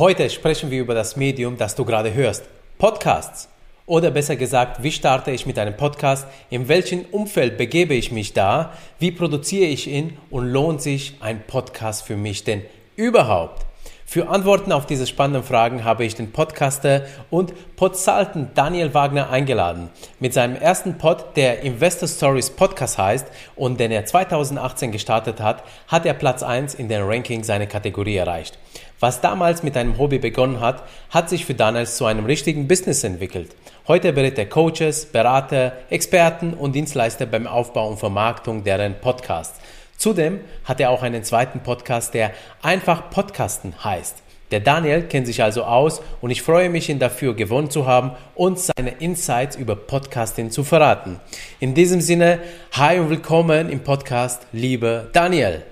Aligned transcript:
Heute 0.00 0.30
sprechen 0.30 0.70
wir 0.70 0.80
über 0.80 0.94
das 0.94 1.16
Medium, 1.16 1.58
das 1.58 1.74
du 1.74 1.84
gerade 1.84 2.14
hörst. 2.14 2.44
Podcasts. 2.78 3.50
Oder 3.84 4.10
besser 4.10 4.34
gesagt, 4.34 4.82
wie 4.82 4.92
starte 4.92 5.30
ich 5.30 5.44
mit 5.44 5.58
einem 5.58 5.76
Podcast? 5.76 6.26
In 6.48 6.68
welchem 6.68 7.04
Umfeld 7.10 7.58
begebe 7.58 7.92
ich 7.92 8.10
mich 8.10 8.32
da? 8.32 8.72
Wie 8.98 9.10
produziere 9.12 9.66
ich 9.66 9.88
ihn? 9.88 10.16
Und 10.30 10.48
lohnt 10.48 10.80
sich 10.80 11.18
ein 11.20 11.42
Podcast 11.46 12.06
für 12.06 12.16
mich 12.16 12.44
denn 12.44 12.62
überhaupt? 12.96 13.66
Für 14.06 14.28
Antworten 14.28 14.72
auf 14.72 14.86
diese 14.86 15.06
spannenden 15.06 15.44
Fragen 15.44 15.84
habe 15.84 16.04
ich 16.04 16.14
den 16.14 16.32
Podcaster 16.32 17.02
und 17.28 17.52
Podsalten 17.76 18.50
Daniel 18.54 18.94
Wagner 18.94 19.30
eingeladen. 19.30 19.90
Mit 20.18 20.32
seinem 20.32 20.56
ersten 20.56 20.98
Pod, 20.98 21.36
der 21.36 21.60
Investor 21.60 22.08
Stories 22.08 22.50
Podcast 22.50 22.98
heißt 22.98 23.26
und 23.54 23.78
den 23.78 23.92
er 23.92 24.06
2018 24.06 24.92
gestartet 24.92 25.40
hat, 25.40 25.62
hat 25.86 26.06
er 26.06 26.14
Platz 26.14 26.42
1 26.42 26.74
in 26.74 26.88
den 26.88 27.02
Ranking 27.02 27.44
seiner 27.44 27.66
Kategorie 27.66 28.16
erreicht. 28.16 28.58
Was 29.00 29.22
damals 29.22 29.62
mit 29.62 29.78
einem 29.78 29.96
Hobby 29.96 30.18
begonnen 30.18 30.60
hat, 30.60 30.82
hat 31.08 31.30
sich 31.30 31.46
für 31.46 31.54
Daniel 31.54 31.86
zu 31.86 32.04
einem 32.04 32.26
richtigen 32.26 32.68
Business 32.68 33.02
entwickelt. 33.02 33.56
Heute 33.88 34.12
berät 34.12 34.38
er 34.38 34.44
Coaches, 34.44 35.06
Berater, 35.06 35.72
Experten 35.88 36.52
und 36.52 36.74
Dienstleister 36.74 37.24
beim 37.24 37.46
Aufbau 37.46 37.88
und 37.88 37.98
Vermarktung 37.98 38.62
deren 38.62 39.00
Podcasts. 39.00 39.58
Zudem 39.96 40.40
hat 40.64 40.80
er 40.80 40.90
auch 40.90 41.02
einen 41.02 41.24
zweiten 41.24 41.60
Podcast, 41.60 42.12
der 42.12 42.32
einfach 42.60 43.08
Podcasten 43.08 43.82
heißt. 43.82 44.22
Der 44.50 44.60
Daniel 44.60 45.04
kennt 45.04 45.26
sich 45.26 45.42
also 45.42 45.62
aus 45.64 46.02
und 46.20 46.30
ich 46.30 46.42
freue 46.42 46.68
mich, 46.68 46.90
ihn 46.90 46.98
dafür 46.98 47.34
gewonnen 47.34 47.70
zu 47.70 47.86
haben 47.86 48.12
und 48.34 48.58
seine 48.58 48.90
Insights 48.98 49.56
über 49.56 49.76
Podcasting 49.76 50.50
zu 50.50 50.62
verraten. 50.62 51.20
In 51.58 51.72
diesem 51.72 52.02
Sinne, 52.02 52.40
hi 52.72 52.98
und 52.98 53.08
willkommen 53.08 53.70
im 53.70 53.80
Podcast, 53.80 54.46
liebe 54.52 55.08
Daniel. 55.14 55.62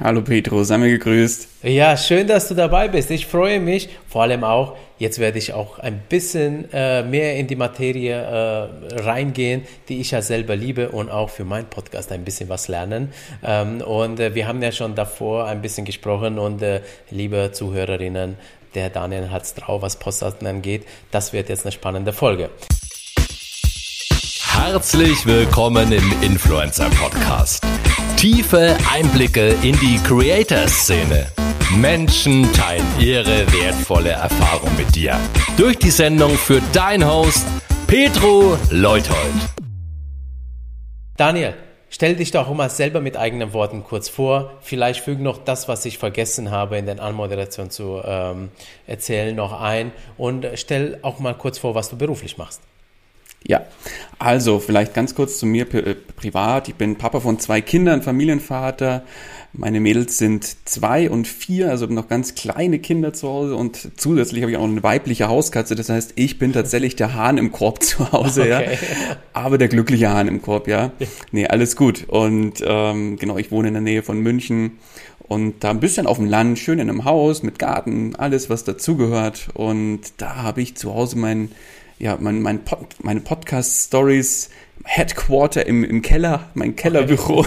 Hallo 0.00 0.22
Petro, 0.22 0.62
sei 0.62 0.78
mir 0.78 0.90
gegrüßt. 0.90 1.64
Ja, 1.64 1.96
schön, 1.96 2.28
dass 2.28 2.46
du 2.46 2.54
dabei 2.54 2.86
bist. 2.86 3.10
Ich 3.10 3.26
freue 3.26 3.58
mich, 3.58 3.88
vor 4.08 4.22
allem 4.22 4.44
auch, 4.44 4.76
jetzt 4.96 5.18
werde 5.18 5.38
ich 5.38 5.54
auch 5.54 5.80
ein 5.80 6.00
bisschen 6.08 6.72
äh, 6.72 7.02
mehr 7.02 7.34
in 7.36 7.48
die 7.48 7.56
Materie 7.56 8.14
äh, 8.14 8.94
reingehen, 9.00 9.62
die 9.88 10.00
ich 10.00 10.12
ja 10.12 10.22
selber 10.22 10.54
liebe 10.54 10.90
und 10.90 11.10
auch 11.10 11.30
für 11.30 11.44
meinen 11.44 11.66
Podcast 11.66 12.12
ein 12.12 12.22
bisschen 12.22 12.48
was 12.48 12.68
lernen. 12.68 13.12
Ähm, 13.44 13.80
und 13.80 14.20
äh, 14.20 14.36
wir 14.36 14.46
haben 14.46 14.62
ja 14.62 14.70
schon 14.70 14.94
davor 14.94 15.46
ein 15.46 15.62
bisschen 15.62 15.84
gesprochen 15.84 16.38
und 16.38 16.62
äh, 16.62 16.80
liebe 17.10 17.50
Zuhörerinnen, 17.52 18.36
der 18.76 18.90
Daniel 18.90 19.32
hat 19.32 19.42
es 19.42 19.54
drauf, 19.54 19.82
was 19.82 19.96
Podcasten 19.96 20.46
angeht. 20.46 20.86
Das 21.10 21.32
wird 21.32 21.48
jetzt 21.48 21.64
eine 21.64 21.72
spannende 21.72 22.12
Folge. 22.12 22.50
Herzlich 24.44 25.26
willkommen 25.26 25.90
im 25.90 26.22
Influencer 26.22 26.88
Podcast. 26.90 27.64
Tiefe 28.18 28.76
Einblicke 28.92 29.50
in 29.62 29.78
die 29.78 29.96
Creator-Szene. 30.02 31.28
Menschen 31.76 32.52
teilen 32.52 32.84
ihre 32.98 33.46
wertvolle 33.52 34.10
Erfahrung 34.10 34.76
mit 34.76 34.92
dir. 34.96 35.16
Durch 35.56 35.78
die 35.78 35.92
Sendung 35.92 36.32
für 36.32 36.60
dein 36.72 37.08
Host 37.08 37.46
Petro 37.86 38.58
Leuthold. 38.70 39.16
Daniel, 41.16 41.54
stell 41.90 42.16
dich 42.16 42.32
doch 42.32 42.52
mal 42.52 42.70
selber 42.70 43.00
mit 43.00 43.16
eigenen 43.16 43.52
Worten 43.52 43.84
kurz 43.84 44.08
vor. 44.08 44.50
Vielleicht 44.62 45.04
füge 45.04 45.22
noch 45.22 45.38
das, 45.38 45.68
was 45.68 45.84
ich 45.84 45.98
vergessen 45.98 46.50
habe, 46.50 46.76
in 46.76 46.86
den 46.86 46.98
Anmoderation 46.98 47.70
zu 47.70 48.02
ähm, 48.04 48.48
erzählen, 48.88 49.36
noch 49.36 49.60
ein. 49.60 49.92
Und 50.16 50.44
stell 50.54 50.98
auch 51.02 51.20
mal 51.20 51.34
kurz 51.34 51.58
vor, 51.58 51.76
was 51.76 51.88
du 51.88 51.96
beruflich 51.96 52.36
machst. 52.36 52.62
Ja, 53.46 53.62
also 54.18 54.58
vielleicht 54.58 54.94
ganz 54.94 55.14
kurz 55.14 55.38
zu 55.38 55.46
mir 55.46 55.72
äh, 55.74 55.94
privat. 55.94 56.68
Ich 56.68 56.74
bin 56.74 56.96
Papa 56.96 57.20
von 57.20 57.38
zwei 57.38 57.60
Kindern, 57.60 58.02
Familienvater. 58.02 59.04
Meine 59.54 59.80
Mädels 59.80 60.18
sind 60.18 60.68
zwei 60.68 61.08
und 61.08 61.26
vier, 61.26 61.70
also 61.70 61.86
noch 61.86 62.08
ganz 62.08 62.34
kleine 62.34 62.78
Kinder 62.80 63.14
zu 63.14 63.28
Hause 63.28 63.56
und 63.56 63.92
zusätzlich 63.96 64.42
habe 64.42 64.52
ich 64.52 64.58
auch 64.58 64.64
eine 64.64 64.82
weibliche 64.82 65.28
Hauskatze. 65.28 65.74
Das 65.74 65.88
heißt, 65.88 66.12
ich 66.16 66.38
bin 66.38 66.52
tatsächlich 66.52 66.96
der 66.96 67.14
Hahn 67.14 67.38
im 67.38 67.50
Korb 67.50 67.82
zu 67.82 68.12
Hause, 68.12 68.42
okay. 68.42 68.50
ja. 68.70 69.16
Aber 69.32 69.56
der 69.56 69.68
glückliche 69.68 70.10
Hahn 70.10 70.28
im 70.28 70.42
Korb, 70.42 70.68
ja. 70.68 70.92
Nee, 71.32 71.46
alles 71.46 71.76
gut. 71.76 72.04
Und 72.08 72.62
ähm, 72.64 73.16
genau, 73.16 73.38
ich 73.38 73.50
wohne 73.50 73.68
in 73.68 73.74
der 73.74 73.82
Nähe 73.82 74.02
von 74.02 74.20
München 74.20 74.78
und 75.28 75.62
da 75.64 75.70
ein 75.70 75.80
bisschen 75.80 76.06
auf 76.06 76.16
dem 76.16 76.26
Land, 76.26 76.58
schön 76.58 76.78
in 76.78 76.88
einem 76.88 77.04
Haus 77.04 77.42
mit 77.42 77.58
Garten, 77.58 78.16
alles 78.16 78.50
was 78.50 78.64
dazugehört. 78.64 79.48
Und 79.54 80.00
da 80.18 80.36
habe 80.36 80.60
ich 80.60 80.76
zu 80.76 80.94
Hause 80.94 81.18
mein 81.18 81.50
ja, 81.98 82.16
mein, 82.20 82.40
mein 82.42 82.64
Pod, 82.64 82.78
meine 83.02 83.20
Podcast-Stories, 83.20 84.50
Headquarter 84.84 85.66
im, 85.66 85.84
im 85.84 86.02
Keller, 86.02 86.48
mein 86.54 86.76
Kellerbüro, 86.76 87.44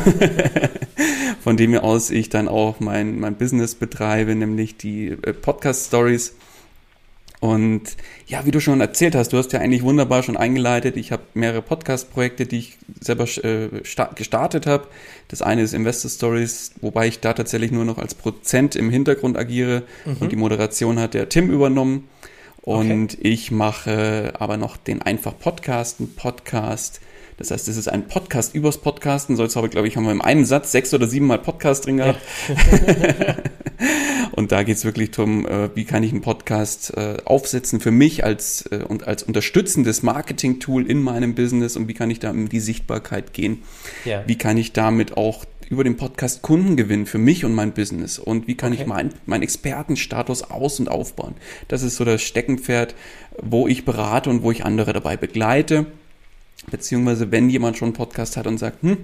von 1.44 1.57
dem 1.57 1.75
aus 1.75 2.12
ich 2.12 2.29
dann 2.29 2.47
auch 2.47 2.79
mein, 2.79 3.19
mein 3.19 3.35
Business 3.35 3.75
betreibe, 3.75 4.35
nämlich 4.35 4.78
die 4.78 5.07
äh, 5.07 5.34
Podcast-Stories. 5.34 6.35
Und 7.39 7.97
ja, 8.28 8.45
wie 8.45 8.51
du 8.51 8.59
schon 8.59 8.81
erzählt 8.81 9.16
hast, 9.16 9.34
du 9.34 9.38
hast 9.38 9.51
ja 9.51 9.59
eigentlich 9.59 9.81
wunderbar 9.81 10.22
schon 10.22 10.38
eingeleitet. 10.38 10.95
Ich 10.95 11.12
habe 11.12 11.23
mehrere 11.33 11.63
Podcast-Projekte, 11.63 12.45
die 12.45 12.59
ich 12.59 12.78
selber 13.00 13.23
äh, 13.44 13.69
gestartet 14.13 14.68
habe. 14.68 14.88
Das 15.28 15.41
eine 15.41 15.63
ist 15.63 15.73
Investor 15.73 16.12
Stories, 16.12 16.73
wobei 16.81 17.07
ich 17.07 17.19
da 17.19 17.33
tatsächlich 17.33 17.72
nur 17.72 17.83
noch 17.83 17.97
als 17.97 18.13
Prozent 18.13 18.75
im 18.75 18.91
Hintergrund 18.91 19.39
agiere 19.39 19.83
mhm. 20.06 20.18
und 20.19 20.31
die 20.31 20.35
Moderation 20.35 21.00
hat 21.00 21.16
der 21.16 21.29
Tim 21.29 21.50
übernommen. 21.50 22.09
Und 22.62 23.14
okay. 23.16 23.28
ich 23.28 23.52
mache 23.52 24.34
aber 24.38 24.58
noch 24.58 24.78
den 24.78 25.02
einfach 25.02 25.38
Podcasten, 25.38 26.16
Podcast. 26.16 27.02
Das 27.38 27.50
heißt, 27.50 27.68
es 27.68 27.78
ist 27.78 27.88
ein 27.88 28.08
Podcast 28.08 28.54
übers 28.54 28.78
Podcasten. 28.78 29.36
So, 29.36 29.42
jetzt 29.42 29.56
habe 29.56 29.66
ich, 29.66 29.72
glaube 29.72 29.88
ich, 29.88 29.98
haben 29.98 30.04
wir 30.04 30.12
im 30.12 30.22
einen 30.22 30.46
Satz 30.46 30.72
sechs 30.72 30.94
oder 30.94 31.08
sieben 31.08 31.26
Mal 31.26 31.40
Podcast 31.40 31.88
drin 31.88 31.98
gehabt. 31.98 32.20
Ja. 32.48 33.36
und 34.34 34.52
da 34.52 34.62
geht 34.62 34.78
es 34.78 34.86
wirklich 34.86 35.10
darum, 35.10 35.48
äh, 35.48 35.76
wie 35.76 35.86
kann 35.86 36.04
ich 36.04 36.12
einen 36.12 36.22
Podcast 36.22 36.96
äh, 36.96 37.18
aufsetzen 37.26 37.80
für 37.80 37.90
mich 37.90 38.24
als 38.24 38.68
äh, 38.72 38.84
und 38.88 39.08
als 39.08 39.24
unterstützendes 39.24 40.04
Marketing-Tool 40.04 40.86
in 40.86 41.02
meinem 41.02 41.34
Business 41.34 41.76
und 41.78 41.88
wie 41.88 41.96
kann 41.96 42.12
ich 42.12 42.20
da 42.20 42.30
in 42.30 42.48
die 42.48 42.60
Sichtbarkeit 42.60 43.34
gehen? 43.34 43.64
Ja. 44.06 44.24
Wie 44.28 44.38
kann 44.38 44.58
ich 44.58 44.72
damit 44.72 45.18
auch 45.18 45.46
über 45.72 45.86
den 45.86 45.96
Podcast 45.96 46.42
Kunden 46.42 46.76
gewinnen 46.76 47.06
für 47.06 47.18
mich 47.18 47.46
und 47.46 47.56
mein 47.56 47.72
Business? 47.72 48.20
Und 48.20 48.46
wie 48.48 48.56
kann 48.56 48.74
okay. 48.74 48.82
ich 48.82 48.88
meinen 48.88 49.14
mein 49.26 49.42
Expertenstatus 49.42 50.44
aus- 50.44 50.82
und 50.82 50.90
aufbauen? 50.90 51.36
Das 51.70 51.82
ist 51.82 51.96
so 51.96 52.04
das 52.04 52.22
Steckenpferd, 52.22 52.94
wo 53.42 53.70
ich 53.70 53.86
berate 53.86 54.30
und 54.30 54.44
wo 54.44 54.52
ich 54.52 54.66
andere 54.66 54.92
dabei 54.92 55.16
begleite. 55.16 55.86
Beziehungsweise, 56.70 57.31
wenn 57.31 57.50
jemand 57.50 57.78
schon 57.78 57.88
einen 57.88 57.94
Podcast 57.94 58.38
hat 58.38 58.46
und 58.46 58.60
sagt, 58.60 58.84
hm, 58.84 58.98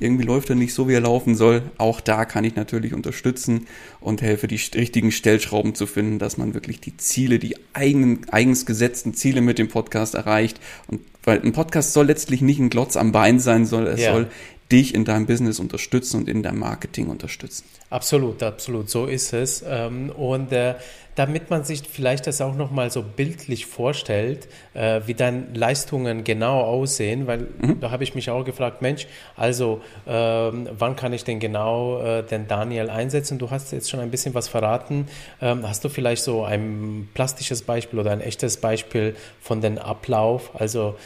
irgendwie 0.00 0.24
läuft 0.24 0.50
er 0.50 0.56
nicht 0.56 0.74
so, 0.74 0.88
wie 0.88 0.94
er 0.94 1.00
laufen 1.00 1.36
soll, 1.36 1.62
auch 1.78 2.00
da 2.00 2.24
kann 2.24 2.42
ich 2.42 2.56
natürlich 2.56 2.92
unterstützen 2.92 3.68
und 4.00 4.20
helfe, 4.20 4.48
die 4.48 4.60
richtigen 4.74 5.12
Stellschrauben 5.12 5.76
zu 5.76 5.86
finden, 5.86 6.18
dass 6.18 6.38
man 6.38 6.54
wirklich 6.54 6.80
die 6.80 6.96
Ziele, 6.96 7.38
die 7.38 7.54
eigenen, 7.72 8.26
eigens 8.30 8.66
gesetzten 8.66 9.14
Ziele 9.14 9.42
mit 9.42 9.58
dem 9.58 9.68
Podcast 9.68 10.16
erreicht. 10.16 10.58
Und 10.88 11.02
weil 11.22 11.40
ein 11.40 11.52
Podcast 11.52 11.92
soll 11.92 12.06
letztlich 12.06 12.42
nicht 12.42 12.58
ein 12.58 12.68
Glotz 12.68 12.96
am 12.96 13.12
Bein 13.12 13.38
sein, 13.38 13.64
soll, 13.64 13.86
es 13.86 14.00
ja. 14.00 14.12
soll 14.12 14.28
dich 14.74 14.92
in 14.92 15.04
deinem 15.04 15.26
Business 15.26 15.60
unterstützen 15.60 16.18
und 16.18 16.28
in 16.28 16.42
deinem 16.42 16.58
Marketing 16.58 17.06
unterstützen. 17.06 17.64
Absolut, 17.90 18.42
absolut, 18.42 18.90
so 18.90 19.06
ist 19.06 19.32
es. 19.32 19.64
Ähm, 19.66 20.10
und 20.10 20.50
äh, 20.50 20.74
damit 21.14 21.48
man 21.48 21.62
sich 21.62 21.82
vielleicht 21.88 22.26
das 22.26 22.40
auch 22.40 22.56
nochmal 22.56 22.90
so 22.90 23.04
bildlich 23.04 23.66
vorstellt, 23.66 24.48
äh, 24.74 25.02
wie 25.06 25.14
deine 25.14 25.46
Leistungen 25.54 26.24
genau 26.24 26.60
aussehen, 26.62 27.28
weil 27.28 27.46
mhm. 27.60 27.78
da 27.80 27.92
habe 27.92 28.02
ich 28.02 28.16
mich 28.16 28.30
auch 28.30 28.44
gefragt, 28.44 28.82
Mensch, 28.82 29.06
also 29.36 29.80
ähm, 30.08 30.68
wann 30.76 30.96
kann 30.96 31.12
ich 31.12 31.22
denn 31.22 31.38
genau 31.38 32.02
äh, 32.02 32.24
den 32.24 32.48
Daniel 32.48 32.90
einsetzen? 32.90 33.38
Du 33.38 33.52
hast 33.52 33.70
jetzt 33.70 33.88
schon 33.88 34.00
ein 34.00 34.10
bisschen 34.10 34.34
was 34.34 34.48
verraten. 34.48 35.06
Ähm, 35.40 35.68
hast 35.68 35.84
du 35.84 35.88
vielleicht 35.88 36.24
so 36.24 36.42
ein 36.42 37.08
plastisches 37.14 37.62
Beispiel 37.62 38.00
oder 38.00 38.10
ein 38.10 38.20
echtes 38.20 38.56
Beispiel 38.56 39.14
von 39.40 39.60
dem 39.60 39.78
Ablauf? 39.78 40.50
Also 40.54 40.96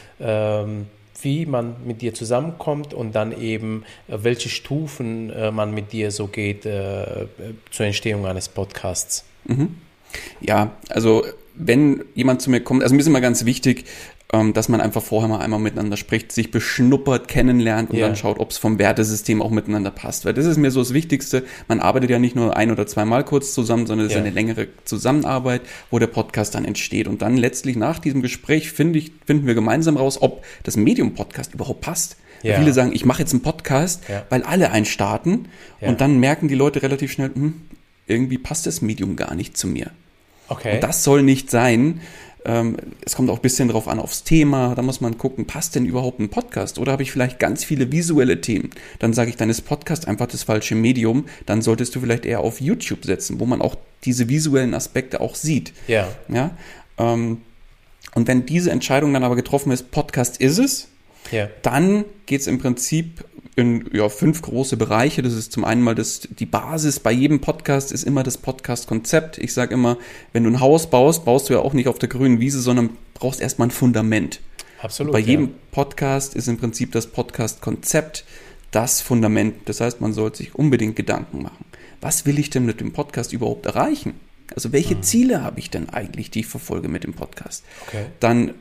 wie 1.23 1.47
man 1.47 1.77
mit 1.85 2.03
dir 2.03 2.15
zusammenkommt 2.15 2.95
und 2.95 3.15
dann 3.15 3.39
eben, 3.39 3.85
äh, 4.09 4.19
welche 4.23 4.49
Stufen 4.49 5.31
äh, 5.31 5.51
man 5.51 5.73
mit 5.73 5.93
dir 5.93 6.11
so 6.11 6.27
geht 6.27 6.67
äh, 6.67 7.27
zur 7.71 7.87
Entstehung 7.87 8.27
eines 8.27 8.49
Podcasts. 8.49 9.25
Mhm. 9.45 9.77
Ja, 10.41 10.73
also 10.89 11.25
wenn 11.55 12.05
jemand 12.15 12.41
zu 12.41 12.51
mir 12.51 12.61
kommt, 12.61 12.83
also 12.83 12.95
mir 12.95 13.01
ist 13.01 13.09
immer 13.09 13.21
ganz 13.21 13.45
wichtig, 13.45 13.85
ähm, 14.31 14.53
dass 14.53 14.69
man 14.69 14.81
einfach 14.83 15.03
vorher 15.03 15.29
mal 15.29 15.41
einmal 15.41 15.59
miteinander 15.59 15.97
spricht, 15.97 16.33
sich 16.33 16.51
beschnuppert, 16.51 17.29
kennenlernt 17.29 17.91
und 17.91 17.97
yeah. 17.97 18.09
dann 18.09 18.17
schaut, 18.17 18.39
ob 18.39 18.51
es 18.51 18.59
vom 18.59 18.79
Wertesystem 18.79 19.41
auch 19.41 19.51
miteinander 19.51 19.91
passt. 19.91 20.27
Weil 20.27 20.35
das 20.35 20.45
ist 20.45 20.59
mir 20.59 20.71
so 20.71 20.81
das 20.81 20.93
Wichtigste. 20.93 21.45
Man 21.67 21.81
arbeitet 21.81 22.11
ja 22.11 22.19
nicht 22.19 22.37
nur 22.37 22.55
ein 22.55 22.71
oder 22.71 22.87
zweimal 22.87 23.25
kurz 23.25 23.55
zusammen, 23.55 23.87
sondern 23.87 24.07
es 24.07 24.13
yeah. 24.13 24.21
ist 24.21 24.27
eine 24.27 24.35
längere 24.35 24.69
Zusammenarbeit, 24.85 25.63
wo 25.91 25.99
der 25.99 26.09
Podcast 26.09 26.55
dann 26.55 26.67
entsteht. 26.67 27.09
Und 27.09 27.23
dann 27.23 27.39
letztlich 27.39 27.77
nach 27.77 27.99
diesem 27.99 28.21
Gespräch 28.21 28.71
finde 28.71 28.99
ich, 28.99 29.13
finden 29.25 29.47
wir 29.47 29.55
gemeinsam 29.55 29.97
raus, 29.97 30.21
ob 30.21 30.45
das 30.63 30.77
Medium 30.77 31.15
Podcast 31.15 31.55
überhaupt 31.55 31.81
passt. 31.81 32.17
Ja. 32.43 32.59
Viele 32.59 32.75
sagen, 32.75 32.93
ich 32.93 33.05
mache 33.05 33.21
jetzt 33.21 33.33
einen 33.33 33.43
Podcast, 33.43 34.03
weil 34.29 34.43
alle 34.43 34.71
einstarten 34.71 35.49
ja. 35.81 35.89
und 35.89 36.01
dann 36.01 36.21
merken 36.21 36.49
die 36.49 36.55
Leute 36.55 36.83
relativ 36.83 37.11
schnell, 37.11 37.31
hm, 37.35 37.63
irgendwie 38.07 38.39
passt 38.39 38.67
das 38.67 38.81
Medium 38.81 39.17
gar 39.17 39.35
nicht 39.35 39.57
zu 39.57 39.67
mir. 39.67 39.91
Okay. 40.49 40.75
Und 40.75 40.83
das 40.83 41.05
soll 41.05 41.23
nicht 41.23 41.51
sein, 41.51 42.01
es 43.05 43.15
kommt 43.15 43.29
auch 43.31 43.37
ein 43.37 43.43
bisschen 43.43 43.69
drauf 43.69 43.89
an, 43.89 43.99
aufs 43.99 44.25
Thema. 44.25 44.75
Da 44.75 44.81
muss 44.83 45.01
man 45.03 45.19
gucken, 45.19 45.47
passt 45.47 45.75
denn 45.75 45.85
überhaupt 45.85 46.19
ein 46.19 46.31
Podcast? 46.31 46.79
Oder 46.79 46.93
habe 46.93 47.03
ich 47.03 47.13
vielleicht 47.13 47.39
ganz 47.39 47.63
viele 47.63 47.93
visuelle 47.93 48.41
Themen? 48.41 48.71
Dann 49.01 49.13
sage 49.13 49.29
ich, 49.31 49.37
dann 49.37 49.51
ist 49.51 49.63
Podcast 49.63 50.09
einfach 50.09 50.27
das 50.29 50.45
falsche 50.45 50.75
Medium. 50.75 51.27
Dann 51.45 51.61
solltest 51.61 51.95
du 51.95 52.01
vielleicht 52.01 52.25
eher 52.25 52.41
auf 52.41 52.61
YouTube 52.61 53.05
setzen, 53.05 53.39
wo 53.39 53.45
man 53.47 53.61
auch 53.61 53.77
diese 54.05 54.29
visuellen 54.29 54.73
Aspekte 54.73 55.21
auch 55.21 55.35
sieht. 55.35 55.73
Ja. 55.89 56.09
Ja. 56.29 56.51
Ähm, 56.97 57.43
und 58.15 58.27
wenn 58.27 58.47
diese 58.47 58.71
Entscheidung 58.71 59.13
dann 59.13 59.25
aber 59.25 59.37
getroffen 59.37 59.71
ist, 59.71 59.91
Podcast 59.91 60.41
ist 60.41 60.59
es, 60.59 60.89
Ja. 61.31 61.49
dann 61.63 62.07
geht 62.25 62.41
es 62.41 62.47
im 62.47 62.59
Prinzip 62.59 63.25
in 63.59 63.91
ja, 63.93 64.09
fünf 64.09 64.41
große 64.41 64.77
Bereiche. 64.77 65.21
Das 65.21 65.33
ist 65.33 65.51
zum 65.51 65.65
einen 65.65 65.83
mal 65.83 65.97
das, 65.97 66.21
die 66.21 66.47
Basis 66.47 67.01
bei 67.01 67.11
jedem 67.11 67.41
Podcast 67.41 67.91
ist 67.91 68.05
immer 68.05 68.23
das 68.23 68.39
Podcast-Konzept. 68.39 69.37
Ich 69.39 69.53
sage 69.53 69.75
immer, 69.75 69.99
wenn 70.33 70.45
du 70.45 70.51
ein 70.51 70.61
Haus 70.61 70.89
baust, 70.89 71.25
baust 71.25 71.49
du 71.49 71.55
ja 71.55 71.59
auch 71.59 71.73
nicht 71.73 71.89
auf 71.89 71.99
der 71.99 72.09
grünen 72.09 72.39
Wiese, 72.39 72.61
sondern 72.61 72.91
brauchst 73.15 73.41
erstmal 73.41 73.67
ein 73.67 73.73
Fundament. 73.73 74.39
Absolut. 74.81 75.13
Bei 75.13 75.19
ja. 75.19 75.27
jedem 75.27 75.51
Podcast 75.73 76.37
ist 76.37 76.47
im 76.47 76.57
Prinzip 76.57 76.93
das 76.93 77.09
Podcast-Konzept 77.09 78.25
das 78.71 79.01
Fundament. 79.01 79.57
Das 79.65 79.81
heißt, 79.81 80.01
man 80.01 80.13
sollte 80.13 80.39
sich 80.39 80.55
unbedingt 80.55 80.95
Gedanken 80.95 81.43
machen. 81.43 81.65
Was 82.01 82.27
will 82.27 82.39
ich 82.39 82.51
denn 82.51 82.65
mit 82.65 82.81
dem 82.81 82.93
Podcast 82.93 83.33
überhaupt 83.33 83.67
erreichen? 83.67 84.15
Also 84.55 84.71
welche 84.73 84.95
Mhm. 84.95 85.03
Ziele 85.03 85.43
habe 85.43 85.59
ich 85.59 85.69
denn 85.69 85.89
eigentlich, 85.91 86.31
die 86.31 86.41
ich 86.41 86.47
verfolge 86.47 86.87
mit 86.87 87.03
dem 87.03 87.13
Podcast? 87.13 87.65
Okay. 87.89 88.07
Dann 88.21 88.55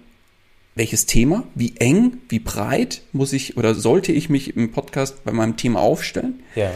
welches 0.77 1.05
Thema, 1.05 1.43
wie 1.55 1.73
eng, 1.77 2.17
wie 2.29 2.39
breit 2.39 3.01
muss 3.11 3.33
ich 3.33 3.57
oder 3.57 3.75
sollte 3.75 4.11
ich 4.11 4.29
mich 4.29 4.55
im 4.55 4.71
Podcast 4.71 5.23
bei 5.23 5.31
meinem 5.31 5.57
Thema 5.57 5.79
aufstellen? 5.79 6.43
Ja. 6.55 6.71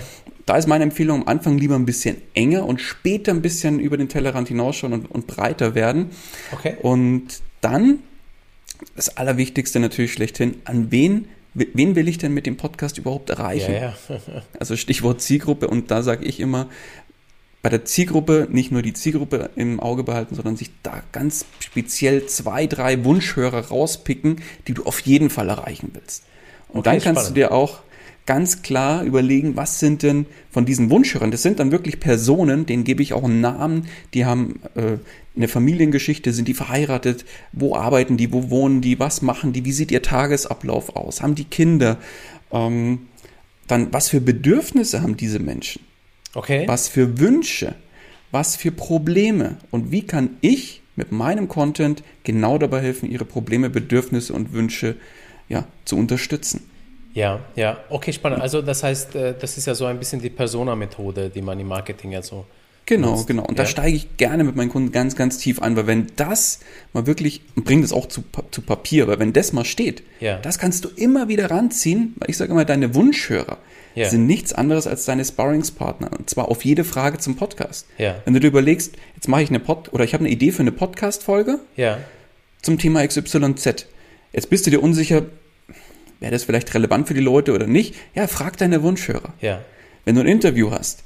Da 0.46 0.58
ist 0.58 0.68
meine 0.68 0.84
Empfehlung 0.84 1.22
am 1.22 1.28
Anfang 1.28 1.58
lieber 1.58 1.76
ein 1.76 1.86
bisschen 1.86 2.18
enger 2.34 2.66
und 2.66 2.82
später 2.82 3.32
ein 3.32 3.42
bisschen 3.42 3.80
über 3.80 3.98
den 3.98 4.10
Tellerrand 4.10 4.48
hinausschauen 4.48 4.94
und, 4.94 5.12
und 5.12 5.28
breiter 5.28 5.76
werden. 5.76 6.10
Okay. 6.52 6.78
Und 6.82 7.42
dann 7.62 8.00
das 8.96 9.16
Allerwichtigste 9.18 9.80
natürlich 9.80 10.14
schlechthin, 10.14 10.56
an 10.66 10.92
wen, 10.92 11.28
wen 11.54 11.96
will 11.96 12.08
ich 12.08 12.18
denn 12.18 12.34
mit 12.34 12.46
dem 12.46 12.58
Podcast 12.58 12.98
überhaupt 12.98 13.30
erreichen? 13.30 13.74
Ja, 13.74 13.94
ja. 14.10 14.22
Also 14.60 14.76
Stichwort 14.76 15.22
Zielgruppe 15.22 15.68
und 15.68 15.92
da 15.92 16.02
sage 16.02 16.26
ich 16.26 16.40
immer, 16.40 16.70
bei 17.62 17.70
der 17.70 17.86
Zielgruppe 17.86 18.48
nicht 18.50 18.72
nur 18.72 18.82
die 18.82 18.94
Zielgruppe 18.94 19.52
im 19.56 19.80
Auge 19.80 20.04
behalten, 20.04 20.36
sondern 20.36 20.56
sich 20.56 20.72
da 20.84 21.04
ganz 21.12 21.46
speziell 21.60 22.26
zwei, 22.26 22.66
drei 22.68 23.04
Wunschhörer 23.06 23.68
rauspicken, 23.68 24.38
die 24.68 24.74
du 24.74 24.84
auf 24.84 25.00
jeden 25.02 25.30
Fall 25.30 25.50
erreichen 25.50 25.92
willst. 25.94 26.24
Und 26.70 26.80
Okay, 26.80 26.90
dann 26.90 26.94
kannst 27.02 27.22
spannend. 27.22 27.30
du 27.30 27.34
dir 27.42 27.52
auch 27.52 27.82
ganz 28.26 28.62
klar 28.62 29.04
überlegen, 29.04 29.56
was 29.56 29.80
sind 29.80 30.04
denn 30.04 30.26
von 30.50 30.66
diesen 30.66 30.90
Wunschhörern? 30.90 31.32
Das 31.32 31.42
sind 31.44 31.60
dann 31.60 31.72
wirklich 31.72 32.00
Personen, 32.00 32.66
denen 32.66 32.84
gebe 32.84 33.04
ich 33.04 33.14
auch 33.14 33.24
einen 33.24 33.42
Namen, 33.42 33.88
die 34.14 34.26
haben 34.26 34.62
äh, 34.76 34.98
eine 35.36 35.48
Familiengeschichte, 35.48 36.34
sind 36.34 36.48
die 36.48 36.54
verheiratet, 36.54 37.26
wo 37.52 37.76
arbeiten 37.76 38.18
die, 38.18 38.32
wo 38.32 38.50
wohnen 38.50 38.82
die, 38.82 39.00
was 39.00 39.22
machen 39.22 39.54
die, 39.54 39.66
wie 39.66 39.72
sieht 39.72 39.92
ihr 39.92 40.02
Tagesablauf 40.02 40.96
aus, 40.96 41.22
haben 41.22 41.36
die 41.36 41.46
Kinder, 41.46 41.98
ähm, 42.52 43.08
dann 43.68 43.94
was 43.94 44.10
für 44.10 44.22
Bedürfnisse 44.22 45.02
haben 45.02 45.18
diese 45.18 45.40
Menschen? 45.40 45.82
Okay. 46.34 46.68
was 46.68 46.88
für 46.88 47.20
Wünsche, 47.20 47.76
was 48.32 48.56
für 48.56 48.72
Probleme 48.72 49.58
und 49.70 49.92
wie 49.92 50.04
kann 50.04 50.38
ich 50.42 50.82
mit 50.96 51.12
meinem 51.12 51.48
Content 51.48 52.04
genau 52.24 52.58
dabei 52.58 52.82
helfen, 52.82 53.10
ihre 53.10 53.26
Probleme, 53.26 53.70
Bedürfnisse 53.70 54.34
und 54.34 54.54
Wünsche 54.54 54.96
ja, 55.50 55.66
zu 55.86 55.98
unterstützen. 55.98 56.70
Ja, 57.14 57.42
ja. 57.56 57.78
Okay, 57.90 58.14
spannend. 58.14 58.42
Also 58.42 58.62
das 58.62 58.84
heißt, 58.84 59.16
äh, 59.16 59.34
das 59.38 59.58
ist 59.58 59.68
ja 59.68 59.76
so 59.76 59.86
ein 59.86 60.00
bisschen 60.00 60.22
die 60.22 60.30
Persona-Methode, 60.30 61.30
die 61.30 61.42
man 61.42 61.60
im 61.60 61.68
Marketing 61.68 62.12
ja 62.12 62.22
so. 62.22 62.46
Genau, 62.96 63.12
nutzt. 63.12 63.28
genau. 63.28 63.44
Und 63.46 63.58
da 63.58 63.64
Ja. 63.64 63.70
steige 63.70 63.96
ich 63.96 64.18
gerne 64.18 64.44
mit 64.44 64.56
meinen 64.56 64.70
Kunden 64.70 64.92
ganz, 64.92 65.16
ganz 65.16 65.38
tief 65.38 65.62
ein, 65.62 65.76
weil 65.76 65.88
wenn 65.88 66.08
das 66.18 66.60
mal 66.94 67.08
wirklich, 67.08 67.42
und 67.56 67.64
bring 67.66 67.82
das 67.82 67.92
auch 67.94 68.08
zu, 68.08 68.24
zu 68.52 68.62
Papier, 68.62 69.08
weil 69.08 69.20
wenn 69.20 69.34
das 69.34 69.54
mal 69.54 69.66
steht, 69.66 70.04
Ja. 70.20 70.38
das 70.40 70.60
kannst 70.60 70.84
du 70.86 70.90
immer 70.96 71.28
wieder 71.28 71.50
ranziehen, 71.50 72.14
weil 72.18 72.30
ich 72.30 72.38
sage 72.38 72.52
immer, 72.52 72.66
deine 72.66 72.94
Wunschhörer 72.94 73.58
Ja. 73.96 74.10
sind 74.10 74.26
nichts 74.28 74.54
anderes 74.54 74.88
als 74.88 75.06
deine 75.06 75.24
Sparringspartner. 75.26 76.12
Und 76.18 76.30
zwar 76.30 76.50
auf 76.50 76.64
jede 76.66 76.84
Frage 76.84 77.18
zum 77.18 77.36
Podcast. 77.36 77.88
Wenn 77.98 78.34
du 78.34 78.40
dir 78.40 78.48
überlegst, 78.48 78.94
jetzt 79.16 79.28
mache 79.28 79.44
ich 79.44 79.50
eine 79.50 79.60
Pod, 79.60 79.94
oder 79.94 80.04
ich 80.04 80.14
habe 80.14 80.24
eine 80.26 80.34
Idee 80.34 80.52
für 80.52 80.62
eine 80.62 80.72
Podcast-Folge, 80.72 81.60
zum 82.62 82.78
Thema 82.78 83.06
XYZ. 83.08 83.88
Jetzt 84.34 84.50
bist 84.50 84.66
du 84.66 84.70
dir 84.70 84.82
unsicher, 84.84 85.24
wäre 86.20 86.32
das 86.32 86.44
vielleicht 86.44 86.74
relevant 86.74 87.08
für 87.08 87.14
die 87.14 87.20
Leute 87.22 87.54
oder 87.54 87.68
nicht? 87.68 87.96
Ja, 88.16 88.28
frag 88.28 88.58
deine 88.58 88.84
Wunschhörer. 88.84 89.34
Wenn 90.06 90.16
du 90.16 90.22
ein 90.22 90.28
Interview 90.28 90.72
hast, 90.72 91.04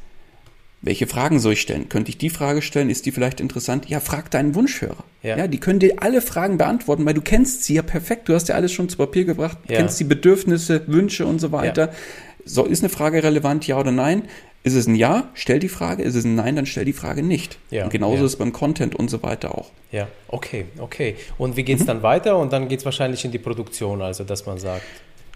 welche 0.86 1.08
Fragen 1.08 1.40
soll 1.40 1.54
ich 1.54 1.62
stellen? 1.62 1.90
Könnte 1.90 2.10
ich 2.10 2.18
die 2.18 2.30
Frage 2.30 2.62
stellen? 2.62 2.90
Ist 2.90 3.06
die 3.06 3.12
vielleicht 3.12 3.42
interessant? 3.42 3.90
Ja, 3.90 4.00
frag 4.00 4.32
deinen 4.32 4.56
Wunschhörer. 4.56 5.04
Ja. 5.24 5.48
die 5.48 5.60
können 5.60 5.80
dir 5.80 5.96
alle 6.02 6.22
Fragen 6.22 6.58
beantworten, 6.60 7.06
weil 7.06 7.16
du 7.16 7.22
kennst 7.22 7.64
sie 7.64 7.74
ja 7.74 7.82
perfekt. 7.82 8.30
Du 8.30 8.36
hast 8.36 8.48
ja 8.48 8.56
alles 8.56 8.72
schon 8.72 8.88
zu 8.88 8.98
Papier 8.98 9.26
gebracht, 9.26 9.58
Ja. 9.68 9.78
kennst 9.78 10.00
die 10.00 10.04
Bedürfnisse, 10.04 10.84
Wünsche 10.88 11.26
und 11.26 11.40
so 11.40 11.52
weiter. 11.52 11.92
So, 12.46 12.64
ist 12.66 12.84
eine 12.84 12.90
Frage 12.90 13.24
relevant, 13.24 13.66
ja 13.66 13.80
oder 13.80 13.92
nein? 13.92 14.24
Ist 14.62 14.76
es 14.76 14.88
ein 14.88 14.96
Ja? 14.96 15.30
Stell 15.34 15.60
die 15.60 15.70
Frage. 15.70 16.02
Ist 16.04 16.16
es 16.16 16.26
ein 16.26 16.34
Nein? 16.34 16.56
Dann 16.56 16.66
stell 16.66 16.86
die 16.86 16.94
Frage 16.94 17.22
nicht. 17.22 17.60
Ja, 17.70 17.84
Und 17.84 17.92
genauso 17.92 18.18
ja. 18.18 18.26
ist 18.26 18.32
es 18.32 18.36
beim 18.38 18.52
Content 18.52 18.96
und 18.96 19.10
so 19.12 19.22
weiter 19.22 19.56
auch. 19.56 19.70
Ja. 19.92 20.08
Okay, 20.28 20.66
okay. 20.80 21.16
Und 21.38 21.56
wie 21.56 21.62
geht's 21.64 21.86
dann 21.86 22.02
weiter? 22.02 22.38
Und 22.38 22.52
dann 22.52 22.68
geht's 22.68 22.84
wahrscheinlich 22.84 23.24
in 23.26 23.32
die 23.32 23.38
Produktion, 23.38 24.02
also 24.02 24.24
dass 24.24 24.48
man 24.48 24.58
sagt. 24.58 24.82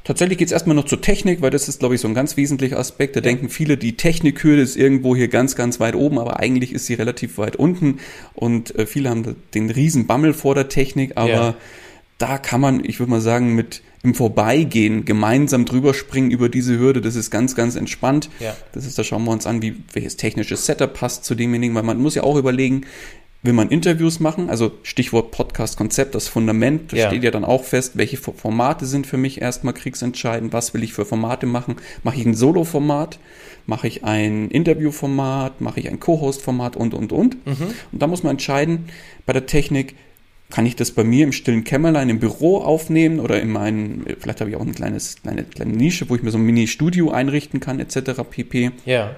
Tatsächlich 0.03 0.37
geht 0.37 0.47
es 0.47 0.51
erstmal 0.51 0.75
noch 0.75 0.85
zur 0.85 1.01
Technik, 1.01 1.41
weil 1.41 1.51
das 1.51 1.67
ist, 1.67 1.79
glaube 1.79 1.93
ich, 1.95 2.01
so 2.01 2.07
ein 2.07 2.13
ganz 2.13 2.35
wesentlicher 2.37 2.79
Aspekt. 2.79 3.15
Da 3.15 3.21
denken 3.21 3.49
viele, 3.49 3.77
die 3.77 3.95
Technikhürde 3.95 4.61
ist 4.61 4.75
irgendwo 4.75 5.15
hier 5.15 5.27
ganz, 5.27 5.55
ganz 5.55 5.79
weit 5.79 5.93
oben, 5.95 6.17
aber 6.17 6.39
eigentlich 6.39 6.73
ist 6.73 6.85
sie 6.87 6.95
relativ 6.95 7.37
weit 7.37 7.55
unten. 7.57 7.99
Und 8.33 8.75
äh, 8.75 8.85
viele 8.87 9.09
haben 9.09 9.35
den 9.53 9.69
riesen 9.69 10.07
Bammel 10.07 10.33
vor 10.33 10.55
der 10.55 10.67
Technik, 10.69 11.11
aber 11.15 11.29
Ja. 11.29 11.55
da 12.17 12.37
kann 12.37 12.59
man, 12.61 12.83
ich 12.83 12.99
würde 12.99 13.11
mal 13.11 13.21
sagen, 13.21 13.53
mit 13.53 13.81
im 14.01 14.15
Vorbeigehen 14.15 15.03
gemeinsam 15.03 15.65
drüber 15.65 15.93
springen 15.93 16.31
über 16.31 16.47
diese 16.47 16.79
Hürde. 16.79 17.01
Das 17.01 17.15
ist 17.15 17.29
ganz, 17.31 17.53
ganz 17.53 17.75
entspannt. 17.75 18.29
Ja. 18.39 18.55
Das 18.71 18.85
ist, 18.85 18.97
da 18.97 19.03
schauen 19.03 19.25
wir 19.25 19.31
uns 19.31 19.45
an, 19.45 19.61
wie 19.61 19.75
welches 19.91 20.15
technisches 20.15 20.65
Setup 20.65 20.93
passt 20.93 21.25
zu 21.25 21.35
demjenigen, 21.35 21.75
weil 21.75 21.83
man 21.83 21.99
muss 22.01 22.15
ja 22.15 22.23
auch 22.23 22.37
überlegen, 22.37 22.85
will 23.41 23.53
man 23.53 23.69
Interviews 23.69 24.19
machen, 24.19 24.49
also 24.49 24.71
Stichwort 24.83 25.31
Podcast-Konzept, 25.31 26.13
das 26.13 26.27
Fundament, 26.27 26.91
das 26.91 26.99
Ja. 26.99 27.07
steht 27.07 27.23
ja 27.23 27.31
dann 27.31 27.45
auch 27.45 27.63
fest, 27.63 27.93
welche 27.95 28.17
Fo- 28.17 28.33
Formate 28.33 28.85
sind 28.85 29.07
für 29.07 29.15
mich 29.17 29.39
erstmal 29.41 29.73
kriegsentscheidend, 29.73 30.51
was 30.51 30.73
will 30.73 30.83
ich 30.83 30.91
für 30.93 31.05
Formate 31.05 31.45
machen, 31.45 31.77
mache 32.03 32.17
ich 32.17 32.25
ein 32.25 32.33
Solo-Format, 32.33 33.17
mache 33.65 33.87
ich 33.87 34.03
ein 34.03 34.49
Interview-Format, 34.49 35.61
mache 35.61 35.79
ich 35.79 35.87
ein 35.89 35.99
Co-Host-Format 35.99 36.75
und, 36.75 36.93
und, 36.93 37.11
und. 37.13 37.37
Und 37.45 38.01
da 38.01 38.07
muss 38.07 38.23
man 38.23 38.31
entscheiden, 38.31 38.85
bei 39.25 39.31
der 39.33 39.45
Technik, 39.45 39.95
kann 40.49 40.65
ich 40.65 40.75
das 40.75 40.89
bei 40.91 41.03
mir 41.03 41.23
im 41.25 41.31
stillen 41.31 41.63
Kämmerlein 41.63 42.09
im 42.09 42.19
Büro 42.19 42.57
aufnehmen 42.57 43.19
oder 43.19 43.39
in 43.39 43.49
meinen, 43.51 44.03
vielleicht 44.19 44.41
habe 44.41 44.49
ich 44.49 44.55
auch 44.55 44.61
ein 44.65 44.73
kleines, 44.73 45.21
kleine, 45.21 45.43
kleine 45.43 45.73
Nische, 45.73 46.09
wo 46.09 46.15
ich 46.15 46.23
mir 46.23 46.31
so 46.31 46.39
ein 46.39 46.43
Mini-Studio 46.43 47.11
einrichten 47.11 47.59
kann, 47.59 47.79
etc. 47.79 48.23
pp 48.27 48.71
Ja. 48.85 49.15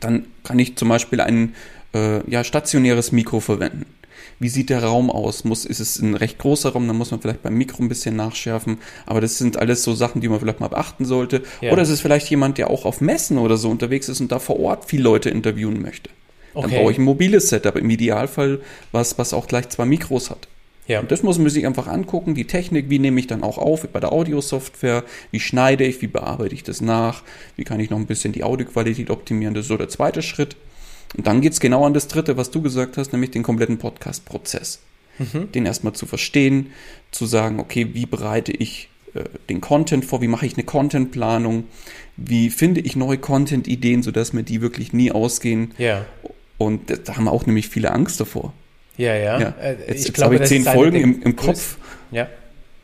dann 0.00 0.26
kann 0.42 0.58
ich 0.58 0.74
zum 0.74 0.88
Beispiel 0.88 1.20
ein 1.20 1.54
äh, 1.94 2.28
ja, 2.30 2.44
stationäres 2.44 3.12
Mikro 3.12 3.40
verwenden. 3.40 3.86
Wie 4.38 4.48
sieht 4.48 4.70
der 4.70 4.82
Raum 4.82 5.10
aus? 5.10 5.44
Muss, 5.44 5.64
ist 5.64 5.78
es 5.78 5.98
ein 6.00 6.14
recht 6.14 6.38
großer 6.38 6.70
Raum? 6.70 6.86
Dann 6.88 6.96
muss 6.96 7.10
man 7.12 7.20
vielleicht 7.20 7.42
beim 7.42 7.54
Mikro 7.54 7.82
ein 7.82 7.88
bisschen 7.88 8.16
nachschärfen. 8.16 8.78
Aber 9.06 9.20
das 9.20 9.38
sind 9.38 9.56
alles 9.56 9.84
so 9.84 9.94
Sachen, 9.94 10.20
die 10.20 10.28
man 10.28 10.40
vielleicht 10.40 10.58
mal 10.60 10.68
beachten 10.68 11.04
sollte. 11.04 11.42
Ja. 11.60 11.72
Oder 11.72 11.82
es 11.82 11.90
ist 11.90 12.00
vielleicht 12.00 12.28
jemand, 12.28 12.58
der 12.58 12.70
auch 12.70 12.84
auf 12.84 13.00
Messen 13.00 13.38
oder 13.38 13.56
so 13.56 13.70
unterwegs 13.70 14.08
ist 14.08 14.20
und 14.20 14.32
da 14.32 14.38
vor 14.38 14.58
Ort 14.58 14.86
viele 14.86 15.04
Leute 15.04 15.30
interviewen 15.30 15.80
möchte. 15.80 16.10
Dann 16.54 16.64
Okay. 16.64 16.78
brauche 16.80 16.92
ich 16.92 16.98
ein 16.98 17.04
mobiles 17.04 17.48
Setup. 17.48 17.76
Im 17.76 17.88
Idealfall 17.88 18.60
was, 18.90 19.16
was 19.16 19.32
auch 19.32 19.46
gleich 19.46 19.68
zwei 19.68 19.84
Mikros 19.84 20.30
hat. 20.30 20.48
Ja. 20.88 21.00
Und 21.00 21.12
das 21.12 21.22
muss 21.22 21.38
man 21.38 21.48
sich 21.48 21.64
einfach 21.64 21.86
angucken, 21.86 22.34
die 22.34 22.46
Technik, 22.46 22.90
wie 22.90 22.98
nehme 22.98 23.20
ich 23.20 23.28
dann 23.28 23.44
auch 23.44 23.56
auf 23.58 23.86
bei 23.88 24.00
der 24.00 24.12
Audiosoftware, 24.12 25.04
wie 25.30 25.40
schneide 25.40 25.84
ich, 25.84 26.02
wie 26.02 26.08
bearbeite 26.08 26.54
ich 26.54 26.64
das 26.64 26.80
nach, 26.80 27.22
wie 27.56 27.64
kann 27.64 27.78
ich 27.78 27.90
noch 27.90 27.98
ein 27.98 28.06
bisschen 28.06 28.32
die 28.32 28.42
Audioqualität 28.42 29.08
optimieren, 29.08 29.54
das 29.54 29.62
ist 29.64 29.68
so 29.68 29.76
der 29.76 29.88
zweite 29.88 30.22
Schritt. 30.22 30.56
Und 31.16 31.26
dann 31.26 31.40
geht's 31.40 31.60
genau 31.60 31.84
an 31.84 31.94
das 31.94 32.08
dritte, 32.08 32.36
was 32.36 32.50
du 32.50 32.62
gesagt 32.62 32.96
hast, 32.96 33.12
nämlich 33.12 33.30
den 33.30 33.42
kompletten 33.42 33.78
Podcast-Prozess. 33.78 34.80
Den 35.54 35.66
erstmal 35.66 35.92
zu 35.92 36.06
verstehen, 36.06 36.72
zu 37.10 37.26
sagen, 37.26 37.60
okay, 37.60 37.90
wie 37.92 38.06
bereite 38.06 38.50
ich 38.50 38.88
äh, 39.14 39.24
den 39.50 39.60
Content 39.60 40.04
vor, 40.06 40.22
wie 40.22 40.26
mache 40.26 40.46
ich 40.46 40.54
eine 40.54 40.64
Content-Planung, 40.64 41.64
wie 42.16 42.48
finde 42.50 42.80
ich 42.80 42.96
neue 42.96 43.18
Content-Ideen, 43.18 44.02
sodass 44.02 44.32
mir 44.32 44.42
die 44.42 44.62
wirklich 44.62 44.92
nie 44.94 45.12
ausgehen. 45.12 45.72
Ja. 45.76 46.06
Und 46.58 46.88
da- 46.90 46.96
da 46.96 47.16
haben 47.16 47.28
auch 47.28 47.44
nämlich 47.46 47.68
viele 47.68 47.92
Angst 47.92 48.20
davor. 48.20 48.52
Ja, 48.96 49.14
ja. 49.14 49.38
Ja. 49.38 49.48
Äh, 49.60 49.76
Jetzt, 49.88 50.06
jetzt 50.06 50.14
glaube, 50.14 50.34
habe 50.36 50.44
ich 50.44 50.48
zehn 50.48 50.64
Folgen 50.64 50.96
im, 50.96 51.22
im 51.22 51.36
Kopf 51.36 51.76
Ja. 52.10 52.28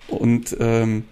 und 0.09 0.55
ähm, 0.61 1.05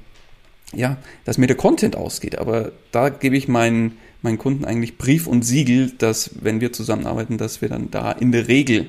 ja, 0.75 0.99
dass 1.25 1.39
mir 1.39 1.47
der 1.47 1.57
Content 1.57 1.97
ausgeht. 1.97 2.37
Aber 2.39 2.73
da 2.93 3.09
gebe 3.09 3.37
ich 3.39 3.49
meinen, 3.49 3.97
meinen 4.23 4.39
Kunden 4.39 4.65
eigentlich 4.65 4.99
Brief 4.99 5.27
und 5.27 5.43
Siegel, 5.43 5.93
dass 5.99 6.31
wenn 6.41 6.61
wir 6.61 6.73
zusammenarbeiten, 6.73 7.39
dass 7.39 7.61
wir 7.63 7.69
dann 7.69 7.91
da 7.91 8.13
in 8.13 8.33
der 8.33 8.49
Regel 8.49 8.87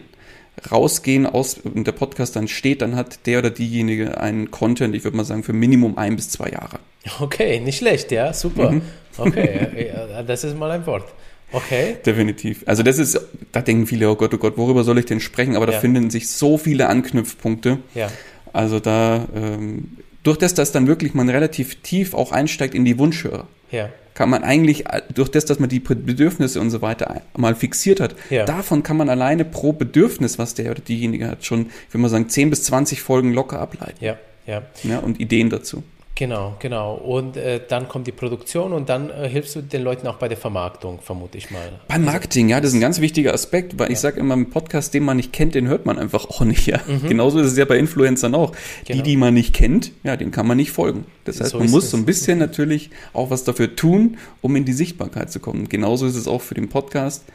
rausgehen 0.71 1.25
aus 1.27 1.57
und 1.59 1.85
der 1.85 1.91
Podcast 1.91 2.35
dann 2.35 2.47
steht, 2.47 2.81
dann 2.81 2.95
hat 2.95 3.25
der 3.27 3.39
oder 3.39 3.49
diejenige 3.51 4.19
einen 4.19 4.49
Content, 4.49 4.95
ich 4.95 5.03
würde 5.03 5.15
mal 5.17 5.23
sagen, 5.23 5.43
für 5.43 5.53
Minimum 5.53 5.97
ein 5.97 6.15
bis 6.15 6.29
zwei 6.29 6.49
Jahre. 6.49 6.79
Okay, 7.19 7.59
nicht 7.59 7.77
schlecht, 7.77 8.11
ja, 8.11 8.33
super. 8.33 8.71
Mhm. 8.71 8.81
Okay, 9.17 9.91
das 10.25 10.43
ist 10.43 10.57
mal 10.57 10.71
ein 10.71 10.85
Wort. 10.85 11.05
Okay. 11.51 11.95
Definitiv. 12.05 12.63
Also 12.65 12.83
das 12.83 12.97
ist, 12.97 13.19
da 13.51 13.61
denken 13.61 13.87
viele, 13.87 14.09
oh 14.09 14.15
Gott, 14.15 14.33
oh 14.33 14.37
Gott, 14.37 14.57
worüber 14.57 14.83
soll 14.83 14.97
ich 14.99 15.05
denn 15.05 15.19
sprechen? 15.21 15.55
Aber 15.55 15.65
da 15.65 15.73
Ja. 15.73 15.79
finden 15.79 16.09
sich 16.09 16.27
so 16.29 16.57
viele 16.57 16.89
Anknüpfpunkte. 16.89 17.77
Ja. 17.95 18.11
Also 18.51 18.79
da, 18.81 19.27
ähm, 19.33 19.97
durch 20.23 20.37
das, 20.37 20.55
dass 20.55 20.71
dann 20.73 20.87
wirklich 20.87 21.13
man 21.13 21.29
relativ 21.29 21.81
tief 21.83 22.13
auch 22.13 22.31
einsteigt 22.33 22.75
in 22.75 22.83
die 22.83 22.99
Wunschhörer, 22.99 23.47
Ja. 23.71 23.89
Kann 24.17 24.31
man 24.31 24.43
eigentlich, 24.43 24.87
äh, 24.87 25.03
durch 25.13 25.29
das, 25.29 25.45
dass 25.45 25.59
man 25.59 25.69
die 25.69 25.79
Bedürfnisse 25.79 26.59
und 26.59 26.71
so 26.71 26.81
weiter 26.81 27.21
mal 27.37 27.53
fixiert 27.53 27.99
hat, 27.99 28.15
Ja. 28.31 28.45
davon 28.45 28.81
kann 28.81 28.97
man 28.97 29.09
alleine 29.09 29.45
pro 29.45 29.73
Bedürfnis, 29.73 30.39
was 30.39 30.55
der 30.55 30.71
oder 30.71 30.81
diejenige 30.81 31.29
hat, 31.29 31.45
schon, 31.45 31.67
würde 31.91 31.99
mal 31.99 32.09
sagen, 32.09 32.27
10 32.27 32.49
bis 32.49 32.63
20 32.63 33.03
Folgen 33.03 33.31
locker 33.31 33.59
ableiten. 33.59 34.03
Ja. 34.03 34.17
Ja. 34.47 34.63
Ja, 34.83 34.99
und 34.99 35.19
Ideen 35.19 35.51
dazu. 35.51 35.83
Genau, 36.17 36.55
genau. 36.57 36.95
Und 36.95 37.37
äh, 37.37 37.61
dann 37.67 37.87
kommt 37.87 38.07
die 38.07 38.11
Produktion 38.11 38.73
und 38.73 38.89
dann 38.89 39.11
äh, 39.11 39.29
hilfst 39.29 39.55
du 39.55 39.61
den 39.61 39.83
Leuten 39.83 40.07
auch 40.07 40.15
bei 40.15 40.27
der 40.27 40.37
Vermarktung, 40.37 40.99
vermute 40.99 41.37
ich 41.37 41.51
mal. 41.51 41.79
Beim 41.87 42.05
Marketing, 42.05 42.49
ja, 42.49 42.59
das 42.59 42.71
ist 42.71 42.75
ein 42.77 42.81
ganz 42.81 42.99
wichtiger 43.01 43.33
Aspekt, 43.35 43.77
weil 43.77 43.91
ich 43.91 43.99
sage 43.99 44.19
immer, 44.19 44.33
einen 44.33 44.49
Podcast, 44.49 44.93
den 44.95 45.03
man 45.03 45.17
nicht 45.17 45.31
kennt, 45.31 45.53
den 45.53 45.67
hört 45.67 45.85
man 45.85 45.99
einfach 45.99 46.25
auch 46.25 46.41
nicht. 46.41 46.65
Ja. 46.65 46.79
Genauso 47.07 47.39
ist 47.39 47.47
es 47.51 47.57
ja 47.57 47.65
bei 47.65 47.77
Influencern 47.77 48.33
auch. 48.33 48.51
Die, 48.51 48.57
Mhm. 48.57 48.85
Genau. 48.97 49.03
die 49.03 49.17
man 49.17 49.33
nicht 49.35 49.53
kennt, 49.53 49.91
ja, 50.03 50.15
den 50.17 50.31
kann 50.31 50.47
man 50.47 50.57
nicht 50.57 50.71
folgen. 50.71 51.05
Das 51.25 51.39
heißt, 51.39 51.51
So 51.51 51.59
man 51.59 51.69
muss 51.69 51.83
es. 51.85 51.91
so 51.91 51.97
ein 51.97 52.05
bisschen 52.05 52.39
natürlich 52.39 52.89
auch 53.13 53.29
was 53.29 53.43
dafür 53.43 53.75
tun, 53.75 54.17
um 54.41 54.55
in 54.55 54.65
die 54.65 54.73
Sichtbarkeit 54.73 55.31
zu 55.31 55.39
kommen. 55.39 55.69
Genauso 55.69 56.07
ist 56.07 56.15
es 56.15 56.27
auch 56.27 56.41
für 56.41 56.55
den 56.55 56.69
Podcast. 56.69 57.25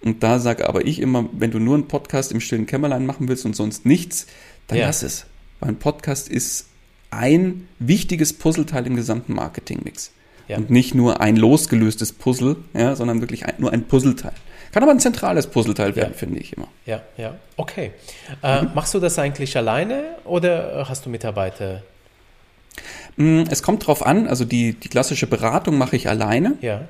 Und 0.00 0.22
da 0.22 0.38
sage 0.38 0.68
aber 0.68 0.86
ich 0.86 1.00
immer, 1.00 1.28
wenn 1.32 1.50
du 1.50 1.58
nur 1.58 1.74
einen 1.74 1.88
Podcast 1.88 2.32
im 2.32 2.40
stillen 2.40 2.66
Kämmerlein 2.66 3.06
machen 3.06 3.28
willst 3.28 3.44
und 3.44 3.54
sonst 3.56 3.84
nichts, 3.86 4.26
dann 4.66 4.78
Ja. 4.78 4.86
lass 4.86 5.02
es. 5.02 5.26
Weil 5.60 5.70
ein 5.70 5.76
Podcast 5.78 6.28
ist 6.28 6.67
ein 7.10 7.68
wichtiges 7.78 8.32
Puzzleteil 8.32 8.86
im 8.86 8.96
gesamten 8.96 9.34
Marketingmix. 9.34 10.12
Ja. 10.48 10.56
Und 10.56 10.70
nicht 10.70 10.94
nur 10.94 11.20
ein 11.20 11.36
losgelöstes 11.36 12.12
Puzzle, 12.12 12.56
ja, 12.74 12.96
sondern 12.96 13.20
wirklich 13.20 13.44
ein, 13.46 13.54
nur 13.58 13.72
ein 13.72 13.84
Puzzleteil. 13.84 14.32
Kann 14.72 14.82
aber 14.82 14.92
ein 14.92 15.00
zentrales 15.00 15.46
Puzzleteil 15.46 15.96
werden, 15.96 16.12
Ja. 16.12 16.18
finde 16.18 16.40
ich 16.40 16.52
immer. 16.54 16.68
Ja, 16.86 17.02
ja. 17.16 17.34
Okay. 17.56 17.92
Äh, 18.42 18.62
Machst 18.74 18.94
du 18.94 19.00
das 19.00 19.18
eigentlich 19.18 19.56
alleine 19.56 20.04
oder 20.24 20.86
hast 20.88 21.04
du 21.06 21.10
Mitarbeiter? 21.10 21.82
Mm, 23.16 23.44
Es 23.50 23.62
kommt 23.62 23.86
drauf 23.86 24.04
an, 24.06 24.26
also 24.28 24.44
die, 24.44 24.74
die 24.74 24.88
klassische 24.88 25.26
Beratung 25.26 25.76
mache 25.78 25.96
ich 25.96 26.08
alleine. 26.08 26.56
Ja. 26.60 26.82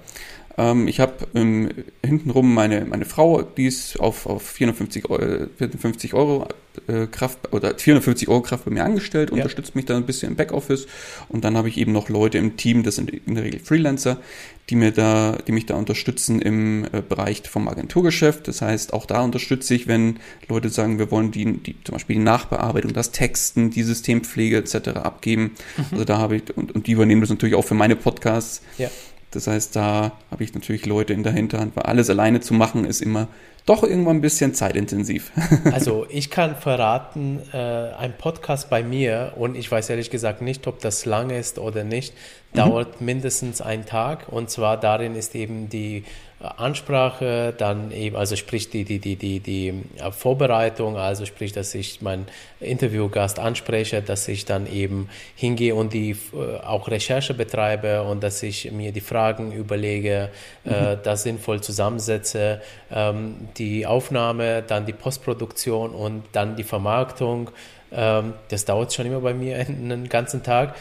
Ähm, 0.59 0.88
ich 0.88 1.00
habe 1.00 1.15
ähm, 1.35 1.71
hintenrum 2.05 2.53
meine, 2.53 2.85
meine 2.85 3.05
Frau, 3.05 3.43
die 3.43 3.67
ist 3.67 3.99
auf, 4.00 4.27
auf 4.27 4.43
450 4.43 5.09
Euro, 5.09 5.47
450 5.57 6.15
Euro 6.15 6.49
äh, 6.88 7.07
Kraft 7.07 7.53
oder 7.53 7.79
450 7.79 8.29
Euro 8.29 8.43
Kraft 8.43 8.65
bei 8.65 8.73
mir 8.73 8.85
angestellt, 8.85 9.31
unterstützt 9.31 9.77
mich 9.77 9.85
da 9.85 9.97
ein 9.97 10.05
bisschen 10.05 10.31
im 10.31 10.37
Backoffice 10.37 10.87
und 11.29 11.45
dann 11.45 11.57
habe 11.57 11.69
ich 11.69 11.79
eben 11.79 11.93
noch 11.93 12.09
Leute 12.09 12.38
im 12.38 12.57
Team, 12.57 12.83
das 12.83 12.97
sind 12.97 13.11
in 13.11 13.37
der 13.37 13.45
Regel 13.45 13.61
Freelancer, 13.61 14.19
die 14.69 14.75
mir 14.75 14.91
da, 14.91 15.38
die 15.47 15.53
mich 15.53 15.67
da 15.67 15.77
unterstützen 15.77 16.43
im 16.43 16.85
äh, 16.87 17.03
Bereich 17.09 17.43
vom 17.49 17.69
Agenturgeschäft. 17.69 18.49
Das 18.49 18.61
heißt, 18.61 18.93
auch 18.93 19.07
da 19.07 19.23
unterstütze 19.23 19.75
ich, 19.75 19.87
wenn 19.87 20.19
Leute 20.49 20.69
sagen, 20.69 20.99
wir 20.99 21.11
wollen 21.11 21.31
die, 21.31 21.45
die 21.53 21.77
zum 21.85 21.95
Beispiel 21.95 22.17
die 22.17 22.23
Nachbearbeitung, 22.23 22.93
das 22.93 23.12
Texten, 23.12 23.71
die 23.71 23.83
Systempflege 23.83 24.59
etc. 24.59 24.88
abgeben. 24.88 25.53
Also 25.91 26.05
da 26.05 26.19
habe 26.19 26.37
ich 26.37 26.57
und, 26.57 26.75
und 26.75 26.87
die 26.87 26.93
übernehmen 26.93 27.21
das 27.21 27.31
natürlich 27.31 27.55
auch 27.55 27.65
für 27.65 27.75
meine 27.75 27.97
Podcasts. 27.97 28.62
Ja. 28.77 28.91
Das 29.31 29.47
heißt, 29.47 29.77
da 29.77 30.13
habe 30.31 30.45
ich 30.45 30.55
natürlich 30.55 30.87
Leute 30.87 31.13
in 31.13 31.23
der 31.23 31.33
Hinterhand, 31.33 31.77
weil 31.77 31.85
alles 31.85 32.09
alleine 32.09 32.41
zu 32.41 32.55
machen 32.55 32.85
ist 32.85 33.03
immer 33.03 33.29
doch 33.69 33.83
irgendwann 33.83 34.17
ein 34.17 34.21
bisschen 34.23 34.55
zeitintensiv. 34.55 35.31
Also 35.73 36.07
ich 36.09 36.31
kann 36.31 36.57
verraten, 36.57 37.41
äh, 37.53 37.57
ein 37.57 38.17
Podcast 38.17 38.71
bei 38.71 38.83
mir, 38.83 39.35
und 39.37 39.57
ich 39.57 39.71
weiß 39.71 39.91
ehrlich 39.91 40.11
gesagt 40.11 40.41
nicht, 40.41 40.67
ob 40.67 40.81
das 40.81 41.05
lang 41.05 41.31
ist 41.31 41.59
oder 41.59 41.85
nicht, 41.85 42.15
dauert 42.55 43.00
mindestens 43.00 43.61
einen 43.61 43.87
Tag. 43.87 44.28
Und 44.28 44.50
zwar 44.50 44.78
darin 44.78 45.14
ist 45.14 45.35
eben 45.35 45.69
die 45.69 46.05
äh, 46.40 46.45
Ansprache, 46.57 47.52
dann 47.57 47.90
eben, 47.90 48.17
also 48.17 48.37
sprich 48.37 48.71
die, 48.71 48.85
die, 48.85 48.99
die, 48.99 49.17
die, 49.17 49.40
die 49.40 49.69
äh, 49.97 50.11
Vorbereitung, 50.11 50.97
also 50.97 51.26
sprich, 51.26 51.52
dass 51.52 51.75
ich 51.75 52.00
meinen 52.00 52.26
Interviewgast 52.61 53.38
anspreche, 53.38 54.02
dass 54.02 54.26
ich 54.28 54.45
dann 54.45 54.67
eben 54.67 55.09
hingehe 55.37 55.75
und 55.75 55.93
die 55.93 56.11
äh, 56.11 56.57
auch 56.64 56.88
Recherche 56.88 57.35
betreibe 57.35 58.02
und 58.02 58.23
dass 58.23 58.43
ich 58.43 58.71
mir 58.73 58.93
die 58.93 59.00
Fragen 59.00 59.52
überlege, 59.52 60.31
äh, 60.64 60.97
das 61.02 61.25
sinnvoll 61.25 61.61
zusammensetze, 61.61 62.62
ähm, 62.90 63.49
die 63.59 63.87
Aufnahme, 63.87 64.62
dann 64.62 64.87
die 64.87 64.93
Postproduktion 64.95 65.90
und 65.90 66.25
dann 66.33 66.57
die 66.57 66.64
Vermarktung. 66.64 67.50
Ähm, 67.93 68.35
das 68.49 68.64
dauert 68.64 68.93
schon 68.93 69.07
immer 69.07 69.21
bei 69.21 69.35
mir 69.35 69.59
einen 69.69 70.09
ganzen 70.09 70.43
Tag. 70.43 70.75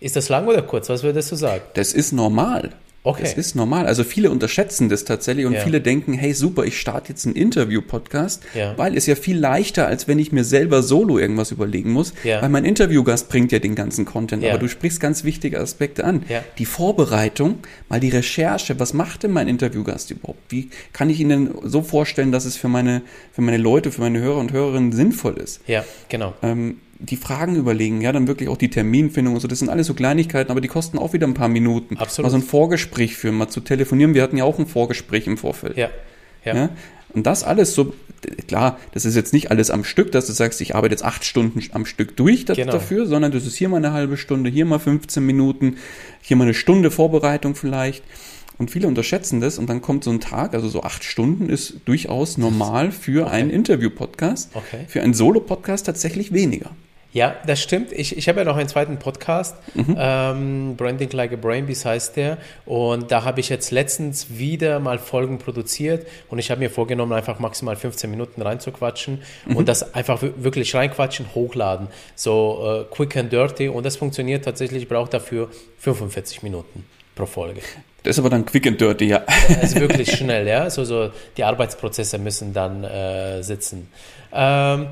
Ist 0.00 0.16
das 0.16 0.28
lang 0.28 0.46
oder 0.46 0.62
kurz? 0.62 0.88
Was 0.88 1.02
würdest 1.02 1.32
du 1.32 1.36
sagen? 1.36 1.62
Das 1.74 1.92
ist 1.92 2.12
normal. 2.12 2.72
Okay. 3.04 3.22
Das 3.22 3.34
ist 3.34 3.54
normal. 3.54 3.86
Also 3.86 4.04
viele 4.04 4.30
unterschätzen 4.30 4.88
das 4.88 5.04
tatsächlich 5.04 5.46
und 5.46 5.54
Ja. 5.54 5.60
viele 5.60 5.80
denken, 5.80 6.12
hey 6.12 6.34
super, 6.34 6.64
ich 6.64 6.78
starte 6.78 7.10
jetzt 7.10 7.24
einen 7.26 7.36
Interview-Podcast, 7.36 8.42
Ja. 8.54 8.76
weil 8.76 8.96
es 8.96 9.06
ja 9.06 9.14
viel 9.14 9.38
leichter, 9.38 9.86
als 9.86 10.08
wenn 10.08 10.18
ich 10.18 10.30
mir 10.32 10.44
selber 10.44 10.82
solo 10.82 11.18
irgendwas 11.18 11.50
überlegen 11.50 11.92
muss, 11.92 12.12
Ja. 12.24 12.42
weil 12.42 12.48
mein 12.50 12.64
Interviewgast 12.64 13.28
bringt 13.28 13.50
ja 13.52 13.60
den 13.60 13.74
ganzen 13.76 14.04
Content. 14.04 14.44
Aber 14.44 14.58
du 14.58 14.68
sprichst 14.68 15.00
ganz 15.00 15.24
wichtige 15.24 15.58
Aspekte 15.60 16.04
an. 16.04 16.24
Ja. 16.28 16.42
Die 16.58 16.66
Vorbereitung, 16.66 17.58
mal 17.88 18.00
die 18.00 18.10
Recherche, 18.10 18.78
was 18.78 18.92
macht 18.94 19.22
denn 19.22 19.30
mein 19.30 19.48
Interviewgast 19.48 20.10
überhaupt? 20.10 20.40
Wie 20.50 20.68
kann 20.92 21.08
ich 21.08 21.20
ihn 21.20 21.28
denn 21.28 21.50
so 21.62 21.82
vorstellen, 21.82 22.32
dass 22.32 22.44
es 22.44 22.56
für 22.56 22.68
meine, 22.68 23.02
für 23.32 23.42
meine 23.42 23.58
Leute, 23.58 23.90
für 23.92 24.02
meine 24.02 24.18
Hörer 24.20 24.38
und 24.38 24.52
Hörerinnen 24.52 24.92
sinnvoll 24.92 25.38
ist? 25.38 25.60
Ja, 25.66 25.84
genau. 26.08 26.34
ähm, 26.42 26.78
die 27.00 27.16
Fragen 27.16 27.56
überlegen, 27.56 28.00
ja, 28.00 28.12
dann 28.12 28.26
wirklich 28.26 28.48
auch 28.48 28.56
die 28.56 28.70
Terminfindung 28.70 29.34
und 29.34 29.40
so, 29.40 29.48
das 29.48 29.60
sind 29.60 29.68
alles 29.68 29.86
so 29.86 29.94
Kleinigkeiten, 29.94 30.50
aber 30.50 30.60
die 30.60 30.68
kosten 30.68 30.98
auch 30.98 31.12
wieder 31.12 31.26
ein 31.26 31.34
paar 31.34 31.48
Minuten. 31.48 31.96
Absolut. 31.96 32.26
Mal 32.26 32.30
so 32.38 32.44
ein 32.44 32.48
Vorgespräch 32.48 33.16
führen, 33.16 33.36
mal 33.36 33.48
zu 33.48 33.60
telefonieren, 33.60 34.14
wir 34.14 34.22
hatten 34.22 34.36
ja 34.36 34.44
auch 34.44 34.58
ein 34.58 34.66
Vorgespräch 34.66 35.26
im 35.26 35.36
Vorfeld. 35.36 35.76
Ja, 35.76 35.90
ja. 36.44 36.54
Ja? 36.56 36.68
Und 37.14 37.26
das 37.26 37.42
alles 37.42 37.74
so, 37.74 37.94
klar, 38.48 38.78
das 38.92 39.04
ist 39.04 39.14
jetzt 39.14 39.32
nicht 39.32 39.50
alles 39.50 39.70
am 39.70 39.84
Stück, 39.84 40.12
dass 40.12 40.26
du 40.26 40.32
sagst, 40.32 40.60
ich 40.60 40.74
arbeite 40.74 40.92
jetzt 40.92 41.04
acht 41.04 41.24
Stunden 41.24 41.62
am 41.72 41.86
Stück 41.86 42.16
durch 42.16 42.44
das, 42.44 42.56
Genau. 42.56 42.72
dafür, 42.72 43.06
sondern 43.06 43.32
das 43.32 43.46
ist 43.46 43.56
hier 43.56 43.68
mal 43.68 43.78
eine 43.78 43.92
halbe 43.92 44.16
Stunde, 44.16 44.50
hier 44.50 44.66
mal 44.66 44.78
15 44.78 45.24
Minuten, 45.24 45.76
hier 46.20 46.36
mal 46.36 46.44
eine 46.44 46.54
Stunde 46.54 46.90
Vorbereitung 46.90 47.54
vielleicht. 47.54 48.02
Und 48.58 48.72
viele 48.72 48.88
unterschätzen 48.88 49.40
das 49.40 49.56
und 49.58 49.70
dann 49.70 49.80
kommt 49.80 50.02
so 50.02 50.10
ein 50.10 50.18
Tag, 50.18 50.52
also 50.52 50.68
so 50.68 50.82
acht 50.82 51.04
Stunden 51.04 51.48
ist 51.48 51.74
durchaus 51.84 52.38
normal 52.38 52.90
für 52.90 53.30
einen 53.30 53.50
Interview-Podcast. 53.50 54.50
Okay. 54.54 54.84
Für 54.88 55.00
einen 55.00 55.14
Solo-Podcast 55.14 55.86
tatsächlich 55.86 56.32
weniger. 56.32 56.72
Ja, 57.12 57.36
das 57.46 57.62
stimmt. 57.62 57.90
Ich, 57.92 58.16
ich 58.18 58.28
habe 58.28 58.40
ja 58.40 58.44
noch 58.44 58.56
einen 58.58 58.68
zweiten 58.68 58.98
Podcast, 58.98 59.56
ähm, 59.96 60.74
Branding 60.76 61.10
Like 61.12 61.32
a 61.32 61.36
Brain 61.36 61.64
Beast 61.66 61.86
heißt 61.86 62.16
der. 62.16 62.36
Und 62.66 63.10
da 63.10 63.24
habe 63.24 63.40
ich 63.40 63.48
jetzt 63.48 63.70
letztens 63.70 64.26
wieder 64.38 64.78
mal 64.78 64.98
Folgen 64.98 65.38
produziert 65.38 66.06
und 66.28 66.38
ich 66.38 66.50
habe 66.50 66.60
mir 66.60 66.68
vorgenommen, 66.70 67.14
einfach 67.14 67.38
maximal 67.38 67.76
15 67.76 68.10
Minuten 68.10 68.42
reinzuquatschen 68.42 69.22
und 69.54 69.68
das 69.68 69.94
einfach 69.94 70.20
wi- 70.22 70.32
wirklich 70.36 70.74
reinquatschen, 70.74 71.34
hochladen. 71.34 71.88
So 72.14 72.84
äh, 72.90 72.94
quick 72.94 73.16
and 73.16 73.32
dirty 73.32 73.68
und 73.68 73.86
das 73.86 73.96
funktioniert 73.96 74.44
tatsächlich. 74.44 74.82
Ich 74.82 74.88
brauche 74.88 75.08
dafür 75.10 75.48
45 75.78 76.42
Minuten 76.42 76.84
pro 77.14 77.24
Folge. 77.24 77.62
Das 78.02 78.16
ist 78.16 78.18
aber 78.20 78.30
dann 78.30 78.44
quick 78.44 78.66
and 78.66 78.78
dirty, 78.80 79.06
ja. 79.06 79.22
Es 79.48 79.72
ist 79.72 79.80
wirklich 79.80 80.14
schnell, 80.14 80.46
ja. 80.46 80.68
So, 80.68 80.84
so 80.84 81.10
die 81.38 81.42
Arbeitsprozesse 81.44 82.18
müssen 82.18 82.52
dann 82.52 82.84
äh, 82.84 83.42
sitzen. 83.42 83.88
Ähm, 84.32 84.88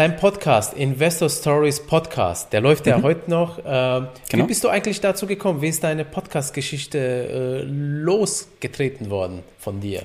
dein 0.00 0.16
Podcast, 0.16 0.72
Investor 0.72 1.28
Stories 1.28 1.78
Podcast, 1.78 2.54
der 2.54 2.62
läuft 2.62 2.86
ja 2.86 3.02
heute 3.02 3.28
noch. 3.28 3.58
Ähm, 3.58 4.06
Genau. 4.30 4.44
Wie 4.44 4.48
bist 4.48 4.64
du 4.64 4.70
eigentlich 4.70 5.02
dazu 5.02 5.26
gekommen? 5.26 5.60
Wie 5.60 5.68
ist 5.68 5.84
deine 5.84 6.06
Podcast-Geschichte 6.06 6.98
äh, 6.98 7.62
losgetreten 7.66 9.10
worden 9.10 9.42
von 9.58 9.80
dir? 9.80 10.00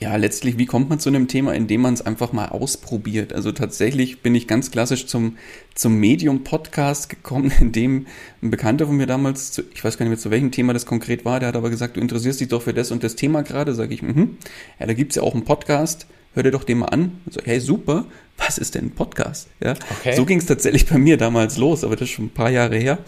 Ja, 0.00 0.16
letztlich, 0.16 0.58
wie 0.58 0.66
kommt 0.66 0.90
man 0.90 0.98
zu 0.98 1.08
einem 1.08 1.28
Thema, 1.28 1.54
indem 1.54 1.82
man 1.82 1.94
es 1.94 2.04
einfach 2.04 2.32
mal 2.32 2.48
ausprobiert? 2.48 3.32
Also 3.32 3.52
tatsächlich 3.52 4.22
bin 4.22 4.34
ich 4.34 4.48
ganz 4.48 4.72
klassisch 4.72 5.06
zum, 5.06 5.36
zum 5.76 6.00
Medium-Podcast 6.00 7.08
gekommen, 7.08 7.52
in 7.60 7.70
dem 7.70 8.08
ein 8.42 8.50
Bekannter 8.50 8.86
von 8.86 8.96
mir 8.96 9.06
damals, 9.06 9.52
zu, 9.52 9.62
ich 9.72 9.84
weiß 9.84 9.98
gar 9.98 10.04
nicht 10.04 10.10
mehr, 10.10 10.18
zu 10.18 10.32
welchem 10.32 10.50
Thema 10.50 10.72
das 10.72 10.84
konkret 10.84 11.24
war, 11.24 11.38
der 11.38 11.50
hat 11.50 11.56
aber 11.56 11.70
gesagt, 11.70 11.96
du 11.96 12.00
interessierst 12.00 12.40
dich 12.40 12.48
doch 12.48 12.62
für 12.62 12.74
das 12.74 12.90
und 12.90 13.04
das 13.04 13.14
Thema 13.14 13.42
gerade, 13.42 13.72
sage 13.72 13.94
ich, 13.94 14.02
mhm. 14.02 14.38
Ja, 14.80 14.86
da 14.86 14.94
gibt's 14.94 15.14
ja 15.14 15.22
auch 15.22 15.34
einen 15.34 15.44
Podcast, 15.44 16.08
hör 16.34 16.42
dir 16.42 16.50
doch 16.50 16.64
den 16.64 16.78
mal 16.78 16.86
an. 16.86 17.20
Und 17.26 17.34
so, 17.34 17.40
hey, 17.44 17.60
super, 17.60 18.04
was 18.38 18.58
ist 18.58 18.74
denn 18.74 18.86
ein 18.86 18.90
Podcast? 18.90 19.48
Ja, 19.62 19.74
Okay. 20.00 20.14
so 20.16 20.24
ging 20.24 20.38
es 20.38 20.46
tatsächlich 20.46 20.86
bei 20.86 20.98
mir 20.98 21.16
damals 21.16 21.56
los, 21.58 21.84
aber 21.84 21.94
das 21.96 22.08
ist 22.08 22.14
schon 22.14 22.26
ein 22.26 22.30
paar 22.30 22.50
Jahre 22.50 22.76
her. 22.76 22.98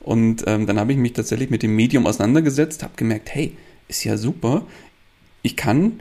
Und 0.00 0.44
ähm, 0.46 0.66
dann 0.66 0.78
habe 0.78 0.92
ich 0.92 0.98
mich 0.98 1.12
tatsächlich 1.12 1.50
mit 1.50 1.62
dem 1.62 1.74
Medium 1.76 2.06
auseinandergesetzt, 2.06 2.82
habe 2.82 2.94
gemerkt, 2.96 3.34
hey, 3.34 3.56
ist 3.88 4.04
ja 4.04 4.16
super, 4.16 4.66
ich 5.42 5.56
kann 5.56 6.00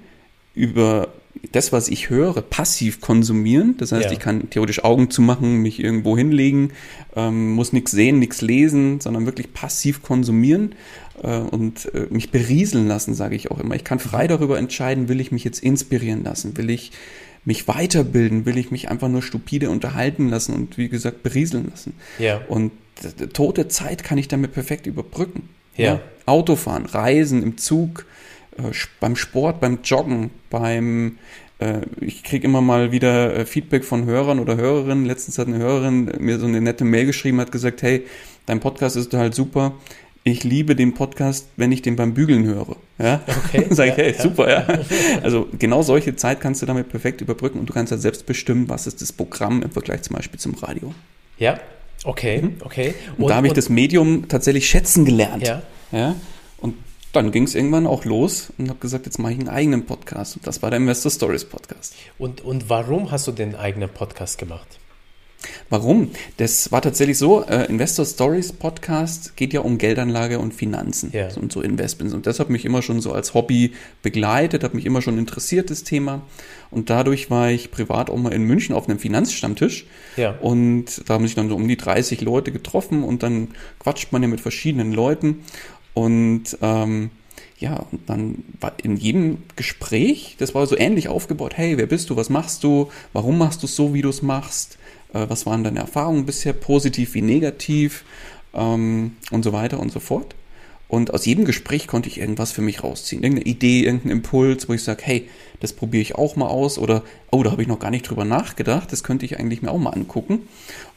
über 0.54 1.10
das, 1.52 1.72
was 1.72 1.88
ich 1.88 2.10
höre, 2.10 2.42
passiv 2.42 3.02
konsumieren. 3.02 3.76
Das 3.78 3.92
heißt, 3.92 4.06
Ja. 4.06 4.12
ich 4.12 4.20
kann 4.20 4.50
theoretisch 4.50 4.84
Augen 4.84 5.10
zumachen, 5.10 5.58
mich 5.58 5.80
irgendwo 5.80 6.18
hinlegen, 6.18 6.72
ähm, 7.16 7.52
muss 7.52 7.74
nichts 7.74 7.92
sehen, 7.92 8.20
nichts 8.20 8.42
lesen, 8.42 9.00
sondern 9.00 9.26
wirklich 9.26 9.54
passiv 9.54 10.02
konsumieren 10.04 10.76
äh, 11.24 11.38
und 11.38 11.94
äh, 11.94 12.08
mich 12.10 12.32
berieseln 12.32 12.88
lassen, 12.88 13.14
sage 13.14 13.36
ich 13.36 13.52
auch 13.52 13.60
immer. 13.60 13.76
Ich 13.76 13.84
kann 13.84 14.00
frei 14.00 14.28
darüber 14.28 14.58
entscheiden, 14.58 15.10
will 15.10 15.20
ich 15.22 15.32
mich 15.32 15.44
jetzt 15.44 15.60
inspirieren 15.64 16.24
lassen, 16.24 16.58
will 16.58 16.70
ich 16.70 16.92
mich 17.46 17.68
weiterbilden, 17.68 18.46
will 18.46 18.58
ich 18.58 18.72
mich 18.72 18.90
einfach 18.90 19.08
nur 19.08 19.22
stupide 19.22 19.70
unterhalten 19.70 20.28
lassen 20.30 20.54
und 20.54 20.78
wie 20.78 20.90
gesagt 20.90 21.24
berieseln 21.24 21.70
lassen. 21.70 21.94
Ja. 22.20 22.42
Und 22.50 22.72
d- 23.20 23.28
tote 23.28 23.68
Zeit 23.70 24.04
kann 24.04 24.18
ich 24.18 24.28
damit 24.28 24.52
perfekt 24.54 24.86
überbrücken. 24.86 25.48
Ja. 25.78 26.00
Autofahren, 26.26 26.86
Reisen 26.88 27.42
im 27.44 27.58
Zug, 27.58 28.06
äh, 28.58 28.72
beim 29.00 29.16
Sport, 29.16 29.60
beim 29.60 29.80
Joggen, 29.84 30.32
beim 30.50 31.18
äh, 31.60 31.82
ich 32.00 32.24
kriege 32.24 32.46
immer 32.46 32.62
mal 32.62 32.92
wieder 32.92 33.36
äh, 33.36 33.46
Feedback 33.46 33.84
von 33.84 34.06
Hörern 34.06 34.40
oder 34.40 34.58
Hörerinnen. 34.58 35.06
Letztens 35.06 35.38
hat 35.38 35.48
eine 35.48 35.58
Hörerin 35.58 36.12
mir 36.20 36.40
so 36.40 36.46
eine 36.46 36.62
nette 36.62 36.86
Mail 36.86 37.06
geschrieben, 37.06 37.40
hat 37.40 37.52
gesagt, 37.52 37.82
hey, 37.82 38.06
dein 38.46 38.60
Podcast 38.60 38.96
ist 38.96 39.14
halt 39.14 39.34
super. 39.34 39.74
Ich 40.24 40.44
liebe 40.44 40.76
den 40.76 40.94
Podcast, 40.94 41.48
wenn 41.56 41.72
ich 41.72 41.82
den 41.82 41.96
beim 41.96 42.14
Bügeln 42.14 42.44
höre. 42.44 42.76
Ja? 43.00 43.22
Okay. 43.46 43.66
Sag 43.70 43.90
ich, 43.90 43.98
hey, 43.98 44.14
ja, 44.14 44.22
super, 44.22 44.50
ja. 44.50 44.68
Also 45.24 45.48
genau 45.58 45.82
solche 45.84 46.16
Zeit 46.16 46.42
kannst 46.42 46.62
du 46.62 46.66
damit 46.66 46.90
perfekt 46.90 47.22
überbrücken 47.22 47.60
und 47.60 47.70
du 47.70 47.74
kannst 47.74 47.92
halt 47.92 48.02
selbst 48.02 48.26
bestimmen, 48.26 48.68
was 48.70 48.88
ist 48.88 49.02
das 49.02 49.14
Programm 49.14 49.62
im 49.62 49.72
Vergleich 49.72 50.02
zum 50.02 50.18
Beispiel 50.18 50.40
zum 50.40 50.54
Radio. 50.56 50.94
Ja, 51.38 51.60
okay, 52.04 52.42
mhm. 52.42 52.56
okay. 52.60 52.94
Und, 53.16 53.24
und 53.24 53.30
da 53.30 53.36
habe 53.36 53.48
ich 53.48 53.54
das 53.54 53.70
Medium 53.70 54.28
tatsächlich 54.28 54.68
schätzen 54.68 55.06
gelernt. 55.06 55.48
Ja. 55.48 55.62
ja? 55.92 56.16
Dann 57.18 57.32
ging 57.32 57.44
es 57.44 57.56
irgendwann 57.56 57.88
auch 57.88 58.06
los 58.06 58.54
und 58.60 58.70
habe 58.70 58.78
gesagt, 58.78 59.08
jetzt 59.08 59.18
mache 59.18 59.34
ich 59.34 59.40
einen 59.40 59.50
eigenen 59.50 59.88
Podcast. 59.88 60.36
Und 60.36 60.46
das 60.46 60.62
war 60.62 60.70
der 60.70 60.78
Investor 60.78 61.12
Stories 61.12 61.46
Podcast. 61.46 61.96
Und, 62.20 62.42
und 62.42 62.70
warum 62.70 63.10
hast 63.10 63.26
du 63.26 63.32
den 63.32 63.56
eigenen 63.56 63.90
Podcast 63.90 64.38
gemacht? 64.38 64.78
Warum? 65.70 66.12
Das 66.38 66.72
war 66.72 66.82
tatsächlich 66.82 67.18
so, 67.18 67.44
äh, 67.44 67.66
Investor 67.66 68.06
Stories 68.06 68.54
Podcast 68.54 69.36
geht 69.36 69.54
ja 69.54 69.62
um 69.62 69.78
Geldanlage 69.78 70.40
und 70.40 70.54
Finanzen 70.54 71.12
ja. 71.14 71.28
und 71.36 71.52
so 71.52 71.62
Investments. 71.62 72.14
Und 72.14 72.26
das 72.26 72.40
hat 72.40 72.50
mich 72.50 72.66
immer 72.66 72.82
schon 72.82 73.02
so 73.02 73.14
als 73.14 73.34
Hobby 73.34 73.74
begleitet, 74.02 74.64
hat 74.64 74.74
mich 74.74 74.86
immer 74.86 75.02
schon 75.02 75.18
interessiert, 75.18 75.70
das 75.70 75.84
Thema. 75.84 76.22
Und 76.72 76.90
dadurch 76.90 77.30
war 77.30 77.50
ich 77.50 77.72
privat 77.72 78.10
auch 78.10 78.18
mal 78.18 78.34
in 78.34 78.44
München 78.44 78.76
auf 78.76 78.88
einem 78.88 79.00
Finanzstammtisch. 79.00 79.86
Ja. 80.16 80.32
Und 80.40 81.08
da 81.08 81.16
haben 81.16 81.26
sich 81.26 81.36
dann 81.36 81.50
so 81.50 81.56
um 81.56 81.68
die 81.68 81.78
30 81.78 82.22
Leute 82.22 82.52
getroffen 82.52 83.04
und 83.04 83.24
dann 83.24 83.50
quatscht 83.80 84.12
man 84.12 84.22
ja 84.22 84.28
mit 84.28 84.42
verschiedenen 84.42 84.92
Leuten. 84.92 85.44
Und 85.98 86.60
ähm, 86.62 87.10
ja, 87.58 87.88
und 87.92 88.08
dann 88.08 88.44
war 88.60 88.74
in 88.84 88.98
jedem 88.98 89.40
Gespräch, 89.56 90.36
das 90.38 90.54
war 90.54 90.68
so 90.68 90.78
ähnlich 90.78 91.08
aufgebaut, 91.08 91.54
hey, 91.56 91.76
wer 91.76 91.88
bist 91.88 92.12
du, 92.12 92.16
was 92.16 92.30
machst 92.30 92.64
du, 92.64 92.92
warum 93.14 93.40
machst 93.40 93.64
du 93.64 93.66
es 93.66 93.76
so, 93.76 93.96
wie 93.96 94.04
du 94.04 94.10
es 94.10 94.22
machst, 94.22 94.78
äh, 95.16 95.26
was 95.28 95.48
waren 95.48 95.64
deine 95.64 95.80
Erfahrungen 95.80 96.28
bisher, 96.28 96.54
positiv 96.54 97.16
wie 97.16 97.24
negativ 97.24 98.06
ähm, 98.54 99.14
und 99.32 99.42
so 99.42 99.54
weiter 99.54 99.80
und 99.80 99.92
so 99.92 100.00
fort. 100.00 100.36
Und 100.88 101.16
aus 101.16 101.26
jedem 101.26 101.46
Gespräch 101.46 101.88
konnte 101.88 102.10
ich 102.10 102.20
irgendwas 102.20 102.52
für 102.52 102.62
mich 102.62 102.84
rausziehen. 102.84 103.24
Irgendeine 103.24 103.50
Idee, 103.50 103.82
irgendeinen 103.82 104.18
Impuls, 104.18 104.70
wo 104.70 104.74
ich 104.74 104.84
sage, 104.84 105.02
hey, 105.04 105.28
das 105.62 105.74
probiere 105.74 106.04
ich 106.04 106.14
auch 106.14 106.36
mal 106.36 106.48
aus. 106.48 106.78
Oder, 106.78 107.04
oh, 107.32 107.42
da 107.42 107.50
habe 107.52 107.64
ich 107.64 107.68
noch 107.68 107.80
gar 107.80 107.90
nicht 107.90 108.08
drüber 108.08 108.24
nachgedacht. 108.24 108.92
Das 108.92 109.04
könnte 109.04 109.26
ich 109.26 109.40
eigentlich 109.40 109.64
mir 109.64 109.72
auch 109.72 109.80
mal 109.80 109.90
angucken. 109.90 110.48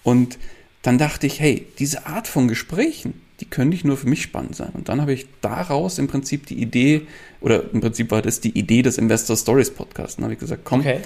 Und 0.03 0.39
dann 0.83 0.99
dachte 0.99 1.27
ich, 1.27 1.41
hey, 1.41 1.67
diese 1.79 2.07
Art 2.07 2.29
von 2.29 2.47
Gesprächen, 2.47 3.15
die 3.41 3.47
könnte 3.47 3.75
ich 3.75 3.85
nur 3.85 3.97
für 3.97 4.09
mich 4.09 4.23
spannend 4.23 4.55
sein. 4.55 4.71
Und 4.75 4.89
dann 4.89 5.01
habe 5.01 5.13
ich 5.13 5.27
daraus 5.41 5.99
im 5.99 6.09
Prinzip 6.09 6.47
die 6.47 6.61
Idee, 6.61 7.03
oder 7.41 7.73
im 7.73 7.81
Prinzip 7.81 8.11
war 8.11 8.23
das 8.23 8.41
die 8.41 8.57
Idee 8.59 8.83
des 8.83 8.99
Investor 8.99 9.37
Stories 9.37 9.71
Podcasts. 9.71 10.17
Dann 10.17 10.25
habe 10.25 10.35
ich 10.35 10.41
gesagt, 10.41 10.63
komm, 10.65 10.81
okay. 10.81 11.01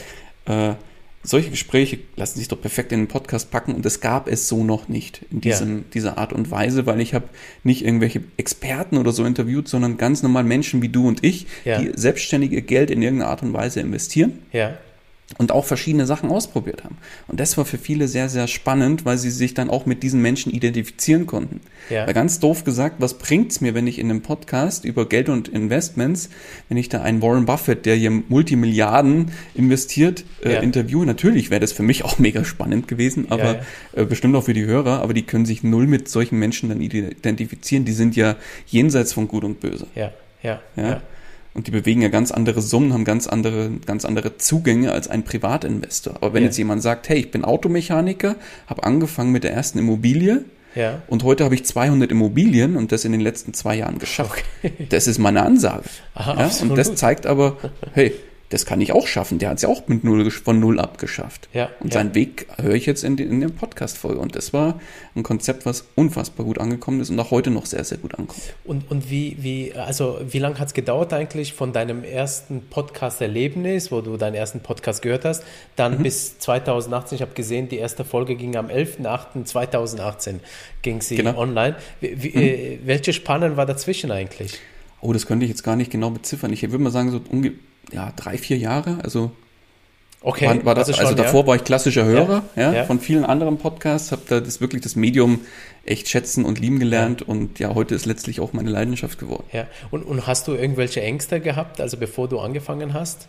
äh, 0.47 0.75
solche 1.23 1.51
Gespräche 1.51 1.99
lassen 2.17 2.39
sich 2.39 2.49
doch 2.49 2.61
perfekt 2.61 2.93
in 2.93 3.01
den 3.01 3.09
Podcast 3.09 3.51
packen 3.51 3.75
und 3.75 3.87
es 3.87 4.01
gab 4.01 4.29
es 4.29 4.47
so 4.47 4.63
noch 4.63 4.89
nicht 4.89 5.25
in 5.31 5.41
diesem, 5.41 5.79
ja. 5.79 5.85
dieser 5.95 6.19
Art 6.19 6.35
und 6.35 6.51
Weise, 6.51 6.85
weil 6.85 7.01
ich 7.01 7.15
habe 7.15 7.29
nicht 7.63 7.83
irgendwelche 7.83 8.23
Experten 8.37 8.99
oder 8.99 9.11
so 9.11 9.25
interviewt, 9.25 9.67
sondern 9.67 9.97
ganz 9.97 10.23
normal 10.23 10.45
Menschen 10.45 10.83
wie 10.83 10.91
du 10.91 11.09
und 11.09 11.25
ich, 11.25 11.47
ja. 11.65 11.81
die 11.81 11.93
selbstständige 11.95 12.61
Geld 12.61 12.91
in 12.91 13.01
irgendeiner 13.01 13.31
Art 13.31 13.43
und 13.43 13.55
Weise 13.55 13.81
investieren. 13.81 14.41
Ja 14.53 14.77
und 15.39 15.53
auch 15.53 15.65
verschiedene 15.65 16.07
Sachen 16.07 16.31
ausprobiert 16.31 16.85
haben. 16.85 16.99
Und 17.27 17.41
das 17.41 17.57
war 17.57 17.65
für 17.65 17.79
viele 17.79 18.09
sehr, 18.09 18.29
sehr 18.29 18.47
spannend, 18.47 19.05
weil 19.05 19.19
sie 19.19 19.31
sich 19.31 19.55
dann 19.55 19.71
auch 19.71 19.87
mit 19.87 20.03
diesen 20.03 20.23
Menschen 20.23 20.53
identifizieren 20.53 21.27
konnten. 21.27 21.61
Ja. 21.91 22.07
Weil 22.07 22.15
ganz 22.15 22.41
doof 22.41 22.65
gesagt, 22.65 22.97
was 22.99 23.19
bringt's 23.19 23.61
mir, 23.61 23.75
wenn 23.75 23.87
ich 23.87 23.99
in 23.99 24.11
einem 24.11 24.23
Podcast 24.23 24.85
über 24.85 25.09
Geld 25.09 25.29
und 25.29 25.49
Investments, 25.49 26.31
wenn 26.69 26.77
ich 26.77 26.89
da 26.89 27.03
einen 27.03 27.21
Warren 27.23 27.47
Buffett, 27.47 27.87
der 27.87 27.97
hier 27.97 28.11
Multimilliarden 28.11 29.33
investiert, 29.55 30.25
äh, 30.43 30.55
ja. 30.55 30.61
interviewe? 30.61 31.05
Natürlich 31.05 31.51
wäre 31.51 31.61
das 31.61 31.73
für 31.73 31.83
mich 31.83 32.05
auch 32.05 32.19
mega 32.25 32.45
spannend 32.45 32.89
gewesen, 32.89 33.27
aber 33.31 33.55
ja, 33.55 33.61
äh, 33.95 34.05
bestimmt 34.05 34.37
auch 34.37 34.45
für 34.45 34.55
die 34.55 34.65
Hörer, 34.65 35.03
aber 35.03 35.15
die 35.15 35.23
können 35.23 35.47
sich 35.47 35.63
null 35.63 35.87
mit 35.87 36.09
solchen 36.09 36.39
Menschen 36.39 36.69
dann 36.69 36.81
identifizieren. 36.81 37.85
Die 37.85 37.93
sind 37.93 38.17
ja 38.17 38.37
jenseits 38.67 39.13
von 39.13 39.29
Gut 39.29 39.45
und 39.45 39.61
Böse. 39.61 39.87
Ja, 39.95 40.13
ja, 40.43 40.61
ja. 40.77 41.03
Und 41.55 41.69
die 41.69 41.71
bewegen 41.71 42.03
ja 42.03 42.09
ganz 42.09 42.33
andere 42.33 42.61
Summen, 42.61 42.93
haben 42.93 43.05
ganz 43.05 43.29
andere, 43.29 43.71
ganz 43.87 44.05
andere 44.05 44.39
Zugänge 44.39 44.91
als 44.93 45.09
ein 45.09 45.23
Privatinvestor. 45.23 46.17
Aber 46.17 46.35
wenn 46.35 46.43
ja. 46.43 46.49
jetzt 46.49 46.59
jemand 46.59 46.83
sagt, 46.83 47.09
hey, 47.09 47.19
ich 47.19 47.31
bin 47.31 47.45
Automechaniker, 47.45 48.35
habe 48.67 48.83
angefangen 48.83 49.31
mit 49.31 49.45
der 49.45 49.53
ersten 49.53 49.79
Immobilie, 49.79 50.45
ja. 50.75 51.03
Und 51.07 51.23
heute 51.23 51.45
habe 51.45 51.55
ich 51.55 51.65
200 51.65 52.11
Immobilien 52.11 52.77
und 52.77 52.91
das 52.91 53.05
in 53.05 53.13
den 53.13 53.21
letzten 53.21 53.55
zwei 53.55 53.77
Jahren 53.77 53.99
geschafft. 54.01 54.45
Okay. 54.63 54.87
Das 54.89 55.07
ist 55.07 55.19
meine 55.19 55.43
Ansage. 55.43 55.85
Aha, 56.15 56.37
ja? 56.37 56.51
Und 56.63 56.77
das 56.77 56.97
zeigt 56.97 57.27
aber, 57.27 57.57
hey, 57.93 58.13
das 58.55 58.67
kann 58.67 58.81
ich 58.81 58.93
auch 58.93 59.09
schaffen. 59.09 59.41
Der 59.41 59.51
hat 59.51 59.57
es 59.57 59.63
ja 59.63 59.69
auch 59.69 59.89
mit 59.89 60.05
null, 60.05 60.31
von 60.31 60.61
null 60.61 60.79
abgeschafft. 60.79 61.49
Ja, 61.53 61.71
und 61.81 61.93
ja. 61.93 61.99
seinen 61.99 62.15
Weg 62.15 62.47
höre 62.57 62.75
ich 62.75 62.87
jetzt 62.87 63.03
in, 63.03 63.19
in 63.19 63.41
der 63.41 63.49
Podcast-Folge. 63.49 64.21
Und 64.21 64.37
das 64.37 64.53
war 64.53 64.79
ein 65.17 65.25
Konzept, 65.25 65.67
was 65.67 65.89
unfassbar 65.97 66.47
gut 66.47 66.61
angekommen 66.61 67.01
ist 67.01 67.11
und 67.11 67.19
auch 67.19 67.33
heute 67.33 67.51
noch 67.51 67.67
sehr, 67.67 67.83
sehr 67.83 67.99
gut 67.99 68.15
ankommt. 68.17 68.41
Und, 68.63 68.89
und 68.93 69.11
wie, 69.11 69.37
wie, 69.41 69.75
also 69.75 70.21
wie 70.25 70.39
lange 70.39 70.61
hat 70.61 70.69
es 70.69 70.75
gedauert 70.75 71.13
eigentlich 71.13 71.53
von 71.53 71.73
deinem 71.73 72.05
ersten 72.05 72.63
Podcast-Erlebnis, 72.71 73.91
wo 73.91 74.03
du 74.03 74.17
deinen 74.17 74.35
ersten 74.35 74.61
Podcast 74.61 75.03
gehört 75.03 75.25
hast, 75.25 75.43
dann 75.75 75.99
mhm. 75.99 76.05
bis 76.05 76.39
2018? 76.39 77.17
Ich 77.17 77.23
habe 77.23 77.35
gesehen, 77.35 77.69
die 77.69 77.79
erste 77.79 78.05
Folge 78.05 78.37
ging 78.37 78.55
am 78.55 78.69
11.08.2018 78.69 80.39
ging 80.83 81.01
sie 81.01 81.17
genau. 81.17 81.37
online. 81.37 81.75
Wie, 82.01 82.23
wie, 82.23 82.29
mhm. 82.29 82.39
äh, 82.39 82.79
welche 82.85 83.13
Spannen 83.13 83.57
war 83.57 83.67
dazwischen 83.67 84.13
eigentlich? 84.13 84.61
Oh, 85.01 85.13
das 85.13 85.27
könnte 85.27 85.45
ich 85.45 85.51
jetzt 85.51 85.65
gar 85.65 85.75
nicht 85.75 85.91
genau 85.91 86.11
beziffern. 86.11 86.53
Ich 86.53 86.63
würde 86.63 86.79
mal 86.79 86.91
sagen, 86.93 87.11
so 87.11 87.21
ungefähr 87.31 87.59
ja, 87.93 88.13
drei, 88.17 88.39
vier 88.39 88.59
Jahre. 88.59 88.99
Also 89.03 89.33
Okay, 90.25 90.47
war, 90.47 90.65
war 90.65 90.75
das, 90.75 90.89
also, 90.89 90.97
schon, 90.97 91.07
also 91.07 91.23
davor 91.23 91.43
ja. 91.43 91.47
war 91.49 91.57
ich 91.57 91.65
klassischer 91.65 92.07
Hörer 92.07 92.45
ja, 92.57 92.73
ja, 92.73 92.85
von 92.85 92.99
vielen 92.99 93.27
anderen 93.27 93.59
Podcasts, 93.59 94.11
habe 94.11 94.23
da 94.27 94.41
das 94.41 94.59
wirklich 94.63 94.81
das 94.81 94.97
Medium 94.97 95.41
echt 95.85 96.09
schätzen 96.09 96.47
und 96.47 96.59
lieben 96.59 96.79
gelernt 96.79 97.21
und 97.21 97.59
ja, 97.59 97.75
heute 97.75 97.95
ist 97.95 98.07
letztlich 98.07 98.41
auch 98.41 98.55
meine 98.55 98.71
Leidenschaft 98.71 99.19
geworden. 99.19 99.45
Ja, 99.53 99.67
und, 99.91 100.03
und 100.03 100.27
hast 100.27 100.49
du 100.49 100.55
irgendwelche 100.55 101.03
Ängste 101.03 101.41
gehabt, 101.41 101.79
also 101.79 101.99
bevor 101.99 102.27
du 102.27 102.41
angefangen 102.41 102.95
hast? 102.95 103.29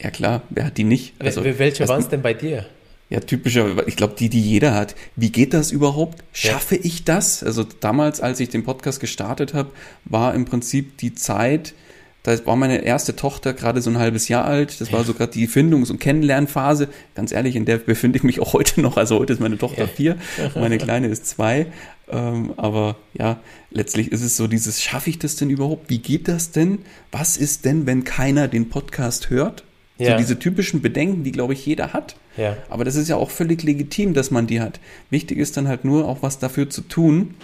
Ja 0.00 0.10
klar, 0.10 0.42
wer 0.50 0.66
hat 0.66 0.76
die 0.76 0.84
nicht? 0.84 1.14
Also, 1.18 1.42
welche 1.44 1.88
waren 1.88 2.00
es 2.00 2.08
denn 2.08 2.22
bei 2.22 2.32
dir? 2.32 2.64
Ja, 3.08 3.18
typischer, 3.18 3.88
ich 3.88 3.96
glaube, 3.96 4.14
die, 4.16 4.28
die 4.28 4.40
jeder 4.40 4.72
hat. 4.72 4.94
Wie 5.16 5.32
geht 5.32 5.52
das 5.52 5.72
überhaupt? 5.72 6.22
Schaffe 6.32 6.76
ich 6.76 7.02
das? 7.02 7.42
Also 7.42 7.64
damals, 7.64 8.20
als 8.20 8.38
ich 8.38 8.50
den 8.50 8.62
Podcast 8.62 9.00
gestartet 9.00 9.52
habe, 9.52 9.70
war 10.04 10.32
im 10.32 10.44
Prinzip 10.44 10.96
die 10.98 11.12
Zeit, 11.12 11.74
da 12.22 12.46
war 12.46 12.56
meine 12.56 12.84
erste 12.84 13.16
Tochter 13.16 13.54
gerade 13.54 13.80
so 13.80 13.88
ein 13.88 13.98
halbes 13.98 14.28
Jahr 14.28 14.44
alt. 14.44 14.80
Das 14.80 14.92
war 14.92 15.04
so 15.04 15.14
gerade 15.14 15.32
die 15.32 15.46
Findungs- 15.46 15.90
und 15.90 16.00
Kennenlernphase. 16.00 16.88
Ganz 17.14 17.32
ehrlich, 17.32 17.56
in 17.56 17.64
der 17.64 17.78
befinde 17.78 18.18
ich 18.18 18.24
mich 18.24 18.40
auch 18.40 18.52
heute 18.52 18.82
noch. 18.82 18.98
Also 18.98 19.18
heute 19.18 19.32
ist 19.32 19.40
meine 19.40 19.56
Tochter 19.56 19.88
vier, 19.88 20.16
meine 20.54 20.76
Kleine 20.76 21.06
ist 21.06 21.26
zwei. 21.26 21.66
Ähm, 22.10 22.52
aber 22.58 22.96
ja, 23.14 23.40
letztlich 23.70 24.12
ist 24.12 24.22
es 24.22 24.36
so 24.36 24.48
dieses, 24.48 24.82
schaffe 24.82 25.08
ich 25.08 25.18
das 25.18 25.36
denn 25.36 25.48
überhaupt? 25.48 25.88
Wie 25.88 25.98
geht 25.98 26.28
das 26.28 26.50
denn? 26.50 26.80
Was 27.10 27.38
ist 27.38 27.64
denn, 27.64 27.86
wenn 27.86 28.04
keiner 28.04 28.48
den 28.48 28.68
Podcast 28.68 29.30
hört? 29.30 29.64
Ja. 29.96 30.12
So 30.12 30.16
diese 30.18 30.38
typischen 30.38 30.82
Bedenken, 30.82 31.24
die, 31.24 31.32
glaube 31.32 31.54
ich, 31.54 31.64
jeder 31.64 31.92
hat. 31.94 32.16
Ja. 32.36 32.56
Aber 32.68 32.84
das 32.84 32.96
ist 32.96 33.08
ja 33.08 33.16
auch 33.16 33.30
völlig 33.30 33.62
legitim, 33.62 34.12
dass 34.12 34.30
man 34.30 34.46
die 34.46 34.60
hat. 34.60 34.80
Wichtig 35.08 35.38
ist 35.38 35.56
dann 35.56 35.68
halt 35.68 35.84
nur 35.84 36.06
auch 36.06 36.22
was 36.22 36.38
dafür 36.38 36.68
zu 36.68 36.82
tun, 36.82 37.34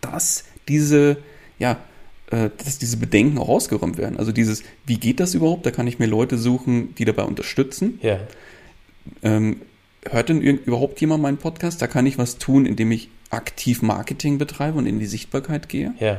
dass 0.00 0.44
diese, 0.68 1.18
ja, 1.58 1.78
dass 2.32 2.78
diese 2.78 2.96
Bedenken 2.96 3.38
auch 3.38 3.48
ausgeräumt 3.48 3.98
werden. 3.98 4.18
Also 4.18 4.32
dieses, 4.32 4.62
wie 4.86 4.96
geht 4.96 5.20
das 5.20 5.34
überhaupt? 5.34 5.66
Da 5.66 5.70
kann 5.70 5.86
ich 5.86 5.98
mir 5.98 6.06
Leute 6.06 6.38
suchen, 6.38 6.94
die 6.94 7.04
dabei 7.04 7.24
unterstützen. 7.24 7.98
Ja. 8.02 8.20
Ähm, 9.22 9.60
hört 10.08 10.30
denn 10.30 10.40
überhaupt 10.40 11.00
jemand 11.00 11.22
meinen 11.22 11.36
Podcast? 11.36 11.82
Da 11.82 11.86
kann 11.86 12.06
ich 12.06 12.16
was 12.16 12.38
tun, 12.38 12.64
indem 12.64 12.90
ich 12.90 13.10
aktiv 13.30 13.82
Marketing 13.82 14.38
betreibe 14.38 14.78
und 14.78 14.86
in 14.86 14.98
die 14.98 15.06
Sichtbarkeit 15.06 15.68
gehe. 15.68 15.94
Ja. 16.00 16.18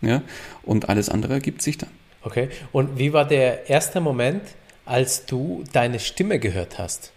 Ja. 0.00 0.22
Und 0.62 0.88
alles 0.88 1.08
andere 1.08 1.34
ergibt 1.34 1.62
sich 1.62 1.78
dann. 1.78 1.90
Okay. 2.22 2.48
Und 2.72 2.98
wie 2.98 3.12
war 3.12 3.26
der 3.26 3.68
erste 3.68 4.00
Moment, 4.00 4.42
als 4.84 5.26
du 5.26 5.64
deine 5.72 6.00
Stimme 6.00 6.38
gehört 6.38 6.78
hast? 6.78 7.12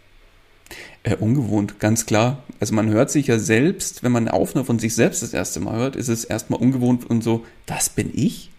Äh, 1.06 1.15
ungewohnt, 1.18 1.80
ganz 1.80 2.08
klar. 2.08 2.44
Also 2.60 2.74
man 2.74 2.89
hört 2.89 3.12
sich 3.12 3.28
ja 3.28 3.38
selbst, 3.38 4.02
wenn 4.02 4.12
man 4.12 4.28
eine 4.28 4.34
Aufnahme 4.34 4.65
von 4.65 4.80
sich 4.80 4.96
selbst 4.96 5.22
das 5.22 5.34
erste 5.34 5.60
Mal 5.60 5.78
hört, 5.78 5.96
ist 5.96 6.08
es 6.08 6.26
erstmal 6.26 6.60
ungewohnt 6.60 7.08
und 7.08 7.24
so, 7.24 7.46
das 7.68 7.89
bin 7.89 8.10
ich. 8.12 8.50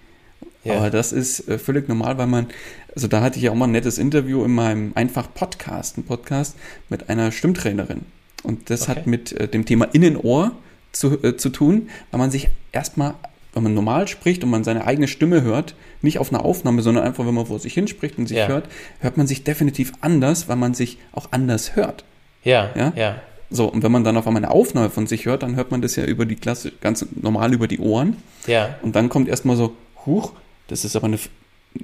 Ja. 0.63 0.75
Aber 0.77 0.91
das 0.91 1.13
ist 1.13 1.49
äh, 1.49 1.59
völlig 1.59 1.89
normal, 1.89 2.19
weil 2.19 2.29
man, 2.29 2.47
also 2.95 3.09
da 3.09 3.21
hatte 3.21 3.39
ich 3.39 3.45
ja 3.45 3.51
auch 3.51 3.57
mal 3.57 3.65
ein 3.65 3.73
nettes 3.73 3.99
Interview 3.99 4.45
in 4.45 4.53
meinem 4.53 4.93
einfach 4.95 5.35
Podcast, 5.35 5.99
ein 5.99 6.05
Podcast 6.05 6.57
mit 6.89 7.11
einer 7.11 7.33
Stimmtrainerin. 7.33 8.03
Und 8.45 8.71
das 8.71 8.83
okay. 8.83 8.91
hat 8.93 9.07
mit 9.09 9.33
äh, 9.33 9.49
dem 9.49 9.65
Thema 9.65 9.87
Innenohr 9.87 10.53
zu, 10.93 11.21
äh, 11.25 11.37
zu 11.37 11.49
tun, 11.49 11.89
weil 12.13 12.19
man 12.19 12.31
sich 12.31 12.49
erstmal, 12.71 13.15
wenn 13.55 13.65
man 13.65 13.75
normal 13.75 14.07
spricht 14.07 14.45
und 14.45 14.51
man 14.51 14.63
seine 14.63 14.87
eigene 14.87 15.09
Stimme 15.09 15.43
hört, 15.43 15.75
nicht 16.01 16.21
auf 16.21 16.33
einer 16.33 16.45
Aufnahme, 16.45 16.83
sondern 16.83 17.03
einfach, 17.03 17.27
wenn 17.27 17.35
man 17.35 17.47
vor 17.47 17.59
sich 17.59 17.75
hinspricht 17.75 18.19
und 18.19 18.29
sich 18.29 18.39
ja. 18.39 18.47
hört, 18.47 18.69
hört 19.01 19.17
man 19.17 19.27
sich 19.27 19.43
definitiv 19.43 19.95
anders, 20.01 20.49
weil 20.49 20.57
man 20.57 20.75
sich 20.75 20.99
auch 21.11 21.33
anders 21.33 21.75
hört. 21.75 22.05
Ja, 22.47 22.71
ja. 22.77 22.93
ja. 22.97 23.23
So, 23.51 23.67
und 23.67 23.83
wenn 23.83 23.93
man 23.93 24.05
dann 24.05 24.17
auf 24.17 24.27
einmal 24.27 24.43
eine 24.43 24.53
Aufnahme 24.53 24.91
von 24.91 25.07
sich 25.07 25.27
hört, 25.27 25.43
dann 25.43 25.57
hört 25.57 25.71
man 25.71 25.83
das 25.83 25.97
ja 25.97 26.05
über 26.05 26.25
die 26.25 26.37
Klasse, 26.37 26.73
ganz 26.81 27.05
normal 27.21 27.53
über 27.53 27.69
die 27.69 27.79
Ohren. 27.79 28.17
Ja. 28.47 28.77
Und 28.83 28.97
dann 28.97 29.09
kommt 29.09 29.29
erstmal 29.29 29.57
so, 29.57 29.77
huch, 30.05 30.33
das 30.69 30.85
ist 30.85 30.97
aber 30.97 31.07
eine, 31.07 31.19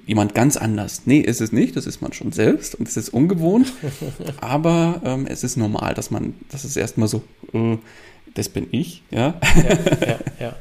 jemand 0.07 0.35
ganz 0.35 0.57
anders. 0.57 1.03
Nee, 1.05 1.21
ist 1.21 1.41
es 1.41 1.53
nicht, 1.53 1.77
das 1.77 1.87
ist 1.87 2.01
man 2.01 2.13
schon 2.13 2.33
selbst 2.33 2.75
und 2.75 2.89
es 2.89 2.97
ist 2.97 3.11
ungewohnt, 3.11 3.73
aber 4.41 5.01
ähm, 5.05 5.27
es 5.27 5.45
ist 5.45 5.57
normal, 5.57 5.95
dass 5.95 6.11
man, 6.11 6.35
das 6.51 6.65
ist 6.65 6.77
erstmal 6.77 7.09
so, 7.09 7.23
äh, 7.53 7.77
das 8.35 8.49
bin 8.49 8.69
ich, 8.71 9.03
ja. 9.11 9.35
Ja, 9.55 10.07
ja, 10.07 10.19
ja. 10.41 10.57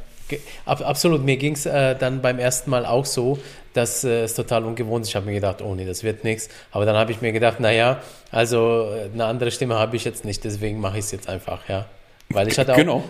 Ab, 0.65 0.81
absolut, 0.85 1.23
mir 1.23 1.37
ging 1.37 1.53
es 1.53 1.65
äh, 1.65 1.95
dann 1.95 2.21
beim 2.21 2.39
ersten 2.39 2.69
Mal 2.69 2.85
auch 2.85 3.05
so, 3.05 3.39
dass 3.73 4.03
äh, 4.03 4.23
es 4.23 4.35
total 4.35 4.65
ungewohnt 4.65 5.03
ist. 5.03 5.09
Ich 5.09 5.15
habe 5.15 5.25
mir 5.25 5.33
gedacht, 5.33 5.61
oh 5.61 5.75
nee, 5.75 5.85
das 5.85 6.03
wird 6.03 6.23
nichts. 6.23 6.49
Aber 6.71 6.85
dann 6.85 6.95
habe 6.95 7.11
ich 7.11 7.21
mir 7.21 7.31
gedacht, 7.31 7.59
naja, 7.59 8.01
also 8.31 8.91
äh, 8.91 9.09
eine 9.13 9.25
andere 9.25 9.51
Stimme 9.51 9.75
habe 9.75 9.95
ich 9.95 10.05
jetzt 10.05 10.25
nicht, 10.25 10.43
deswegen 10.43 10.79
mache 10.79 10.97
ich 10.97 11.05
es 11.05 11.11
jetzt 11.11 11.29
einfach, 11.29 11.67
ja. 11.69 11.85
Weil 12.29 12.47
ich 12.47 12.57
hatte 12.59 12.73
auch 12.73 12.77
genau. 12.77 13.03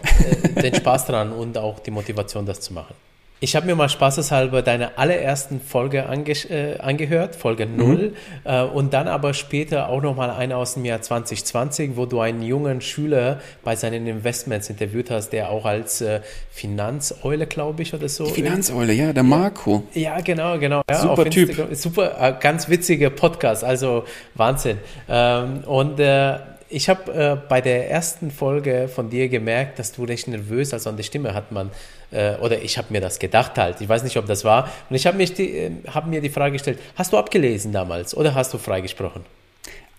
äh, 0.55 0.61
den 0.61 0.75
Spaß 0.75 1.05
dran 1.05 1.31
und 1.31 1.57
auch 1.57 1.79
die 1.79 1.91
Motivation, 1.91 2.45
das 2.45 2.61
zu 2.61 2.73
machen. 2.73 2.95
Ich 3.43 3.55
habe 3.55 3.65
mir 3.65 3.73
mal 3.73 3.89
spaßeshalber 3.89 4.61
deine 4.61 4.99
allerersten 4.99 5.59
Folge 5.59 6.05
ange 6.05 6.33
äh, 6.51 6.77
angehört, 6.77 7.35
Folge 7.35 7.65
0, 7.65 7.95
mhm. 7.95 8.13
äh, 8.43 8.61
und 8.61 8.93
dann 8.93 9.07
aber 9.07 9.33
später 9.33 9.89
auch 9.89 9.99
nochmal 9.99 10.29
eine 10.29 10.57
aus 10.57 10.75
dem 10.75 10.85
Jahr 10.85 11.01
2020, 11.01 11.97
wo 11.97 12.05
du 12.05 12.19
einen 12.19 12.43
jungen 12.43 12.81
Schüler 12.81 13.41
bei 13.63 13.75
seinen 13.75 14.05
Investments 14.05 14.69
interviewt 14.69 15.09
hast, 15.09 15.31
der 15.31 15.49
auch 15.49 15.65
als 15.65 16.01
äh, 16.01 16.21
Finanzeule, 16.51 17.47
glaube 17.47 17.81
ich, 17.81 17.95
oder 17.95 18.09
so. 18.09 18.25
Die 18.25 18.33
Finanzeule, 18.33 18.93
ja, 18.93 19.11
der 19.11 19.23
Marco. 19.23 19.85
Ja, 19.95 20.21
genau, 20.21 20.59
genau. 20.59 20.83
Ja, 20.87 20.99
super 20.99 21.25
Typ. 21.25 21.75
Super, 21.75 22.15
äh, 22.21 22.35
ganz 22.39 22.69
witziger 22.69 23.09
Podcast, 23.09 23.63
also 23.63 24.03
Wahnsinn. 24.35 24.77
Ähm, 25.09 25.63
und 25.65 25.99
äh, 25.99 26.37
ich 26.71 26.89
habe 26.89 27.13
äh, 27.13 27.37
bei 27.49 27.61
der 27.61 27.89
ersten 27.89 28.31
Folge 28.31 28.87
von 28.87 29.09
dir 29.09 29.29
gemerkt, 29.29 29.77
dass 29.79 29.91
du 29.91 30.05
recht 30.05 30.27
nervös, 30.27 30.73
also 30.73 30.89
an 30.89 30.97
der 30.97 31.03
Stimme 31.03 31.33
hat 31.33 31.51
man, 31.51 31.69
äh, 32.11 32.35
oder 32.37 32.61
ich 32.61 32.77
habe 32.77 32.87
mir 32.91 33.01
das 33.01 33.19
gedacht 33.19 33.57
halt, 33.57 33.81
ich 33.81 33.89
weiß 33.89 34.03
nicht, 34.03 34.17
ob 34.17 34.25
das 34.25 34.43
war. 34.43 34.69
Und 34.89 34.95
ich 34.95 35.05
habe 35.05 35.21
äh, 35.21 35.71
hab 35.87 36.07
mir 36.07 36.21
die 36.21 36.29
Frage 36.29 36.53
gestellt, 36.53 36.79
hast 36.95 37.13
du 37.13 37.17
abgelesen 37.17 37.71
damals 37.71 38.15
oder 38.15 38.33
hast 38.33 38.53
du 38.53 38.57
freigesprochen? 38.57 39.23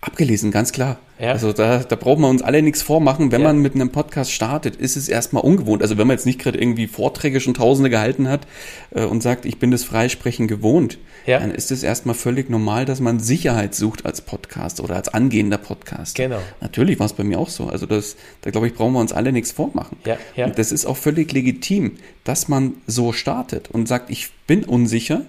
Abgelesen, 0.03 0.51
ganz 0.51 0.73
klar. 0.73 0.99
Ja. 1.17 1.31
Also 1.31 1.53
da, 1.53 1.79
da 1.79 1.95
brauchen 1.95 2.21
wir 2.21 2.27
uns 2.27 2.41
alle 2.41 2.61
nichts 2.61 2.81
vormachen. 2.81 3.31
Wenn 3.31 3.41
ja. 3.41 3.47
man 3.47 3.59
mit 3.59 3.73
einem 3.73 3.89
Podcast 3.89 4.31
startet, 4.31 4.75
ist 4.75 4.97
es 4.97 5.07
erstmal 5.07 5.43
ungewohnt. 5.43 5.81
Also 5.81 5.97
wenn 5.97 6.07
man 6.07 6.17
jetzt 6.17 6.25
nicht 6.25 6.39
gerade 6.39 6.59
irgendwie 6.59 6.87
Vorträge 6.87 7.39
schon 7.39 7.53
Tausende 7.53 7.89
gehalten 7.89 8.27
hat 8.27 8.45
äh, 8.93 9.05
und 9.05 9.23
sagt, 9.23 9.45
ich 9.45 9.59
bin 9.59 9.71
das 9.71 9.85
Freisprechen 9.85 10.49
gewohnt, 10.49 10.97
ja. 11.25 11.39
dann 11.39 11.51
ist 11.51 11.71
es 11.71 11.83
erstmal 11.83 12.15
völlig 12.15 12.49
normal, 12.49 12.83
dass 12.83 12.99
man 12.99 13.19
Sicherheit 13.19 13.75
sucht 13.75 14.05
als 14.05 14.19
Podcast 14.19 14.81
oder 14.81 14.95
als 14.95 15.07
angehender 15.07 15.57
Podcast. 15.57 16.15
Genau. 16.15 16.39
Natürlich 16.59 16.99
war 16.99 17.05
es 17.05 17.13
bei 17.13 17.23
mir 17.23 17.39
auch 17.39 17.49
so. 17.49 17.67
Also 17.67 17.85
das, 17.85 18.17
da 18.41 18.51
glaube 18.51 18.67
ich, 18.67 18.73
brauchen 18.73 18.93
wir 18.93 18.99
uns 18.99 19.13
alle 19.13 19.31
nichts 19.31 19.53
vormachen. 19.53 19.97
Ja, 20.05 20.17
ja. 20.35 20.47
Und 20.47 20.59
das 20.59 20.73
ist 20.73 20.85
auch 20.85 20.97
völlig 20.97 21.31
legitim, 21.31 21.93
dass 22.25 22.49
man 22.49 22.73
so 22.87 23.13
startet 23.13 23.69
und 23.71 23.87
sagt, 23.87 24.09
ich 24.09 24.31
bin 24.47 24.65
unsicher, 24.65 25.21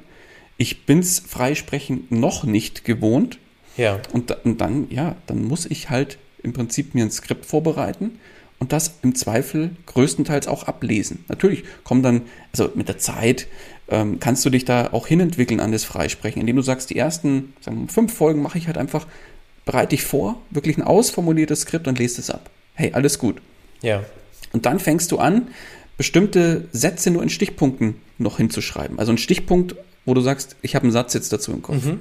ich 0.57 0.85
bin's 0.87 1.21
Freisprechen 1.21 2.09
noch 2.11 2.43
nicht 2.43 2.85
gewohnt 2.85 3.39
ja. 3.77 4.01
Und, 4.13 4.31
und 4.45 4.61
dann, 4.61 4.87
ja, 4.91 5.17
dann 5.27 5.45
muss 5.45 5.67
ich 5.67 5.91
halt 5.91 6.19
im 6.43 6.53
Prinzip 6.53 6.95
mir 6.95 7.05
ein 7.05 7.11
Skript 7.11 7.47
vorbereiten 7.47 8.19
und 8.59 8.73
das 8.73 8.99
im 9.03 9.15
Zweifel 9.15 9.71
größtenteils 9.87 10.47
auch 10.47 10.65
ablesen. 10.65 11.25
Natürlich 11.29 11.65
kommen 11.83 12.03
dann, 12.03 12.23
also 12.53 12.71
mit 12.75 12.89
der 12.89 12.99
Zeit 12.99 13.47
ähm, 13.89 14.21
kannst 14.21 14.45
du 14.45 14.51
dich 14.51 14.65
da 14.65 14.93
auch 14.93 15.07
hinentwickeln 15.07 15.61
an 15.61 15.73
das 15.73 15.85
Freisprechen, 15.85 16.41
indem 16.41 16.57
du 16.57 16.63
sagst, 16.63 16.91
die 16.91 16.97
ersten 16.97 17.53
sagen 17.61 17.89
fünf 17.89 18.15
Folgen 18.15 18.43
mache 18.43 18.59
ich 18.59 18.67
halt 18.67 18.79
einfach, 18.79 19.07
bereite 19.65 19.91
dich 19.91 20.05
vor, 20.05 20.41
wirklich 20.51 20.77
ein 20.77 20.83
ausformuliertes 20.83 21.63
Skript 21.63 21.89
und 21.89 21.99
lese 21.99 22.21
es 22.21 22.31
ab. 22.31 22.51
Hey, 22.75 22.93
alles 22.93 23.19
gut. 23.19 23.41
Ja. 23.83 24.05
Und 24.53 24.67
dann 24.67 24.79
fängst 24.79 25.13
du 25.13 25.19
an, 25.19 25.49
bestimmte 25.97 26.69
Sätze 26.73 27.11
nur 27.11 27.23
in 27.23 27.29
Stichpunkten 27.29 27.97
noch 28.19 28.39
hinzuschreiben. 28.39 28.99
Also 28.99 29.13
ein 29.13 29.19
Stichpunkt, 29.19 29.77
wo 30.05 30.15
du 30.15 30.21
sagst, 30.21 30.57
ich 30.63 30.75
habe 30.75 30.85
einen 30.85 30.93
Satz 30.93 31.15
jetzt 31.15 31.33
dazu 31.33 31.53
im 31.53 31.63
Kopf. 31.63 31.85
Mhm. 31.85 32.01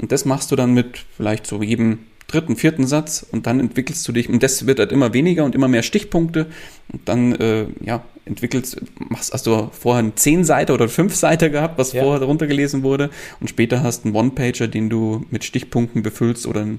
Und 0.00 0.12
das 0.12 0.24
machst 0.24 0.50
du 0.50 0.56
dann 0.56 0.74
mit 0.74 1.04
vielleicht 1.16 1.46
so 1.46 1.62
jedem 1.62 2.00
dritten, 2.28 2.56
vierten 2.56 2.86
Satz 2.86 3.26
und 3.32 3.46
dann 3.46 3.58
entwickelst 3.58 4.06
du 4.06 4.12
dich, 4.12 4.28
und 4.28 4.42
das 4.42 4.66
wird 4.66 4.78
halt 4.78 4.92
immer 4.92 5.14
weniger 5.14 5.44
und 5.44 5.54
immer 5.54 5.66
mehr 5.66 5.82
Stichpunkte 5.82 6.46
und 6.92 7.08
dann, 7.08 7.34
äh, 7.34 7.66
ja, 7.80 8.04
entwickelst, 8.26 8.82
machst, 8.98 9.32
hast 9.32 9.46
du 9.46 9.70
vorher 9.72 10.00
einen 10.00 10.16
zehn 10.16 10.44
Seite 10.44 10.74
oder 10.74 10.90
fünf 10.90 11.14
Seite 11.14 11.50
gehabt, 11.50 11.78
was 11.78 11.94
ja. 11.94 12.02
vorher 12.02 12.20
darunter 12.20 12.46
gelesen 12.46 12.82
wurde 12.82 13.08
und 13.40 13.48
später 13.48 13.82
hast 13.82 14.04
du 14.04 14.08
einen 14.08 14.16
One-Pager, 14.16 14.68
den 14.68 14.90
du 14.90 15.24
mit 15.30 15.42
Stichpunkten 15.42 16.02
befüllst 16.02 16.46
oder 16.46 16.60
eine 16.60 16.78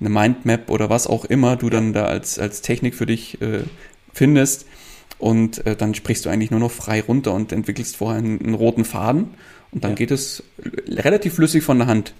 Mindmap 0.00 0.68
oder 0.68 0.90
was 0.90 1.06
auch 1.06 1.24
immer 1.24 1.56
du 1.56 1.70
dann 1.70 1.94
da 1.94 2.04
als, 2.04 2.38
als 2.38 2.60
Technik 2.60 2.94
für 2.94 3.06
dich 3.06 3.40
äh, 3.40 3.60
findest 4.12 4.66
und 5.18 5.66
äh, 5.66 5.76
dann 5.76 5.94
sprichst 5.94 6.26
du 6.26 6.28
eigentlich 6.28 6.50
nur 6.50 6.60
noch 6.60 6.70
frei 6.70 7.00
runter 7.00 7.32
und 7.32 7.52
entwickelst 7.52 7.96
vorher 7.96 8.18
einen, 8.18 8.38
einen 8.38 8.54
roten 8.54 8.84
Faden 8.84 9.28
und 9.72 9.82
dann 9.82 9.92
ja. 9.92 9.96
geht 9.96 10.10
es 10.10 10.42
relativ 10.88 11.34
flüssig 11.34 11.64
von 11.64 11.78
der 11.78 11.86
Hand. 11.86 12.12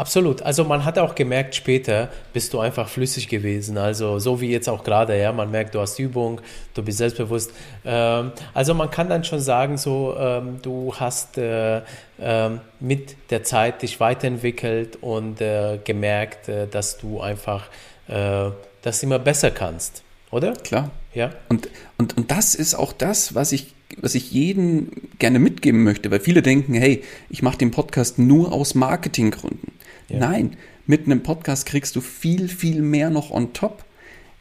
Absolut. 0.00 0.40
Also 0.40 0.64
man 0.64 0.86
hat 0.86 0.98
auch 0.98 1.14
gemerkt, 1.14 1.54
später 1.54 2.08
bist 2.32 2.54
du 2.54 2.58
einfach 2.58 2.88
flüssig 2.88 3.28
gewesen. 3.28 3.76
Also 3.76 4.18
so 4.18 4.40
wie 4.40 4.50
jetzt 4.50 4.66
auch 4.66 4.82
gerade, 4.82 5.20
ja, 5.20 5.30
man 5.30 5.50
merkt, 5.50 5.74
du 5.74 5.80
hast 5.80 5.98
Übung, 5.98 6.40
du 6.72 6.82
bist 6.82 6.96
selbstbewusst. 6.96 7.52
Ähm, 7.84 8.32
also 8.54 8.72
man 8.72 8.90
kann 8.90 9.10
dann 9.10 9.24
schon 9.24 9.40
sagen, 9.40 9.76
so 9.76 10.16
ähm, 10.18 10.56
du 10.62 10.94
hast 10.96 11.36
äh, 11.36 11.82
äh, 12.16 12.50
mit 12.80 13.14
der 13.28 13.44
Zeit 13.44 13.82
dich 13.82 14.00
weiterentwickelt 14.00 14.96
und 15.02 15.42
äh, 15.42 15.78
gemerkt, 15.84 16.48
äh, 16.48 16.66
dass 16.66 16.96
du 16.96 17.20
einfach 17.20 17.66
äh, 18.08 18.48
das 18.80 19.02
immer 19.02 19.18
besser 19.18 19.50
kannst, 19.50 20.02
oder? 20.30 20.54
Klar. 20.54 20.92
Ja. 21.12 21.32
Und, 21.50 21.68
und, 21.98 22.16
und 22.16 22.30
das 22.30 22.54
ist 22.54 22.74
auch 22.74 22.94
das, 22.94 23.34
was 23.34 23.52
ich 23.52 23.74
was 23.96 24.14
ich 24.14 24.30
jedem 24.30 24.92
gerne 25.18 25.40
mitgeben 25.40 25.82
möchte, 25.82 26.10
weil 26.12 26.20
viele 26.20 26.42
denken, 26.42 26.74
hey, 26.74 27.02
ich 27.28 27.42
mache 27.42 27.58
den 27.58 27.72
Podcast 27.72 28.20
nur 28.20 28.52
aus 28.52 28.74
Marketinggründen. 28.74 29.72
Ja. 30.10 30.18
Nein, 30.18 30.56
mit 30.86 31.06
einem 31.06 31.22
Podcast 31.22 31.66
kriegst 31.66 31.96
du 31.96 32.00
viel, 32.00 32.48
viel 32.48 32.82
mehr 32.82 33.10
noch 33.10 33.30
on 33.30 33.52
top. 33.52 33.84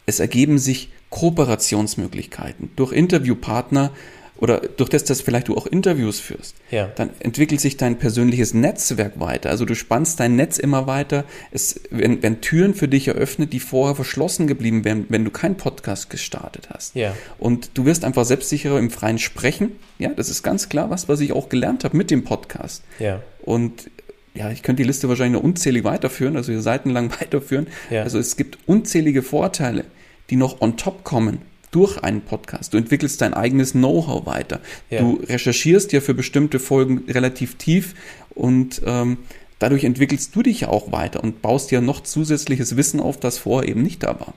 Es 0.05 0.19
ergeben 0.19 0.58
sich 0.58 0.89
Kooperationsmöglichkeiten 1.10 2.71
durch 2.75 2.91
Interviewpartner 2.91 3.91
oder 4.39 4.60
durch 4.60 4.89
das, 4.89 5.03
dass 5.03 5.21
vielleicht 5.21 5.49
du 5.49 5.58
auch 5.58 5.67
Interviews 5.67 6.19
führst. 6.19 6.55
Ja. 6.71 6.89
Dann 6.95 7.10
entwickelt 7.19 7.60
sich 7.60 7.75
dein 7.75 7.99
persönliches 7.99 8.53
Netzwerk 8.53 9.19
weiter. 9.19 9.49
Also 9.49 9.65
du 9.65 9.75
spannst 9.75 10.19
dein 10.19 10.38
Netz 10.38 10.58
immer 10.58 10.88
weiter. 10.88 11.25
Es 11.51 11.82
werden, 11.89 12.23
werden 12.23 12.39
Türen 12.39 12.73
für 12.73 12.88
dich 12.88 13.10
eröffnet, 13.10 13.51
die 13.51 13.60
vorher 13.60 13.95
verschlossen 13.95 14.47
geblieben 14.47 14.86
wären, 14.86 15.05
wenn 15.10 15.25
du 15.25 15.32
keinen 15.32 15.58
Podcast 15.58 16.10
gestartet 16.10 16.69
hast. 16.69 16.95
Ja. 16.95 17.13
Und 17.38 17.71
du 17.73 17.86
wirst 17.86 18.05
einfach 18.05 18.23
selbstsicherer 18.23 18.79
im 18.79 18.91
freien 18.91 19.19
Sprechen. 19.19 19.73
Ja, 19.97 20.10
das 20.10 20.29
ist 20.29 20.41
ganz 20.41 20.69
klar 20.69 20.89
was, 20.89 21.10
was 21.10 21.19
ich 21.19 21.34
auch 21.34 21.49
gelernt 21.49 21.84
habe 21.84 21.97
mit 21.97 22.10
dem 22.10 22.23
Podcast. 22.23 22.84
Ja. 22.97 23.21
Und 23.41 23.89
ja, 24.33 24.51
ich 24.51 24.63
könnte 24.63 24.83
die 24.83 24.87
Liste 24.87 25.09
wahrscheinlich 25.09 25.41
noch 25.41 25.43
unzählig 25.43 25.83
weiterführen, 25.83 26.35
also 26.35 26.59
seitenlang 26.59 27.11
weiterführen. 27.21 27.67
Ja. 27.89 28.03
Also 28.03 28.19
es 28.19 28.37
gibt 28.37 28.57
unzählige 28.65 29.23
Vorteile, 29.23 29.85
die 30.29 30.35
noch 30.35 30.61
on 30.61 30.77
top 30.77 31.03
kommen 31.03 31.39
durch 31.71 32.03
einen 32.03 32.21
Podcast. 32.21 32.73
Du 32.73 32.77
entwickelst 32.77 33.21
dein 33.21 33.33
eigenes 33.33 33.73
Know-how 33.73 34.25
weiter. 34.25 34.59
Ja. 34.89 35.01
Du 35.01 35.21
recherchierst 35.27 35.91
ja 35.91 36.01
für 36.01 36.13
bestimmte 36.13 36.59
Folgen 36.59 37.03
relativ 37.07 37.55
tief 37.55 37.95
und 38.29 38.81
ähm, 38.85 39.17
dadurch 39.59 39.83
entwickelst 39.83 40.35
du 40.35 40.41
dich 40.41 40.61
ja 40.61 40.69
auch 40.69 40.91
weiter 40.91 41.23
und 41.23 41.41
baust 41.41 41.71
ja 41.71 41.81
noch 41.81 42.01
zusätzliches 42.01 42.75
Wissen 42.75 42.99
auf, 42.99 43.19
das 43.19 43.37
vorher 43.37 43.69
eben 43.69 43.83
nicht 43.83 44.03
da 44.03 44.19
war. 44.19 44.33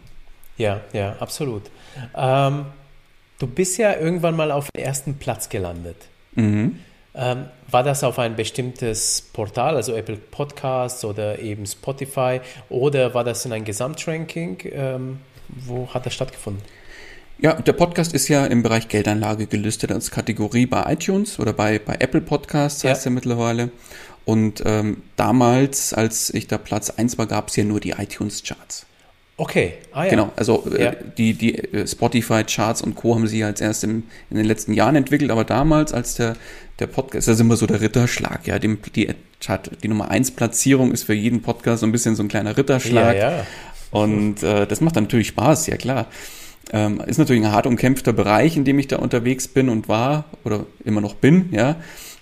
Ja, 0.58 0.82
ja, 0.92 1.16
absolut. 1.20 1.62
Ähm, 2.14 2.66
du 3.38 3.46
bist 3.46 3.78
ja 3.78 3.96
irgendwann 3.98 4.36
mal 4.36 4.50
auf 4.50 4.68
den 4.74 4.84
ersten 4.84 5.14
Platz 5.14 5.48
gelandet. 5.48 5.96
Mhm. 6.34 6.78
Ähm, 7.14 7.46
war 7.70 7.82
das 7.82 8.04
auf 8.04 8.18
ein 8.18 8.36
bestimmtes 8.36 9.28
Portal, 9.32 9.76
also 9.76 9.94
Apple 9.94 10.16
Podcasts 10.16 11.04
oder 11.04 11.38
eben 11.38 11.66
Spotify, 11.66 12.40
oder 12.70 13.12
war 13.12 13.24
das 13.24 13.44
in 13.44 13.52
ein 13.52 13.64
Gesamtranking? 13.64 14.58
Ähm, 14.72 15.18
wo 15.48 15.92
hat 15.92 16.06
das 16.06 16.14
stattgefunden? 16.14 16.62
Ja, 17.38 17.54
der 17.54 17.72
Podcast 17.72 18.14
ist 18.14 18.28
ja 18.28 18.46
im 18.46 18.62
Bereich 18.62 18.88
Geldanlage 18.88 19.46
gelistet 19.46 19.90
als 19.90 20.10
Kategorie 20.10 20.64
bei 20.64 20.92
iTunes 20.92 21.38
oder 21.40 21.52
bei, 21.52 21.78
bei 21.78 21.96
Apple 21.98 22.20
Podcasts 22.20 22.84
heißt 22.84 23.04
ja. 23.04 23.10
er 23.10 23.14
mittlerweile. 23.14 23.70
Und 24.24 24.62
ähm, 24.64 25.02
damals, 25.16 25.92
als 25.92 26.32
ich 26.32 26.46
da 26.46 26.56
Platz 26.56 26.90
1 26.90 27.18
war, 27.18 27.26
gab 27.26 27.48
es 27.48 27.56
ja 27.56 27.64
nur 27.64 27.80
die 27.80 27.90
iTunes-Charts. 27.90 28.86
Okay, 29.42 29.72
ah, 29.90 30.04
ja. 30.04 30.10
Genau, 30.10 30.30
also 30.36 30.64
äh, 30.72 30.84
ja. 30.84 30.92
die, 31.18 31.34
die 31.34 31.58
äh, 31.58 31.84
Spotify-Charts 31.84 32.80
und 32.80 32.94
Co. 32.94 33.16
haben 33.16 33.26
sie 33.26 33.42
als 33.42 33.60
erst 33.60 33.82
im, 33.82 34.04
in 34.30 34.36
den 34.36 34.46
letzten 34.46 34.72
Jahren 34.72 34.94
entwickelt, 34.94 35.32
aber 35.32 35.42
damals, 35.42 35.92
als 35.92 36.14
der, 36.14 36.36
der 36.78 36.86
Podcast, 36.86 37.26
das 37.26 37.34
ist 37.34 37.40
immer 37.40 37.56
so 37.56 37.66
der 37.66 37.80
Ritterschlag, 37.80 38.46
ja, 38.46 38.60
die, 38.60 38.76
die, 38.94 39.08
die 39.82 39.88
Nummer 39.88 40.12
1 40.12 40.30
Platzierung 40.30 40.92
ist 40.92 41.02
für 41.02 41.12
jeden 41.12 41.42
Podcast 41.42 41.80
so 41.80 41.86
ein 41.86 41.90
bisschen 41.90 42.14
so 42.14 42.22
ein 42.22 42.28
kleiner 42.28 42.56
Ritterschlag. 42.56 43.16
Ja, 43.16 43.30
ja. 43.32 43.46
Und 43.90 44.44
äh, 44.44 44.64
das 44.64 44.80
macht 44.80 44.94
dann 44.94 45.04
natürlich 45.04 45.26
Spaß, 45.28 45.66
ja 45.66 45.76
klar. 45.76 46.06
Ähm, 46.72 47.02
ist 47.04 47.18
natürlich 47.18 47.42
ein 47.44 47.50
hart 47.50 47.66
umkämpfter 47.66 48.12
Bereich, 48.12 48.56
in 48.56 48.64
dem 48.64 48.78
ich 48.78 48.86
da 48.86 48.98
unterwegs 48.98 49.48
bin 49.48 49.68
und 49.68 49.88
war 49.88 50.26
oder 50.44 50.66
immer 50.84 51.00
noch 51.00 51.16
bin, 51.16 51.48
ja, 51.50 51.74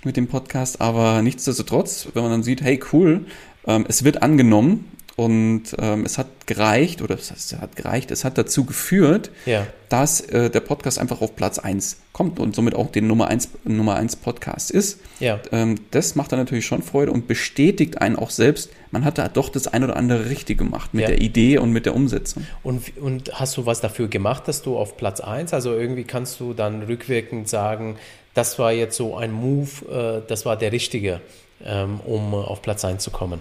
mit 0.04 0.16
dem 0.16 0.26
Podcast. 0.26 0.80
Aber 0.80 1.20
nichtsdestotrotz, 1.20 2.08
wenn 2.14 2.22
man 2.22 2.32
dann 2.32 2.42
sieht, 2.42 2.62
hey, 2.62 2.80
cool, 2.94 3.26
ähm, 3.66 3.84
es 3.88 4.04
wird 4.04 4.22
angenommen 4.22 4.86
und 5.20 5.64
ähm, 5.78 6.06
es 6.06 6.16
hat 6.16 6.28
gereicht, 6.46 7.02
oder 7.02 7.14
es 7.16 7.30
hat 7.60 7.76
gereicht, 7.76 8.10
es 8.10 8.24
hat 8.24 8.38
dazu 8.38 8.64
geführt, 8.64 9.30
Ja. 9.44 9.66
dass 9.90 10.22
äh, 10.22 10.48
der 10.48 10.60
Podcast 10.60 10.98
einfach 10.98 11.20
auf 11.20 11.36
Platz 11.36 11.58
1 11.58 11.98
kommt 12.12 12.40
und 12.40 12.54
somit 12.54 12.74
auch 12.74 12.90
den 12.90 13.06
Nummer 13.06 13.28
1, 13.28 13.50
Nummer 13.64 13.96
1 13.96 14.16
Podcast 14.16 14.70
ist. 14.70 14.98
Ja. 15.18 15.38
Ähm, 15.52 15.74
das 15.90 16.14
macht 16.14 16.32
dann 16.32 16.38
natürlich 16.38 16.64
schon 16.64 16.82
Freude 16.82 17.12
und 17.12 17.28
bestätigt 17.28 18.00
einen 18.00 18.16
auch 18.16 18.30
selbst, 18.30 18.70
man 18.92 19.04
hat 19.04 19.18
da 19.18 19.28
doch 19.28 19.50
das 19.50 19.68
ein 19.68 19.84
oder 19.84 19.96
andere 19.96 20.30
richtig 20.30 20.56
gemacht 20.58 20.94
mit 20.94 21.02
Ja. 21.02 21.08
der 21.08 21.20
Idee 21.20 21.58
und 21.58 21.70
mit 21.70 21.84
der 21.84 21.94
Umsetzung. 21.94 22.46
Und, 22.62 22.96
und 22.96 23.38
hast 23.38 23.56
du 23.58 23.66
was 23.66 23.80
dafür 23.82 24.08
gemacht, 24.08 24.48
dass 24.48 24.62
du 24.62 24.78
auf 24.78 24.96
Platz 24.96 25.20
1, 25.20 25.52
also 25.52 25.74
irgendwie 25.74 26.04
kannst 26.04 26.40
du 26.40 26.54
dann 26.54 26.82
rückwirkend 26.84 27.46
sagen, 27.48 27.96
das 28.32 28.58
war 28.58 28.72
jetzt 28.72 28.96
so 28.96 29.16
ein 29.16 29.32
Move, 29.32 30.22
äh, 30.24 30.28
das 30.28 30.46
war 30.46 30.56
der 30.56 30.72
richtige, 30.72 31.20
ähm, 31.62 32.00
um 32.06 32.32
auf 32.34 32.62
Platz 32.62 32.84
1 32.86 33.02
zu 33.04 33.10
kommen? 33.10 33.40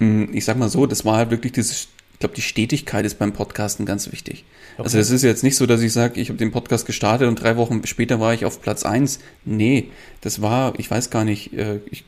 Mm, 0.00 0.24
Ich 0.32 0.44
sag 0.44 0.56
mal 0.58 0.68
so, 0.68 0.86
das 0.86 1.04
war 1.04 1.16
halt 1.16 1.30
wirklich 1.30 1.52
dieses, 1.52 1.88
ich 2.14 2.18
glaube, 2.18 2.34
die 2.34 2.42
Stetigkeit 2.42 3.04
ist 3.06 3.18
beim 3.18 3.32
Podcasten 3.32 3.86
ganz 3.86 4.10
wichtig. 4.12 4.44
Also 4.76 4.96
Okay. 4.96 5.02
es 5.02 5.10
ist 5.10 5.22
jetzt 5.22 5.42
nicht 5.44 5.56
so, 5.56 5.66
dass 5.66 5.80
ich 5.82 5.92
sage, 5.92 6.20
ich 6.20 6.28
habe 6.28 6.38
den 6.38 6.50
Podcast 6.52 6.86
gestartet 6.86 7.28
und 7.28 7.36
drei 7.40 7.56
Wochen 7.56 7.86
später 7.86 8.18
war 8.20 8.34
ich 8.34 8.44
auf 8.44 8.60
Platz 8.60 8.84
1. 8.84 9.20
Nee, 9.44 9.88
das 10.20 10.42
war, 10.42 10.74
ich 10.78 10.90
weiß 10.90 11.10
gar 11.10 11.24
nicht, 11.24 11.52
äh, 11.54 11.80
ich, 11.90 12.04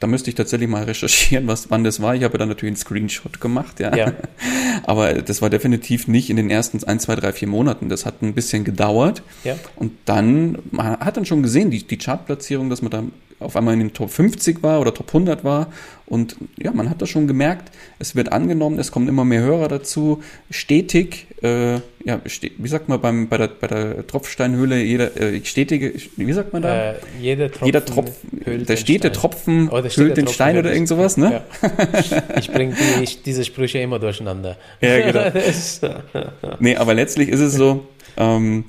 da 0.00 0.08
müsste 0.08 0.30
ich 0.30 0.34
tatsächlich 0.34 0.68
mal 0.68 0.82
recherchieren, 0.82 1.46
was, 1.46 1.70
wann 1.70 1.84
das 1.84 2.02
war. 2.02 2.16
Ich 2.16 2.24
habe 2.24 2.36
dann 2.38 2.48
natürlich 2.48 2.70
einen 2.72 2.76
Screenshot 2.76 3.40
gemacht, 3.40 3.78
ja. 3.78 3.94
Ja. 3.96 4.12
Aber 4.84 5.12
das 5.22 5.42
war 5.42 5.50
definitiv 5.50 6.08
nicht 6.08 6.28
in 6.28 6.36
den 6.36 6.50
ersten 6.50 6.82
ein, 6.82 6.98
zwei, 6.98 7.14
drei, 7.14 7.32
vier 7.32 7.46
Monaten. 7.46 7.88
Das 7.88 8.04
hat 8.04 8.20
ein 8.20 8.34
bisschen 8.34 8.64
gedauert. 8.64 9.22
Ja. 9.44 9.54
Und 9.76 9.92
dann, 10.06 10.58
man 10.72 10.98
hat 10.98 11.16
dann 11.16 11.24
schon 11.24 11.42
gesehen, 11.44 11.70
die, 11.70 11.84
die 11.86 11.98
Chartplatzierung, 11.98 12.68
dass 12.68 12.82
man 12.82 12.90
da 12.90 13.04
auf 13.42 13.56
einmal 13.56 13.74
in 13.74 13.80
den 13.80 13.92
Top 13.92 14.10
50 14.10 14.62
war 14.62 14.80
oder 14.80 14.94
Top 14.94 15.08
100 15.08 15.44
war. 15.44 15.68
Und 16.12 16.36
ja, 16.58 16.72
man 16.72 16.90
hat 16.90 17.00
das 17.00 17.08
schon 17.08 17.26
gemerkt, 17.26 17.70
es 17.98 18.14
wird 18.14 18.32
angenommen, 18.32 18.78
es 18.78 18.92
kommen 18.92 19.08
immer 19.08 19.24
mehr 19.24 19.40
Hörer 19.40 19.68
dazu, 19.68 20.22
stetig, 20.50 21.26
äh, 21.42 21.76
ja, 22.04 22.20
ste 22.26 22.50
wie 22.58 22.68
sagt 22.68 22.90
man 22.90 23.00
beim, 23.00 23.28
bei, 23.28 23.38
der, 23.38 23.48
bei 23.48 23.66
der 23.66 24.06
Tropfsteinhöhle, 24.06 24.82
jeder, 24.82 25.16
äh, 25.18 25.42
stetige, 25.42 25.94
wie 26.16 26.32
sagt 26.34 26.52
man 26.52 26.60
da? 26.60 26.90
Äh, 26.90 26.94
jeder 27.18 27.48
Tropfen, 27.50 27.66
Jeder 27.66 27.84
Tropfen, 27.84 28.40
höhlt 28.44 28.68
der 28.68 28.76
stete. 28.76 29.12
Tropfen 29.12 29.70
Oh, 29.70 29.80
der 29.80 29.90
hüllt 29.90 30.18
den 30.18 30.26
Tropfen 30.26 30.34
Stein 30.34 30.54
höhlt 30.56 30.66
oder 30.66 30.74
irgend 30.74 30.88
sowas, 30.88 31.16
ne? 31.16 31.42
Ja. 31.62 32.38
Ich 32.38 32.50
bringe 32.50 32.74
die, 32.74 33.22
diese 33.24 33.44
Sprüche 33.44 33.78
immer 33.78 33.98
durcheinander. 33.98 34.58
Ja, 34.82 35.10
genau. 35.10 35.92
Nee, 36.58 36.76
aber 36.76 36.92
letztlich 36.92 37.30
ist 37.30 37.40
es 37.40 37.54
so, 37.54 37.86
ähm, 38.18 38.64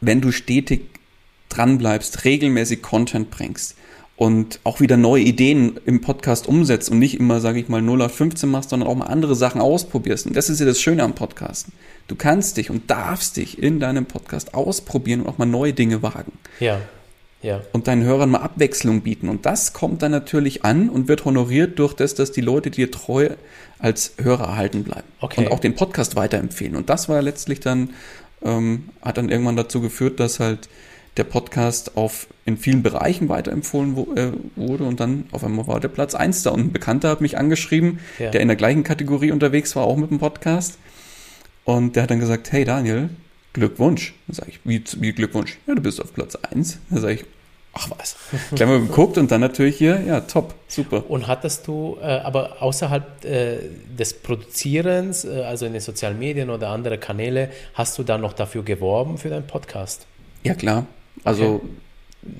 wenn 0.00 0.20
du 0.20 0.32
stetig 0.32 0.80
dranbleibst, 1.48 2.24
regelmäßig 2.24 2.82
Content 2.82 3.30
bringst 3.30 3.76
und 4.16 4.60
auch 4.64 4.80
wieder 4.80 4.96
neue 4.96 5.22
Ideen 5.22 5.78
im 5.84 6.00
Podcast 6.00 6.48
umsetzt 6.48 6.90
und 6.90 6.98
nicht 6.98 7.20
immer, 7.20 7.40
sage 7.40 7.60
ich 7.60 7.68
mal, 7.68 7.82
0815 7.82 8.50
machst, 8.50 8.70
sondern 8.70 8.88
auch 8.88 8.94
mal 8.94 9.06
andere 9.06 9.34
Sachen 9.34 9.60
ausprobierst. 9.60 10.26
Und 10.26 10.36
das 10.36 10.48
ist 10.48 10.58
ja 10.58 10.66
das 10.66 10.80
Schöne 10.80 11.02
am 11.02 11.14
Podcasten. 11.14 11.72
Du 12.08 12.14
kannst 12.14 12.56
dich 12.56 12.70
und 12.70 12.90
darfst 12.90 13.36
dich 13.36 13.62
in 13.62 13.78
deinem 13.78 14.06
Podcast 14.06 14.54
ausprobieren 14.54 15.20
und 15.22 15.28
auch 15.28 15.38
mal 15.38 15.46
neue 15.46 15.74
Dinge 15.74 16.02
wagen 16.02 16.32
ja, 16.60 16.80
ja, 17.42 17.60
und 17.72 17.88
deinen 17.88 18.04
Hörern 18.04 18.30
mal 18.30 18.38
Abwechslung 18.38 19.02
bieten. 19.02 19.28
Und 19.28 19.44
das 19.44 19.74
kommt 19.74 20.00
dann 20.00 20.12
natürlich 20.12 20.64
an 20.64 20.88
und 20.88 21.08
wird 21.08 21.26
honoriert 21.26 21.78
durch 21.78 21.92
das, 21.92 22.14
dass 22.14 22.32
die 22.32 22.40
Leute 22.40 22.70
dir 22.70 22.90
treu 22.90 23.30
als 23.78 24.14
Hörer 24.18 24.44
erhalten 24.44 24.84
bleiben. 24.84 25.06
Okay. 25.20 25.44
Und 25.44 25.52
auch 25.52 25.60
den 25.60 25.74
Podcast 25.74 26.16
weiterempfehlen. 26.16 26.74
Und 26.74 26.88
das 26.88 27.10
war 27.10 27.20
letztlich 27.20 27.60
dann, 27.60 27.90
ähm, 28.42 28.88
hat 29.02 29.18
dann 29.18 29.28
irgendwann 29.28 29.56
dazu 29.56 29.82
geführt, 29.82 30.20
dass 30.20 30.40
halt 30.40 30.70
der 31.16 31.24
Podcast 31.24 31.96
auf 31.96 32.26
in 32.44 32.56
vielen 32.58 32.82
Bereichen 32.82 33.28
weiterempfohlen 33.28 33.96
wo, 33.96 34.12
äh, 34.14 34.32
wurde 34.54 34.84
und 34.84 35.00
dann 35.00 35.24
auf 35.32 35.42
einmal 35.44 35.66
war 35.66 35.80
der 35.80 35.88
Platz 35.88 36.14
eins 36.14 36.42
da. 36.42 36.50
Und 36.50 36.60
ein 36.60 36.72
Bekannter 36.72 37.08
hat 37.08 37.20
mich 37.20 37.38
angeschrieben, 37.38 38.00
Ja. 38.18 38.30
der 38.30 38.40
in 38.40 38.48
der 38.48 38.56
gleichen 38.56 38.84
Kategorie 38.84 39.32
unterwegs 39.32 39.74
war, 39.76 39.84
auch 39.84 39.96
mit 39.96 40.10
dem 40.10 40.18
Podcast. 40.18 40.78
Und 41.64 41.96
der 41.96 42.04
hat 42.04 42.10
dann 42.10 42.20
gesagt, 42.20 42.52
hey 42.52 42.64
Daniel, 42.64 43.08
Glückwunsch. 43.54 44.14
Dann 44.26 44.34
sage 44.34 44.50
ich, 44.50 44.60
wie, 44.64 44.84
wie 45.00 45.12
Glückwunsch? 45.12 45.58
Ja, 45.66 45.74
du 45.74 45.80
bist 45.82 46.00
auf 46.00 46.12
Platz 46.12 46.36
eins. 46.36 46.78
Dann 46.90 47.00
sage 47.00 47.14
ich, 47.14 47.24
ach 47.72 47.88
was. 47.96 48.16
Gleich 48.54 48.68
mal 48.68 48.80
geguckt 48.80 49.16
und 49.18 49.30
dann 49.30 49.40
natürlich 49.40 49.76
hier, 49.76 50.00
ja, 50.06 50.20
top, 50.20 50.54
super. 50.68 51.08
Und 51.10 51.26
hattest 51.26 51.66
du, 51.66 51.96
äh, 52.02 52.04
aber 52.04 52.62
außerhalb 52.62 53.24
äh, 53.24 53.58
des 53.98 54.12
Produzierens, 54.12 55.24
äh, 55.24 55.42
also 55.42 55.66
in 55.66 55.72
den 55.72 55.80
sozialen 55.80 56.18
Medien 56.18 56.50
oder 56.50 56.68
andere 56.68 56.98
Kanäle, 56.98 57.50
hast 57.74 57.98
du 57.98 58.02
dann 58.02 58.20
noch 58.20 58.34
dafür 58.34 58.62
geworben 58.62 59.18
für 59.18 59.30
deinen 59.30 59.46
Podcast? 59.46 60.06
Ja, 60.42 60.54
klar. 60.54 60.86
Also, 61.26 61.44
Okay. 61.56 61.66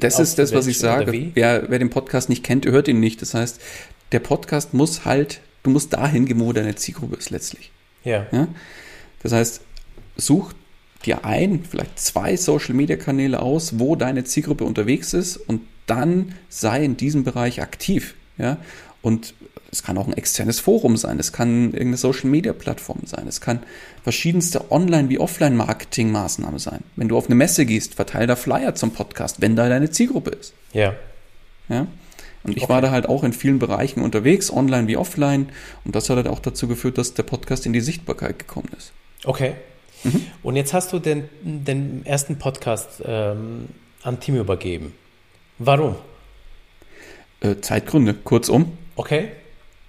das 0.01 0.15
Auf 0.17 0.21
ist 0.23 0.39
das, 0.39 0.53
was 0.53 0.67
ich 0.67 0.79
sage. 0.79 1.31
Wer, 1.35 1.71
wer 1.71 1.79
den 1.79 1.91
Podcast 1.91 2.29
nicht 2.29 2.43
kennt, 2.45 2.67
hört 2.67 2.89
ihn 2.89 3.01
nicht. 3.01 3.21
Das 3.23 3.35
heißt, 3.35 3.61
der 4.13 4.21
Podcast 4.21 4.75
muss 4.75 5.05
halt, 5.05 5.41
du 5.63 5.71
musst 5.71 5.93
dahin 5.93 6.27
gehen, 6.27 6.41
wo 6.41 6.53
deine 6.53 6.75
Zielgruppe 6.77 7.17
ist 7.17 7.31
letztlich. 7.31 7.71
Ja, 8.05 8.27
Ja? 8.33 8.49
Das 9.23 9.33
heißt, 9.33 9.61
such 10.17 10.53
dir 11.05 11.25
ein, 11.25 11.65
vielleicht 11.69 11.99
zwei 11.99 12.37
Social-Media-Kanäle 12.37 13.41
aus, 13.41 13.79
wo 13.79 13.97
deine 13.97 14.25
Zielgruppe 14.25 14.65
unterwegs 14.65 15.13
ist 15.15 15.37
und 15.37 15.63
dann 15.87 16.35
sei 16.49 16.85
in 16.85 16.97
diesem 16.97 17.25
Bereich 17.25 17.61
aktiv. 17.61 18.15
Ja? 18.39 18.59
Und 19.03 19.35
es 19.77 19.83
kann 19.83 19.97
auch 19.99 20.07
ein 20.07 20.13
externes 20.17 20.59
Forum 20.61 20.97
sein, 20.97 21.19
es 21.19 21.33
kann 21.33 21.67
irgendeine 21.67 21.97
Social-Media-Plattform 21.99 23.01
sein, 23.05 23.27
es 23.29 23.41
kann 23.41 23.61
verschiedenste 24.03 24.71
Online- 24.73 25.09
wie 25.09 25.19
Offline-Marketing-Maßnahmen 25.19 26.59
sein. 26.59 26.81
Wenn 26.97 27.09
du 27.09 27.17
auf 27.17 27.27
eine 27.27 27.35
Messe 27.35 27.67
gehst, 27.67 27.95
verteil 27.95 28.27
da 28.27 28.37
Flyer 28.37 28.75
zum 28.75 28.93
Podcast, 28.93 29.41
wenn 29.41 29.55
da 29.57 29.69
deine 29.69 29.91
Zielgruppe 29.91 30.31
ist. 30.31 30.53
ja, 30.73 30.95
Ja? 31.69 31.87
Und 32.43 32.57
ich 32.57 32.63
Okay. 32.63 32.73
war 32.73 32.81
da 32.81 32.93
halt 32.93 33.09
auch 33.09 33.25
in 33.25 33.33
vielen 33.33 33.59
Bereichen 33.59 34.01
unterwegs, 34.03 34.53
online 34.53 34.87
wie 34.87 34.97
offline. 34.97 35.49
Und 35.85 35.97
das 35.97 36.09
hat 36.09 36.17
halt 36.17 36.29
auch 36.29 36.39
dazu 36.39 36.69
geführt, 36.69 36.97
dass 36.97 37.13
der 37.13 37.25
Podcast 37.25 37.67
in 37.67 37.73
die 37.73 37.81
Sichtbarkeit 37.81 38.39
gekommen 38.39 38.69
ist. 38.77 38.93
okay. 39.25 39.55
Und 40.45 40.55
jetzt 40.55 40.73
hast 40.73 40.93
du 40.93 41.01
den, 41.01 41.25
den 41.43 42.07
ersten 42.07 42.39
Podcast 42.39 43.03
ähm, 43.05 43.67
an 44.05 44.21
Tim 44.21 44.37
übergeben. 44.37 44.93
Warum? 45.59 45.97
Äh, 47.41 47.57
Zeitgründe, 47.61 48.15
kurzum, 48.15 48.79
Okay, 48.95 49.29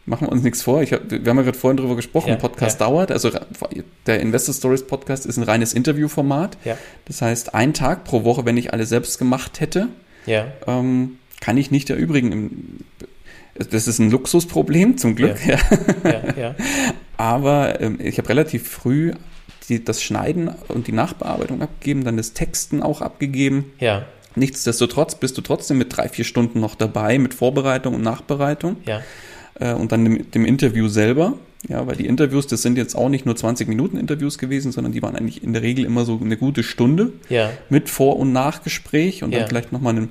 machen 0.08 0.28
wir 0.28 0.32
uns 0.32 0.41
nichts 0.43 0.63
vor. 0.63 0.82
Ich 0.82 0.93
hab, 0.93 1.12
wir 1.12 1.20
haben 1.30 1.38
ja 1.38 1.43
gerade 1.43 1.58
vorhin 1.58 1.78
drüber 1.78 1.96
gesprochen, 1.96 2.30
Ja, 2.30 2.36
Podcast 2.38 2.80
ja. 2.80 2.88
dauert. 2.88 3.12
Also 3.12 3.30
der 4.08 4.20
Investor 4.20 4.56
Stories 4.56 4.84
Podcast 4.88 5.26
ist 5.28 5.38
ein 5.38 5.43
reines 5.43 5.74
Interviewformat. 5.74 6.58
ja, 6.65 6.78
Das 7.06 7.22
heißt, 7.22 7.54
ein 7.54 7.74
Tag 7.74 8.04
pro 8.06 8.24
Woche, 8.24 8.46
wenn 8.46 8.58
ich 8.58 8.74
alle 8.74 8.86
selbst 8.86 9.20
gemacht 9.20 9.60
hätte, 9.60 9.89
ja, 10.26 10.48
ähm, 10.65 11.20
kann 11.39 11.58
ich 11.58 11.70
nicht 11.72 11.89
erübrigen. 11.91 12.32
Im- 12.32 12.80
Das 13.72 13.88
ist 13.88 14.00
ein 14.00 14.10
Luxusproblem, 14.12 14.98
zum 14.98 15.15
Glück. 15.15 15.38
Ja, 15.46 16.56
Aber 17.17 17.82
ähm, 17.82 18.00
ich 18.02 18.17
habe 18.17 18.30
relativ 18.30 18.70
früh 18.70 19.13
die, 19.70 19.84
das 19.84 20.02
Schneiden 20.02 20.50
und 20.67 20.88
die 20.88 20.91
Nachbearbeitung 20.91 21.62
abgegeben, 21.62 22.04
dann 22.04 22.17
das 22.17 22.34
Texten 22.34 22.82
auch 22.82 23.02
abgegeben. 23.02 23.74
ja, 23.80 24.06
Nichtsdestotrotz 24.36 25.15
bist 25.15 25.36
du 25.38 25.41
trotzdem 25.41 25.80
mit 25.80 25.98
drei, 25.98 26.10
vier 26.10 26.24
Stunden 26.24 26.60
noch 26.60 26.76
dabei 26.76 27.17
mit 27.17 27.34
Vorbereitung 27.34 27.96
und 27.96 28.04
Nachbereitung 28.04 28.78
ja, 28.86 29.02
äh, 29.60 29.74
und 29.74 29.91
dann 29.91 30.04
dem, 30.04 30.32
dem 30.32 30.46
Interview 30.46 30.88
selber. 30.88 31.38
Ja, 31.67 31.86
weil 31.88 31.96
die 31.96 32.06
Interviews, 32.06 32.46
das 32.48 32.62
sind 32.62 32.78
jetzt 32.78 32.96
auch 32.96 33.10
nicht 33.10 33.26
nur 33.26 33.36
20 33.36 33.67
Minuten 33.67 33.98
Interviews 33.98 34.38
gewesen, 34.38 34.72
sondern 34.72 34.93
die 34.93 35.02
waren 35.02 35.15
eigentlich 35.15 35.43
in 35.43 35.54
der 35.54 35.63
Regel 35.63 35.86
immer 35.86 36.06
so 36.06 36.20
eine 36.24 36.38
gute 36.38 36.62
Stunde 36.63 37.13
ja, 37.30 37.52
mit 37.70 37.89
Vor- 37.89 38.17
und 38.17 38.32
Nachgespräch 38.32 39.24
und 39.24 39.32
Ja. 39.32 39.39
dann 39.39 39.48
vielleicht 39.48 39.72
nochmal 39.72 39.96
einen, 39.96 40.10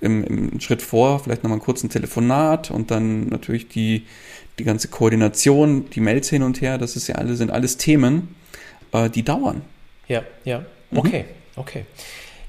im, 0.00 0.22
im 0.24 0.60
Schritt 0.60 0.82
vor, 0.82 1.18
vielleicht 1.18 1.42
nochmal 1.42 1.56
einen 1.58 1.64
kurzen 1.64 1.90
Telefonat 1.90 2.70
und 2.70 2.90
dann 2.92 3.28
natürlich 3.28 3.68
die, 3.68 4.04
die 4.60 4.64
ganze 4.64 4.86
Koordination, 4.88 5.90
die 5.90 6.00
Mails 6.00 6.30
hin 6.30 6.42
und 6.44 6.60
her, 6.60 6.78
das 6.78 6.94
ist 6.96 7.08
ja 7.08 7.16
alles, 7.16 7.38
sind 7.38 7.50
alles 7.50 7.76
Themen, 7.76 8.34
äh, 8.92 9.10
die 9.10 9.24
dauern. 9.24 9.62
ja, 10.06 10.22
ja. 10.44 10.60
Mhm. 10.92 10.98
Okay, 10.98 11.24
okay. 11.56 11.84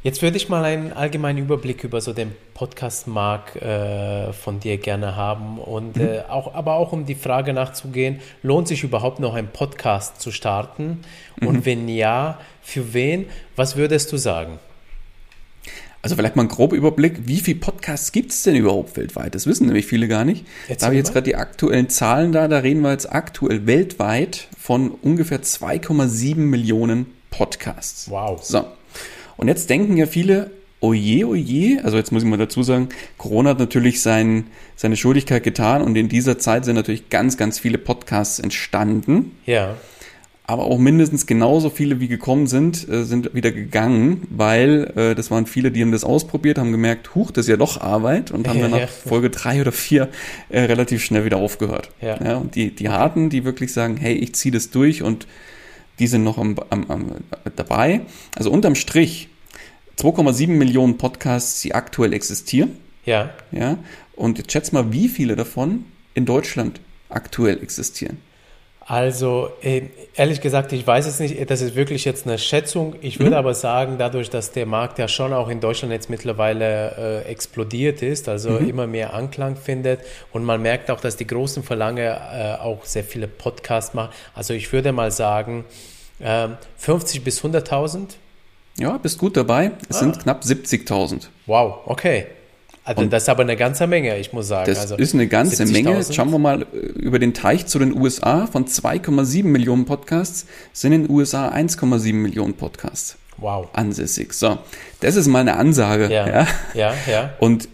Jetzt 0.05 0.21
würde 0.21 0.37
ich 0.37 0.49
mal 0.49 0.63
einen 0.63 0.93
allgemeinen 0.93 1.39
Überblick 1.39 1.83
über 1.83 1.99
so 1.99 2.13
den 2.13 2.31
Podcast-Markt 2.53 3.55
äh, 3.55 4.33
von 4.33 4.59
dir 4.59 4.77
gerne 4.77 5.15
haben 5.15 5.57
und 5.57 5.97
äh, 5.97 6.21
auch, 6.29 6.53
aber 6.53 6.75
auch 6.75 6.91
um 6.91 7.07
die 7.07 7.15
Frage 7.15 7.53
nachzugehen, 7.53 8.19
lohnt 8.43 8.67
sich 8.67 8.83
überhaupt 8.83 9.19
noch 9.19 9.33
ein 9.33 9.47
Podcast 9.51 10.21
zu 10.21 10.31
starten? 10.31 10.99
Und 11.41 11.65
wenn 11.65 11.89
ja, 11.89 12.39
für 12.61 12.93
wen? 12.93 13.25
Was 13.55 13.77
würdest 13.77 14.11
du 14.11 14.17
sagen? 14.17 14.59
Also 16.03 16.15
vielleicht 16.15 16.35
mal 16.35 16.43
ein 16.43 16.49
grober 16.49 16.75
Überblick, 16.75 17.27
wie 17.27 17.37
viele 17.37 17.59
Podcasts 17.59 18.11
gibt 18.11 18.29
es 18.31 18.43
denn 18.43 18.55
überhaupt 18.55 18.97
weltweit? 18.97 19.33
Das 19.33 19.47
wissen 19.47 19.65
nämlich 19.65 19.87
viele 19.87 20.07
gar 20.07 20.23
nicht. 20.23 20.45
Erzähl 20.67 20.77
da 20.77 20.85
habe 20.85 20.93
ich 20.93 20.99
jetzt 20.99 21.13
gerade 21.13 21.25
die 21.25 21.35
aktuellen 21.35 21.89
Zahlen 21.89 22.31
da, 22.31 22.47
da 22.47 22.59
reden 22.59 22.81
wir 22.81 22.91
jetzt 22.91 23.11
aktuell 23.11 23.65
weltweit 23.65 24.49
von 24.55 24.91
ungefähr 24.91 25.41
2,7 25.41 26.35
Millionen 26.35 27.07
Podcasts. 27.31 28.07
Wow. 28.11 28.43
So. 28.43 28.65
Und 29.37 29.47
jetzt 29.47 29.69
denken 29.69 29.97
ja 29.97 30.05
viele, 30.05 30.51
oje, 30.81 31.27
oje, 31.27 31.81
also 31.83 31.97
jetzt 31.97 32.11
muss 32.11 32.23
ich 32.23 32.29
mal 32.29 32.37
dazu 32.37 32.63
sagen, 32.63 32.89
Corona 33.17 33.51
hat 33.51 33.59
natürlich 33.59 34.01
sein, 34.01 34.47
seine 34.75 34.97
Schuldigkeit 34.97 35.43
getan 35.43 35.81
und 35.81 35.95
in 35.95 36.09
dieser 36.09 36.37
Zeit 36.37 36.65
sind 36.65 36.75
natürlich 36.75 37.09
ganz, 37.09 37.37
ganz 37.37 37.59
viele 37.59 37.77
Podcasts 37.77 38.39
entstanden. 38.39 39.31
Ja, 39.45 39.75
aber 40.47 40.65
auch 40.65 40.77
mindestens 40.77 41.25
genauso 41.25 41.69
viele 41.71 41.99
wie 41.99 42.07
gekommen 42.07 42.45
sind, 42.45 42.87
äh, 42.87 43.03
sind 43.03 43.33
wieder 43.33 43.51
gegangen, 43.51 44.27
weil 44.29 44.91
äh, 44.95 45.15
das 45.15 45.31
waren 45.31 45.47
viele, 45.47 45.71
die 45.71 45.81
haben 45.81 45.91
das 45.91 46.03
ausprobiert, 46.03 46.59
haben 46.59 46.71
gemerkt, 46.71 47.15
huch, 47.15 47.31
das 47.31 47.45
ist 47.45 47.49
ja 47.49 47.57
doch 47.57 47.81
Arbeit 47.81 48.31
und 48.31 48.47
haben 48.47 48.55
Ja, 48.59 48.61
dann 48.63 48.71
nach 48.71 48.79
ja. 48.81 48.87
Folge 48.87 49.31
drei 49.31 49.59
oder 49.59 49.71
vier 49.71 50.09
äh, 50.49 50.61
relativ 50.61 51.03
schnell 51.03 51.25
wieder 51.25 51.37
aufgehört. 51.37 51.89
Ja. 52.01 52.37
und 52.37 52.55
die, 52.55 52.75
die 52.75 52.89
Harten, 52.89 53.29
die 53.29 53.43
wirklich 53.43 53.73
sagen, 53.73 53.97
hey, 53.97 54.13
ich 54.13 54.35
ziehe 54.35 54.51
das 54.51 54.69
durch 54.69 55.01
und 55.01 55.25
die 55.99 56.07
sind 56.07 56.23
noch 56.23 56.37
am, 56.37 56.55
am, 56.69 56.85
am, 56.89 57.11
dabei. 57.55 58.01
Also 58.35 58.51
unterm 58.51 58.75
Strich 58.75 59.29
2,7 59.97 60.47
Millionen 60.47 60.97
Podcasts, 60.97 61.61
die 61.61 61.73
aktuell 61.73 62.13
existieren. 62.13 62.77
Ja. 63.05 63.33
Ja, 63.51 63.77
und 64.15 64.37
jetzt 64.37 64.51
schätz 64.51 64.71
mal, 64.71 64.91
wie 64.91 65.07
viele 65.07 65.35
davon 65.35 65.85
in 66.13 66.25
Deutschland 66.25 66.81
aktuell 67.09 67.61
existieren. 67.61 68.17
Also, 68.87 69.49
äh, 69.63 69.81
ehrlich 70.15 70.41
gesagt, 70.41 70.71
ich 70.71 70.85
weiß 70.85 71.07
es 71.07 71.19
nicht. 71.19 71.49
Das 71.49 71.61
ist 71.61 71.75
wirklich 71.75 72.05
jetzt 72.05 72.27
eine 72.27 72.37
Schätzung. 72.37 72.95
Ich 73.01 73.19
würde 73.19 73.35
aber 73.35 73.55
sagen, 73.55 73.95
dadurch, 73.97 74.29
dass 74.29 74.51
der 74.51 74.67
Markt 74.67 74.99
ja 74.99 75.07
schon 75.07 75.33
auch 75.33 75.49
in 75.49 75.59
Deutschland 75.59 75.91
jetzt 75.91 76.07
mittlerweile 76.07 77.23
äh, 77.25 77.29
explodiert 77.31 78.03
ist, 78.03 78.29
also 78.29 78.57
immer 78.57 78.85
mehr 78.85 79.15
Anklang 79.15 79.55
findet 79.55 80.01
und 80.33 80.43
man 80.43 80.61
merkt 80.61 80.91
auch, 80.91 80.99
dass 81.01 81.17
die 81.17 81.25
großen 81.25 81.63
Verlange 81.63 82.03
äh, 82.31 82.61
auch 82.61 82.85
sehr 82.85 83.03
viele 83.03 83.27
Podcasts 83.27 83.95
machen. 83.95 84.11
Also, 84.35 84.53
ich 84.53 84.71
würde 84.71 84.91
mal 84.91 85.09
sagen, 85.09 85.65
ähm, 86.21 86.57
50 86.77 87.23
bis 87.23 87.43
100.000. 87.43 88.09
Ja, 88.77 88.97
bist 88.99 89.17
gut 89.17 89.35
dabei. 89.35 89.71
Es 89.89 89.95
Ah. 89.97 89.99
sind 90.01 90.19
knapp 90.21 90.43
70.000. 90.43 91.29
Wow, 91.47 91.79
okay. 91.87 92.27
Also, 92.85 93.03
das 93.05 93.23
ist 93.23 93.29
aber 93.29 93.41
eine 93.41 93.57
ganze 93.57 93.87
Menge, 93.87 94.19
ich 94.19 94.31
muss 94.31 94.47
sagen. 94.47 94.69
Das 94.69 94.77
also, 94.79 94.95
ist 94.95 95.15
eine 95.15 95.27
ganze 95.27 95.65
Menge. 95.65 95.89
70.000. 95.89 95.97
Jetzt 95.97 96.13
schauen 96.13 96.29
wir 96.31 96.37
mal 96.37 96.61
äh, 96.61 96.65
über 96.75 97.17
den 97.17 97.33
Teich 97.33 97.65
zu 97.65 97.79
den 97.79 97.99
USA. 97.99 98.45
Von 98.45 98.67
2,7 98.67 99.43
Millionen 99.43 99.85
Podcasts 99.85 100.45
sind 100.71 100.91
in 100.91 101.01
den 101.03 101.11
USA 101.11 101.49
1,7 101.49 102.13
Millionen 102.13 102.53
Podcasts 102.53 103.17
Wow. 103.37 103.69
ansässig. 103.73 104.33
So, 104.33 104.59
das 104.99 105.15
ist 105.15 105.25
mal 105.27 105.39
eine 105.39 105.57
Ansage. 105.57 106.13
Ja, 106.13 106.27
ja. 106.27 106.47
ja, 106.75 106.93
ja. 107.09 107.33
Und 107.39 107.67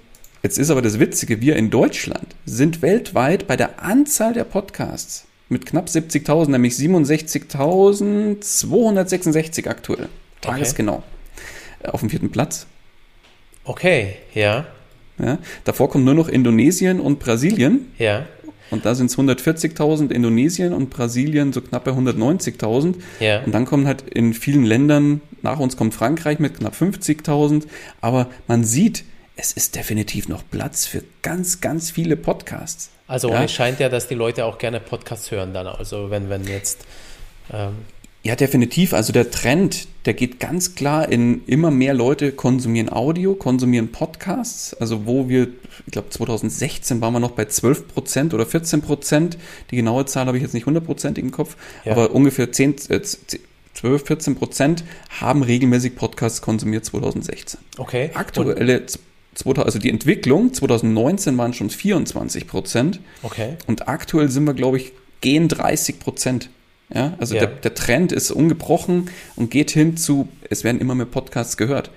jetzt 0.43 0.57
ist 0.57 0.69
aber 0.71 0.81
das 0.81 0.97
Witzige, 0.97 1.41
wir 1.41 1.57
in 1.57 1.69
Deutschland 1.69 2.27
sind 2.45 2.81
weltweit 2.81 3.47
bei 3.47 3.57
der 3.57 3.83
Anzahl 3.83 4.31
der 4.33 4.45
Podcasts 4.45 5.25
mit 5.49 5.65
knapp 5.65 5.87
70.000, 5.87 6.51
nämlich 6.51 6.75
67.266 6.75 9.67
aktuell. 9.67 10.07
Tagesgenau. 10.39 11.03
Äh, 11.83 11.89
Auf 11.89 11.99
dem 11.99 12.09
vierten 12.09 12.31
Platz. 12.31 12.65
Okay, 13.65 14.15
ja, 14.33 14.67
Ja. 15.23 15.37
Davor 15.63 15.89
kommen 15.89 16.03
nur 16.05 16.13
noch 16.15 16.27
Indonesien 16.29 16.99
und 16.99 17.19
Brasilien. 17.19 17.91
ja, 17.97 18.25
Und 18.71 18.85
da 18.85 18.95
sind 18.95 19.07
es 19.11 19.17
140.000 19.17 20.11
Indonesien 20.11 20.73
und 20.73 20.89
Brasilien 20.89 21.51
so 21.53 21.61
knapp 21.61 21.83
bei 21.83 21.91
190.000. 21.91 22.95
ja. 23.19 23.41
Und 23.43 23.51
dann 23.53 23.65
kommen 23.65 23.85
halt 23.87 24.01
in 24.09 24.33
vielen 24.33 24.63
Ländern, 24.63 25.21
nach 25.41 25.59
uns 25.59 25.75
kommt 25.77 25.93
Frankreich 25.93 26.39
mit 26.39 26.57
knapp 26.59 26.73
50.000. 26.73 27.63
Aber 27.99 28.29
man 28.47 28.63
sieht, 28.63 29.03
es 29.35 29.51
ist 29.53 29.75
definitiv 29.75 30.27
noch 30.29 30.43
Platz 30.49 30.85
für 30.85 31.03
ganz, 31.21 31.61
ganz 31.61 31.91
viele 31.91 32.15
Podcasts. 32.15 32.89
Also 33.07 33.29
Ja. 33.29 33.43
es 33.43 33.51
scheint 33.51 33.79
ja, 33.79 33.89
dass 33.89 34.07
die 34.07 34.15
Leute 34.15 34.45
auch 34.45 34.57
gerne 34.57 34.79
Podcasts 34.79 35.31
hören 35.31 35.53
dann. 35.53 35.67
Also 35.67 36.09
wenn, 36.09 36.29
wenn 36.29 36.45
jetzt 36.45 36.85
ähm, 37.51 37.73
Ja, 38.23 38.35
definitiv. 38.35 38.93
Also 38.93 39.11
der 39.13 39.31
Trend, 39.31 39.87
der 40.05 40.13
geht 40.13 40.39
ganz 40.39 40.75
klar 40.75 41.09
in 41.11 41.43
immer 41.47 41.71
mehr 41.71 41.95
Leute 41.95 42.31
konsumieren 42.31 42.89
Audio, 42.91 43.33
konsumieren 43.33 43.91
Podcasts. 43.91 44.75
Also 44.75 45.07
wo 45.07 45.27
wir, 45.27 45.47
ich 45.87 45.91
glaube 45.91 46.09
2016 46.09 47.01
waren 47.01 47.13
wir 47.13 47.19
noch 47.19 47.31
bei 47.31 47.45
12 47.45 47.87
Prozent 47.87 48.33
oder 48.35 48.45
14 48.45 48.81
Prozent. 48.83 49.37
Die 49.71 49.75
genaue 49.75 50.05
Zahl 50.05 50.27
habe 50.27 50.37
ich 50.37 50.43
jetzt 50.43 50.53
nicht 50.53 50.67
hundertprozentig 50.67 51.23
im 51.23 51.31
Kopf, 51.31 51.55
Ja. 51.83 51.93
aber 51.93 52.11
ungefähr 52.11 52.51
10, 52.51 52.75
äh, 52.89 53.01
12, 53.73 54.05
14 54.05 54.35
Prozent 54.35 54.83
haben 55.19 55.41
regelmäßig 55.41 55.95
Podcasts 55.95 56.43
konsumiert 56.43 56.85
2016. 56.85 57.59
okay. 57.79 58.09
Und, 58.09 58.17
Aktuelle, 58.17 58.85
2000, 59.33 59.65
also 59.65 59.79
die 59.79 59.89
Entwicklung 59.89 60.53
2019 60.53 61.37
waren 61.39 61.53
schon 61.55 61.71
24 61.71 62.45
Prozent. 62.45 62.99
okay. 63.23 63.55
Und 63.65 63.87
aktuell 63.87 64.29
sind 64.29 64.43
wir, 64.43 64.53
glaube 64.53 64.77
ich, 64.77 64.91
gehen 65.21 65.47
30 65.47 65.99
Prozent. 65.99 66.49
Ja, 66.93 67.13
also 67.19 67.35
Ja. 67.35 67.41
Der, 67.41 67.49
der 67.49 67.73
Trend 67.73 68.11
ist 68.11 68.31
ungebrochen 68.31 69.09
und 69.35 69.49
geht 69.51 69.71
hin 69.71 69.97
zu, 69.97 70.27
es 70.49 70.63
werden 70.63 70.81
immer 70.81 70.95
mehr 70.95 71.05
Podcasts 71.05 71.57
gehört. 71.57 71.91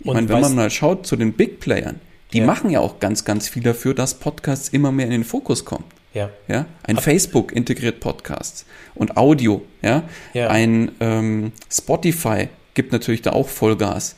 Ich 0.00 0.06
Und 0.06 0.14
meine, 0.14 0.28
wenn 0.28 0.40
man 0.40 0.54
mal 0.54 0.70
schaut 0.70 1.06
zu 1.06 1.16
den 1.16 1.32
Big 1.32 1.60
Playern, 1.60 2.00
die 2.32 2.38
Ja. 2.38 2.46
machen 2.46 2.70
ja 2.70 2.80
auch 2.80 2.98
ganz, 3.00 3.24
ganz 3.24 3.48
viel 3.48 3.62
dafür, 3.62 3.94
dass 3.94 4.14
Podcasts 4.14 4.68
immer 4.68 4.92
mehr 4.92 5.06
in 5.06 5.12
den 5.12 5.24
Fokus 5.24 5.64
kommen. 5.64 5.84
Ja. 6.14 6.28
Ja, 6.46 6.66
ein 6.82 6.98
Facebook 6.98 7.52
integriert 7.52 8.00
Podcasts 8.00 8.66
und 8.94 9.16
Audio. 9.16 9.62
Ja, 9.80 10.02
Ja. 10.34 10.48
ein 10.48 10.92
ähm, 11.00 11.52
Spotify 11.70 12.48
gibt 12.74 12.92
natürlich 12.92 13.22
da 13.22 13.32
auch 13.32 13.48
Vollgas. 13.48 14.16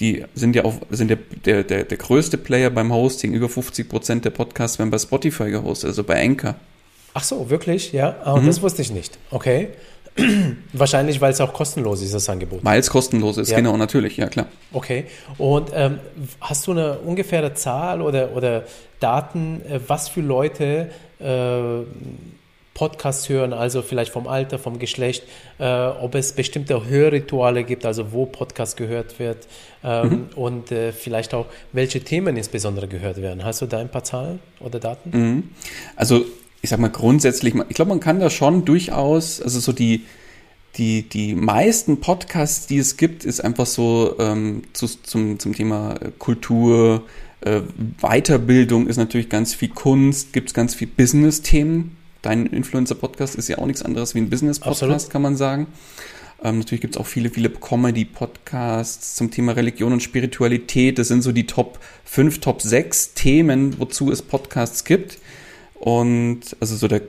Die 0.00 0.24
sind 0.34 0.54
ja 0.56 0.64
auch 0.64 0.74
sind 0.90 1.08
der, 1.08 1.18
der, 1.44 1.62
der, 1.64 1.84
der 1.84 1.96
größte 1.98 2.36
Player 2.36 2.68
beim 2.70 2.92
Hosting. 2.92 3.32
Über 3.32 3.48
50 3.48 3.88
Prozent 3.88 4.24
der 4.24 4.30
Podcasts 4.30 4.78
werden 4.78 4.90
bei 4.90 4.98
Spotify 4.98 5.50
gehostet, 5.50 5.88
also 5.88 6.02
bei 6.04 6.22
Anchor. 6.22 6.56
Ach 7.18 7.24
so, 7.24 7.48
wirklich? 7.48 7.92
Ja. 7.92 8.16
Ah, 8.24 8.36
Mhm. 8.36 8.46
Das 8.46 8.60
wusste 8.60 8.82
ich 8.82 8.90
nicht. 8.90 9.18
Okay. 9.30 9.68
Wahrscheinlich, 10.74 11.20
weil 11.22 11.32
es 11.32 11.40
auch 11.40 11.52
kostenlos 11.54 12.02
ist, 12.02 12.12
das 12.12 12.28
Angebot. 12.28 12.60
Weil 12.62 12.78
es 12.80 12.90
kostenlos 12.90 13.38
ist, 13.38 13.50
Ja. 13.50 13.56
genau, 13.56 13.76
natürlich, 13.78 14.16
ja 14.18 14.28
klar. 14.28 14.46
Okay. 14.72 15.04
Und 15.38 15.70
ähm, 15.74 15.98
hast 16.40 16.66
du 16.66 16.72
eine 16.72 16.98
ungefähre 16.98 17.54
Zahl 17.54 18.02
oder, 18.02 18.36
oder 18.36 18.64
Daten, 19.00 19.62
äh, 19.68 19.80
was 19.86 20.08
für 20.10 20.20
Leute 20.20 20.90
äh, 21.18 21.84
Podcasts 22.74 23.30
hören, 23.30 23.54
also 23.54 23.80
vielleicht 23.80 24.12
vom 24.12 24.26
Alter, 24.26 24.58
vom 24.58 24.78
Geschlecht, 24.78 25.22
äh, 25.58 25.64
ob 25.66 26.14
es 26.14 26.32
bestimmte 26.32 26.84
Hörrituale 26.86 27.64
gibt, 27.64 27.86
also 27.86 28.12
wo 28.12 28.26
Podcast 28.26 28.76
gehört 28.76 29.18
wird 29.18 29.46
ähm, 29.82 30.08
Mhm. 30.08 30.26
und 30.34 30.72
äh, 30.72 30.92
vielleicht 30.92 31.32
auch 31.32 31.46
welche 31.72 32.00
Themen 32.00 32.36
insbesondere 32.36 32.86
gehört 32.88 33.16
werden. 33.22 33.42
Hast 33.44 33.62
du 33.62 33.66
da 33.66 33.78
ein 33.78 33.88
paar 33.88 34.04
Zahlen 34.04 34.40
oder 34.60 34.78
Daten? 34.78 35.10
Mhm. 35.18 35.42
Also, 35.96 36.26
ich 36.66 36.70
sag 36.70 36.80
mal 36.80 36.90
grundsätzlich, 36.90 37.54
ich 37.68 37.76
glaube, 37.76 37.90
man 37.90 38.00
kann 38.00 38.18
da 38.18 38.28
schon 38.28 38.64
durchaus, 38.64 39.40
also 39.40 39.60
so 39.60 39.70
die, 39.70 40.02
die, 40.74 41.08
die 41.08 41.36
meisten 41.36 42.00
Podcasts, 42.00 42.66
die 42.66 42.78
es 42.78 42.96
gibt, 42.96 43.24
ist 43.24 43.38
einfach 43.38 43.66
so 43.66 44.16
ähm, 44.18 44.62
zu, 44.72 44.88
zum, 44.88 45.38
zum 45.38 45.54
Thema 45.54 45.94
äh, 45.94 46.10
Kultur, 46.18 47.04
äh, 47.42 47.60
Weiterbildung 48.00 48.88
ist 48.88 48.96
natürlich 48.96 49.28
ganz 49.28 49.54
viel 49.54 49.68
Kunst, 49.68 50.32
gibt 50.32 50.48
es 50.48 50.54
ganz 50.54 50.74
viel 50.74 50.88
Business-Themen. 50.88 51.96
Dein 52.22 52.46
Influencer-Podcast 52.46 53.36
ist 53.36 53.46
ja 53.46 53.58
auch 53.58 53.66
nichts 53.66 53.82
anderes 53.82 54.16
wie 54.16 54.18
ein 54.18 54.28
Business-Podcast, 54.28 55.08
kann 55.08 55.22
man 55.22 55.36
sagen. 55.36 55.68
Ähm, 56.42 56.58
natürlich 56.58 56.80
gibt 56.80 56.96
es 56.96 57.00
auch 57.00 57.06
viele, 57.06 57.30
viele 57.30 57.48
Comedy-Podcasts 57.48 59.14
zum 59.14 59.30
Thema 59.30 59.52
Religion 59.52 59.92
und 59.92 60.02
Spiritualität. 60.02 60.98
Das 60.98 61.06
sind 61.06 61.22
so 61.22 61.30
die 61.30 61.46
Top 61.46 61.78
5, 62.06 62.40
Top 62.40 62.60
6 62.60 63.14
Themen, 63.14 63.78
wozu 63.78 64.10
es 64.10 64.20
Podcasts 64.20 64.82
gibt. 64.82 65.18
Und 65.78 66.56
also 66.60 66.76
so 66.76 66.88
der, 66.88 67.02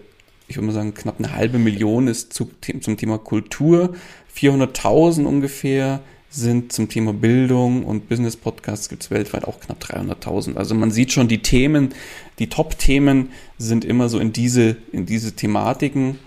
ich 0.48 0.58
würde 0.58 0.68
mal 0.68 0.74
sagen, 0.74 0.94
knapp 0.94 1.20
eine 1.20 1.34
halbe 1.34 1.60
Million 1.60 2.08
ist 2.08 2.34
zu, 2.34 2.50
zum 2.82 2.98
Thema 2.98 3.18
Kultur. 3.18 3.96
400.000 4.36 5.26
ungefähr 5.26 6.02
sind 6.30 6.74
zum 6.74 6.90
Thema 6.90 7.14
Bildung 7.14 7.86
und 7.86 8.10
Business-Podcasts 8.10 8.90
gibt 8.90 9.04
es 9.04 9.12
weltweit 9.12 9.46
auch 9.46 9.60
knapp 9.60 9.82
300.000. 9.82 10.58
Also 10.58 10.76
man 10.76 10.92
sieht 10.92 11.12
schon, 11.12 11.28
die 11.28 11.42
Themen, 11.42 11.94
die 12.40 12.50
Top-Themen 12.50 13.32
sind 13.58 13.86
immer 13.86 14.10
so 14.10 14.20
in 14.20 14.34
diese, 14.34 14.76
in 14.92 15.06
diese 15.06 15.34
Thematiken. 15.36 16.20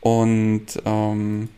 Und 0.00 0.66
ähm, 0.84 1.48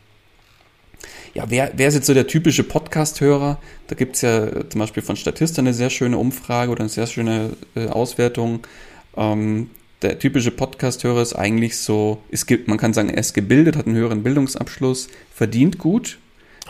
ja, 1.34 1.44
wer, 1.48 1.72
wer 1.76 1.88
ist 1.88 1.94
jetzt 1.94 2.06
so 2.06 2.14
der 2.14 2.26
typische 2.26 2.64
Podcast-Hörer? 2.64 3.58
Da 3.88 3.94
gibt 3.94 4.16
es 4.16 4.22
ja 4.22 4.68
zum 4.68 4.78
Beispiel 4.78 5.02
von 5.02 5.16
Statista 5.16 5.62
eine 5.62 5.74
sehr 5.74 5.90
schöne 5.90 6.18
Umfrage 6.18 6.70
oder 6.70 6.80
eine 6.80 6.88
sehr 6.90 7.06
schöne 7.06 7.56
äh, 7.74 7.86
Auswertung. 7.86 8.60
Ähm, 9.16 9.70
der 10.02 10.18
typische 10.18 10.50
Podcast-Hörer 10.50 11.20
ist 11.22 11.34
eigentlich 11.34 11.76
so, 11.78 12.22
es 12.30 12.46
gibt, 12.46 12.68
man 12.68 12.78
kann 12.78 12.92
sagen, 12.94 13.10
er 13.10 13.18
ist 13.18 13.34
gebildet, 13.34 13.76
hat 13.76 13.86
einen 13.86 13.96
höheren 13.96 14.22
Bildungsabschluss, 14.22 15.08
verdient 15.34 15.78
gut, 15.78 16.18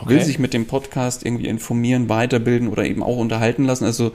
will 0.05 0.17
Okay. 0.17 0.25
sich 0.25 0.39
mit 0.39 0.53
dem 0.53 0.65
Podcast 0.65 1.25
irgendwie 1.25 1.47
informieren, 1.47 2.09
weiterbilden 2.09 2.67
oder 2.67 2.85
eben 2.85 3.03
auch 3.03 3.17
unterhalten 3.17 3.63
lassen. 3.65 3.85
Also 3.85 4.11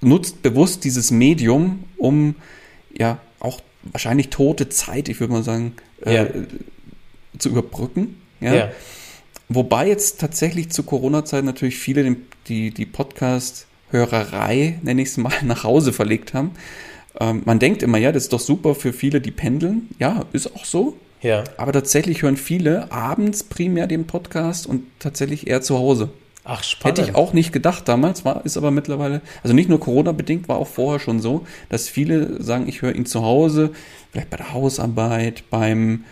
nutzt 0.00 0.42
bewusst 0.42 0.84
dieses 0.84 1.10
Medium, 1.10 1.84
um 1.96 2.34
ja 2.96 3.18
auch 3.40 3.60
wahrscheinlich 3.84 4.28
tote 4.28 4.68
Zeit, 4.68 5.08
ich 5.08 5.20
würde 5.20 5.32
mal 5.32 5.42
sagen, 5.44 5.74
äh, 6.04 6.14
Ja. 6.14 6.26
zu 7.38 7.48
überbrücken. 7.50 8.16
Ja. 8.40 8.54
Ja? 8.54 8.70
Wobei 9.48 9.88
jetzt 9.88 10.20
tatsächlich 10.20 10.70
zu 10.70 10.82
Corona-Zeit 10.82 11.44
natürlich 11.44 11.76
viele 11.78 12.02
den, 12.02 12.16
die, 12.48 12.70
die 12.70 12.86
Podcast-Hörerei, 12.86 14.78
nenne 14.82 15.02
ich 15.02 15.08
es 15.08 15.16
mal, 15.16 15.32
nach 15.44 15.64
Hause 15.64 15.92
verlegt 15.92 16.34
haben. 16.34 16.52
Ähm, 17.20 17.42
man 17.44 17.58
denkt 17.58 17.82
immer, 17.82 17.98
ja, 17.98 18.12
das 18.12 18.24
ist 18.24 18.32
doch 18.32 18.40
super 18.40 18.74
für 18.74 18.92
viele, 18.92 19.20
die 19.20 19.30
pendeln. 19.30 19.88
Ja, 19.98 20.24
ist 20.32 20.54
auch 20.54 20.64
so. 20.64 20.96
Ja. 21.20 21.44
Aber 21.56 21.72
tatsächlich 21.72 22.22
hören 22.22 22.36
viele 22.36 22.90
abends 22.90 23.44
primär 23.44 23.86
den 23.86 24.06
Podcast 24.06 24.66
und 24.66 24.84
tatsächlich 24.98 25.46
eher 25.46 25.62
zu 25.62 25.78
Hause. 25.78 26.10
Ach, 26.44 26.64
spannend. 26.64 26.98
Hätte 26.98 27.10
ich 27.10 27.16
auch 27.16 27.32
nicht 27.32 27.52
gedacht 27.52 27.86
damals, 27.86 28.24
war, 28.24 28.44
ist 28.44 28.56
aber 28.56 28.72
mittlerweile, 28.72 29.20
also 29.44 29.54
nicht 29.54 29.68
nur 29.68 29.78
Corona-bedingt, 29.78 30.48
war 30.48 30.56
auch 30.56 30.66
vorher 30.66 30.98
schon 30.98 31.20
so, 31.20 31.46
dass 31.68 31.88
viele 31.88 32.42
sagen, 32.42 32.66
ich 32.66 32.82
höre 32.82 32.94
ihn 32.96 33.06
zu 33.06 33.22
Hause, 33.22 33.70
vielleicht 34.10 34.30
bei 34.30 34.38
der 34.38 34.52
Hausarbeit, 34.52 35.44
beim, 35.50 36.02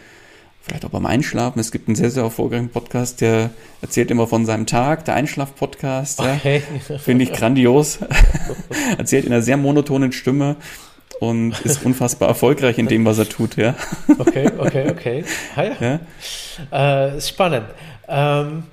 vielleicht 0.62 0.84
auch 0.84 0.90
beim 0.90 1.06
Einschlafen. 1.06 1.58
Es 1.58 1.72
gibt 1.72 1.88
einen 1.88 1.96
sehr, 1.96 2.12
sehr 2.12 2.22
erfolgreichen 2.22 2.68
Podcast, 2.68 3.20
der 3.20 3.50
erzählt 3.82 4.12
immer 4.12 4.28
von 4.28 4.46
seinem 4.46 4.66
Tag, 4.66 5.04
der 5.04 5.14
Einschlaf-Podcast. 5.14 6.20
Okay. 6.20 6.62
Ja, 6.88 6.98
Finde 6.98 7.24
ich 7.24 7.32
grandios. 7.32 7.98
erzählt 8.98 9.24
in 9.24 9.32
einer 9.32 9.42
sehr 9.42 9.56
monotonen 9.56 10.12
Stimme 10.12 10.54
und 11.18 11.60
ist 11.64 11.84
unfassbar 11.84 12.28
erfolgreich 12.28 12.78
in 12.78 12.86
dem, 12.86 13.04
was 13.04 13.18
er 13.18 13.28
tut, 13.28 13.56
ja. 13.56 13.74
Okay, 14.18 14.50
okay, 14.58 14.90
okay. 14.90 15.24
Ah, 15.56 15.62
ja. 15.64 16.00
ja. 16.70 17.14
Äh, 17.14 17.20
spannend. 17.20 17.66
Ähm, 18.08 18.64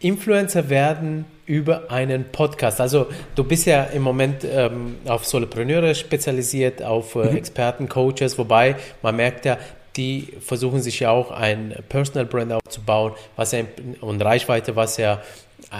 Influencer 0.00 0.68
werden 0.68 1.24
über 1.46 1.90
einen 1.90 2.24
Podcast. 2.30 2.80
Also 2.80 3.06
du 3.34 3.44
bist 3.44 3.66
ja 3.66 3.84
im 3.84 4.02
Moment 4.02 4.44
ähm, 4.44 4.96
auf 5.06 5.24
Solopreneure 5.24 5.94
spezialisiert, 5.94 6.82
auf 6.82 7.14
äh, 7.14 7.30
mhm. 7.30 7.36
Experten, 7.36 7.88
Coaches, 7.88 8.36
wobei 8.36 8.76
man 9.02 9.16
merkt 9.16 9.44
ja, 9.44 9.56
die 9.96 10.34
versuchen 10.40 10.82
sich 10.82 11.00
ja 11.00 11.10
auch 11.10 11.30
ein 11.30 11.74
Personal 11.88 12.26
Brand 12.26 12.52
aufzubauen, 12.52 13.12
was 13.36 13.52
ja 13.52 13.60
und 14.00 14.20
Reichweite, 14.22 14.76
was 14.76 14.98
ja 14.98 15.22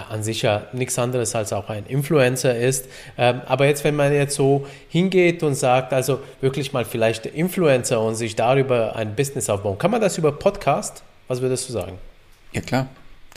an 0.09 0.23
sich 0.23 0.41
ja 0.41 0.67
nichts 0.73 0.97
anderes 0.99 1.35
als 1.35 1.53
auch 1.53 1.69
ein 1.69 1.85
Influencer 1.87 2.57
ist. 2.57 2.85
Ähm, 3.17 3.41
aber 3.45 3.65
jetzt, 3.65 3.83
wenn 3.83 3.95
man 3.95 4.13
jetzt 4.13 4.35
so 4.35 4.65
hingeht 4.89 5.43
und 5.43 5.55
sagt, 5.55 5.93
also 5.93 6.19
wirklich 6.41 6.73
mal 6.73 6.85
vielleicht 6.85 7.25
Influencer 7.25 8.01
und 8.01 8.15
sich 8.15 8.35
darüber 8.35 8.95
ein 8.95 9.15
Business 9.15 9.49
aufbauen, 9.49 9.77
kann 9.77 9.91
man 9.91 10.01
das 10.01 10.17
über 10.17 10.31
Podcast? 10.31 11.03
Was 11.27 11.41
würdest 11.41 11.67
du 11.69 11.73
sagen? 11.73 11.97
Ja, 12.53 12.61
klar. 12.61 12.87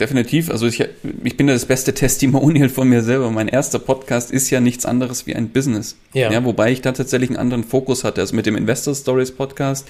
Definitiv. 0.01 0.49
Also 0.49 0.65
ich, 0.65 0.83
ich 1.23 1.37
bin 1.37 1.45
das 1.45 1.65
beste 1.65 1.93
Testimonial 1.93 2.69
von 2.69 2.87
mir 2.87 3.03
selber. 3.03 3.29
Mein 3.29 3.47
erster 3.47 3.77
Podcast 3.77 4.31
ist 4.31 4.49
ja 4.49 4.59
nichts 4.59 4.83
anderes 4.83 5.27
wie 5.27 5.35
ein 5.35 5.49
Business. 5.49 5.95
Ja. 6.13 6.31
ja. 6.31 6.43
Wobei 6.43 6.71
ich 6.71 6.81
da 6.81 6.91
tatsächlich 6.91 7.29
einen 7.29 7.37
anderen 7.37 7.63
Fokus 7.63 8.03
hatte. 8.03 8.19
Also 8.19 8.35
mit 8.35 8.47
dem 8.47 8.55
Investor 8.55 8.95
Stories 8.95 9.31
Podcast 9.31 9.87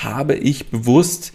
habe 0.00 0.34
ich 0.34 0.66
bewusst 0.70 1.32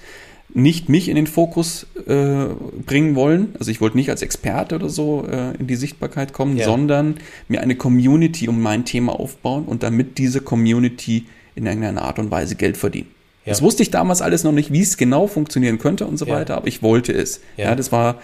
nicht 0.53 0.89
mich 0.89 1.09
in 1.09 1.15
den 1.15 1.27
Fokus 1.27 1.87
äh, 2.07 2.45
bringen 2.85 3.15
wollen. 3.15 3.53
Also 3.59 3.69
ich 3.69 3.81
wollte 3.81 3.97
nicht 3.97 4.09
als 4.09 4.21
Experte 4.21 4.75
oder 4.75 4.89
so 4.89 5.25
äh, 5.29 5.55
in 5.57 5.67
die 5.67 5.75
Sichtbarkeit 5.75 6.33
kommen, 6.33 6.57
ja. 6.57 6.65
sondern 6.65 7.15
mir 7.47 7.61
eine 7.61 7.75
Community 7.75 8.47
um 8.47 8.61
mein 8.61 8.85
Thema 8.85 9.19
aufbauen 9.19 9.65
und 9.65 9.83
damit 9.83 10.17
diese 10.17 10.41
Community 10.41 11.25
in 11.55 11.65
irgendeiner 11.65 12.03
Art 12.03 12.19
und 12.19 12.31
Weise 12.31 12.55
Geld 12.55 12.77
verdienen. 12.77 13.09
Ja. 13.45 13.51
Das 13.51 13.61
wusste 13.61 13.83
ich 13.83 13.91
damals 13.91 14.21
alles 14.21 14.43
noch 14.43 14.51
nicht, 14.51 14.71
wie 14.71 14.81
es 14.81 14.97
genau 14.97 15.27
funktionieren 15.27 15.79
könnte 15.79 16.05
und 16.05 16.17
so 16.17 16.25
ja. 16.25 16.33
weiter, 16.33 16.55
aber 16.57 16.67
ich 16.67 16.81
wollte 16.81 17.13
es. 17.13 17.41
Ja, 17.55 17.65
ja 17.65 17.75
das 17.75 17.91
war, 17.91 18.21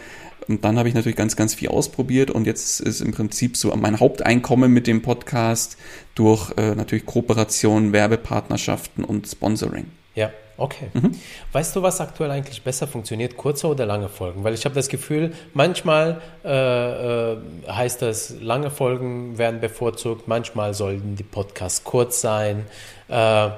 und 0.48 0.64
dann 0.64 0.78
habe 0.78 0.90
ich 0.90 0.96
natürlich 0.96 1.16
ganz, 1.16 1.36
ganz 1.36 1.54
viel 1.54 1.70
ausprobiert 1.70 2.32
und 2.32 2.46
jetzt 2.46 2.80
ist 2.80 3.02
im 3.02 3.12
Prinzip 3.12 3.58
so 3.58 3.74
mein 3.76 4.00
Haupteinkommen 4.00 4.72
mit 4.72 4.88
dem 4.88 5.02
Podcast 5.02 5.78
durch 6.16 6.52
äh, 6.58 6.76
natürlich 6.76 7.06
Kooperationen, 7.06 7.94
Werbepartnerschaften 7.94 9.04
und 9.04 9.28
Sponsoring. 9.28 9.86
Ja, 10.16 10.32
okay. 10.58 10.88
Mhm. 10.94 11.12
Weißt 11.52 11.76
du, 11.76 11.82
was 11.82 12.02
aktuell 12.02 12.32
eigentlich 12.32 12.64
besser 12.64 12.88
funktioniert, 12.88 13.38
kurze 13.38 13.68
oder 13.68 13.86
lange 13.86 14.10
Folgen? 14.10 14.44
Weil 14.44 14.54
ich 14.54 14.66
habe 14.66 14.76
das 14.76 14.88
Gefühl, 14.88 15.34
manchmal 15.54 16.22
äh, 16.44 17.34
äh, 17.34 17.38
heißt 17.68 18.02
das, 18.02 18.36
lange 18.40 18.72
Folgen 18.72 19.38
werden 19.38 19.60
bevorzugt, 19.60 20.28
manchmal 20.28 20.74
sollten 20.74 21.16
die 21.16 21.24
Podcasts 21.24 21.84
kurz 21.84 22.22
sein. 22.22 22.66
Äh, 23.08 23.50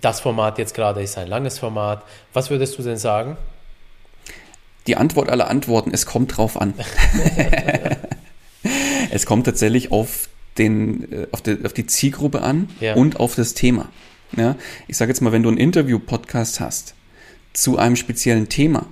das 0.00 0.20
Format 0.20 0.58
jetzt 0.58 0.74
gerade 0.74 1.02
ist 1.02 1.18
ein 1.18 1.28
langes 1.28 1.58
Format. 1.58 2.02
Was 2.32 2.50
würdest 2.50 2.78
du 2.78 2.82
denn 2.82 2.98
sagen? 2.98 3.36
Die 4.86 4.96
Antwort 4.96 5.30
aller 5.30 5.48
Antworten, 5.48 5.92
es 5.92 6.04
kommt 6.04 6.36
drauf 6.36 6.60
an. 6.60 6.74
es 9.10 9.24
kommt 9.24 9.46
tatsächlich 9.46 9.92
auf, 9.92 10.28
den, 10.58 11.10
äh, 11.10 11.26
auf, 11.32 11.40
die, 11.40 11.58
auf 11.64 11.72
die 11.72 11.86
Zielgruppe 11.86 12.42
an 12.42 12.68
ja. 12.80 12.94
und 12.94 13.18
auf 13.18 13.34
das 13.34 13.54
Thema. 13.54 13.88
Ja? 14.36 14.56
Ich 14.88 14.96
sage 14.96 15.10
jetzt 15.10 15.20
mal, 15.20 15.32
wenn 15.32 15.42
du 15.42 15.48
einen 15.48 15.58
Interview-Podcast 15.58 16.60
hast 16.60 16.94
zu 17.52 17.78
einem 17.78 17.96
speziellen 17.96 18.48
Thema, 18.48 18.86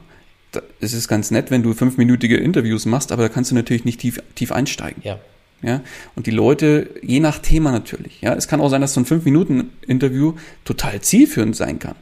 da 0.52 0.62
ist 0.80 0.92
es 0.92 1.08
ganz 1.08 1.30
nett, 1.30 1.50
wenn 1.50 1.62
du 1.62 1.72
fünfminütige 1.74 2.36
Interviews 2.36 2.86
machst, 2.86 3.10
aber 3.12 3.22
da 3.22 3.28
kannst 3.28 3.50
du 3.50 3.54
natürlich 3.54 3.84
nicht 3.84 4.00
tief, 4.00 4.22
tief 4.34 4.52
einsteigen. 4.52 5.02
Ja. 5.04 5.18
Ja, 5.64 5.80
und 6.16 6.26
die 6.26 6.32
Leute, 6.32 6.90
je 7.02 7.20
nach 7.20 7.38
Thema 7.38 7.70
natürlich, 7.70 8.20
ja, 8.20 8.34
es 8.34 8.48
kann 8.48 8.60
auch 8.60 8.68
sein, 8.68 8.80
dass 8.80 8.94
so 8.94 9.00
ein 9.00 9.06
5-Minuten-Interview 9.06 10.34
total 10.64 11.00
zielführend 11.00 11.54
sein 11.54 11.78
kann. 11.78 11.94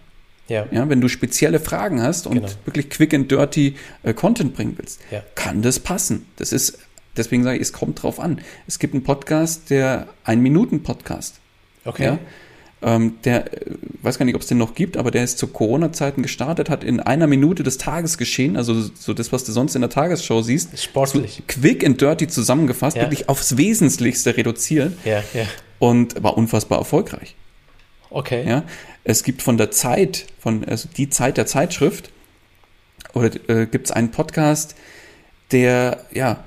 Ja. 0.49 0.67
ja. 0.71 0.89
Wenn 0.89 1.03
du 1.03 1.09
spezielle 1.09 1.61
Fragen 1.61 2.03
hast 2.03 2.27
und 2.27 2.37
genau. 2.37 2.49
wirklich 2.65 2.89
quick 2.89 3.13
and 3.13 3.31
dirty 3.31 3.77
äh, 4.03 4.15
Content 4.15 4.55
bringen 4.55 4.75
willst, 4.79 5.01
ja. 5.11 5.23
kann 5.35 5.61
das 5.61 5.79
passen. 5.79 6.27
Das 6.37 6.53
ist, 6.53 6.79
deswegen 7.19 7.45
sage 7.45 7.57
ich, 7.57 7.63
es 7.63 7.73
kommt 7.73 8.03
drauf 8.03 8.19
an. 8.19 8.41
Es 8.67 8.79
gibt 8.79 8.95
einen 8.95 9.05
Podcast, 9.05 9.69
der 9.69 10.09
ein 10.25 10.41
Minuten 10.41 10.83
Podcast. 10.83 11.37
Okay. 11.85 12.05
Ja, 12.05 12.19
ähm, 12.83 13.19
der, 13.25 13.51
weiß 14.03 14.19
gar 14.19 14.25
nicht, 14.25 14.35
ob 14.35 14.41
es 14.41 14.47
den 14.47 14.59
noch 14.59 14.75
gibt, 14.75 14.97
aber 14.97 15.11
der 15.11 15.25
ist 15.25 15.39
zu 15.39 15.49
Corona-Zeiten 15.49 16.23
gestartet, 16.23 16.71
hat 16.71 16.83
in 16.83 17.01
einer 17.01 17.27
Minute 17.27 17.63
des 17.63 17.77
Tages 17.77 18.17
geschehen, 18.17 18.57
also 18.57 18.81
so 18.81 19.13
das, 19.13 19.33
was 19.33 19.45
du 19.45 19.53
sonst 19.53 19.75
in 19.75 19.83
der 19.83 19.91
Tagesschau 19.91 20.41
siehst, 20.41 20.79
sportlich, 20.83 21.43
quick 21.47 21.85
and 21.85 22.01
dirty 22.01 22.27
zusammengefasst, 22.27 22.97
ja. 22.97 23.03
wirklich 23.03 23.29
aufs 23.29 23.57
Wesentlichste 23.57 24.37
reduziert 24.37 24.95
ja, 25.05 25.23
ja. 25.35 25.47
und 25.79 26.23
war 26.23 26.39
unfassbar 26.39 26.79
erfolgreich. 26.79 27.35
Okay. 28.09 28.49
Ja, 28.49 28.65
es 29.05 29.25
gibt 29.25 29.43
von 29.43 29.59
der 29.59 29.71
Zeit, 29.71 30.27
von 30.39 30.65
also 30.65 30.89
die 30.97 31.11
Zeit 31.11 31.37
der 31.37 31.47
Zeitschrift, 31.47 32.11
oder 33.13 33.31
äh, 33.49 33.67
gibt 33.67 33.87
es 33.87 33.93
einen 33.93 34.11
Podcast, 34.11 34.75
der, 35.53 36.05
ja, 36.13 36.45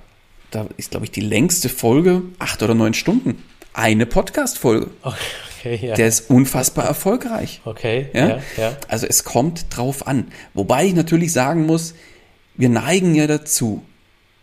da 0.51 0.67
ist, 0.77 0.91
glaube 0.91 1.05
ich, 1.05 1.11
die 1.11 1.21
längste 1.21 1.69
Folge, 1.69 2.21
acht 2.39 2.63
oder 2.63 2.73
neun 2.73 2.93
Stunden. 2.93 3.43
Eine 3.73 4.05
Podcast-Folge. 4.05 4.89
Okay. 5.01 5.17
Okay, 5.63 5.79
ja. 5.81 5.95
Der 5.95 6.07
ist 6.07 6.29
unfassbar 6.29 6.85
erfolgreich. 6.85 7.61
Okay, 7.63 8.07
ja? 8.13 8.27
ja? 8.27 8.41
Ja, 8.57 8.77
Also 8.89 9.07
es 9.07 9.23
kommt 9.23 9.67
drauf 9.69 10.05
an. 10.07 10.27
Wobei 10.53 10.85
ich 10.87 10.93
natürlich 10.93 11.31
sagen 11.31 11.65
muss, 11.65 11.93
wir 12.55 12.67
neigen 12.67 13.15
ja 13.15 13.27
dazu, 13.27 13.81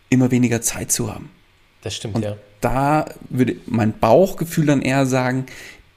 immer 0.09 0.31
weniger 0.31 0.61
Zeit 0.61 0.91
zu 0.91 1.13
haben. 1.13 1.29
Das 1.83 1.95
stimmt, 1.95 2.15
Und 2.15 2.25
ja. 2.25 2.37
Da 2.59 3.05
würde 3.29 3.57
mein 3.67 3.97
Bauchgefühl 3.97 4.65
dann 4.65 4.81
eher 4.81 5.05
sagen, 5.05 5.45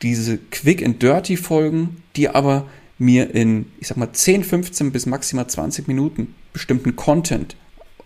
diese 0.02 0.36
Quick 0.36 0.84
and 0.84 1.02
Dirty 1.02 1.38
Folgen, 1.38 2.02
die 2.16 2.28
aber 2.28 2.66
mir 2.98 3.34
in, 3.34 3.72
ich 3.80 3.88
sag 3.88 3.96
mal, 3.96 4.12
10, 4.12 4.44
15 4.44 4.92
bis 4.92 5.06
maximal 5.06 5.46
20 5.46 5.88
Minuten 5.88 6.34
bestimmten 6.52 6.96
Content 6.96 7.56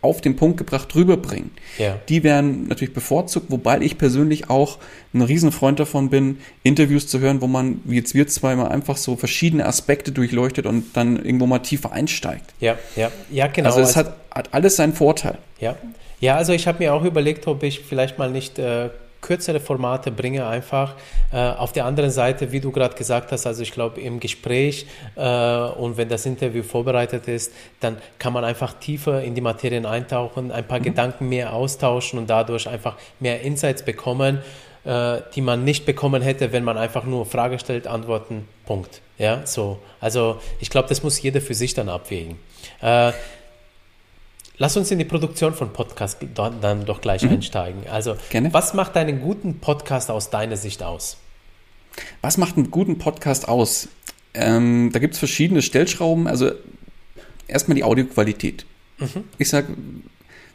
auf 0.00 0.20
den 0.20 0.36
Punkt 0.36 0.58
gebracht 0.58 0.94
rüberbringen. 0.94 1.50
Ja. 1.76 1.98
Die 2.08 2.22
werden 2.22 2.68
natürlich 2.68 2.94
bevorzugt, 2.94 3.50
wobei 3.50 3.80
ich 3.80 3.98
persönlich 3.98 4.48
auch 4.48 4.78
ein 5.12 5.22
Riesenfreund 5.22 5.80
davon 5.80 6.10
bin, 6.10 6.38
Interviews 6.62 7.08
zu 7.08 7.18
hören, 7.18 7.40
wo 7.40 7.46
man, 7.46 7.80
wie 7.84 7.96
jetzt 7.96 8.14
wir 8.14 8.26
zweimal 8.28 8.68
einfach 8.68 8.96
so 8.96 9.16
verschiedene 9.16 9.66
Aspekte 9.66 10.12
durchleuchtet 10.12 10.66
und 10.66 10.96
dann 10.96 11.16
irgendwo 11.16 11.46
mal 11.46 11.58
tiefer 11.58 11.92
einsteigt. 11.92 12.54
Ja, 12.60 12.78
ja, 12.94 13.10
ja, 13.30 13.48
genau. 13.48 13.70
Also 13.70 13.80
es 13.80 13.96
also, 13.96 14.10
hat, 14.10 14.16
hat 14.30 14.54
alles 14.54 14.76
seinen 14.76 14.92
Vorteil. 14.92 15.38
Ja, 15.58 15.76
ja, 16.20 16.36
also 16.36 16.52
ich 16.52 16.66
habe 16.66 16.78
mir 16.78 16.94
auch 16.94 17.04
überlegt, 17.04 17.46
ob 17.46 17.62
ich 17.62 17.80
vielleicht 17.80 18.18
mal 18.18 18.30
nicht 18.30 18.58
äh, 18.58 18.90
kürzere 19.20 19.60
Formate 19.60 20.10
bringe 20.10 20.46
einfach. 20.46 20.94
Äh, 21.32 21.36
auf 21.36 21.72
der 21.72 21.84
anderen 21.84 22.10
Seite, 22.10 22.52
wie 22.52 22.60
du 22.60 22.70
gerade 22.70 22.94
gesagt 22.94 23.32
hast, 23.32 23.46
also 23.46 23.62
ich 23.62 23.72
glaube 23.72 24.00
im 24.00 24.20
Gespräch 24.20 24.86
äh, 25.16 25.20
und 25.20 25.96
wenn 25.96 26.08
das 26.08 26.26
Interview 26.26 26.62
vorbereitet 26.62 27.28
ist, 27.28 27.52
dann 27.80 27.98
kann 28.18 28.32
man 28.32 28.44
einfach 28.44 28.74
tiefer 28.74 29.22
in 29.22 29.34
die 29.34 29.40
Materien 29.40 29.86
eintauchen, 29.86 30.52
ein 30.52 30.66
paar 30.66 30.78
mhm. 30.80 30.84
Gedanken 30.84 31.28
mehr 31.28 31.52
austauschen 31.52 32.18
und 32.18 32.30
dadurch 32.30 32.68
einfach 32.68 32.96
mehr 33.20 33.42
Insights 33.42 33.84
bekommen, 33.84 34.38
äh, 34.84 35.18
die 35.34 35.42
man 35.42 35.64
nicht 35.64 35.84
bekommen 35.86 36.22
hätte, 36.22 36.52
wenn 36.52 36.64
man 36.64 36.78
einfach 36.78 37.04
nur 37.04 37.26
Frage 37.26 37.58
stellt, 37.58 37.86
Antworten, 37.86 38.48
Punkt. 38.66 39.00
Ja, 39.18 39.44
so. 39.44 39.80
Also 40.00 40.40
ich 40.60 40.70
glaube, 40.70 40.88
das 40.88 41.02
muss 41.02 41.20
jeder 41.20 41.40
für 41.40 41.54
sich 41.54 41.74
dann 41.74 41.88
abwägen. 41.88 42.38
Lass 44.60 44.76
uns 44.76 44.90
in 44.90 44.98
die 44.98 45.04
Produktion 45.04 45.54
von 45.54 45.72
Podcast 45.72 46.18
dann 46.34 46.84
doch 46.84 47.00
gleich 47.00 47.22
mhm. 47.22 47.30
einsteigen. 47.30 47.82
Also, 47.88 48.16
Gerne. 48.30 48.52
was 48.52 48.74
macht 48.74 48.96
einen 48.96 49.20
guten 49.20 49.60
Podcast 49.60 50.10
aus 50.10 50.30
deiner 50.30 50.56
Sicht 50.56 50.82
aus? 50.82 51.16
Was 52.22 52.38
macht 52.38 52.56
einen 52.56 52.70
guten 52.70 52.98
Podcast 52.98 53.48
aus? 53.48 53.88
Ähm, 54.34 54.90
da 54.92 54.98
gibt 54.98 55.14
es 55.14 55.20
verschiedene 55.20 55.62
Stellschrauben. 55.62 56.26
Also, 56.26 56.50
erstmal 57.46 57.76
die 57.76 57.84
Audioqualität. 57.84 58.66
Mhm. 58.98 59.24
Ich 59.38 59.48
sage, 59.48 59.68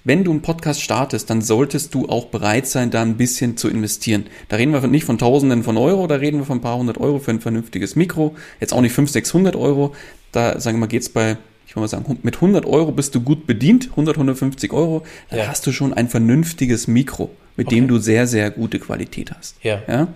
wenn 0.04 0.26
du 0.26 0.32
einen 0.32 0.42
Podcast 0.42 0.82
startest, 0.82 1.30
dann 1.30 1.42
solltest 1.42 1.94
du 1.94 2.10
auch 2.10 2.26
bereit 2.26 2.68
sein, 2.68 2.92
da 2.92 3.02
ein 3.02 3.16
bisschen 3.16 3.56
zu 3.56 3.70
investieren. 3.70 4.26
Da 4.50 4.58
reden 4.58 4.74
wir 4.74 4.86
nicht 4.88 5.06
von 5.06 5.18
Tausenden 5.18 5.64
von 5.64 5.78
Euro, 5.78 6.08
da 6.08 6.16
reden 6.16 6.40
wir 6.40 6.46
von 6.46 6.58
ein 6.58 6.62
paar 6.62 6.78
hundert 6.78 6.98
Euro 6.98 7.20
für 7.20 7.32
ein 7.32 7.40
vernünftiges 7.40 7.96
Mikro. 7.96 8.36
Jetzt 8.60 8.74
auch 8.74 8.82
nicht 8.82 8.92
500, 8.92 9.14
600 9.14 9.56
Euro. 9.56 9.96
Da, 10.34 10.60
sagen 10.60 10.76
wir 10.76 10.82
mal, 10.82 10.88
geht 10.88 11.04
es 11.04 11.10
bei 11.10 11.38
ich 11.66 11.76
würde 11.76 11.82
mal 11.82 11.88
sagen, 11.88 12.20
mit 12.24 12.36
100 12.36 12.66
Euro 12.66 12.92
bist 12.92 13.16
du 13.16 13.22
gut 13.22 13.48
bedient, 13.48 13.90
100, 13.92 14.16
150 14.18 14.72
Euro, 14.74 15.04
dann 15.30 15.40
ja. 15.40 15.48
hast 15.48 15.66
du 15.66 15.72
schon 15.72 15.94
ein 15.94 16.08
vernünftiges 16.10 16.88
Mikro, 16.88 17.32
mit 17.56 17.68
okay. 17.68 17.76
dem 17.76 17.88
du 17.88 17.98
sehr, 17.98 18.28
sehr 18.28 18.52
gute 18.52 18.80
Qualität 18.80 19.32
hast. 19.32 19.56
Ja. 19.64 19.82
ja. 19.88 20.08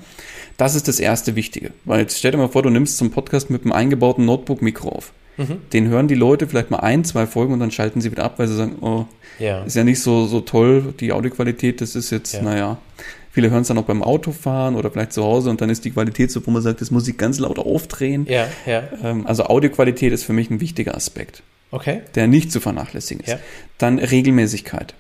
Das 0.57 0.75
ist 0.75 0.87
das 0.87 0.99
erste 0.99 1.35
Wichtige. 1.35 1.71
Weil 1.85 2.01
jetzt 2.01 2.17
stell 2.17 2.31
dir 2.31 2.37
mal 2.37 2.49
vor, 2.49 2.63
du 2.63 2.69
nimmst 2.69 2.97
zum 2.97 3.11
Podcast 3.11 3.49
mit 3.49 3.63
einem 3.63 3.71
eingebauten 3.71 4.25
Notebook-Mikro 4.25 4.89
auf. 4.89 5.13
Mhm. 5.37 5.61
Den 5.71 5.87
hören 5.87 6.07
die 6.07 6.15
Leute 6.15 6.47
vielleicht 6.47 6.71
mal 6.71 6.79
ein, 6.79 7.03
zwei 7.03 7.27
Folgen 7.27 7.53
und 7.53 7.59
dann 7.59 7.71
schalten 7.71 8.01
sie 8.01 8.11
wieder 8.11 8.23
ab, 8.23 8.39
weil 8.39 8.47
sie 8.47 8.55
sagen, 8.55 8.77
oh, 8.81 9.05
ja. 9.39 9.63
ist 9.63 9.75
ja 9.75 9.83
nicht 9.83 10.01
so, 10.01 10.25
so 10.25 10.41
toll, 10.41 10.95
die 10.99 11.13
Audioqualität, 11.13 11.79
das 11.79 11.95
ist 11.95 12.09
jetzt, 12.09 12.33
ja. 12.33 12.41
naja. 12.41 12.77
Viele 13.37 13.51
hören 13.51 13.61
es 13.61 13.67
dann 13.67 13.77
auch 13.77 13.83
beim 13.83 14.01
Autofahren 14.01 14.73
oder 14.73 14.89
vielleicht 14.89 15.13
zu 15.13 15.23
Hause 15.23 15.51
und 15.51 15.61
dann 15.61 15.69
ist 15.69 15.85
die 15.85 15.91
Qualität 15.91 16.31
so, 16.31 16.43
wo 16.47 16.49
man 16.49 16.63
sagt, 16.63 16.81
das 16.81 16.89
muss 16.89 17.07
ich 17.07 17.17
ganz 17.17 17.37
laut 17.37 17.59
aufdrehen. 17.59 18.25
Ja, 18.27 18.47
ja. 18.65 18.81
Ähm, 19.03 19.27
also 19.27 19.43
Audioqualität 19.43 20.11
ist 20.11 20.23
für 20.23 20.33
mich 20.33 20.49
ein 20.49 20.59
wichtiger 20.59 20.95
Aspekt. 20.95 21.43
Okay. 21.69 22.01
der 22.15 22.25
nicht 22.25 22.51
zu 22.51 22.59
vernachlässigen 22.59 23.23
ist. 23.23 23.29
Ja. 23.29 23.39
Dann 23.77 23.99
Regelmäßigkeit. 23.99 24.95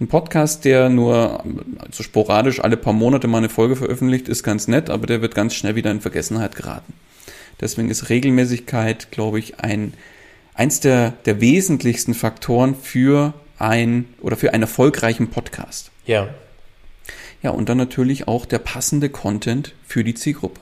Ein 0.00 0.08
Podcast, 0.08 0.66
der 0.66 0.90
nur 0.90 1.42
so 1.90 2.02
sporadisch 2.02 2.60
alle 2.60 2.76
paar 2.76 2.92
Monate 2.92 3.26
mal 3.26 3.38
eine 3.38 3.48
Folge 3.48 3.74
veröffentlicht, 3.74 4.28
ist 4.28 4.42
ganz 4.42 4.68
nett, 4.68 4.90
aber 4.90 5.06
der 5.06 5.22
wird 5.22 5.34
ganz 5.34 5.54
schnell 5.54 5.74
wieder 5.74 5.90
in 5.90 6.02
Vergessenheit 6.02 6.54
geraten. 6.54 6.92
Deswegen 7.58 7.88
ist 7.88 8.10
Regelmäßigkeit, 8.10 9.10
glaube 9.10 9.38
ich, 9.38 9.60
ein, 9.60 9.94
eins 10.52 10.80
der, 10.80 11.14
der 11.24 11.40
wesentlichsten 11.40 12.12
Faktoren 12.12 12.74
für 12.74 13.32
ein 13.56 14.04
oder 14.20 14.36
für 14.36 14.52
einen 14.52 14.64
erfolgreichen 14.64 15.28
Podcast. 15.28 15.90
Ja. 16.04 16.28
Ja, 17.42 17.50
und 17.50 17.68
dann 17.68 17.78
natürlich 17.78 18.28
auch 18.28 18.46
der 18.46 18.58
passende 18.58 19.08
Content 19.08 19.74
für 19.84 20.04
die 20.04 20.14
Zielgruppe. 20.14 20.60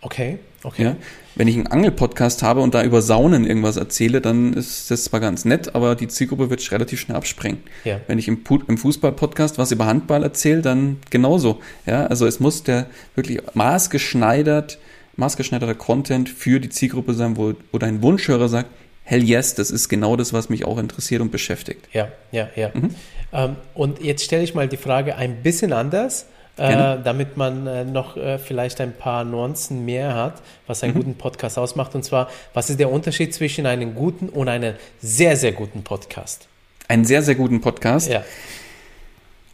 Okay. 0.00 0.38
Okay. 0.62 0.82
Ja? 0.82 0.96
Wenn 1.36 1.46
ich 1.46 1.54
einen 1.54 1.68
Angelpodcast 1.68 2.42
habe 2.42 2.60
und 2.60 2.74
da 2.74 2.82
über 2.82 3.00
Saunen 3.00 3.46
irgendwas 3.46 3.76
erzähle, 3.76 4.20
dann 4.20 4.52
ist 4.54 4.90
das 4.90 5.04
zwar 5.04 5.20
ganz 5.20 5.44
nett, 5.44 5.74
aber 5.74 5.94
die 5.94 6.08
Zielgruppe 6.08 6.50
wird 6.50 6.70
relativ 6.72 7.00
schnell 7.00 7.16
abspringen. 7.16 7.60
Ja. 7.84 8.00
Wenn 8.08 8.18
ich 8.18 8.26
im, 8.26 8.42
im 8.66 8.78
Fußball-Podcast 8.78 9.58
was 9.58 9.70
über 9.70 9.86
Handball 9.86 10.24
erzähle, 10.24 10.62
dann 10.62 10.98
genauso. 11.10 11.60
Ja, 11.86 12.06
also 12.06 12.26
es 12.26 12.40
muss 12.40 12.64
der 12.64 12.86
wirklich 13.14 13.40
maßgeschneidert, 13.54 14.78
maßgeschneiderter 15.16 15.76
Content 15.76 16.28
für 16.28 16.58
die 16.58 16.70
Zielgruppe 16.70 17.14
sein, 17.14 17.36
wo, 17.36 17.54
wo 17.70 17.78
dein 17.78 18.02
Wunschhörer 18.02 18.48
sagt, 18.48 18.70
hell 19.08 19.22
yes, 19.24 19.54
das 19.54 19.70
ist 19.70 19.88
genau 19.88 20.16
das, 20.16 20.32
was 20.32 20.48
mich 20.50 20.64
auch 20.66 20.76
interessiert 20.78 21.20
und 21.22 21.30
beschäftigt. 21.32 21.88
Ja, 21.92 22.08
ja, 22.30 22.48
ja. 22.56 22.70
Mhm. 22.74 22.94
Ähm, 23.32 23.56
und 23.74 24.02
jetzt 24.02 24.22
stelle 24.24 24.42
ich 24.44 24.54
mal 24.54 24.68
die 24.68 24.76
Frage 24.76 25.16
ein 25.16 25.42
bisschen 25.42 25.72
anders, 25.72 26.26
äh, 26.58 26.96
damit 27.04 27.36
man 27.36 27.66
äh, 27.66 27.84
noch 27.84 28.16
äh, 28.16 28.38
vielleicht 28.38 28.80
ein 28.80 28.92
paar 28.92 29.24
Nuancen 29.24 29.84
mehr 29.84 30.14
hat, 30.14 30.42
was 30.66 30.82
Mhm. 30.82 30.84
einen 30.88 30.94
guten 30.94 31.14
Podcast 31.14 31.56
ausmacht. 31.56 31.94
Und 31.94 32.04
zwar, 32.04 32.28
was 32.52 32.68
ist 32.68 32.80
der 32.80 32.90
Unterschied 32.90 33.32
zwischen 33.32 33.64
einem 33.64 33.94
guten 33.94 34.28
und 34.28 34.48
einem 34.48 34.74
sehr, 35.00 35.36
sehr 35.36 35.52
guten 35.52 35.82
Podcast? 35.84 36.48
Einen 36.88 37.04
sehr, 37.04 37.22
sehr 37.22 37.34
guten 37.36 37.60
Podcast. 37.60 38.08
Ja, 38.10 38.24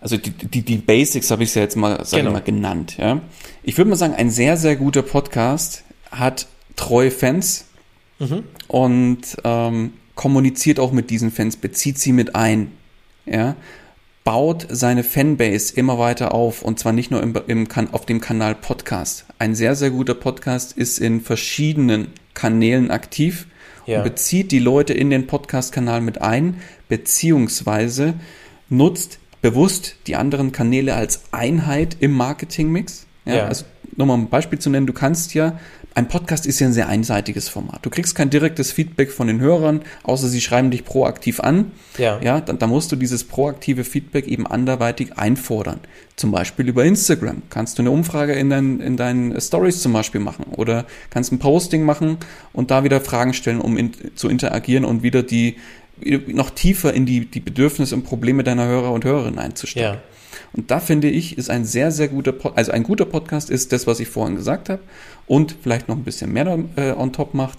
Also 0.01 0.17
die, 0.19 0.31
die, 0.31 0.63
die 0.63 0.77
Basics 0.79 1.31
habe 1.31 1.45
ich 1.45 1.55
ja 1.55 1.63
jetzt 1.63 1.77
mal, 1.77 2.05
sag 2.05 2.21
Genau. 2.21 2.33
mal 2.33 2.43
genannt. 2.43 2.97
Ja. 2.99 3.21
Ich 3.63 3.77
würde 3.79 3.89
mal 3.91 3.97
sagen, 3.97 4.15
ein 4.15 4.31
sehr, 4.31 4.57
sehr 4.57 4.77
guter 4.77 5.03
Podcast 5.03 5.83
hat 6.11 6.47
treue 6.77 7.11
Fans 7.11 7.67
und 8.69 9.21
ähm, 9.45 9.93
kommuniziert 10.15 10.79
auch 10.79 10.93
mit 10.93 11.11
diesen 11.11 11.31
Fans, 11.31 11.57
bezieht 11.57 11.99
sie 11.99 12.13
mit 12.13 12.35
ein. 12.35 12.71
Ja. 13.27 13.57
Baut 14.23 14.67
seine 14.71 15.05
Fanbase 15.05 15.75
immer 15.77 15.99
weiter 15.99 16.33
auf 16.33 16.63
und 16.63 16.79
zwar 16.79 16.93
nicht 16.93 17.11
nur 17.11 17.23
im, 17.23 17.35
im, 17.47 17.69
auf 17.93 18.07
dem 18.07 18.21
Kanal 18.21 18.55
Podcast. 18.55 19.27
Ein 19.39 19.55
sehr, 19.55 19.75
sehr 19.75 19.91
guter 19.91 20.15
Podcast 20.15 20.73
ist 20.73 20.99
in 20.99 21.21
verschiedenen 21.21 22.09
Kanälen 22.33 22.91
aktiv 22.91 23.47
Ja. 23.87 23.99
und 23.99 24.05
bezieht 24.05 24.51
die 24.51 24.61
Leute 24.61 24.95
in 24.95 25.11
den 25.11 25.27
Podcast-Kanal 25.27 26.01
mit 26.01 26.23
ein, 26.23 26.57
beziehungsweise 26.89 28.15
nutzt 28.71 29.19
bewusst 29.43 29.97
die 30.07 30.17
anderen 30.17 30.53
Kanäle 30.53 30.95
als 30.95 31.25
Einheit 31.33 31.99
im 32.01 32.13
Marketingmix. 32.13 33.07
Ja, 33.27 33.35
Ja. 33.37 33.47
Also 33.47 33.67
nochmal 33.97 34.19
ein 34.19 34.29
Beispiel 34.31 34.59
zu 34.59 34.71
nennen, 34.71 34.87
du 34.87 34.93
kannst 34.95 35.35
ja, 35.35 35.59
ein 35.95 36.09
Podcast 36.09 36.45
ist 36.47 36.59
ja 36.59 36.67
ein 36.67 36.73
sehr 36.73 36.89
einseitiges 36.89 37.49
Format. 37.49 37.87
Du 37.87 37.91
kriegst 37.91 38.17
kein 38.17 38.29
direktes 38.29 38.73
Feedback 38.73 39.13
von 39.13 39.29
den 39.29 39.41
Hörern, 39.41 39.83
außer 40.03 40.29
sie 40.29 40.41
schreiben 40.41 40.73
dich 40.73 40.85
proaktiv 40.85 41.39
an. 41.39 41.71
Ja. 41.99 42.21
Ja, 42.21 42.41
dann, 42.41 42.59
dann 42.59 42.71
musst 42.71 42.91
du 42.91 42.97
dieses 42.97 43.23
proaktive 43.23 43.85
Feedback 43.85 44.27
eben 44.27 44.47
anderweitig 44.47 45.17
einfordern. 45.17 45.79
Zum 46.17 46.33
Beispiel 46.33 46.69
über 46.69 46.85
Instagram. 46.85 47.43
Kannst 47.49 47.79
du 47.79 47.83
eine 47.83 47.93
Umfrage 47.93 48.33
in, 48.33 48.51
dein, 48.51 48.81
in 48.81 48.97
deinen 48.97 49.41
Stories 49.41 49.83
zum 49.83 49.93
Beispiel 49.93 50.21
machen 50.21 50.47
oder 50.57 50.85
kannst 51.11 51.33
ein 51.33 51.39
Posting 51.39 51.85
machen 51.85 52.19
und 52.53 52.73
da 52.73 52.83
wieder 52.83 53.01
Fragen 53.01 53.33
stellen, 53.33 53.61
um 53.61 53.77
in, 53.77 53.93
zu 54.17 54.29
interagieren 54.29 54.85
und 54.85 55.03
wieder 55.05 55.23
die 55.23 55.57
noch 56.27 56.51
tiefer 56.51 56.93
in 56.93 57.07
die, 57.07 57.27
die 57.27 57.41
Bedürfnisse 57.41 57.95
und 57.95 58.03
Probleme 58.03 58.43
deiner 58.43 58.67
Hörer 58.67 58.91
und 58.91 59.05
Hörerinnen 59.05 59.39
einzusteigen. 59.39 59.95
Ja. 59.95 60.03
Und 60.57 60.71
da 60.71 60.81
finde 60.81 61.09
ich, 61.09 61.37
ist 61.37 61.51
ein 61.51 61.65
sehr, 61.65 61.91
sehr 61.91 62.09
guter, 62.09 62.33
Pod 62.33 62.57
also 62.57 62.73
ein 62.73 62.85
guter 62.85 63.05
Podcast 63.05 63.51
ist 63.51 63.73
das, 63.73 63.87
was 63.87 64.01
ich 64.01 64.09
vorhin 64.09 64.37
gesagt 64.37 64.69
habe 64.69 64.83
und 65.27 65.57
vielleicht 65.63 65.89
noch 65.89 65.97
ein 65.97 66.05
bisschen 66.05 66.33
mehr 66.33 66.59
äh, 66.77 66.93
on 66.93 67.13
top 67.13 67.35
macht. 67.35 67.59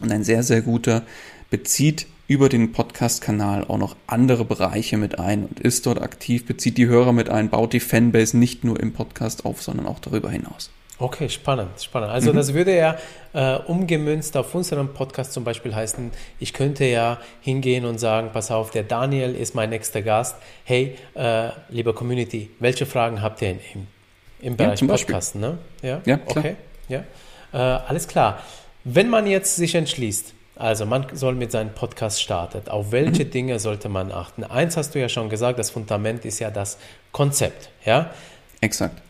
Und 0.00 0.10
ein 0.10 0.24
sehr, 0.24 0.42
sehr 0.42 0.62
guter 0.62 1.02
bezieht 1.50 2.06
über 2.28 2.48
den 2.48 2.72
Podcast-Kanal 2.72 3.64
auch 3.64 3.78
noch 3.78 3.96
andere 4.06 4.44
Bereiche 4.44 4.96
mit 4.96 5.18
ein 5.18 5.44
und 5.44 5.60
ist 5.60 5.84
dort 5.86 6.00
aktiv, 6.00 6.46
bezieht 6.46 6.78
die 6.78 6.86
Hörer 6.86 7.12
mit 7.12 7.28
ein, 7.28 7.50
baut 7.50 7.72
die 7.72 7.80
Fanbase 7.80 8.38
nicht 8.38 8.64
nur 8.64 8.80
im 8.80 8.92
Podcast 8.92 9.44
auf, 9.44 9.62
sondern 9.62 9.86
auch 9.86 9.98
darüber 9.98 10.30
hinaus. 10.30 10.70
Okay, 11.02 11.28
spannend, 11.28 11.82
spannend. 11.82 12.12
Also 12.12 12.32
das 12.32 12.54
würde 12.54 12.76
ja 12.76 12.96
äh, 13.32 13.56
umgemünzt 13.56 14.36
auf 14.36 14.54
unserem 14.54 14.94
Podcast 14.94 15.32
zum 15.32 15.42
Beispiel 15.42 15.74
heißen, 15.74 16.12
ich 16.38 16.52
könnte 16.52 16.84
ja 16.84 17.18
hingehen 17.40 17.86
und 17.86 17.98
sagen, 17.98 18.30
pass 18.32 18.52
auf, 18.52 18.70
der 18.70 18.84
Daniel 18.84 19.34
ist 19.34 19.56
mein 19.56 19.70
nächster 19.70 20.00
Gast. 20.02 20.36
Hey, 20.62 20.96
äh, 21.14 21.48
liebe 21.70 21.92
Community, 21.92 22.50
welche 22.60 22.86
Fragen 22.86 23.20
habt 23.20 23.42
ihr 23.42 23.50
in, 23.50 23.58
im, 23.74 23.86
im 24.42 24.56
Bereich 24.56 24.78
Beispiel. 24.86 25.06
Podcasten? 25.06 25.40
Ne? 25.40 25.58
Ja, 25.82 26.00
Ja, 26.04 26.18
klar. 26.18 26.36
okay, 26.36 26.56
ja. 26.88 27.02
Äh, 27.52 27.56
alles 27.56 28.06
klar. 28.06 28.40
Wenn 28.84 29.10
man 29.10 29.26
jetzt 29.26 29.56
sich 29.56 29.74
entschließt, 29.74 30.34
also 30.54 30.86
man 30.86 31.06
soll 31.14 31.34
mit 31.34 31.50
seinem 31.50 31.70
Podcast 31.70 32.22
starten, 32.22 32.68
auf 32.68 32.92
welche 32.92 33.24
Dinge 33.24 33.58
sollte 33.58 33.88
man 33.88 34.12
achten? 34.12 34.44
Eins 34.44 34.76
hast 34.76 34.94
du 34.94 35.00
ja 35.00 35.08
schon 35.08 35.28
gesagt, 35.30 35.58
das 35.58 35.70
Fundament 35.70 36.24
ist 36.24 36.38
ja 36.38 36.52
das 36.52 36.78
Konzept, 37.10 37.70
ja. 37.84 38.12
Exakt. 38.60 39.02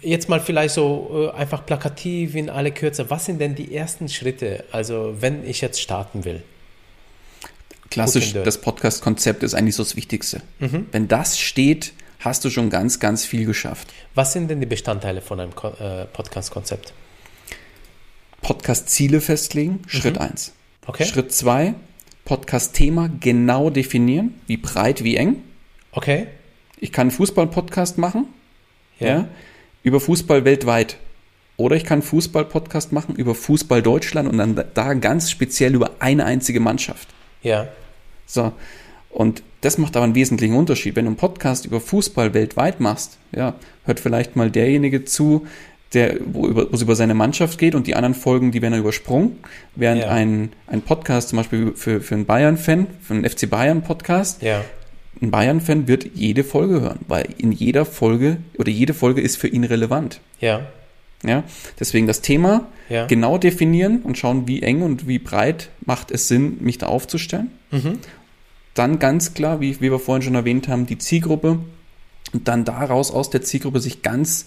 Jetzt 0.00 0.28
mal 0.28 0.40
vielleicht 0.40 0.74
so 0.74 1.30
äh, 1.32 1.36
einfach 1.36 1.64
plakativ 1.64 2.34
in 2.34 2.50
alle 2.50 2.72
Kürze. 2.72 3.10
Was 3.10 3.26
sind 3.26 3.40
denn 3.40 3.54
die 3.54 3.74
ersten 3.74 4.08
Schritte, 4.08 4.64
also 4.72 5.14
wenn 5.20 5.46
ich 5.48 5.60
jetzt 5.60 5.80
starten 5.80 6.24
will? 6.24 6.42
Klassisch, 7.90 8.32
das 8.32 8.60
Podcast-Konzept 8.60 9.42
ist 9.42 9.54
eigentlich 9.54 9.74
so 9.76 9.82
das 9.82 9.96
Wichtigste. 9.96 10.42
Wenn 10.58 11.08
das 11.08 11.38
steht, 11.38 11.92
hast 12.20 12.44
du 12.44 12.50
schon 12.50 12.68
ganz, 12.68 13.00
ganz 13.00 13.24
viel 13.24 13.46
geschafft. 13.46 13.88
Was 14.14 14.34
sind 14.34 14.48
denn 14.48 14.60
die 14.60 14.66
Bestandteile 14.66 15.22
von 15.22 15.40
einem 15.40 15.52
äh, 15.80 16.04
Podcast-Konzept? 16.04 16.92
Podcast-Ziele 18.42 19.20
festlegen, 19.20 19.80
Schritt 19.86 20.18
eins. 20.18 20.52
Okay. 20.86 21.04
Schritt 21.06 21.32
zwei, 21.32 21.74
Podcast-Thema 22.24 23.10
genau 23.20 23.70
definieren, 23.70 24.34
wie 24.46 24.56
breit, 24.58 25.02
wie 25.02 25.16
eng. 25.16 25.42
Okay. 25.92 26.26
Ich 26.78 26.92
kann 26.92 27.08
einen 27.08 27.10
Fußball-Podcast 27.12 27.96
machen, 27.98 28.26
Ja. 28.98 29.06
ja. 29.08 29.28
Über 29.82 30.00
Fußball 30.00 30.44
weltweit. 30.44 30.96
Oder 31.56 31.74
ich 31.76 31.84
kann 31.84 32.02
Fußball-Podcast 32.02 32.92
machen 32.92 33.16
über 33.16 33.34
Fußball 33.34 33.82
Deutschland 33.82 34.28
und 34.28 34.38
dann 34.38 34.62
da 34.74 34.94
ganz 34.94 35.30
speziell 35.30 35.74
über 35.74 35.90
eine 35.98 36.24
einzige 36.24 36.60
Mannschaft. 36.60 37.08
Ja. 37.42 37.66
So. 38.26 38.52
Und 39.10 39.42
das 39.62 39.76
macht 39.78 39.96
aber 39.96 40.04
einen 40.04 40.14
wesentlichen 40.14 40.54
Unterschied. 40.54 40.94
Wenn 40.94 41.06
du 41.06 41.10
einen 41.10 41.16
Podcast 41.16 41.66
über 41.66 41.80
Fußball 41.80 42.32
weltweit 42.34 42.78
machst, 42.78 43.18
ja, 43.32 43.54
hört 43.84 43.98
vielleicht 43.98 44.36
mal 44.36 44.50
derjenige 44.52 45.04
zu, 45.04 45.46
der, 45.94 46.16
wo, 46.26 46.46
über, 46.46 46.70
wo 46.70 46.76
es 46.76 46.82
über 46.82 46.94
seine 46.94 47.14
Mannschaft 47.14 47.58
geht 47.58 47.74
und 47.74 47.86
die 47.88 47.96
anderen 47.96 48.14
Folgen, 48.14 48.52
die 48.52 48.60
werden 48.62 48.72
dann 48.74 48.80
übersprungen. 48.82 49.38
Während 49.74 50.02
Ja. 50.02 50.10
ein, 50.10 50.52
ein 50.68 50.82
Podcast 50.82 51.30
zum 51.30 51.38
Beispiel 51.38 51.72
für, 51.74 52.00
für 52.00 52.14
einen 52.14 52.26
Bayern-Fan, 52.26 52.86
für 53.02 53.14
einen 53.14 53.28
FC 53.28 53.50
Bayern-Podcast, 53.50 54.42
Ja. 54.42 54.62
Ein 55.20 55.30
Bayern-Fan 55.30 55.88
wird 55.88 56.10
jede 56.14 56.44
Folge 56.44 56.80
hören, 56.80 57.00
weil 57.08 57.28
in 57.38 57.52
jeder 57.52 57.84
Folge 57.84 58.38
oder 58.56 58.70
jede 58.70 58.94
Folge 58.94 59.20
ist 59.20 59.36
für 59.36 59.48
ihn 59.48 59.64
relevant. 59.64 60.20
Ja. 60.40 60.66
Ja, 61.24 61.42
deswegen 61.80 62.06
das 62.06 62.20
Thema 62.20 62.68
Ja. 62.88 63.06
genau 63.06 63.38
definieren 63.38 64.02
und 64.02 64.16
schauen, 64.16 64.46
wie 64.46 64.62
eng 64.62 64.82
und 64.82 65.08
wie 65.08 65.18
breit 65.18 65.70
macht 65.84 66.12
es 66.12 66.28
Sinn, 66.28 66.58
mich 66.60 66.78
da 66.78 66.86
aufzustellen. 66.86 67.50
Mhm. 67.72 67.98
Dann 68.74 69.00
ganz 69.00 69.34
klar, 69.34 69.60
wie, 69.60 69.80
wie 69.80 69.90
wir 69.90 69.98
vorhin 69.98 70.22
schon 70.22 70.36
erwähnt 70.36 70.68
haben, 70.68 70.86
die 70.86 70.98
Zielgruppe 70.98 71.58
und 72.32 72.46
dann 72.46 72.64
daraus 72.64 73.10
aus 73.10 73.30
der 73.30 73.42
Zielgruppe 73.42 73.80
sich 73.80 74.02
ganz 74.02 74.46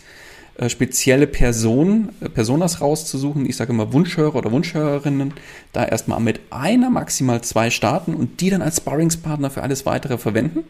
äh, 0.61 0.69
spezielle 0.69 1.25
Personen, 1.25 2.09
äh, 2.21 2.29
Personas 2.29 2.81
rauszusuchen. 2.81 3.49
Ich 3.49 3.55
sage 3.55 3.73
immer 3.73 3.93
Wunschhörer 3.93 4.35
oder 4.35 4.51
Wunschhörerinnen, 4.51 5.33
da 5.73 5.83
erstmal 5.83 6.19
mit 6.19 6.39
einer, 6.51 6.91
maximal 6.91 7.41
zwei 7.41 7.71
starten 7.71 8.13
und 8.13 8.41
die 8.41 8.51
dann 8.51 8.61
als 8.61 8.77
Sparringspartner 8.77 9.49
für 9.49 9.63
alles 9.63 9.87
weitere 9.87 10.19
verwenden. 10.19 10.63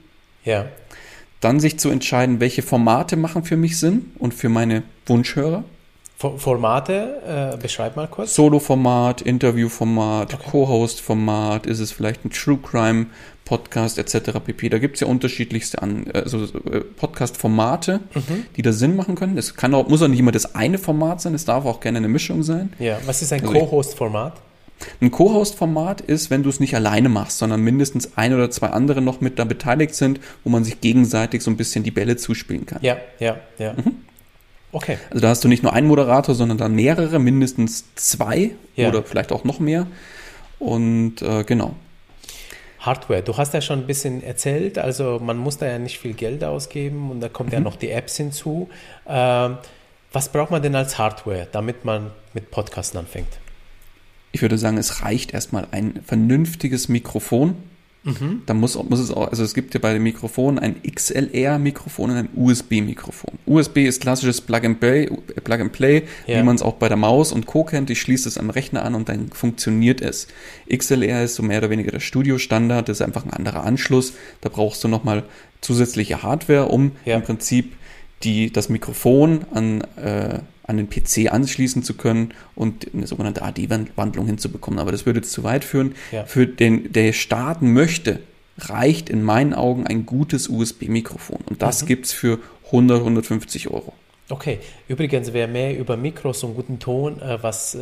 Ja. 0.46 0.68
Dann 1.42 1.60
sich 1.60 1.78
zu 1.78 1.90
entscheiden, 1.90 2.40
welche 2.40 2.62
Formate 2.62 3.18
machen 3.18 3.44
für 3.44 3.58
mich 3.58 3.78
Sinn 3.80 4.12
und 4.18 4.34
für 4.34 4.48
meine 4.48 4.84
Wunschhörer. 5.08 5.66
For 6.22 6.38
Formate, 6.38 7.56
äh, 7.56 7.58
beschreib 7.58 7.96
mal 7.96 8.08
kurz. 8.08 8.36
Solo-Format, 8.36 9.24
Interview-Format, 9.24 10.38
Co-Host-Format, 10.52 11.66
ist 11.66 11.80
es 11.80 11.92
vielleicht 11.92 12.24
ein 12.24 12.30
True 12.30 12.60
Crime 12.62 13.08
Podcast 13.44 13.98
etc. 13.98 14.34
pp. 14.46 14.70
Da 14.70 14.78
gibt 14.78 14.98
es 14.98 15.02
ja 15.02 15.08
unterschiedlichste 15.08 15.82
also 15.82 16.46
Podcast-Formate, 16.98 18.02
die 18.56 18.62
da 18.62 18.72
Sinn 18.72 18.96
machen 18.96 19.16
können. 19.16 19.36
Es 19.36 19.56
kann 19.56 19.74
auch, 19.74 19.88
muss 19.90 20.04
auch 20.04 20.08
nicht 20.10 20.20
immer 20.20 20.32
das 20.32 20.54
eine 20.54 20.78
Format 20.78 21.22
sein, 21.22 21.34
es 21.34 21.46
darf 21.46 21.66
auch 21.66 21.80
gerne 21.80 21.98
eine 21.98 22.08
Mischung 22.08 22.44
sein. 22.44 22.72
Ja. 22.78 23.00
Was 23.08 23.24
ist 23.24 23.34
ein 23.34 23.42
Also 23.42 23.54
Co-Host-Format? 23.54 24.34
Ein 25.02 25.10
Co-Host-Format 25.10 26.02
ist, 26.02 26.30
wenn 26.30 26.44
du 26.44 26.50
es 26.50 26.60
nicht 26.60 26.76
alleine 26.76 27.10
machst, 27.10 27.40
sondern 27.40 27.62
mindestens 27.62 28.16
ein 28.16 28.36
oder 28.36 28.52
zwei 28.52 28.68
andere 28.68 29.02
noch 29.02 29.22
mit 29.22 29.40
da 29.40 29.44
beteiligt 29.46 29.96
sind, 29.96 30.20
wo 30.44 30.52
man 30.52 30.64
sich 30.64 30.82
gegenseitig 30.82 31.42
so 31.42 31.50
ein 31.50 31.58
bisschen 31.58 31.84
die 31.84 31.92
Bälle 31.92 32.16
zuspielen 32.16 32.68
kann. 32.68 32.80
Ja, 32.84 32.98
ja, 33.20 33.38
ja. 33.58 33.74
Mhm. 33.74 33.96
Okay. 34.72 34.98
Also 35.10 35.22
da 35.22 35.30
hast 35.30 35.44
du 35.44 35.48
nicht 35.48 35.64
nur 35.64 35.74
einen 35.74 35.88
Moderator, 35.88 36.36
sondern 36.36 36.58
dann 36.58 36.74
mehrere, 36.74 37.20
mindestens 37.20 37.86
zwei 37.96 38.52
Ja. 38.76 38.90
oder 38.90 39.04
vielleicht 39.04 39.32
auch 39.32 39.44
noch 39.44 39.60
mehr. 39.60 39.88
Und 40.60 41.22
äh, 41.22 41.44
genau. 41.44 41.76
Hardware, 42.80 43.22
du 43.22 43.38
hast 43.38 43.54
ja 43.54 43.62
schon 43.62 43.80
ein 43.80 43.88
bisschen 43.88 44.24
erzählt, 44.24 44.80
also 44.80 45.20
man 45.22 45.38
muss 45.38 45.58
da 45.58 45.68
ja 45.68 45.78
nicht 45.78 46.00
viel 46.00 46.14
Geld 46.14 46.44
ausgeben 46.44 47.12
und 47.12 47.20
da 47.20 47.30
kommt 47.30 47.50
mhm. 47.50 47.54
ja 47.54 47.60
noch 47.60 47.76
die 47.76 47.92
Apps 47.92 48.18
hinzu. 48.18 48.70
Ähm, 49.08 49.58
was 50.12 50.30
braucht 50.30 50.52
man 50.52 50.62
denn 50.62 50.76
als 50.76 50.98
Hardware, 50.98 51.48
damit 51.52 51.86
man 51.86 52.12
mit 52.34 52.52
Podcasten 52.52 53.00
anfängt? 53.00 53.40
Ich 54.32 54.42
würde 54.42 54.58
sagen, 54.58 54.78
es 54.78 55.04
reicht 55.04 55.34
erstmal 55.34 55.68
ein 55.72 56.02
vernünftiges 56.06 56.90
Mikrofon. 56.90 57.56
Mhm. 58.04 58.42
Da 58.48 58.56
muss, 58.56 58.82
muss 58.90 59.00
es 59.00 59.12
auch, 59.12 59.30
also 59.30 59.44
es 59.44 59.54
gibt 59.54 59.76
ja 59.76 59.80
bei 59.80 59.94
dem 59.94 60.02
Mikrofon 60.02 60.58
ein 60.58 60.82
XLR-Mikrofon 60.84 62.10
und 62.10 62.18
ein 62.18 62.30
USB-Mikrofon. 62.36 63.38
USB 63.46 63.78
ist 63.78 64.02
klassisches 64.02 64.42
Plug-and-Play, 64.42 65.08
Plug 65.44 65.70
Play, 65.70 66.04
ja. 66.26 66.40
wie 66.40 66.44
man 66.44 66.56
es 66.56 66.64
auch 66.64 66.76
bei 66.76 66.88
der 66.88 66.98
Maus 66.98 67.32
und 67.32 67.46
Co. 67.46 67.64
kennt. 67.64 67.92
Ich 67.92 68.02
schließe 68.02 68.28
es 68.28 68.40
am 68.40 68.50
Rechner 68.50 68.84
an 68.86 68.96
und 68.96 69.08
dann 69.08 69.30
funktioniert 69.30 70.02
es. 70.02 70.28
XLR 70.76 71.24
ist 71.24 71.36
so 71.36 71.44
mehr 71.44 71.60
oder 71.60 71.70
weniger 71.70 71.92
der 71.92 72.00
Studio-Standard, 72.00 72.90
das 72.90 72.98
ist 72.98 73.06
einfach 73.06 73.24
ein 73.24 73.34
anderer 73.34 73.64
Anschluss. 73.64 74.14
Da 74.42 74.50
brauchst 74.50 74.84
du 74.84 74.88
nochmal 74.88 75.24
zusätzliche 75.62 76.24
Hardware, 76.24 76.66
um 76.66 76.94
ja. 77.06 77.18
im 77.18 77.22
Prinzip 77.22 77.76
die, 78.24 78.52
das 78.52 78.70
Mikrofon 78.70 79.46
an, 79.54 79.82
äh, 79.98 80.40
an 80.64 80.78
den 80.78 80.90
PC 80.90 81.32
anschließen 81.32 81.84
zu 81.84 81.96
können 81.96 82.34
und 82.56 82.88
eine 82.94 83.08
sogenannte 83.08 83.42
AD-Wandlung 83.42 84.26
hinzubekommen. 84.26 84.80
Aber 84.80 84.92
das 84.92 85.06
würde 85.06 85.20
jetzt 85.20 85.32
zu 85.32 85.44
weit 85.44 85.64
führen. 85.64 85.96
Ja. 86.12 86.26
Für 86.26 86.48
den, 86.48 86.92
der 86.92 87.14
starten 87.14 87.74
möchte, 87.74 88.20
reicht 88.58 89.10
in 89.10 89.24
meinen 89.24 89.54
Augen 89.54 89.88
ein 89.88 90.06
gutes 90.06 90.48
USB-Mikrofon. 90.48 91.40
Und 91.50 91.62
das 91.62 91.84
mhm. 91.84 91.88
gibt 91.88 92.06
es 92.06 92.14
für 92.14 92.40
100, 92.68 93.00
150 93.00 93.70
Euro. 93.70 93.94
Okay, 94.30 94.60
übrigens, 94.88 95.34
wer 95.34 95.48
mehr 95.50 95.78
über 95.78 95.98
Mikros 95.98 96.44
und 96.44 96.56
guten 96.56 96.80
Ton 96.80 97.22
äh, 97.22 97.44
was 97.44 97.76
äh, 97.76 97.80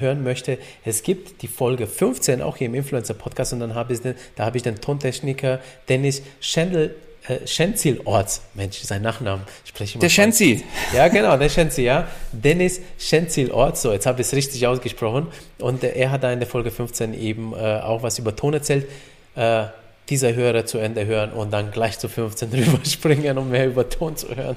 hören 0.00 0.24
möchte, 0.24 0.58
es 0.84 1.04
gibt 1.04 1.42
die 1.42 1.46
Folge 1.46 1.86
15 1.86 2.42
auch 2.42 2.56
hier 2.56 2.66
im 2.66 2.74
Influencer-Podcast 2.74 3.52
und 3.52 3.60
dann 3.60 3.76
habe 3.76 3.92
ich 3.92 4.00
den, 4.00 4.16
da 4.34 4.46
habe 4.46 4.56
ich 4.56 4.64
den 4.64 4.80
Tontechniker 4.80 5.60
Dennis 5.88 6.22
Schendl 6.40 6.96
äh, 7.28 7.46
Schenzil-Orts, 7.46 8.42
Mensch, 8.54 8.78
sein 8.78 9.02
Nachnamen 9.02 9.44
spreche 9.64 9.90
ich 9.90 9.94
mal. 9.96 10.00
Der 10.00 10.08
Schenzi. 10.08 10.64
Ja, 10.94 11.08
genau, 11.08 11.36
der 11.36 11.48
Schenzi, 11.48 11.82
ja. 11.82 12.08
Dennis 12.32 12.80
Schenzil-Orts, 12.98 13.82
so, 13.82 13.92
jetzt 13.92 14.06
habe 14.06 14.20
ich 14.20 14.26
es 14.26 14.34
richtig 14.34 14.66
ausgesprochen. 14.66 15.28
Und 15.58 15.84
äh, 15.84 15.92
er 15.92 16.10
hat 16.10 16.24
da 16.24 16.32
in 16.32 16.40
der 16.40 16.48
Folge 16.48 16.70
15 16.70 17.14
eben 17.14 17.52
äh, 17.52 17.80
auch 17.80 18.02
was 18.02 18.18
über 18.18 18.34
Ton 18.34 18.54
erzählt. 18.54 18.86
Äh, 19.34 19.64
dieser 20.08 20.34
Hörer 20.34 20.66
zu 20.66 20.78
Ende 20.78 21.06
hören 21.06 21.32
und 21.32 21.52
dann 21.52 21.70
gleich 21.70 21.98
zu 21.98 22.08
15 22.08 22.50
rüberspringen, 22.52 23.38
um 23.38 23.50
mehr 23.50 23.66
über 23.66 23.88
Ton 23.88 24.16
zu 24.16 24.34
hören. 24.34 24.56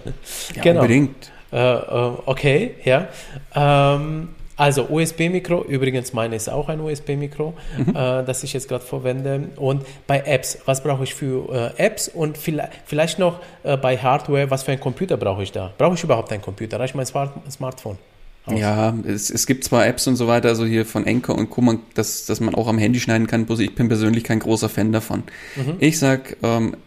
Ja, 0.56 0.62
genau. 0.62 0.82
unbedingt. 0.82 1.32
Äh, 1.52 1.58
äh, 1.58 2.12
okay, 2.26 2.76
ja. 2.84 3.08
Ähm, 3.56 4.30
also 4.58 4.88
USB-Mikro, 4.90 5.66
übrigens 5.66 6.14
meine 6.14 6.36
ist 6.36 6.50
auch 6.50 6.70
ein 6.70 6.80
USB-Mikro, 6.80 7.54
mhm. 7.78 7.90
äh, 7.90 7.94
das 8.24 8.44
ich 8.44 8.54
jetzt 8.54 8.70
gerade 8.70 8.86
verwende. 8.86 9.50
Und 9.58 9.86
bei 10.08 10.20
Apps, 10.20 10.60
was 10.66 10.82
brauche 10.82 11.04
ich 11.04 11.14
für 11.14 11.74
äh, 11.78 11.84
Apps 11.84 12.08
und 12.08 12.38
vielleicht, 12.38 12.72
vielleicht 12.86 13.20
noch 13.20 13.42
äh, 13.64 13.76
bei 13.76 13.98
Hardware, 13.98 14.50
was 14.50 14.64
für 14.64 14.72
ein 14.72 14.80
Computer 14.80 15.18
brauche 15.18 15.44
ich 15.44 15.52
da? 15.52 15.74
Brauche 15.78 15.96
ich 15.96 16.04
überhaupt 16.04 16.32
einen 16.32 16.42
Computer? 16.42 16.80
Reicht 16.80 16.96
mein 16.96 17.06
Smart 17.06 17.32
Smartphone? 17.52 17.98
Aus? 18.46 18.60
Ja, 18.60 18.94
es, 19.08 19.30
es 19.32 19.48
gibt 19.48 19.64
zwar 19.64 19.88
Apps 19.88 20.08
und 20.08 20.16
so 20.18 20.28
weiter, 20.28 20.50
also 20.50 20.66
hier 20.66 20.86
von 20.86 21.08
Enker 21.08 21.36
und 21.36 21.50
Co., 21.50 21.64
dass, 21.96 22.26
dass 22.26 22.40
man 22.40 22.54
auch 22.54 22.68
am 22.68 22.78
Handy 22.78 23.00
schneiden 23.00 23.28
kann, 23.28 23.46
bloß 23.46 23.60
ich 23.60 23.74
bin 23.74 23.88
persönlich 23.88 24.24
kein 24.24 24.40
großer 24.40 24.70
Fan 24.70 24.92
davon. 24.92 25.24
Mhm. 25.56 25.78
Ich 25.80 25.98
sag, 25.98 26.38
ähm, 26.44 26.78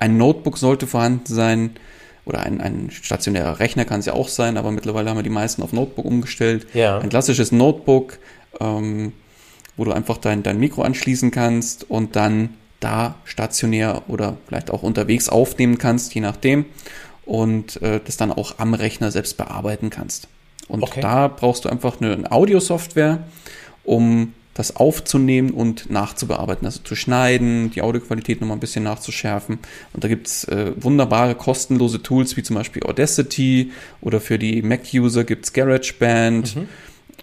ein 0.00 0.16
Notebook 0.16 0.58
sollte 0.58 0.86
vorhanden 0.86 1.32
sein, 1.32 1.70
oder 2.30 2.40
ein, 2.40 2.60
ein 2.60 2.90
stationärer 2.90 3.58
Rechner 3.60 3.84
kann 3.84 4.00
es 4.00 4.06
ja 4.06 4.14
auch 4.14 4.28
sein, 4.28 4.56
aber 4.56 4.70
mittlerweile 4.70 5.10
haben 5.10 5.18
wir 5.18 5.22
die 5.22 5.30
meisten 5.30 5.62
auf 5.62 5.72
Notebook 5.72 6.04
umgestellt. 6.04 6.66
Ja. 6.72 6.98
Ein 6.98 7.10
klassisches 7.10 7.52
Notebook, 7.52 8.18
ähm, 8.60 9.12
wo 9.76 9.84
du 9.84 9.92
einfach 9.92 10.16
dein, 10.16 10.42
dein 10.42 10.58
Mikro 10.58 10.82
anschließen 10.82 11.30
kannst 11.30 11.90
und 11.90 12.16
dann 12.16 12.50
da 12.78 13.16
stationär 13.24 14.02
oder 14.08 14.36
vielleicht 14.46 14.70
auch 14.70 14.82
unterwegs 14.82 15.28
aufnehmen 15.28 15.76
kannst, 15.76 16.14
je 16.14 16.20
nachdem, 16.20 16.64
und 17.26 17.82
äh, 17.82 18.00
das 18.04 18.16
dann 18.16 18.32
auch 18.32 18.54
am 18.58 18.74
Rechner 18.74 19.10
selbst 19.10 19.36
bearbeiten 19.36 19.90
kannst. 19.90 20.28
Und 20.68 20.84
okay. 20.84 21.00
da 21.00 21.28
brauchst 21.28 21.64
du 21.64 21.68
einfach 21.68 22.00
eine, 22.00 22.12
eine 22.12 22.30
Audiosoftware, 22.30 23.24
um 23.84 24.34
das 24.60 24.76
aufzunehmen 24.76 25.52
und 25.52 25.90
nachzubearbeiten, 25.90 26.66
also 26.66 26.80
zu 26.84 26.94
schneiden, 26.94 27.70
die 27.70 27.80
Audioqualität 27.80 28.42
nochmal 28.42 28.58
ein 28.58 28.60
bisschen 28.60 28.84
nachzuschärfen. 28.84 29.58
Und 29.94 30.04
da 30.04 30.08
gibt 30.08 30.26
es 30.26 30.44
äh, 30.44 30.72
wunderbare 30.76 31.34
kostenlose 31.34 32.02
Tools 32.02 32.36
wie 32.36 32.42
zum 32.42 32.56
Beispiel 32.56 32.82
Audacity 32.82 33.72
oder 34.02 34.20
für 34.20 34.38
die 34.38 34.60
Mac-User 34.60 35.24
gibt 35.24 35.46
es 35.46 35.54
GarageBand. 35.54 36.56
Mhm. 36.56 36.68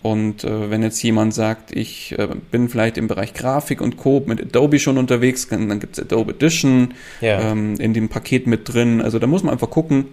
Und 0.02 0.44
äh, 0.46 0.72
wenn 0.72 0.82
jetzt 0.82 1.02
jemand 1.04 1.36
sagt, 1.36 1.76
ich 1.76 2.18
äh, 2.18 2.28
bin 2.50 2.70
vielleicht 2.70 2.98
im 2.98 3.08
Bereich 3.08 3.36
Grafik 3.36 3.82
und 3.82 3.98
Co. 3.98 4.24
mit 4.26 4.42
Adobe 4.42 4.80
schon 4.80 4.98
unterwegs, 4.98 5.48
dann 5.48 5.80
gibt 5.80 5.98
es 5.98 6.04
Adobe 6.04 6.34
Edition 6.34 6.96
ja. 7.22 7.52
ähm, 7.52 7.76
in 7.80 7.94
dem 7.94 8.10
Paket 8.10 8.48
mit 8.48 8.74
drin. 8.74 9.00
Also 9.00 9.20
da 9.20 9.28
muss 9.28 9.44
man 9.44 9.54
einfach 9.54 9.70
gucken, 9.70 10.06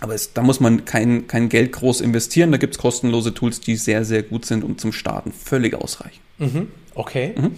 aber 0.00 0.14
es, 0.14 0.32
da 0.32 0.42
muss 0.42 0.60
man 0.60 0.84
kein, 0.84 1.26
kein 1.26 1.48
Geld 1.48 1.72
groß 1.72 2.00
investieren. 2.00 2.52
Da 2.52 2.58
gibt 2.58 2.74
es 2.74 2.78
kostenlose 2.78 3.34
Tools, 3.34 3.60
die 3.60 3.76
sehr, 3.76 4.04
sehr 4.04 4.22
gut 4.22 4.44
sind 4.44 4.64
und 4.64 4.80
zum 4.80 4.92
Starten 4.92 5.32
völlig 5.32 5.74
ausreichen. 5.74 6.20
Mhm, 6.38 6.68
okay. 6.94 7.34
Mhm. 7.36 7.54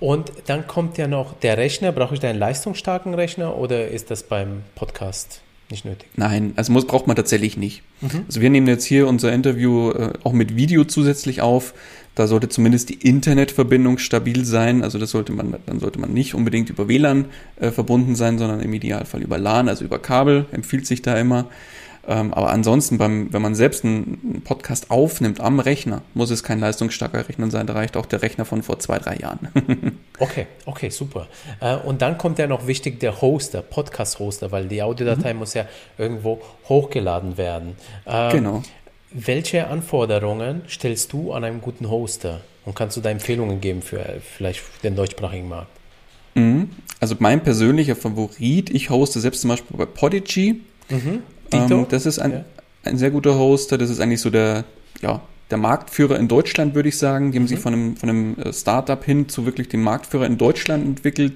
Und 0.00 0.32
dann 0.46 0.66
kommt 0.66 0.98
ja 0.98 1.06
noch 1.06 1.38
der 1.38 1.58
Rechner. 1.58 1.92
Brauche 1.92 2.14
ich 2.14 2.20
da 2.20 2.28
einen 2.28 2.38
leistungsstarken 2.38 3.14
Rechner 3.14 3.56
oder 3.56 3.88
ist 3.88 4.10
das 4.10 4.24
beim 4.24 4.62
Podcast 4.74 5.42
nicht 5.70 5.84
nötig? 5.84 6.08
Nein, 6.16 6.52
also 6.56 6.72
muss, 6.72 6.86
braucht 6.86 7.06
man 7.06 7.16
tatsächlich 7.16 7.56
nicht. 7.56 7.82
Mhm. 8.00 8.24
Also 8.26 8.40
wir 8.40 8.50
nehmen 8.50 8.66
jetzt 8.66 8.84
hier 8.84 9.06
unser 9.06 9.32
Interview 9.32 9.90
äh, 9.92 10.12
auch 10.24 10.32
mit 10.32 10.56
Video 10.56 10.84
zusätzlich 10.84 11.40
auf. 11.40 11.74
Da 12.16 12.26
sollte 12.26 12.48
zumindest 12.48 12.88
die 12.88 12.94
Internetverbindung 12.94 13.98
stabil 13.98 14.44
sein. 14.44 14.82
Also 14.82 14.98
das 14.98 15.10
sollte 15.10 15.32
man, 15.32 15.54
dann 15.66 15.80
sollte 15.80 16.00
man 16.00 16.12
nicht 16.12 16.34
unbedingt 16.34 16.70
über 16.70 16.88
WLAN 16.88 17.26
äh, 17.60 17.70
verbunden 17.70 18.16
sein, 18.16 18.38
sondern 18.38 18.60
im 18.60 18.72
Idealfall 18.72 19.22
über 19.22 19.38
LAN, 19.38 19.68
also 19.68 19.84
über 19.84 19.98
Kabel, 19.98 20.46
empfiehlt 20.50 20.86
sich 20.86 21.02
da 21.02 21.16
immer. 21.18 21.46
Ähm, 22.08 22.32
aber 22.32 22.50
ansonsten, 22.50 22.98
beim, 22.98 23.32
wenn 23.32 23.42
man 23.42 23.54
selbst 23.54 23.84
einen 23.84 24.42
Podcast 24.44 24.90
aufnimmt 24.90 25.40
am 25.40 25.58
Rechner, 25.58 26.02
muss 26.14 26.30
es 26.30 26.42
kein 26.44 26.60
leistungsstarker 26.60 27.28
Rechner 27.28 27.50
sein. 27.50 27.66
Da 27.66 27.72
reicht 27.72 27.96
auch 27.96 28.06
der 28.06 28.22
Rechner 28.22 28.44
von 28.44 28.62
vor 28.62 28.78
zwei, 28.78 28.98
drei 28.98 29.16
Jahren. 29.16 29.48
okay, 30.20 30.46
okay, 30.66 30.90
super. 30.90 31.26
Äh, 31.60 31.76
und 31.76 32.02
dann 32.02 32.16
kommt 32.16 32.38
ja 32.38 32.46
noch 32.46 32.66
wichtig 32.66 33.00
der 33.00 33.20
Hoster, 33.20 33.62
Podcast-Hoster, 33.62 34.52
weil 34.52 34.68
die 34.68 34.82
Audiodatei 34.82 35.32
mhm. 35.32 35.40
muss 35.40 35.54
ja 35.54 35.66
irgendwo 35.98 36.40
hochgeladen 36.68 37.36
werden. 37.36 37.74
Ähm, 38.06 38.30
genau. 38.30 38.62
Welche 39.10 39.66
Anforderungen 39.66 40.62
stellst 40.68 41.12
du 41.12 41.32
an 41.32 41.42
einen 41.44 41.60
guten 41.60 41.90
Hoster? 41.90 42.40
Und 42.64 42.74
kannst 42.74 42.96
du 42.96 43.00
da 43.00 43.10
Empfehlungen 43.10 43.60
geben 43.60 43.80
für 43.80 44.04
vielleicht 44.20 44.62
den 44.82 44.96
deutschsprachigen 44.96 45.48
Markt? 45.48 45.70
Mhm. 46.34 46.70
Also 47.00 47.14
mein 47.18 47.42
persönlicher 47.42 47.96
Favorit, 47.96 48.70
ich 48.70 48.90
hoste 48.90 49.20
selbst 49.20 49.40
zum 49.40 49.50
Beispiel 49.50 49.76
bei 49.76 49.86
Podigy. 49.86 50.60
Mhm. 50.90 51.22
Ähm, 51.52 51.86
das 51.88 52.06
ist 52.06 52.18
ein, 52.18 52.32
ja. 52.32 52.44
ein 52.84 52.98
sehr 52.98 53.10
guter 53.10 53.38
Hoster. 53.38 53.78
Das 53.78 53.90
ist 53.90 54.00
eigentlich 54.00 54.20
so 54.20 54.30
der, 54.30 54.64
ja, 55.02 55.20
der 55.50 55.58
Marktführer 55.58 56.18
in 56.18 56.28
Deutschland, 56.28 56.74
würde 56.74 56.88
ich 56.88 56.98
sagen. 56.98 57.32
Die 57.32 57.38
haben 57.38 57.44
mhm. 57.44 57.48
sich 57.48 57.58
von 57.58 57.72
einem, 57.72 57.96
von 57.96 58.08
einem 58.08 58.38
äh, 58.38 58.52
Startup 58.52 59.02
hin 59.02 59.28
zu 59.28 59.46
wirklich 59.46 59.68
dem 59.68 59.82
Marktführer 59.82 60.26
in 60.26 60.38
Deutschland 60.38 60.84
entwickelt, 60.84 61.34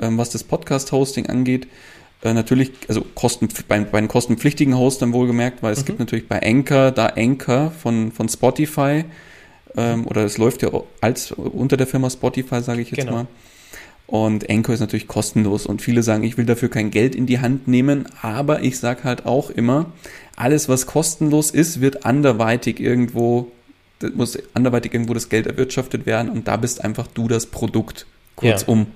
ähm, 0.00 0.18
was 0.18 0.30
das 0.30 0.44
Podcast-Hosting 0.44 1.26
angeht. 1.26 1.68
Äh, 2.22 2.34
natürlich, 2.34 2.72
also 2.88 3.02
Kosten, 3.14 3.48
bei, 3.68 3.80
bei 3.80 4.00
den 4.00 4.08
kostenpflichtigen 4.08 4.76
Hostern 4.76 5.12
wohlgemerkt, 5.12 5.62
weil 5.62 5.72
es 5.72 5.82
mhm. 5.82 5.86
gibt 5.86 5.98
natürlich 6.00 6.28
bei 6.28 6.42
Anchor, 6.42 6.90
da 6.90 7.06
Anchor 7.16 7.70
von, 7.70 8.12
von 8.12 8.28
Spotify, 8.28 9.04
ähm, 9.76 10.06
oder 10.06 10.24
es 10.24 10.38
läuft 10.38 10.62
ja 10.62 10.70
als 11.00 11.32
unter 11.32 11.76
der 11.76 11.86
Firma 11.86 12.10
Spotify, 12.10 12.62
sage 12.62 12.80
ich 12.80 12.90
jetzt 12.90 13.00
genau. 13.00 13.12
mal. 13.12 13.26
Und 14.06 14.50
Anchor 14.50 14.74
ist 14.74 14.80
natürlich 14.80 15.08
kostenlos 15.08 15.66
und 15.66 15.80
viele 15.80 16.02
sagen, 16.02 16.24
ich 16.24 16.36
will 16.36 16.44
dafür 16.44 16.68
kein 16.68 16.90
Geld 16.90 17.14
in 17.14 17.26
die 17.26 17.40
Hand 17.40 17.68
nehmen, 17.68 18.06
aber 18.20 18.62
ich 18.62 18.78
sage 18.78 19.04
halt 19.04 19.24
auch 19.24 19.50
immer, 19.50 19.92
alles 20.36 20.68
was 20.68 20.86
kostenlos 20.86 21.50
ist, 21.50 21.80
wird 21.80 22.04
anderweitig 22.04 22.80
irgendwo, 22.80 23.50
muss 24.14 24.38
anderweitig 24.52 24.92
irgendwo 24.92 25.14
das 25.14 25.30
Geld 25.30 25.46
erwirtschaftet 25.46 26.04
werden 26.04 26.28
und 26.28 26.48
da 26.48 26.56
bist 26.56 26.84
einfach 26.84 27.06
du 27.06 27.28
das 27.28 27.46
Produkt. 27.46 28.06
Kurzum. 28.36 28.86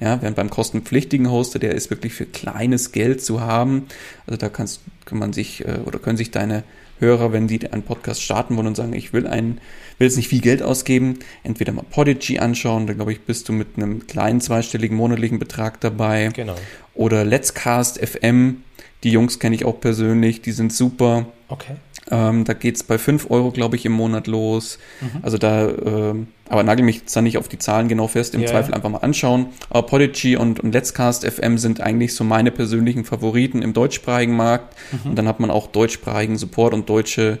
Ja. 0.00 0.14
ja, 0.14 0.22
während 0.22 0.36
beim 0.36 0.50
kostenpflichtigen 0.50 1.30
Hoster, 1.30 1.58
der 1.58 1.74
ist 1.74 1.90
wirklich 1.90 2.14
für 2.14 2.26
kleines 2.26 2.92
Geld 2.92 3.22
zu 3.22 3.40
haben. 3.42 3.86
Also 4.26 4.38
da 4.38 4.48
kannst, 4.48 4.80
kann 5.04 5.18
man 5.18 5.32
sich 5.32 5.64
äh, 5.64 5.78
oder 5.84 5.98
können 5.98 6.16
sich 6.16 6.30
deine 6.30 6.64
Hörer, 6.98 7.32
wenn 7.32 7.46
die 7.46 7.70
einen 7.70 7.82
Podcast 7.82 8.22
starten 8.22 8.56
wollen 8.56 8.68
und 8.68 8.76
sagen, 8.76 8.94
ich 8.94 9.12
will 9.12 9.26
einen, 9.26 9.60
will 9.98 10.06
jetzt 10.06 10.16
nicht 10.16 10.28
viel 10.28 10.40
Geld 10.40 10.62
ausgeben, 10.62 11.18
entweder 11.42 11.72
mal 11.72 11.84
Podigy 11.88 12.38
anschauen, 12.38 12.86
da 12.86 12.94
glaube 12.94 13.12
ich, 13.12 13.22
bist 13.22 13.48
du 13.48 13.52
mit 13.52 13.76
einem 13.76 14.06
kleinen 14.06 14.40
zweistelligen 14.40 14.96
monatlichen 14.96 15.38
Betrag 15.38 15.80
dabei. 15.80 16.30
Genau. 16.34 16.56
Oder 16.94 17.24
Let's 17.24 17.54
Cast 17.54 17.98
FM, 17.98 18.62
die 19.04 19.10
Jungs 19.10 19.38
kenne 19.38 19.54
ich 19.54 19.64
auch 19.64 19.80
persönlich, 19.80 20.42
die 20.42 20.52
sind 20.52 20.72
super. 20.72 21.26
Okay. 21.48 21.76
Ähm, 22.10 22.44
da 22.44 22.52
geht's 22.52 22.84
bei 22.84 22.98
5 22.98 23.30
Euro, 23.30 23.50
glaube 23.50 23.76
ich, 23.76 23.84
im 23.84 23.92
Monat 23.92 24.26
los. 24.28 24.78
Mhm. 25.00 25.20
Also 25.22 25.38
da, 25.38 25.66
äh, 25.68 26.14
aber 26.48 26.62
nagel 26.62 26.84
mich 26.84 26.98
jetzt 26.98 27.16
da 27.16 27.20
nicht 27.20 27.36
auf 27.36 27.48
die 27.48 27.58
Zahlen 27.58 27.88
genau 27.88 28.06
fest, 28.06 28.34
im 28.34 28.42
yeah. 28.42 28.50
Zweifel 28.50 28.74
einfach 28.74 28.88
mal 28.88 28.98
anschauen. 28.98 29.46
Aber 29.70 29.86
Podigy 29.86 30.36
und, 30.36 30.60
und 30.60 30.72
Let's 30.72 30.94
Cast 30.94 31.26
FM 31.26 31.58
sind 31.58 31.80
eigentlich 31.80 32.14
so 32.14 32.22
meine 32.22 32.52
persönlichen 32.52 33.04
Favoriten 33.04 33.60
im 33.62 33.72
deutschsprachigen 33.72 34.36
Markt. 34.36 34.76
Mhm. 34.92 35.10
Und 35.10 35.16
dann 35.16 35.26
hat 35.26 35.40
man 35.40 35.50
auch 35.50 35.66
deutschsprachigen 35.66 36.36
Support 36.36 36.74
und 36.74 36.88
deutsche 36.88 37.38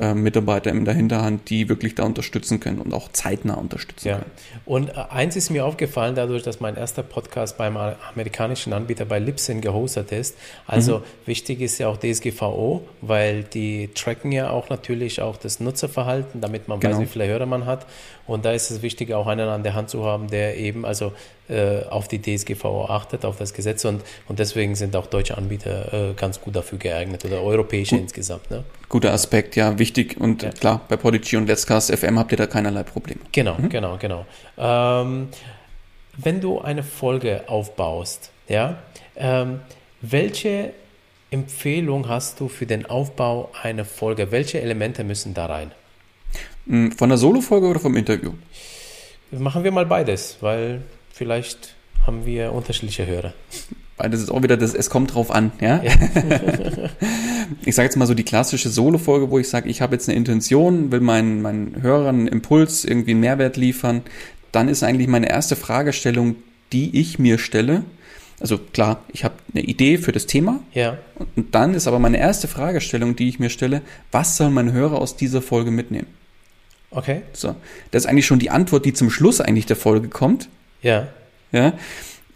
äh, 0.00 0.12
Mitarbeiter 0.14 0.70
in 0.70 0.84
der 0.84 0.94
Hinterhand, 0.94 1.48
die 1.50 1.68
wirklich 1.68 1.94
da 1.94 2.02
unterstützen 2.02 2.58
können 2.60 2.78
und 2.80 2.92
auch 2.92 3.12
zeitnah 3.12 3.54
unterstützen 3.54 4.08
Ja. 4.08 4.14
können. 4.18 4.30
Und 4.64 4.88
äh, 4.90 4.92
eins 5.10 5.36
ist 5.36 5.50
mir 5.50 5.64
aufgefallen, 5.64 6.14
dadurch, 6.16 6.42
dass 6.42 6.58
mein 6.60 6.76
erster 6.76 7.02
Podcast 7.02 7.56
beim 7.58 7.76
amerikanischen 7.76 8.72
Anbieter 8.72 9.04
bei 9.04 9.18
Libsyn 9.18 9.60
gehostet 9.60 10.10
ist. 10.12 10.36
Also 10.66 11.02
wichtig 11.26 11.60
ist 11.60 11.78
ja 11.78 11.88
auch 11.88 11.96
DSGVO, 11.98 12.82
weil 13.02 13.44
die 13.44 13.90
tracken 13.94 14.32
ja 14.32 14.50
auch 14.50 14.68
natürlich 14.68 15.20
auch 15.22 15.36
das 15.36 15.60
Nutzerverhalten, 15.60 16.40
damit 16.40 16.66
man 16.68 16.82
weiß, 16.82 16.90
Genau. 16.90 17.00
wie 17.02 17.06
viele 17.06 17.26
Hörer 17.26 17.46
man 17.46 17.66
hat. 17.66 17.86
Und 18.26 18.44
da 18.44 18.52
ist 18.52 18.70
es 18.70 18.82
wichtig, 18.82 19.12
auch 19.12 19.26
einen 19.26 19.48
an 19.48 19.62
der 19.62 19.74
Hand 19.74 19.90
zu 19.90 20.04
haben, 20.04 20.28
der 20.28 20.56
eben 20.56 20.84
also 20.86 21.12
äh, 21.48 21.82
auf 21.84 22.08
die 22.08 22.20
DSGVO 22.22 22.86
achtet, 22.86 23.24
auf 23.26 23.36
das 23.36 23.52
Gesetz. 23.52 23.84
Und, 23.84 24.02
und 24.28 24.38
deswegen 24.38 24.74
sind 24.76 24.96
auch 24.96 25.06
deutsche 25.06 25.36
Anbieter 25.36 25.92
äh, 26.10 26.14
ganz 26.14 26.40
gut 26.40 26.56
dafür 26.56 26.78
geeignet 26.78 27.24
oder 27.26 27.42
europäische 27.42 27.96
insgesamt. 27.96 28.50
Ne? 28.50 28.64
Guter 28.94 29.12
Aspekt, 29.12 29.56
ja, 29.56 29.76
wichtig. 29.80 30.20
Und 30.20 30.44
Ja. 30.44 30.50
klar, 30.52 30.80
bei 30.88 30.96
Podigy 30.96 31.36
und 31.36 31.48
Let's 31.48 31.66
Cast 31.66 31.90
FM 31.92 32.16
habt 32.16 32.30
ihr 32.30 32.38
da 32.38 32.46
keinerlei 32.46 32.84
Probleme. 32.84 33.18
Genau, 33.32 33.56
genau, 33.68 33.96
genau. 33.96 34.24
Ähm, 34.56 35.30
wenn 36.16 36.40
du 36.40 36.60
eine 36.60 36.84
Folge 36.84 37.42
aufbaust, 37.48 38.30
ja, 38.48 38.78
ähm, 39.16 39.58
welche 40.00 40.74
Empfehlung 41.32 42.08
hast 42.08 42.38
du 42.38 42.46
für 42.46 42.66
den 42.66 42.86
Aufbau 42.86 43.50
einer 43.60 43.84
Folge? 43.84 44.30
Welche 44.30 44.60
Elemente 44.60 45.02
müssen 45.02 45.34
da 45.34 45.46
rein? 45.46 45.72
Hm, 46.68 46.92
Von 46.92 47.08
der 47.08 47.18
Solo-Folge 47.18 47.66
oder 47.66 47.80
vom 47.80 47.96
Interview? 47.96 48.34
Machen 49.32 49.64
wir 49.64 49.72
mal 49.72 49.86
beides, 49.86 50.36
weil 50.40 50.82
vielleicht 51.12 51.74
haben 52.06 52.24
wir 52.26 52.52
unterschiedliche 52.52 53.06
Hörer. 53.06 53.32
Weil 54.04 54.10
das 54.10 54.20
ist 54.20 54.30
auch 54.30 54.42
wieder 54.42 54.58
das, 54.58 54.74
es 54.74 54.90
kommt 54.90 55.14
drauf 55.14 55.30
an, 55.30 55.50
ja. 55.62 55.82
ich 57.64 57.74
sage 57.74 57.86
jetzt 57.86 57.96
mal 57.96 58.04
so 58.04 58.12
die 58.12 58.22
klassische 58.22 58.68
Solo-Folge, 58.68 59.30
wo 59.30 59.38
ich 59.38 59.48
sage, 59.48 59.70
ich 59.70 59.80
habe 59.80 59.94
jetzt 59.94 60.10
eine 60.10 60.18
Intention, 60.18 60.92
will 60.92 61.00
meinen, 61.00 61.40
meinen 61.40 61.80
Hörern 61.80 62.16
einen 62.16 62.28
Impuls, 62.28 62.84
irgendwie 62.84 63.12
einen 63.12 63.20
Mehrwert 63.20 63.56
liefern. 63.56 64.02
Dann 64.52 64.68
ist 64.68 64.82
eigentlich 64.82 65.08
meine 65.08 65.30
erste 65.30 65.56
Fragestellung, 65.56 66.36
die 66.70 67.00
ich 67.00 67.18
mir 67.18 67.38
stelle. 67.38 67.82
Also 68.40 68.58
klar, 68.58 69.02
ich 69.10 69.24
habe 69.24 69.36
eine 69.54 69.64
Idee 69.64 69.96
für 69.96 70.12
das 70.12 70.26
Thema. 70.26 70.60
Ja, 70.74 70.98
Und 71.34 71.54
dann 71.54 71.72
ist 71.72 71.86
aber 71.86 71.98
meine 71.98 72.18
erste 72.18 72.46
Fragestellung, 72.46 73.16
die 73.16 73.30
ich 73.30 73.38
mir 73.38 73.48
stelle, 73.48 73.80
was 74.12 74.36
soll 74.36 74.50
mein 74.50 74.72
Hörer 74.72 75.00
aus 75.00 75.16
dieser 75.16 75.40
Folge 75.40 75.70
mitnehmen? 75.70 76.08
okay. 76.90 77.22
So, 77.32 77.56
das 77.90 78.04
ist 78.04 78.10
eigentlich 78.10 78.26
schon 78.26 78.38
die 78.38 78.50
Antwort, 78.50 78.84
die 78.84 78.92
zum 78.92 79.08
Schluss 79.08 79.40
eigentlich 79.40 79.64
der 79.64 79.76
Folge 79.76 80.08
kommt. 80.08 80.50
Ja, 80.82 81.08
Ja, 81.52 81.72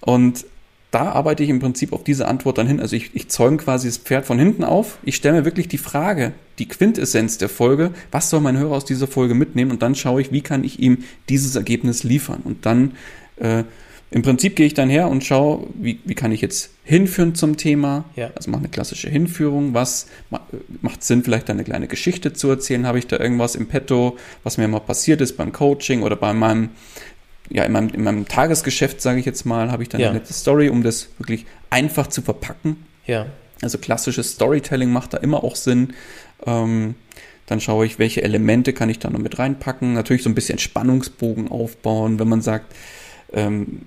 und 0.00 0.46
da 0.90 1.12
arbeite 1.12 1.42
ich 1.42 1.50
im 1.50 1.58
Prinzip 1.58 1.92
auf 1.92 2.02
diese 2.02 2.26
Antwort 2.26 2.56
dann 2.58 2.66
hin. 2.66 2.80
Also 2.80 2.96
ich, 2.96 3.14
ich 3.14 3.28
zäume 3.28 3.58
quasi 3.58 3.88
das 3.88 3.98
Pferd 3.98 4.24
von 4.24 4.38
hinten 4.38 4.64
auf. 4.64 4.98
Ich 5.02 5.16
stelle 5.16 5.38
mir 5.38 5.44
wirklich 5.44 5.68
die 5.68 5.78
Frage, 5.78 6.32
die 6.58 6.66
Quintessenz 6.66 7.36
der 7.36 7.50
Folge, 7.50 7.92
was 8.10 8.30
soll 8.30 8.40
mein 8.40 8.56
Hörer 8.56 8.76
aus 8.76 8.84
dieser 8.84 9.06
Folge 9.06 9.34
mitnehmen? 9.34 9.70
Und 9.70 9.82
dann 9.82 9.94
schaue 9.94 10.20
ich, 10.20 10.32
wie 10.32 10.40
kann 10.40 10.64
ich 10.64 10.80
ihm 10.80 11.04
dieses 11.28 11.56
Ergebnis 11.56 12.04
liefern? 12.04 12.40
Und 12.42 12.64
dann 12.64 12.92
äh, 13.36 13.64
im 14.10 14.22
Prinzip 14.22 14.56
gehe 14.56 14.66
ich 14.66 14.72
dann 14.72 14.88
her 14.88 15.08
und 15.08 15.22
schaue, 15.22 15.66
wie, 15.74 16.00
wie 16.06 16.14
kann 16.14 16.32
ich 16.32 16.40
jetzt 16.40 16.70
hinführen 16.82 17.34
zum 17.34 17.58
Thema. 17.58 18.06
Ja. 18.16 18.30
Also 18.34 18.50
mache 18.50 18.60
eine 18.60 18.70
klassische 18.70 19.10
Hinführung. 19.10 19.74
Was 19.74 20.06
ma- 20.30 20.40
macht 20.80 21.04
Sinn, 21.04 21.22
vielleicht 21.22 21.50
eine 21.50 21.62
kleine 21.62 21.88
Geschichte 21.88 22.32
zu 22.32 22.48
erzählen? 22.48 22.86
Habe 22.86 22.98
ich 22.98 23.06
da 23.06 23.20
irgendwas 23.20 23.54
im 23.54 23.66
Petto, 23.66 24.16
was 24.42 24.56
mir 24.56 24.66
mal 24.66 24.80
passiert 24.80 25.20
ist 25.20 25.36
beim 25.36 25.52
Coaching 25.52 26.02
oder 26.02 26.16
bei 26.16 26.32
meinem 26.32 26.70
ja, 27.50 27.64
in 27.64 27.72
meinem, 27.72 27.88
in 27.90 28.02
meinem 28.04 28.26
Tagesgeschäft, 28.28 29.00
sage 29.00 29.20
ich 29.20 29.26
jetzt 29.26 29.44
mal, 29.46 29.70
habe 29.70 29.82
ich 29.82 29.88
dann 29.88 30.00
Ja. 30.00 30.10
eine 30.10 30.18
nette 30.18 30.32
Story, 30.32 30.68
um 30.68 30.82
das 30.82 31.08
wirklich 31.18 31.46
einfach 31.70 32.06
zu 32.08 32.22
verpacken. 32.22 32.84
ja, 33.06 33.26
Also 33.62 33.78
klassisches 33.78 34.32
Storytelling 34.32 34.90
macht 34.92 35.14
da 35.14 35.18
immer 35.18 35.42
auch 35.44 35.56
Sinn. 35.56 35.94
Ähm, 36.46 36.94
dann 37.46 37.60
schaue 37.60 37.86
ich, 37.86 37.98
welche 37.98 38.22
Elemente 38.22 38.72
kann 38.74 38.90
ich 38.90 38.98
da 38.98 39.08
noch 39.10 39.18
mit 39.18 39.38
reinpacken. 39.38 39.94
Natürlich 39.94 40.22
so 40.22 40.28
ein 40.28 40.34
bisschen 40.34 40.58
Spannungsbogen 40.58 41.48
aufbauen, 41.50 42.18
wenn 42.18 42.28
man 42.28 42.42
sagt, 42.42 42.74
ähm, 43.32 43.82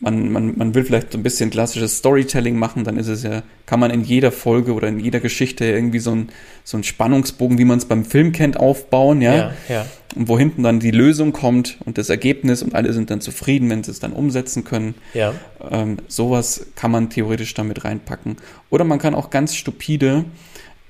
man, 0.00 0.30
man, 0.30 0.56
man 0.56 0.74
will 0.74 0.84
vielleicht 0.84 1.12
so 1.12 1.18
ein 1.18 1.22
bisschen 1.22 1.50
klassisches 1.50 1.98
Storytelling 1.98 2.56
machen, 2.56 2.84
dann 2.84 2.96
ist 2.96 3.08
es 3.08 3.24
ja, 3.24 3.42
kann 3.66 3.80
man 3.80 3.90
in 3.90 4.04
jeder 4.04 4.30
Folge 4.30 4.72
oder 4.72 4.88
in 4.88 5.00
jeder 5.00 5.18
Geschichte 5.18 5.64
irgendwie 5.64 5.98
so 5.98 6.12
ein, 6.12 6.28
so 6.62 6.76
ein 6.76 6.84
Spannungsbogen, 6.84 7.58
wie 7.58 7.64
man 7.64 7.78
es 7.78 7.84
beim 7.84 8.04
Film 8.04 8.32
kennt, 8.32 8.58
aufbauen, 8.58 9.20
ja. 9.20 9.34
ja, 9.34 9.52
ja, 9.68 9.86
Und 10.14 10.28
wo 10.28 10.38
hinten 10.38 10.62
dann 10.62 10.78
die 10.78 10.92
Lösung 10.92 11.32
kommt 11.32 11.78
und 11.84 11.98
das 11.98 12.10
Ergebnis 12.10 12.62
und 12.62 12.74
alle 12.74 12.92
sind 12.92 13.10
dann 13.10 13.20
zufrieden, 13.20 13.68
wenn 13.70 13.82
sie 13.82 13.90
es 13.90 13.98
dann 13.98 14.12
umsetzen 14.12 14.64
können. 14.64 14.94
ja, 15.14 15.34
Ähm, 15.68 15.96
sowas 16.06 16.66
kann 16.76 16.92
man 16.92 17.10
theoretisch 17.10 17.54
damit 17.54 17.84
reinpacken. 17.84 18.36
Oder 18.70 18.84
man 18.84 19.00
kann 19.00 19.16
auch 19.16 19.30
ganz 19.30 19.56
stupide 19.56 20.24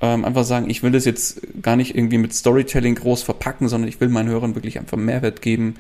ähm, 0.01 0.25
einfach 0.25 0.45
sagen, 0.45 0.71
ich 0.71 0.83
will 0.83 0.93
das 0.93 1.05
jetzt 1.05 1.41
gar 1.63 1.77
nicht 1.77 1.97
irgendwie 1.97 2.19
mit 2.19 2.35
Storytelling 2.35 2.95
groß 2.95 3.23
verpacken, 3.23 3.69
sondern 3.69 3.89
ich 3.89 4.01
will 4.01 4.09
meinen 4.09 4.29
Hörern 4.29 4.55
wirklich 4.55 4.79
einfach 4.79 4.97
Mehrwert 4.97 5.43
geben, 5.43 5.75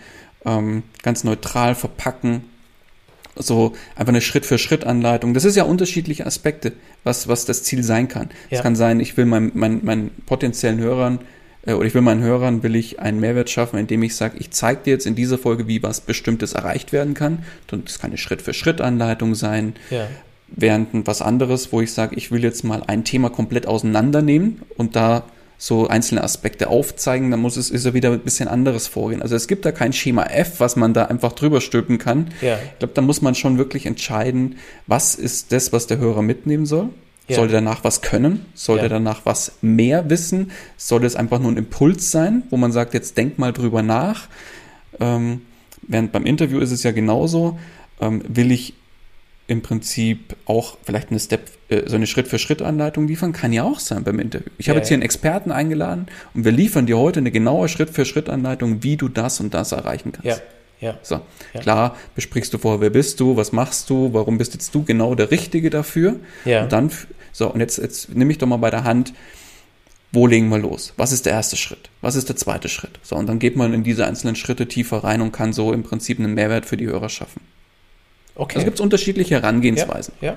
ähm, 0.45 0.83
ganz 1.03 1.24
neutral 1.24 1.74
verpacken. 1.74 2.43
So 3.39 3.72
einfach 3.97 4.09
eine 4.09 4.20
Schritt-für-Schritt-Anleitung. 4.20 5.34
Das 5.34 5.45
ist 5.45 5.57
ja 5.57 5.64
unterschiedliche 5.64 6.26
Aspekte, 6.26 6.72
was, 7.05 7.28
was 7.28 7.45
das 7.45 7.62
Ziel 7.62 7.82
sein 7.82 8.09
kann. 8.09 8.30
Es 8.51 8.59
Ja. 8.59 8.62
kann 8.62 8.76
sein, 8.76 9.01
ich 9.01 9.16
will 9.16 9.24
meinen 9.26 9.53
mein, 9.55 9.80
mein 9.82 10.11
potenziellen 10.26 10.78
Hörern 10.78 11.20
äh, 11.66 11.72
oder 11.72 11.86
ich 11.86 11.95
will 11.95 12.03
meinen 12.03 12.22
Hörern 12.22 12.62
will 12.62 12.76
ich 12.76 13.01
einen 13.01 13.20
Mehrwert 13.20 13.51
schaffen, 13.51 13.78
indem 13.78 14.03
ich 14.03 14.16
sage, 14.16 14.36
ich 14.39 14.51
zeige 14.51 14.82
dir 14.84 14.91
jetzt 14.93 15.07
in 15.07 15.14
dieser 15.14 15.39
Folge, 15.39 15.66
wie 15.68 15.82
was 15.82 16.01
Bestimmtes 16.01 16.53
erreicht 16.53 16.93
werden 16.93 17.14
kann. 17.14 17.45
Das 17.68 17.99
kann 17.99 18.11
eine 18.11 18.18
Schritt-für-Schritt-Anleitung 18.18 19.34
sein. 19.34 19.74
ja, 19.91 20.09
Während 20.51 21.07
was 21.07 21.20
anderes, 21.20 21.72
wo 21.72 21.82
ich 21.82 21.93
sage, 21.93 22.16
ich 22.16 22.30
will 22.30 22.43
jetzt 22.43 22.64
mal 22.64 22.82
ein 22.86 23.05
Thema 23.05 23.28
komplett 23.28 23.66
auseinandernehmen 23.66 24.62
und 24.78 24.97
da 24.97 25.24
so 25.61 25.88
einzelne 25.88 26.22
Aspekte 26.22 26.68
aufzeigen, 26.68 27.32
dann 27.32 27.40
muss 27.40 27.56
es 27.56 27.68
ist 27.68 27.84
ja 27.84 27.92
wieder 27.92 28.12
ein 28.12 28.20
bisschen 28.20 28.48
anderes 28.48 28.86
vorgehen. 28.86 29.20
Also 29.20 29.34
es 29.34 29.48
gibt 29.48 29.64
da 29.64 29.72
kein 29.72 29.92
Schema 29.92 30.22
F, 30.22 30.61
was 30.61 30.76
man 30.76 30.94
da 30.94 31.06
einfach 31.06 31.32
drüber 31.32 31.61
stülpen 31.61 31.98
kann. 31.98 32.28
Ja. 32.40 32.59
Ich 32.72 32.78
glaube, 32.78 32.94
da 32.94 33.02
muss 33.02 33.22
man 33.22 33.34
schon 33.34 33.59
wirklich 33.59 33.84
entscheiden, 33.84 34.56
was 34.86 35.16
ist 35.16 35.50
das, 35.50 35.72
was 35.72 35.88
der 35.88 35.98
Hörer 35.98 36.22
mitnehmen 36.22 36.64
soll. 36.64 36.90
Ja. 37.26 37.36
Soll 37.36 37.48
der 37.48 37.61
danach 37.61 37.82
was 37.84 38.00
können? 38.02 38.46
Soll 38.54 38.78
Ja. 38.78 38.88
danach 38.88 39.22
was 39.24 39.52
mehr 39.61 40.09
wissen? 40.09 40.52
Soll 40.76 41.04
es 41.04 41.16
einfach 41.16 41.40
nur 41.40 41.50
ein 41.50 41.56
Impuls 41.59 42.11
sein, 42.11 42.44
wo 42.50 42.56
man 42.56 42.70
sagt, 42.72 42.94
jetzt 42.94 43.16
denk 43.18 43.38
mal 43.38 43.52
drüber 43.52 43.82
nach? 43.82 44.28
Ähm, 45.00 45.42
während 45.82 46.12
beim 46.12 46.24
Interview 46.24 46.61
ist 46.61 46.70
es 46.70 46.84
ja 46.84 46.92
genauso. 46.92 47.59
Ähm, 48.00 48.22
will 48.28 48.52
ich 48.52 48.74
im 49.49 49.62
Prinzip 49.62 50.36
auch 50.46 50.76
vielleicht 50.84 51.11
eine 51.11 51.18
Step, 51.18 51.51
äh, 51.70 51.88
so 51.88 51.96
eine 51.96 52.07
Schritt-für-Schritt-Anleitung 52.07 53.09
liefern? 53.09 53.32
Kann 53.32 53.53
ja 53.53 53.64
auch 53.64 53.80
sein 53.80 54.05
beim 54.05 54.18
Interview. 54.20 54.46
Ich 54.59 54.68
habe 54.68 54.76
Ja, 54.76 54.80
jetzt 54.82 54.88
hier 54.88 54.94
einen 54.94 55.03
Experten 55.03 55.51
eingeladen 55.51 56.07
und 56.34 56.44
wir 56.44 56.53
liefern 56.53 56.86
dir 56.86 56.99
heute 56.99 57.18
eine 57.20 57.30
genaue 57.32 57.68
Schritt-für-Schritt-Anleitung, 57.68 58.82
wie 58.84 58.96
du 58.96 59.09
das 59.09 59.40
und 59.40 59.55
das 59.55 59.72
erreichen 59.72 60.12
kannst. 60.12 60.26
ja, 60.26 60.36
ja, 60.80 60.99
So, 61.03 61.20
Ja. 61.55 61.61
klar, 61.61 61.96
besprichst 62.14 62.55
du 62.55 62.59
vorher, 62.59 62.80
wer 62.80 62.90
bist 62.90 63.18
du, 63.20 63.36
was 63.36 63.51
machst 63.53 63.90
du, 63.90 64.12
warum 64.12 64.38
bist 64.38 64.53
jetzt 64.55 64.72
du 64.74 64.84
genau 64.84 65.14
der 65.16 65.30
Richtige 65.32 65.70
dafür? 65.70 66.16
Ja. 66.44 66.62
Und 66.62 66.72
dann, 66.72 66.90
so, 67.32 67.53
und 67.53 67.59
jetzt, 67.61 67.78
jetzt 67.78 68.14
nimm 68.14 68.28
mich 68.28 68.38
doch 68.38 68.46
mal 68.46 68.59
bei 68.59 68.70
der 68.70 68.84
Hand, 68.84 69.12
wo 70.12 70.26
legen 70.26 70.49
wir 70.49 70.59
los? 70.59 70.92
Was 70.96 71.12
ist 71.12 71.26
der 71.26 71.32
erste 71.34 71.57
Schritt? 71.57 71.90
Was 72.01 72.14
ist 72.16 72.28
der 72.28 72.36
zweite 72.36 72.68
Schritt? 72.68 72.99
So, 73.03 73.16
und 73.16 73.26
dann 73.28 73.38
geht 73.38 73.57
man 73.57 73.74
in 73.74 73.82
diese 73.82 74.07
einzelnen 74.07 74.36
Schritte 74.36 74.66
tiefer 74.68 74.99
rein 75.05 75.20
und 75.20 75.32
kann 75.32 75.53
so 75.53 75.72
im 75.72 75.82
Prinzip 75.82 76.18
einen 76.18 76.32
Mehrwert 76.34 76.64
für 76.64 76.76
die 76.78 76.86
Hörer 76.86 77.09
schaffen. 77.09 77.40
Okay. 78.39 78.57
Also 78.57 78.64
gibt 78.64 78.76
es 78.76 78.80
unterschiedliche 78.80 79.34
Herangehensweisen. 79.34 80.14
Ja, 80.20 80.32
ja, 80.32 80.36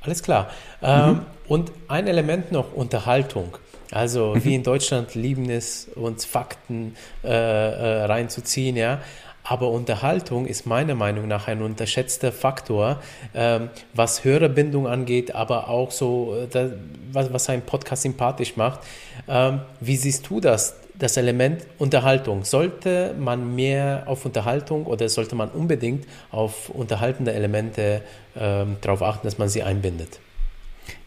alles 0.00 0.22
klar. 0.22 0.50
Ähm, 0.82 1.22
und 1.48 1.72
ein 1.88 2.06
Element 2.06 2.52
noch, 2.52 2.72
Unterhaltung. 2.72 3.56
Also 3.90 4.36
wie 4.44 4.54
in 4.54 4.62
Deutschland 4.62 5.14
lieben 5.14 5.48
es, 5.50 5.88
uns 5.94 6.24
Fakten 6.24 6.94
äh, 7.24 7.28
äh, 7.28 8.04
reinzuziehen, 8.04 8.76
ja. 8.76 9.00
Aber 9.44 9.70
Unterhaltung 9.70 10.44
ist 10.44 10.66
meiner 10.66 10.94
Meinung 10.94 11.26
nach 11.26 11.48
ein 11.48 11.62
unterschätzter 11.62 12.32
Faktor, 12.32 13.00
ähm, 13.34 13.70
was 13.94 14.24
Hörerbindung 14.24 14.86
angeht, 14.86 15.34
aber 15.34 15.70
auch 15.70 15.90
so, 15.90 16.36
äh, 16.36 16.48
da, 16.48 16.70
was, 17.12 17.32
was 17.32 17.48
einen 17.48 17.62
Podcast 17.62 18.02
sympathisch 18.02 18.56
macht. 18.58 18.80
Ähm, 19.26 19.60
wie 19.80 19.96
siehst 19.96 20.28
du 20.28 20.40
das, 20.40 20.76
das 20.98 21.16
Element 21.16 21.62
Unterhaltung? 21.78 22.44
Sollte 22.44 23.14
man 23.18 23.54
mehr 23.54 24.04
auf 24.06 24.24
Unterhaltung 24.24 24.86
oder 24.86 25.08
sollte 25.08 25.34
man 25.36 25.50
unbedingt 25.50 26.06
auf 26.30 26.70
unterhaltende 26.70 27.32
Elemente 27.32 28.02
ähm, 28.36 28.76
darauf 28.80 29.02
achten, 29.02 29.26
dass 29.26 29.38
man 29.38 29.48
sie 29.48 29.62
einbindet? 29.62 30.20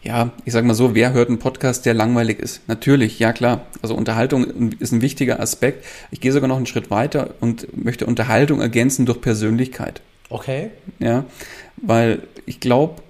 Ja, 0.02 0.30
ich 0.44 0.52
sag 0.52 0.64
mal 0.64 0.74
so, 0.74 0.94
wer 0.94 1.12
hört 1.12 1.28
einen 1.28 1.38
Podcast, 1.38 1.86
der 1.86 1.94
langweilig 1.94 2.38
ist? 2.38 2.60
Natürlich, 2.68 3.18
ja 3.18 3.32
klar. 3.32 3.66
Also 3.82 3.94
Unterhaltung 3.94 4.72
ist 4.78 4.92
ein 4.92 5.02
wichtiger 5.02 5.40
Aspekt. 5.40 5.84
Ich 6.10 6.20
gehe 6.20 6.32
sogar 6.32 6.48
noch 6.48 6.56
einen 6.56 6.66
Schritt 6.66 6.90
weiter 6.90 7.34
und 7.40 7.76
möchte 7.76 8.06
Unterhaltung 8.06 8.60
ergänzen 8.60 9.06
durch 9.06 9.20
Persönlichkeit. 9.20 10.00
Okay? 10.28 10.70
Ja, 10.98 11.24
weil 11.76 12.22
ich 12.46 12.60
glaube, 12.60 13.02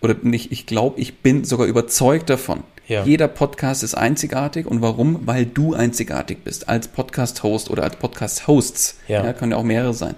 oder 0.00 0.16
nicht, 0.22 0.52
ich 0.52 0.66
glaube, 0.66 1.00
ich 1.00 1.18
bin 1.18 1.44
sogar 1.44 1.66
überzeugt 1.66 2.30
davon. 2.30 2.62
Ja. 2.88 3.04
Jeder 3.04 3.28
Podcast 3.28 3.82
ist 3.82 3.94
einzigartig 3.94 4.66
und 4.66 4.80
warum? 4.80 5.20
Weil 5.26 5.44
du 5.44 5.74
einzigartig 5.74 6.38
bist 6.42 6.70
als 6.70 6.88
Podcast-Host 6.88 7.68
oder 7.68 7.82
als 7.82 7.96
Podcast-Hosts. 7.96 8.98
Ja. 9.08 9.30
können 9.34 9.52
ja 9.52 9.58
auch 9.58 9.62
mehrere 9.62 9.92
sein. 9.92 10.14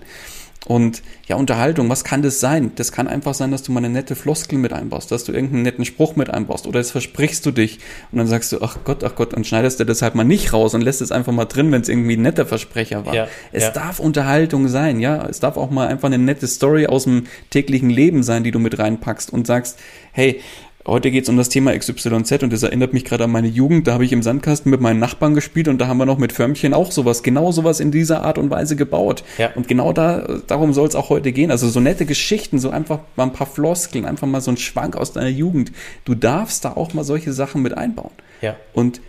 Und 0.66 1.02
ja, 1.26 1.34
Unterhaltung, 1.34 1.88
was 1.88 2.04
kann 2.04 2.22
das 2.22 2.38
sein? 2.38 2.70
Das 2.76 2.92
kann 2.92 3.08
einfach 3.08 3.34
sein, 3.34 3.50
dass 3.50 3.64
du 3.64 3.72
mal 3.72 3.78
eine 3.78 3.88
nette 3.88 4.14
Floskel 4.14 4.58
mit 4.58 4.72
einbaust, 4.72 5.10
dass 5.10 5.24
du 5.24 5.32
irgendeinen 5.32 5.62
netten 5.62 5.84
Spruch 5.84 6.14
mit 6.14 6.30
einbaust 6.30 6.68
oder 6.68 6.78
jetzt 6.78 6.92
versprichst 6.92 7.44
du 7.44 7.50
dich 7.50 7.80
und 8.12 8.18
dann 8.18 8.28
sagst 8.28 8.52
du, 8.52 8.60
ach 8.60 8.76
Gott, 8.84 9.02
ach 9.02 9.16
Gott, 9.16 9.34
und 9.34 9.46
schneidest 9.46 9.80
du 9.80 9.84
das 9.84 10.02
halt 10.02 10.14
mal 10.14 10.22
nicht 10.22 10.52
raus 10.52 10.74
und 10.74 10.82
lässt 10.82 11.00
es 11.00 11.10
einfach 11.10 11.32
mal 11.32 11.46
drin, 11.46 11.72
wenn 11.72 11.80
es 11.80 11.88
irgendwie 11.88 12.16
ein 12.16 12.22
netter 12.22 12.46
Versprecher 12.46 13.04
war. 13.04 13.14
Ja, 13.14 13.26
es 13.50 13.64
ja. 13.64 13.70
darf 13.70 13.98
Unterhaltung 13.98 14.68
sein, 14.68 15.00
ja. 15.00 15.26
Es 15.26 15.40
darf 15.40 15.56
auch 15.56 15.70
mal 15.70 15.88
einfach 15.88 16.06
eine 16.06 16.18
nette 16.18 16.46
Story 16.46 16.86
aus 16.86 17.04
dem 17.04 17.24
täglichen 17.48 17.90
Leben 17.90 18.22
sein, 18.22 18.44
die 18.44 18.50
du 18.50 18.58
mit 18.58 18.78
reinpackst 18.78 19.32
und 19.32 19.46
sagst, 19.46 19.78
hey, 20.12 20.40
Heute 20.86 21.10
geht 21.10 21.24
es 21.24 21.28
um 21.28 21.36
das 21.36 21.50
Thema 21.50 21.76
XYZ 21.76 22.42
und 22.42 22.52
das 22.52 22.62
erinnert 22.62 22.94
mich 22.94 23.04
gerade 23.04 23.24
an 23.24 23.30
meine 23.30 23.48
Jugend. 23.48 23.86
Da 23.86 23.92
habe 23.92 24.04
ich 24.04 24.12
im 24.12 24.22
Sandkasten 24.22 24.70
mit 24.70 24.80
meinen 24.80 24.98
Nachbarn 24.98 25.34
gespielt 25.34 25.68
und 25.68 25.78
da 25.78 25.86
haben 25.86 25.98
wir 25.98 26.06
noch 26.06 26.16
mit 26.16 26.32
Förmchen 26.32 26.72
auch 26.72 26.90
sowas, 26.90 27.22
genau 27.22 27.52
sowas 27.52 27.80
in 27.80 27.90
dieser 27.90 28.22
Art 28.22 28.38
und 28.38 28.48
Weise 28.48 28.76
gebaut. 28.76 29.22
Ja. 29.36 29.50
Und 29.54 29.68
genau 29.68 29.92
da, 29.92 30.40
darum 30.46 30.72
soll 30.72 30.88
es 30.88 30.94
auch 30.94 31.10
heute 31.10 31.32
gehen. 31.32 31.50
Also 31.50 31.68
so 31.68 31.80
nette 31.80 32.06
Geschichten, 32.06 32.58
so 32.58 32.70
einfach 32.70 33.00
mal 33.16 33.24
ein 33.24 33.34
paar 33.34 33.46
Floskeln, 33.46 34.06
einfach 34.06 34.26
mal 34.26 34.40
so 34.40 34.50
ein 34.50 34.56
Schwank 34.56 34.96
aus 34.96 35.12
deiner 35.12 35.28
Jugend. 35.28 35.70
Du 36.06 36.14
darfst 36.14 36.64
da 36.64 36.72
auch 36.72 36.94
mal 36.94 37.04
solche 37.04 37.34
Sachen 37.34 37.60
mit 37.60 37.76
einbauen. 37.76 38.12
Ja. 38.40 38.56
Und 38.72 39.02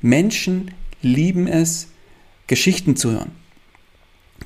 Menschen 0.00 0.70
lieben 1.02 1.46
es, 1.46 1.88
Geschichten 2.46 2.96
zu 2.96 3.12
hören. 3.12 3.32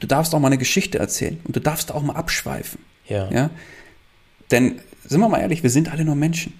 Du 0.00 0.08
darfst 0.08 0.34
auch 0.34 0.40
mal 0.40 0.48
eine 0.48 0.58
Geschichte 0.58 0.98
erzählen 0.98 1.38
und 1.44 1.54
du 1.54 1.60
darfst 1.60 1.92
auch 1.92 2.02
mal 2.02 2.16
abschweifen. 2.16 2.80
Ja. 3.06 3.30
Ja? 3.30 3.50
Denn, 4.50 4.80
sind 5.06 5.20
wir 5.20 5.28
mal 5.28 5.38
ehrlich, 5.38 5.62
wir 5.62 5.70
sind 5.70 5.92
alle 5.92 6.04
nur 6.04 6.16
Menschen. 6.16 6.54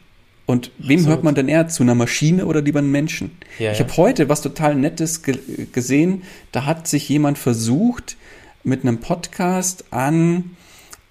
Und 0.45 0.71
wem 0.79 0.99
Absolut. 0.99 1.09
hört 1.09 1.25
man 1.25 1.35
denn 1.35 1.49
eher? 1.49 1.69
Zu 1.69 1.83
einer 1.83 1.95
Maschine 1.95 2.47
oder 2.47 2.61
lieber 2.63 2.81
einen 2.81 2.91
Menschen? 2.91 3.31
Ja, 3.59 3.73
ich 3.73 3.79
ja. 3.79 3.85
habe 3.85 3.97
heute 3.97 4.29
was 4.29 4.43
total 4.43 4.75
Nettes 4.75 5.23
ge 5.23 5.39
gesehen. 5.73 6.23
Da 6.51 6.67
hat 6.67 6.89
sich 6.89 7.09
jemand 7.09 7.39
versucht, 7.39 8.17
mit 8.65 8.83
einem 8.83 8.99
Podcast 8.99 9.85
an, 9.93 10.57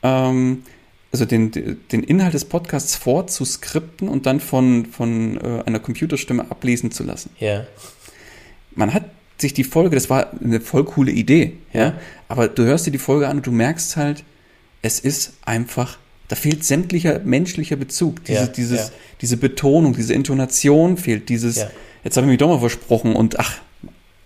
ähm, 0.03 0.63
also 1.11 1.25
den, 1.25 1.51
den 1.91 2.03
Inhalt 2.03 2.33
des 2.33 2.45
Podcasts 2.45 2.95
vorzuskripten 2.95 4.07
und 4.07 4.25
dann 4.25 4.39
von, 4.39 4.85
von 4.85 5.37
äh, 5.37 5.63
einer 5.65 5.79
Computerstimme 5.79 6.49
ablesen 6.49 6.91
zu 6.91 7.03
lassen. 7.03 7.31
Ja. 7.39 7.65
Man 8.75 8.93
hat 8.93 9.05
sich 9.37 9.53
die 9.53 9.63
Folge, 9.63 9.95
das 9.95 10.09
war 10.09 10.31
eine 10.41 10.61
voll 10.61 10.85
coole 10.85 11.11
Idee, 11.11 11.53
ja, 11.73 11.81
Ja. 11.81 11.93
aber 12.29 12.47
du 12.47 12.63
hörst 12.63 12.85
dir 12.85 12.91
die 12.91 12.97
Folge 12.99 13.27
an 13.27 13.37
und 13.37 13.47
du 13.47 13.51
merkst 13.51 13.97
halt, 13.97 14.23
es 14.81 14.99
ist 14.99 15.33
einfach, 15.43 15.97
da 16.31 16.37
fehlt 16.37 16.63
sämtlicher 16.63 17.19
menschlicher 17.19 17.75
Bezug. 17.75 18.23
Diese, 18.23 18.39
Ja, 18.39 18.47
dieses, 18.47 18.79
ja. 18.87 18.93
diese 19.19 19.35
Betonung, 19.35 19.93
diese 19.93 20.13
Intonation 20.13 20.95
fehlt, 20.95 21.27
dieses, 21.27 21.57
Ja. 21.57 21.69
jetzt 22.05 22.15
habe 22.15 22.25
ich 22.25 22.29
mich 22.31 22.37
doch 22.37 22.47
mal 22.47 22.59
versprochen 22.59 23.17
und 23.17 23.37
ach, 23.37 23.57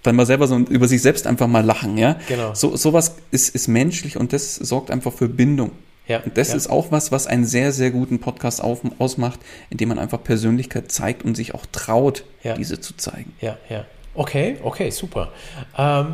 dann 0.03 0.15
mal 0.15 0.27
selber 0.27 0.45
so 0.47 0.55
über 0.59 0.87
sich 0.87 1.01
selbst 1.01 1.25
einfach 1.25 1.47
mal 1.47 1.65
lachen, 1.65 1.97
ja. 1.97 2.19
Genau. 2.27 2.53
So, 2.53 2.75
sowas 2.77 3.15
ist, 3.31 3.55
ist 3.55 3.67
menschlich 3.67 4.17
und 4.17 4.33
das 4.33 4.53
sorgt 4.53 4.91
einfach 4.91 5.11
für 5.13 5.27
Bindung. 5.27 5.71
Ja, 6.07 6.19
Und 6.19 6.37
das 6.37 6.49
ja. 6.49 6.55
ist 6.57 6.67
auch 6.69 6.91
was, 6.91 7.11
was 7.11 7.25
einen 7.25 7.45
sehr, 7.45 7.71
sehr 7.71 7.89
guten 7.89 8.19
Podcast 8.19 8.61
auf, 8.61 8.81
ausmacht, 8.99 9.39
indem 9.71 9.89
man 9.89 9.97
einfach 9.97 10.23
Persönlichkeit 10.23 10.91
zeigt 10.91 11.25
und 11.25 11.33
sich 11.33 11.55
auch 11.55 11.65
traut, 11.71 12.23
Ja. 12.43 12.53
diese 12.53 12.79
zu 12.79 12.95
zeigen. 12.95 13.33
Ja, 13.41 13.57
ja. 13.67 13.85
Okay, 14.13 14.57
okay, 14.63 14.91
super. 14.91 15.31
Ähm, 15.75 16.13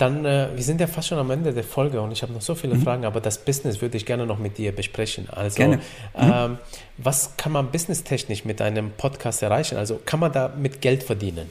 dann, 0.00 0.24
äh, 0.24 0.48
wir 0.54 0.62
sind 0.62 0.80
ja 0.80 0.86
fast 0.86 1.08
schon 1.08 1.18
am 1.18 1.30
Ende 1.30 1.52
der 1.52 1.64
Folge 1.64 2.00
und 2.00 2.12
ich 2.12 2.22
habe 2.22 2.32
noch 2.32 2.40
so 2.40 2.54
viele 2.54 2.76
Fragen, 2.76 3.04
aber 3.04 3.20
das 3.20 3.44
Business 3.44 3.80
würde 3.80 3.96
ich 3.96 4.06
gerne 4.06 4.26
noch 4.26 4.38
mit 4.38 4.58
dir 4.58 4.72
besprechen. 4.72 5.28
Also, 5.30 5.56
Gerne. 5.56 5.80
Ähm, 6.16 6.58
was 6.96 7.36
kann 7.36 7.52
man 7.52 7.70
businesstechnisch 7.70 8.44
mit 8.44 8.60
einem 8.60 8.92
Podcast 8.92 9.42
erreichen? 9.42 9.76
Also, 9.76 10.00
kann 10.04 10.20
man 10.20 10.32
da 10.32 10.52
mit 10.56 10.80
Geld 10.80 11.02
verdienen? 11.02 11.48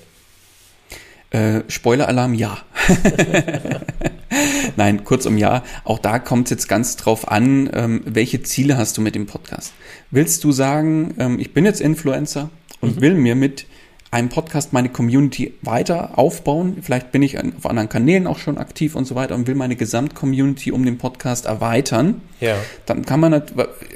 Äh, 1.31 1.61
Spoiler-Alarm, 1.67 2.33
ja. 2.33 2.57
Nein, 4.75 5.03
kurz 5.03 5.27
um 5.27 5.37
ja. 5.37 5.63
Auch 5.83 5.99
da 5.99 6.17
kommt 6.17 6.47
es 6.47 6.51
jetzt 6.51 6.67
ganz 6.67 6.95
drauf 6.95 7.27
an, 7.27 7.69
ähm, 7.73 8.01
welche 8.05 8.41
Ziele 8.41 8.77
hast 8.77 8.97
du 8.97 9.01
mit 9.01 9.13
dem 9.13 9.27
Podcast. 9.27 9.73
Willst 10.09 10.43
du 10.43 10.51
sagen, 10.51 11.13
ähm, 11.19 11.39
ich 11.39 11.53
bin 11.53 11.65
jetzt 11.65 11.81
Influencer 11.81 12.49
und 12.81 13.01
will 13.01 13.13
mir 13.13 13.35
mit 13.35 13.67
einem 14.11 14.29
Podcast 14.29 14.73
meine 14.73 14.89
Community 14.89 15.53
weiter 15.61 16.17
aufbauen? 16.17 16.77
Vielleicht 16.81 17.11
bin 17.11 17.21
ich 17.21 17.37
auf 17.37 17.65
anderen 17.65 17.89
Kanälen 17.89 18.27
auch 18.27 18.39
schon 18.39 18.57
aktiv 18.57 18.95
und 18.95 19.05
so 19.05 19.15
weiter 19.15 19.35
und 19.35 19.47
will 19.47 19.55
meine 19.55 19.75
Gesamtcommunity 19.75 20.71
um 20.71 20.83
den 20.83 20.97
Podcast 20.97 21.45
erweitern. 21.45 22.21
Ja. 22.39 22.55
Dann 22.85 23.05
kann 23.05 23.19
man 23.19 23.41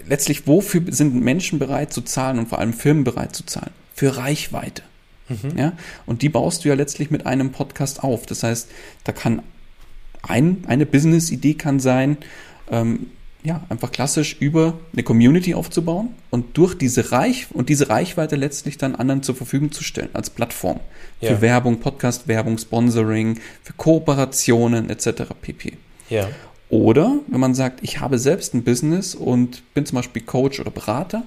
letztlich, 0.08 0.48
wofür 0.48 0.82
sind 0.90 1.16
Menschen 1.16 1.60
bereit 1.60 1.94
zu 1.94 2.02
zahlen 2.02 2.40
und 2.40 2.48
vor 2.48 2.60
allem 2.60 2.74
Firmen 2.74 3.04
bereit 3.04 3.36
zu 3.36 3.46
zahlen? 3.46 3.72
Für 3.96 4.18
Reichweite. 4.18 4.84
Ja, 5.56 5.74
und 6.06 6.22
die 6.22 6.30
baust 6.30 6.64
du 6.64 6.70
ja 6.70 6.76
letztlich 6.76 7.10
mit 7.10 7.26
einem 7.26 7.52
Podcast 7.52 8.04
auf. 8.04 8.26
Das 8.26 8.44
heißt, 8.44 8.70
da 9.04 9.14
kann 9.14 9.42
ein, 10.22 10.64
eine 10.68 10.86
Business-Idee 10.86 11.56
kann 11.56 11.80
sein, 11.80 12.18
ähm, 12.70 13.08
ja, 13.44 13.62
einfach 13.70 13.92
klassisch 13.92 14.38
über 14.40 14.80
eine 14.94 15.04
Community 15.04 15.54
aufzubauen 15.54 16.10
und 16.30 16.58
durch 16.58 16.76
diese 16.76 17.12
Reich 17.12 17.48
und 17.52 17.70
diese 17.70 17.90
Reichweite 17.90 18.36
letztlich 18.36 18.78
dann 18.78 18.96
anderen 18.96 19.22
zur 19.22 19.36
Verfügung 19.36 19.72
zu 19.72 19.84
stellen 19.84 20.10
als 20.14 20.30
Plattform. 20.30 20.80
Für 21.20 21.34
Ja. 21.34 21.42
Werbung, 21.42 21.80
Podcast-Werbung, 21.80 22.58
Sponsoring, 22.58 23.40
für 23.62 23.74
Kooperationen 23.74 24.90
etc. 24.90 25.24
pp. 25.42 25.74
Ja. 26.10 26.30
Oder 26.70 27.20
wenn 27.28 27.40
man 27.40 27.54
sagt, 27.54 27.80
ich 27.84 28.00
habe 28.00 28.18
selbst 28.18 28.54
ein 28.54 28.64
Business 28.64 29.14
und 29.14 29.62
bin 29.74 29.86
zum 29.86 29.98
Beispiel 29.98 30.22
Coach 30.22 30.60
oder 30.60 30.72
Berater 30.72 31.24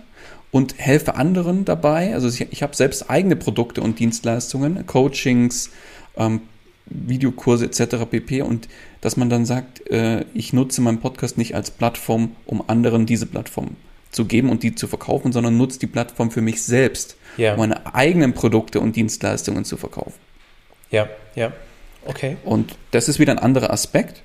und 0.51 0.79
helfe 0.79 1.15
anderen 1.17 1.65
dabei. 1.65 2.15
Also 2.15 2.29
ich, 2.29 2.41
ich 2.51 2.63
habe 2.63 2.75
selbst 2.75 3.11
eigene 3.11 3.37
Produkte 3.37 3.83
und 3.83 3.99
Dienstleistungen, 3.99 4.87
Coachings, 4.87 5.71
ähm, 6.17 6.41
Videokurse 6.87 7.67
etc. 7.67 8.07
pp. 8.11 8.43
Und 8.43 8.69
dass 9.01 9.17
man 9.17 9.29
dann 9.31 9.45
sagt, 9.45 9.89
äh, 9.91 10.25
ich 10.35 10.53
nutze 10.53 10.81
meinen 10.81 11.01
Podcast 11.01 11.39
nicht 11.39 11.55
als 11.55 11.71
Plattform, 11.71 12.37
um 12.47 12.63
anderen 12.69 13.07
diese 13.07 13.27
Plattform 13.27 13.77
zu 14.11 14.25
geben 14.25 14.49
und 14.51 14.63
die 14.63 14.75
zu 14.75 14.87
verkaufen, 14.87 15.33
sondern 15.33 15.57
nutze 15.57 15.79
die 15.79 15.87
Plattform 15.87 16.31
für 16.31 16.41
mich 16.41 16.63
selbst, 16.63 17.17
Ja. 17.37 17.53
um 17.55 17.61
meine 17.61 17.95
eigenen 17.95 18.33
Produkte 18.33 18.81
und 18.81 18.97
Dienstleistungen 18.97 19.65
zu 19.65 19.77
verkaufen. 19.77 20.19
Ja. 20.91 21.09
Ja. 21.35 21.53
Okay. 22.07 22.37
Und 22.45 22.77
das 22.93 23.09
ist 23.09 23.19
wieder 23.19 23.33
ein 23.33 23.39
anderer 23.39 23.71
Aspekt. 23.73 24.23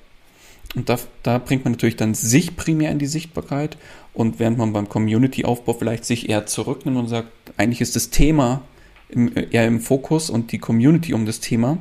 Und 0.74 0.88
da, 0.88 0.98
da 1.22 1.38
bringt 1.38 1.64
man 1.64 1.72
natürlich 1.72 1.96
dann 1.96 2.14
sich 2.14 2.56
primär 2.56 2.90
in 2.90 2.98
die 2.98 3.06
Sichtbarkeit. 3.06 3.76
Und 4.14 4.38
während 4.38 4.56
man 4.56 4.72
beim 4.72 4.88
Community-Aufbau 4.88 5.74
vielleicht 5.74 6.04
sich 6.04 6.28
eher 6.30 6.46
zurücknimmt 6.46 6.96
und 6.96 7.08
sagt, 7.08 7.28
eigentlich 7.56 7.80
ist 7.80 7.96
das 7.96 8.10
Thema 8.10 8.62
im, 9.08 9.32
eher 9.50 9.66
im 9.66 9.80
Fokus 9.80 10.30
und 10.30 10.52
die 10.52 10.58
Community 10.58 11.12
um 11.12 11.26
das 11.26 11.40
Thema. 11.40 11.78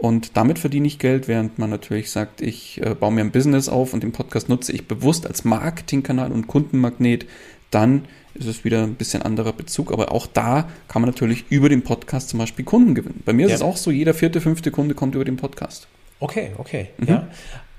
Und 0.00 0.34
damit 0.38 0.58
verdiene 0.58 0.86
ich 0.86 0.98
Geld, 0.98 1.28
während 1.28 1.58
man 1.58 1.68
natürlich 1.68 2.10
sagt, 2.10 2.40
ich 2.40 2.80
äh, 2.82 2.94
baue 2.94 3.12
mir 3.12 3.20
ein 3.20 3.32
Business 3.32 3.68
auf 3.68 3.92
und 3.92 4.02
den 4.02 4.12
Podcast 4.12 4.48
nutze 4.48 4.72
ich 4.72 4.88
bewusst 4.88 5.26
als 5.26 5.44
Marketingkanal 5.44 6.32
und 6.32 6.46
Kundenmagnet, 6.46 7.26
dann 7.70 8.06
ist 8.32 8.46
es 8.46 8.64
wieder 8.64 8.82
ein 8.82 8.94
bisschen 8.94 9.20
anderer 9.20 9.52
Bezug. 9.52 9.92
Aber 9.92 10.10
auch 10.12 10.26
da 10.26 10.70
kann 10.88 11.02
man 11.02 11.10
natürlich 11.10 11.44
über 11.50 11.68
den 11.68 11.82
Podcast 11.82 12.30
zum 12.30 12.38
Beispiel 12.38 12.64
Kunden 12.64 12.94
gewinnen. 12.94 13.22
Bei 13.26 13.34
mir 13.34 13.44
ist 13.44 13.50
Ja. 13.50 13.56
es 13.56 13.62
auch 13.62 13.76
so, 13.76 13.90
jeder 13.90 14.14
vierte, 14.14 14.40
fünfte 14.40 14.70
Kunde 14.70 14.94
kommt 14.94 15.14
über 15.16 15.24
den 15.26 15.36
Podcast. 15.36 15.86
Okay, 16.18 16.52
okay. 16.56 16.88
Mhm. 16.96 17.06
Ja. 17.06 17.28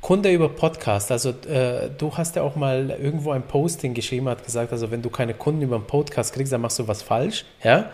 Kunde 0.02 0.32
über 0.32 0.50
Podcast. 0.50 1.12
Also 1.12 1.30
äh, 1.30 1.90
du 1.98 2.16
hast 2.16 2.36
ja 2.36 2.44
auch 2.44 2.56
mal 2.56 2.96
irgendwo 3.02 3.32
ein 3.32 3.42
Posting 3.44 3.96
geschrieben, 3.96 4.30
hat 4.30 4.46
gesagt, 4.46 4.72
also 4.72 4.92
wenn 4.92 5.02
du 5.02 5.10
keine 5.10 5.34
Kunden 5.34 5.64
über 5.64 5.76
einen 5.76 5.86
Podcast 5.88 6.34
kriegst, 6.34 6.54
dann 6.54 6.62
machst 6.62 6.78
du 6.78 6.88
was 6.88 7.02
falsch. 7.02 7.46
Ja. 7.64 7.90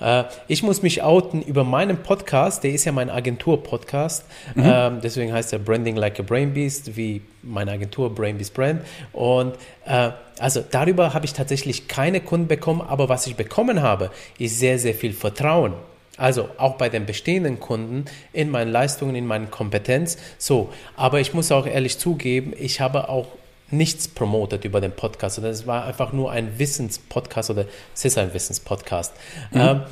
Äh, 0.00 0.24
ich 0.46 0.62
muss 0.62 0.82
mich 0.82 1.02
outen 1.02 1.42
über 1.42 1.64
meinen 1.64 2.02
Podcast, 2.02 2.64
der 2.64 2.72
ist 2.72 2.84
ja 2.84 2.92
mein 2.92 3.10
Agentur-Podcast. 3.10 4.24
Ähm, 4.56 5.00
deswegen 5.02 5.32
heißt 5.32 5.52
er 5.52 5.58
Branding 5.58 5.96
Like 5.96 6.18
a 6.20 6.22
Brain 6.22 6.52
Beast, 6.52 6.96
wie 6.96 7.22
meine 7.42 7.72
Agentur 7.72 8.14
Brain 8.14 8.38
Beast 8.38 8.54
Brand. 8.54 8.82
Und 9.12 9.54
äh, 9.86 10.10
also 10.38 10.64
darüber 10.68 11.14
habe 11.14 11.24
ich 11.24 11.32
tatsächlich 11.32 11.88
keine 11.88 12.20
Kunden 12.20 12.48
bekommen, 12.48 12.80
aber 12.80 13.08
was 13.08 13.26
ich 13.26 13.36
bekommen 13.36 13.82
habe, 13.82 14.10
ist 14.38 14.58
sehr, 14.58 14.78
sehr 14.78 14.94
viel 14.94 15.12
Vertrauen. 15.12 15.74
Also 16.16 16.48
auch 16.58 16.74
bei 16.74 16.88
den 16.88 17.06
bestehenden 17.06 17.60
Kunden 17.60 18.06
in 18.32 18.50
meinen 18.50 18.72
Leistungen, 18.72 19.14
in 19.14 19.26
meinen 19.26 19.50
Kompetenz. 19.50 20.18
So, 20.36 20.70
aber 20.96 21.20
ich 21.20 21.32
muss 21.32 21.52
auch 21.52 21.66
ehrlich 21.66 21.98
zugeben, 21.98 22.52
ich 22.58 22.80
habe 22.80 23.08
auch 23.08 23.28
nichts 23.70 24.08
promotet 24.08 24.64
über 24.64 24.80
den 24.80 24.92
Podcast. 24.92 25.38
Und 25.38 25.44
es 25.44 25.66
war 25.66 25.84
einfach 25.84 26.12
nur 26.12 26.30
ein 26.30 26.58
Wissenspodcast 26.58 27.50
oder 27.50 27.66
es 27.94 28.04
ist 28.04 28.18
ein 28.18 28.32
Wissenspodcast. 28.32 29.12
Ähm, 29.52 29.82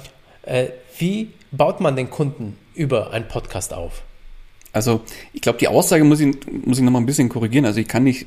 äh, 0.42 0.68
wie 0.98 1.32
baut 1.52 1.80
man 1.80 1.96
den 1.96 2.10
Kunden 2.10 2.56
über 2.74 3.10
einen 3.10 3.28
Podcast 3.28 3.74
auf? 3.74 4.02
Also 4.72 5.00
ich 5.32 5.40
glaube, 5.40 5.58
die 5.58 5.68
Aussage 5.68 6.04
muss 6.04 6.20
ich, 6.20 6.36
muss 6.64 6.78
ich 6.78 6.84
nochmal 6.84 7.02
ein 7.02 7.06
bisschen 7.06 7.28
korrigieren. 7.28 7.64
Also 7.64 7.80
ich 7.80 7.88
kann 7.88 8.04
nicht, 8.04 8.26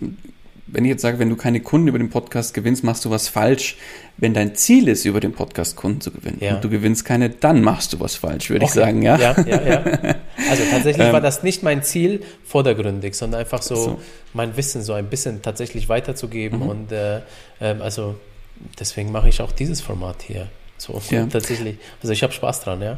wenn 0.72 0.86
ich 0.86 0.90
jetzt 0.90 1.02
sage, 1.02 1.20
wenn 1.20 1.30
du 1.30 1.36
keine 1.36 1.60
Kunden 1.62 1.88
über 1.88 1.98
den 1.98 2.10
Podcast 2.10 2.54
gewinnst, 2.54 2.84
machst 2.84 3.06
du 3.06 3.10
was 3.10 3.28
falsch. 3.28 3.78
Wenn 4.18 4.34
dein 4.34 4.56
Ziel 4.56 4.88
ist, 4.88 5.06
über 5.06 5.20
den 5.20 5.32
Podcast 5.34 5.76
Kunden 5.76 6.02
zu 6.02 6.12
gewinnen 6.12 6.38
Ja. 6.42 6.56
und 6.56 6.64
du 6.64 6.70
gewinnst 6.70 7.06
keine, 7.06 7.30
dann 7.30 7.62
machst 7.64 7.94
du 7.94 8.00
was 8.00 8.16
falsch, 8.16 8.50
würde 8.50 8.66
ich 8.66 8.72
Okay. 8.72 8.80
sagen, 8.80 9.02
ja. 9.02 9.18
Ja, 9.18 9.36
ja, 9.46 9.62
ja. 9.68 9.84
Also 10.50 10.64
tatsächlich 10.72 11.12
war 11.12 11.22
das 11.22 11.44
nicht 11.44 11.64
mein 11.64 11.84
Ziel 11.84 12.22
vordergründig, 12.44 13.14
sondern 13.16 13.42
einfach 13.42 13.62
so, 13.62 13.76
so. 13.76 14.00
mein 14.34 14.56
Wissen 14.58 14.82
so 14.82 14.94
ein 14.94 15.08
bisschen 15.10 15.42
tatsächlich 15.42 15.90
weiterzugeben. 15.90 16.62
Und 16.62 16.92
äh, 16.92 17.22
ähm, 17.62 17.82
also 17.82 18.16
deswegen 18.80 19.12
mache 19.12 19.30
ich 19.30 19.42
auch 19.42 19.52
dieses 19.52 19.82
Format 19.82 20.22
hier. 20.24 20.48
So 20.78 21.02
Ja. 21.10 21.26
tatsächlich. 21.32 21.78
Also 22.02 22.14
ich 22.14 22.24
habe 22.24 22.34
Spaß 22.34 22.62
dran, 22.62 22.82
ja. 22.82 22.98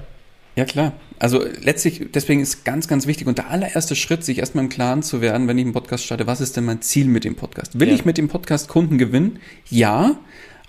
Ja, 0.56 0.66
klar. 0.66 0.94
Also 1.20 1.44
letztlich, 1.62 2.08
deswegen 2.14 2.42
ist 2.42 2.66
ganz, 2.66 2.88
ganz 2.88 3.08
wichtig 3.08 3.28
und 3.28 3.38
der 3.38 3.50
allererste 3.50 3.96
Schritt, 3.96 4.24
sich 4.26 4.40
erstmal 4.40 4.64
im 4.66 4.70
Klaren 4.70 5.02
zu 5.04 5.22
werden, 5.22 5.48
wenn 5.48 5.58
ich 5.58 5.64
einen 5.66 5.74
Podcast 5.74 6.04
starte, 6.04 6.28
was 6.28 6.42
ist 6.42 6.58
denn 6.58 6.66
mein 6.66 6.82
Ziel 6.82 7.06
mit 7.08 7.24
dem 7.24 7.36
Podcast? 7.36 7.80
Will 7.80 7.88
Ja. 7.90 7.94
ich 7.96 8.06
mit 8.06 8.18
dem 8.18 8.28
Podcast 8.28 8.68
Kunden 8.68 8.98
gewinnen? 8.98 9.40
Ja, 9.70 10.20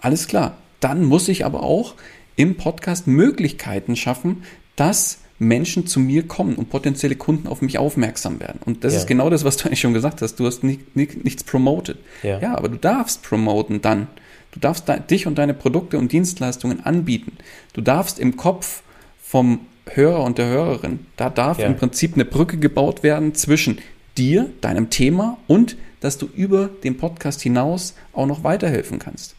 alles 0.01 0.29
klar. 0.29 0.59
Dann 0.81 1.05
muss 1.05 1.29
ich 1.29 1.45
aber 1.45 1.63
auch 1.63 1.95
im 2.37 2.57
Podcast 2.57 3.07
Möglichkeiten 3.07 3.97
schaffen, 3.97 4.43
dass 4.77 5.19
Menschen 5.39 5.87
zu 5.89 5.99
mir 5.99 6.29
kommen 6.29 6.55
und 6.55 6.71
potenzielle 6.71 7.17
Kunden 7.17 7.49
auf 7.49 7.63
mich 7.63 7.79
aufmerksam 7.79 8.39
werden. 8.39 8.61
Und 8.65 8.85
das 8.85 8.93
Ja. 8.93 9.01
ist 9.01 9.07
genau 9.07 9.29
das, 9.31 9.45
was 9.45 9.57
du 9.57 9.65
eigentlich 9.67 9.81
schon 9.81 9.95
gesagt 9.95 10.23
hast. 10.23 10.37
Du 10.37 10.47
hast 10.47 10.63
nicht, 10.63 10.95
nicht, 10.95 11.25
nichts 11.25 11.43
promoted. 11.43 11.99
Ja. 12.23 12.39
ja, 12.41 12.55
aber 12.57 12.69
du 12.69 12.77
darfst 12.79 13.23
promoten 13.23 13.81
dann. 13.83 14.07
Du 14.53 14.61
darfst 14.61 14.89
da, 14.89 14.99
dich 14.99 15.27
und 15.27 15.39
deine 15.39 15.55
Produkte 15.55 15.99
und 15.99 16.13
Dienstleistungen 16.13 16.85
anbieten. 16.85 17.33
Du 17.73 17.81
darfst 17.81 18.19
im 18.21 18.37
Kopf 18.37 18.83
vom 19.23 19.61
Hörer 19.87 20.23
und 20.23 20.39
der 20.39 20.47
Hörerin, 20.47 21.07
da 21.17 21.31
darf 21.31 21.59
Ja. 21.59 21.67
im 21.67 21.77
Prinzip 21.77 22.15
eine 22.15 22.25
Brücke 22.25 22.57
gebaut 22.59 23.03
werden 23.03 23.35
zwischen 23.35 23.79
dir, 24.17 24.51
deinem 24.61 24.91
Thema 24.91 25.39
und 25.47 25.77
dass 26.01 26.19
du 26.19 26.29
über 26.35 26.69
den 26.85 26.97
Podcast 26.99 27.41
hinaus 27.43 27.95
auch 28.13 28.27
noch 28.27 28.45
weiterhelfen 28.45 28.99
kannst. 28.99 29.35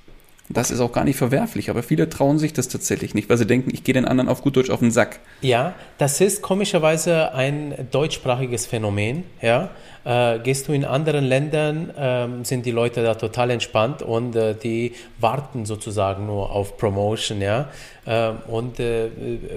Das 0.49 0.71
ist 0.71 0.81
auch 0.81 0.91
gar 0.91 1.05
nicht 1.05 1.15
verwerflich, 1.15 1.69
aber 1.69 1.83
viele 1.83 2.09
trauen 2.09 2.37
sich 2.37 2.51
das 2.51 2.67
tatsächlich 2.67 3.13
nicht, 3.13 3.29
weil 3.29 3.37
sie 3.37 3.47
denken, 3.47 3.71
ich 3.73 3.85
gehe 3.85 3.93
den 3.93 4.05
anderen 4.05 4.27
auf 4.27 4.41
gut 4.41 4.57
Deutsch 4.57 4.69
auf 4.69 4.79
den 4.79 4.91
Sack. 4.91 5.19
Ja, 5.41 5.73
das 5.97 6.19
ist 6.19 6.41
komischerweise 6.41 7.33
ein 7.33 7.87
deutschsprachiges 7.91 8.65
Phänomen. 8.65 9.23
Ja, 9.41 9.69
äh, 10.03 10.39
gehst 10.39 10.67
du 10.67 10.73
in 10.73 10.83
anderen 10.83 11.23
Ländern, 11.23 11.93
ähm, 11.97 12.43
sind 12.43 12.65
die 12.65 12.71
Leute 12.71 13.03
da 13.03 13.15
total 13.15 13.51
entspannt 13.51 14.01
und 14.01 14.35
äh, 14.35 14.53
die 14.53 14.95
warten 15.17 15.65
sozusagen 15.65 16.25
nur 16.25 16.51
auf 16.51 16.77
Promotion. 16.77 17.39
Ja, 17.39 17.69
ähm, 18.05 18.35
und 18.47 18.81
äh, 18.81 19.09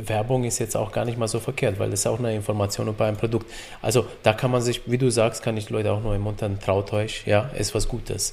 Werbung 0.07 0.45
ist 0.45 0.61
jetzt 0.61 0.77
auch 0.77 0.93
gar 0.93 1.05
nicht 1.05 1.19
mal 1.19 1.27
so 1.27 1.41
verkehrt, 1.41 1.81
weil 1.81 1.91
das 1.91 2.01
ist 2.01 2.07
auch 2.07 2.21
eine 2.21 2.33
Information 2.33 2.87
über 2.87 3.07
ein 3.07 3.17
Produkt. 3.17 3.51
Also 3.83 4.07
da 4.23 4.33
kann 4.33 4.53
man 4.53 4.63
sich, 4.63 4.83
wie 4.87 4.99
du 4.99 5.11
sagst, 5.11 5.43
kann 5.43 5.57
ich 5.57 5.67
die 5.67 5.73
Leute 5.73 5.91
auch 5.91 6.01
nur 6.01 6.13
ermuntern, 6.13 6.59
traut 6.65 6.93
euch. 6.93 7.27
Ja, 7.27 7.51
ist 7.59 7.75
was 7.75 7.89
Gutes. 7.89 8.33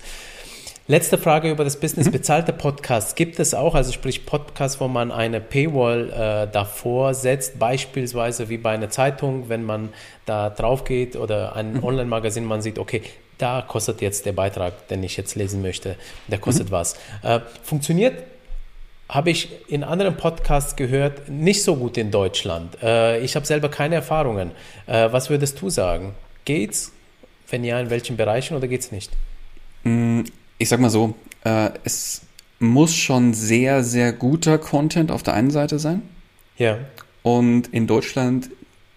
Letzte 0.85 1.17
Frage 1.17 1.49
über 1.49 1.63
das 1.63 1.79
Business. 1.79 2.11
Bezahlte 2.11 2.51
Podcasts 2.51 3.15
gibt 3.15 3.39
es 3.39 3.53
auch, 3.53 3.73
also 3.73 3.93
sprich 3.93 4.25
Podcasts, 4.25 4.81
wo 4.81 4.89
man 4.89 5.13
eine 5.13 5.39
Paywall 5.39 6.09
äh, 6.09 6.51
davor 6.51 7.13
setzt, 7.13 7.57
beispielsweise 7.57 8.49
wie 8.49 8.57
bei 8.57 8.71
einer 8.71 8.89
Zeitung, 8.89 9.47
wenn 9.47 9.63
man 9.63 9.93
da 10.25 10.49
drauf 10.49 10.83
geht 10.83 11.15
oder 11.15 11.55
ein 11.55 11.81
Online-Magazin, 11.81 12.43
man 12.43 12.61
sieht, 12.61 12.79
okay, 12.79 13.01
da 13.37 13.61
kostet 13.65 14.01
jetzt 14.01 14.25
der 14.25 14.33
Beitrag, 14.33 14.89
den 14.89 15.01
ich 15.03 15.15
jetzt 15.15 15.35
lesen 15.35 15.61
möchte, 15.61 15.95
der 16.27 16.39
kostet 16.39 16.69
was. 16.69 16.95
Äh, 17.21 17.39
funktioniert 17.63 18.21
habe 19.07 19.29
ich 19.29 19.49
in 19.69 19.85
anderen 19.85 20.17
Podcasts 20.17 20.75
gehört, 20.75 21.29
nicht 21.29 21.63
so 21.63 21.77
gut 21.77 21.97
in 21.97 22.11
Deutschland. 22.11 22.77
Äh, 22.83 23.19
ich 23.19 23.37
habe 23.37 23.45
selber 23.45 23.69
keine 23.69 23.95
Erfahrungen. 23.95 24.51
Äh, 24.87 25.13
was 25.13 25.29
würdest 25.29 25.61
du 25.61 25.69
sagen? 25.69 26.13
Geht's? 26.43 26.91
Wenn 27.49 27.63
ja, 27.63 27.79
in 27.79 27.89
welchen 27.89 28.17
Bereichen 28.17 28.57
oder 28.57 28.67
geht's 28.67 28.91
nicht? 28.91 29.11
Ich 30.63 30.69
sag 30.69 30.79
mal 30.79 30.89
so, 30.89 31.13
äh, 31.43 31.71
es 31.83 32.21
muss 32.57 32.95
schon 32.95 33.33
sehr, 33.33 33.83
sehr 33.83 34.13
guter 34.13 34.57
Content 34.57 35.11
auf 35.11 35.21
der 35.21 35.33
einen 35.33 35.51
Seite 35.51 35.77
sein. 35.77 36.03
Ja, 36.57 36.77
Und 37.21 37.67
in 37.73 37.85
Deutschland 37.85 38.49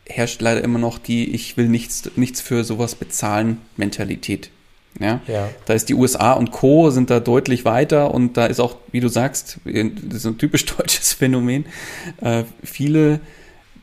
herrscht 0.09 0.41
leider 0.41 0.63
immer 0.63 0.79
noch 0.79 0.99
die 0.99 1.35
Ich 1.35 1.57
will 1.57 1.69
nichts, 1.69 2.09
nichts 2.15 2.41
für 2.41 2.63
sowas 2.63 2.95
bezahlen 2.95 3.61
Mentalität. 3.77 4.51
Ja? 5.01 5.21
Ja. 5.27 5.49
Da 5.65 5.75
ist 5.75 5.89
die 5.89 5.95
USA 5.95 6.35
und 6.35 6.53
Co. 6.53 6.91
sind 6.91 7.11
da 7.11 7.19
deutlich 7.19 7.65
weiter 7.65 8.15
und 8.15 8.37
da 8.37 8.47
ist 8.47 8.61
auch, 8.61 8.77
wie 8.93 9.01
du 9.01 9.09
sagst, 9.09 9.59
das 9.65 10.19
ist 10.19 10.25
ein 10.25 10.39
typisch 10.39 10.67
deutsches 10.77 11.15
Phänomen. 11.15 11.67
Äh, 12.21 12.45
viele 12.63 13.19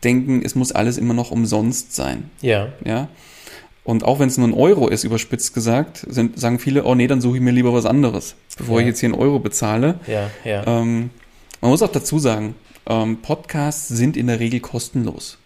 denken, 0.05 0.41
es 0.45 0.55
muss 0.55 0.71
alles 0.71 0.97
immer 0.97 1.13
noch 1.13 1.31
umsonst 1.31 1.93
sein. 1.93 2.29
ja, 2.39 2.71
Ja. 2.85 3.09
Und 3.83 4.03
auch 4.05 4.19
wenn 4.19 4.29
es 4.29 4.37
nur 4.37 4.47
ein 4.47 4.53
Euro 4.53 4.87
ist, 4.87 5.03
überspitzt 5.03 5.53
gesagt, 5.53 6.05
sind, 6.09 6.39
sagen 6.39 6.57
viele, 6.59 6.85
oh 6.85 6.95
nee, 6.95 7.07
dann 7.07 7.19
suche 7.19 7.37
ich 7.37 7.43
mir 7.43 7.51
lieber 7.51 7.73
was 7.73 7.85
anderes, 7.85 8.35
bevor 8.57 8.75
Ja. 8.79 8.81
ich 8.81 8.87
jetzt 8.87 8.99
hier 9.01 9.07
einen 9.09 9.19
Euro 9.19 9.39
bezahle. 9.39 9.99
ja, 10.07 10.29
ja. 10.45 10.65
Ähm, 10.65 11.09
man 11.59 11.71
muss 11.71 11.81
auch 11.81 11.91
dazu 11.91 12.17
sagen, 12.19 12.55
ähm, 12.85 13.17
Podcasts 13.21 13.87
sind 13.89 14.15
in 14.17 14.27
der 14.27 14.39
Regel 14.39 14.59
kostenlos. 14.61 15.37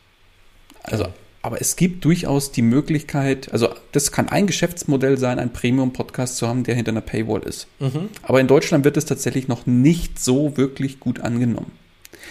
Also, 0.83 1.05
aber 1.41 1.61
es 1.61 1.75
gibt 1.75 2.05
durchaus 2.05 2.51
die 2.51 2.61
Möglichkeit, 2.61 3.51
also 3.53 3.69
das 3.91 4.11
kann 4.11 4.29
ein 4.29 4.47
Geschäftsmodell 4.47 5.17
sein, 5.17 5.39
einen 5.39 5.51
Premium-Podcast 5.53 6.37
zu 6.37 6.47
haben, 6.47 6.63
der 6.63 6.75
hinter 6.75 6.91
einer 6.91 7.01
Paywall 7.01 7.41
ist. 7.43 7.67
Mhm. 7.79 8.09
Aber 8.23 8.39
in 8.39 8.47
Deutschland 8.47 8.83
wird 8.85 8.97
es 8.97 9.05
tatsächlich 9.05 9.47
noch 9.47 9.65
nicht 9.65 10.19
so 10.19 10.57
wirklich 10.57 10.99
gut 10.99 11.19
angenommen. 11.21 11.71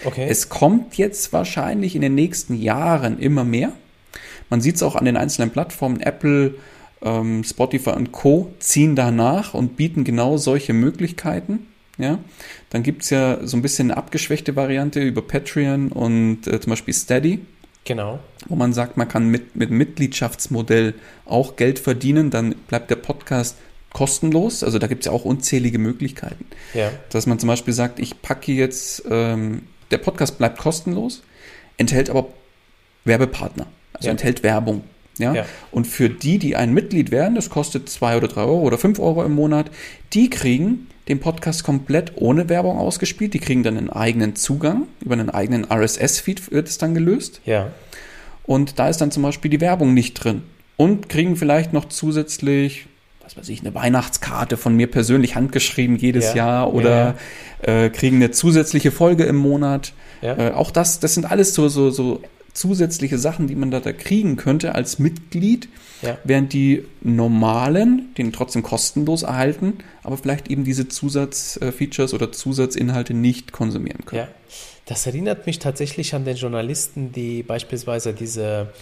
Okay. 0.05 0.27
Es 0.29 0.49
kommt 0.49 0.97
jetzt 0.97 1.33
wahrscheinlich 1.33 1.95
in 1.95 2.01
den 2.01 2.15
nächsten 2.15 2.53
Jahren 2.55 3.19
immer 3.19 3.43
mehr. 3.43 3.71
Man 4.49 4.61
sieht 4.61 4.75
es 4.75 4.83
auch 4.83 4.95
an 4.95 5.05
den 5.05 5.17
einzelnen 5.17 5.51
Plattformen. 5.51 5.99
Apple, 5.99 6.55
ähm, 7.01 7.43
Spotify 7.43 7.91
und 7.91 8.11
Co. 8.11 8.51
ziehen 8.59 8.95
danach 8.95 9.53
und 9.53 9.77
bieten 9.77 10.03
genau 10.03 10.37
solche 10.37 10.73
Möglichkeiten. 10.73 11.67
Ja, 11.99 12.19
dann 12.69 12.83
gibt 12.83 13.03
es 13.03 13.09
ja 13.09 13.39
so 13.45 13.57
ein 13.57 13.63
bisschen 13.63 13.89
eine 13.89 13.97
abgeschwächte 13.97 14.55
Variante 14.55 15.01
über 15.01 15.23
Patreon 15.23 15.91
und 15.91 16.45
äh, 16.45 16.59
zum 16.59 16.69
Beispiel 16.69 16.93
Steady, 16.93 17.39
genau. 17.85 18.19
wo 18.47 18.55
man 18.55 18.71
sagt, 18.71 18.97
man 18.97 19.07
kann 19.07 19.29
mit, 19.29 19.55
mit 19.55 19.71
Mitgliedschaftsmodell 19.71 20.93
auch 21.25 21.55
Geld 21.55 21.79
verdienen, 21.79 22.29
dann 22.29 22.53
bleibt 22.67 22.91
der 22.91 22.97
Podcast 22.97 23.57
kostenlos. 23.93 24.63
Also 24.63 24.77
da 24.77 24.85
gibt 24.85 25.01
es 25.01 25.05
ja 25.07 25.11
auch 25.11 25.25
unzählige 25.25 25.79
Möglichkeiten 25.79 26.45
Ja. 26.75 26.91
dass 27.09 27.25
man 27.25 27.39
zum 27.39 27.47
Beispiel 27.47 27.73
sagt, 27.73 27.97
ich 27.99 28.21
packe 28.21 28.51
jetzt, 28.51 29.03
ähm, 29.09 29.63
der 29.89 29.97
Podcast 29.97 30.37
bleibt 30.37 30.59
kostenlos, 30.59 31.23
enthält 31.77 32.11
aber 32.11 32.27
Werbepartner, 33.05 33.65
also 33.97 34.07
Ja. 34.07 34.11
enthält 34.11 34.43
Werbung. 34.43 34.83
Ja? 35.19 35.33
Ja. 35.33 35.45
Und 35.71 35.87
für 35.87 36.09
die, 36.09 36.37
die 36.39 36.55
ein 36.55 36.73
Mitglied 36.73 37.11
werden, 37.11 37.35
das 37.35 37.49
kostet 37.49 37.89
zwei 37.89 38.17
oder 38.17 38.27
drei 38.27 38.41
Euro 38.41 38.61
oder 38.61 38.77
fünf 38.77 38.99
Euro 38.99 39.23
im 39.25 39.33
Monat, 39.33 39.71
die 40.13 40.29
kriegen 40.29 40.87
den 41.07 41.19
Podcast 41.19 41.63
komplett 41.63 42.11
ohne 42.15 42.49
Werbung 42.49 42.77
ausgespielt. 42.77 43.33
Die 43.33 43.39
kriegen 43.39 43.63
dann 43.63 43.77
einen 43.77 43.89
eigenen 43.89 44.35
Zugang. 44.35 44.83
Über 45.03 45.13
einen 45.13 45.29
eigenen 45.29 45.65
RSS-Feed 45.71 46.51
wird 46.51 46.67
es 46.67 46.77
dann 46.77 46.93
gelöst. 46.93 47.41
Ja. 47.45 47.71
Und 48.45 48.77
da 48.79 48.89
ist 48.89 48.99
dann 49.01 49.11
zum 49.11 49.23
Beispiel 49.23 49.49
die 49.49 49.61
Werbung 49.61 49.93
nicht 49.93 50.13
drin. 50.15 50.43
Und 50.75 51.09
kriegen 51.09 51.35
vielleicht 51.35 51.73
noch 51.73 51.85
zusätzlich, 51.85 52.85
was 53.23 53.35
weiß 53.37 53.49
ich, 53.49 53.61
eine 53.61 53.73
Weihnachtskarte 53.73 54.57
von 54.57 54.75
mir 54.75 54.87
persönlich 54.91 55.35
handgeschrieben 55.35 55.95
jedes 55.97 56.29
Ja. 56.29 56.35
Jahr 56.35 56.73
oder 56.73 57.15
Äh, 57.63 57.89
kriegen 57.89 58.17
eine 58.17 58.29
zusätzliche 58.29 58.91
Folge 58.91 59.23
im 59.23 59.35
Monat. 59.37 59.93
Ja. 60.21 60.37
Äh, 60.37 60.51
auch 60.51 60.69
das, 60.69 60.99
das 60.99 61.15
sind 61.15 61.25
alles 61.31 61.55
so, 61.55 61.69
so, 61.69 61.89
so 61.89 62.21
zusätzliche 62.57 63.17
Sachen, 63.19 63.47
die 63.47 63.55
man 63.55 63.69
da, 63.71 63.79
da 63.79 63.93
kriegen 63.93 64.35
könnte 64.35 64.73
als 64.75 64.97
Mitglied, 64.99 65.69
Ja. 66.01 66.17
während 66.23 66.53
die 66.53 66.85
normalen 67.01 68.13
den 68.17 68.31
trotzdem 68.33 68.63
kostenlos 68.63 69.23
erhalten, 69.23 69.79
aber 70.03 70.17
vielleicht 70.17 70.49
eben 70.49 70.63
diese 70.63 70.87
Zusatzfeatures 70.87 72.13
oder 72.13 72.31
Zusatzinhalte 72.31 73.13
nicht 73.13 73.51
konsumieren 73.51 74.05
können. 74.05 74.23
Ja, 74.23 74.27
das 74.85 75.05
erinnert 75.05 75.45
mich 75.45 75.59
tatsächlich 75.59 76.13
an 76.15 76.25
den 76.25 76.35
Journalisten, 76.35 77.11
die 77.11 77.43
beispielsweise 77.43 78.13
diese, 78.13 78.73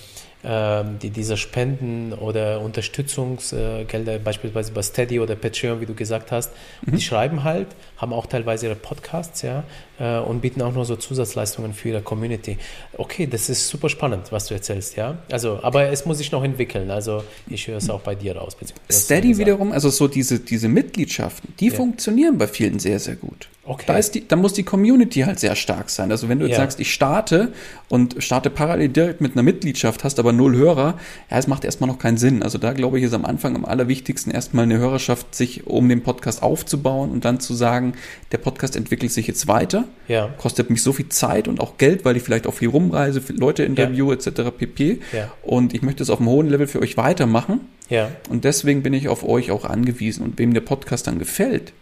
die 0.46 1.10
diese 1.10 1.38
Spenden 1.38 2.14
oder 2.14 2.62
Unterstützungsgelder, 2.62 4.20
beispielsweise 4.20 4.72
bei 4.74 4.84
Steady 4.84 5.20
oder 5.20 5.36
Patreon, 5.36 5.82
wie 5.82 5.88
du 5.88 5.96
gesagt 5.96 6.32
hast, 6.32 6.52
die 6.84 7.02
schreiben 7.02 7.44
halt, 7.44 7.68
haben 7.98 8.14
auch 8.14 8.28
teilweise 8.28 8.68
ihre 8.68 8.76
Podcasts, 8.76 9.42
ja, 9.42 9.64
äh, 10.00 10.20
und 10.20 10.42
bieten 10.42 10.62
auch 10.62 10.74
nur 10.74 10.86
so 10.86 10.96
Zusatzleistungen 10.96 11.74
für 11.74 11.90
ihre 11.90 12.02
Community. 12.02 12.58
Okay, 12.98 13.28
das 13.28 13.50
ist 13.50 13.68
super 13.68 13.90
spannend, 13.90 14.32
was 14.32 14.48
du 14.48 14.54
erzählst, 14.54 14.96
ja. 14.96 15.18
Also, 15.32 15.60
aber 15.62 15.90
es 15.90 16.06
muss 16.06 16.18
sich 16.18 16.32
noch 16.32 16.44
entwickeln. 16.44 16.92
Also 16.92 17.24
ich 17.48 17.68
höre 17.68 17.78
es 17.78 17.90
auch 17.90 18.02
bei 18.02 18.16
dir 18.16 18.38
raus. 18.38 18.56
Steady 18.92 19.38
wiederum, 19.38 19.72
also 19.72 19.90
so 19.90 20.08
diese, 20.08 20.40
diese 20.40 20.68
Mitgliedschaften, 20.68 21.54
die 21.60 21.70
funktionieren 21.70 22.38
bei 22.38 22.48
vielen 22.48 22.80
sehr, 22.80 23.00
sehr 23.00 23.16
gut. 23.16 23.48
Okay. 23.68 23.84
Da, 23.88 23.98
ist 23.98 24.14
die, 24.14 24.28
da 24.28 24.36
muss 24.36 24.54
die 24.54 24.62
Community 24.64 25.22
halt 25.22 25.40
sehr 25.40 25.56
stark 25.56 25.90
sein. 25.90 26.12
Also 26.12 26.30
wenn 26.30 26.38
du 26.38 26.46
jetzt 26.46 26.54
Ja. 26.58 26.62
sagst, 26.64 26.80
ich 26.80 26.94
starte 26.94 27.52
und 27.90 28.16
starte 28.20 28.52
parallel 28.52 28.90
direkt 28.90 29.22
mit 29.22 29.32
einer 29.34 29.42
Mitgliedschaft, 29.42 30.04
hast 30.04 30.20
aber 30.20 30.34
null 30.34 30.56
Hörer, 30.56 31.00
ja, 31.32 31.38
es 31.38 31.48
macht 31.48 31.66
erstmal 31.66 31.88
noch 31.90 31.98
keinen 31.98 32.18
Sinn. 32.18 32.44
Also 32.44 32.60
da 32.60 32.74
glaube 32.74 33.00
ich, 33.00 33.04
ist 33.06 33.14
am 33.14 33.26
Anfang 33.26 33.56
am 33.56 33.66
allerwichtigsten 33.66 34.32
erstmal 34.32 34.64
eine 34.66 34.78
Hörerschaft 34.78 35.34
sich 35.34 35.66
um 35.66 35.90
den 35.90 36.04
Podcast 36.04 36.44
aufzubauen 36.44 37.10
und 37.12 37.26
dann 37.26 37.40
zu 37.40 37.56
sagen, 37.56 37.94
der 38.32 38.38
Podcast 38.38 38.76
entwickelt 38.76 39.12
sich 39.12 39.26
jetzt 39.26 39.48
weiter, 39.48 39.86
Ja. 40.08 40.30
kostet 40.38 40.70
mich 40.70 40.84
so 40.84 40.94
viel 40.94 41.10
Zeit 41.10 41.48
und 41.48 41.60
auch 41.60 41.78
Geld, 41.78 42.06
weil 42.06 42.16
ich 42.18 42.24
vielleicht 42.24 42.46
auch 42.46 42.54
viel 42.54 42.70
rumreise, 42.70 43.22
Leute 43.30 43.64
interview 43.64 44.12
etc. 44.12 44.52
pp. 44.56 45.00
Ja. 45.12 45.32
Und 45.42 45.74
ich 45.74 45.82
möchte 45.82 46.04
es 46.04 46.12
auf 46.12 46.20
einem 46.20 46.30
hohen 46.30 46.50
Level 46.50 46.68
für 46.68 46.82
euch 46.82 46.98
weitermachen. 46.98 47.62
Ja. 47.90 48.10
Und 48.30 48.44
deswegen 48.46 48.84
bin 48.84 48.94
ich 48.94 49.08
auf 49.08 49.24
euch 49.28 49.50
auch 49.52 49.66
angewiesen. 49.66 50.24
Und 50.24 50.38
wem 50.38 50.54
der 50.54 50.62
Podcast 50.62 51.08
dann 51.08 51.18
gefällt, 51.20 51.74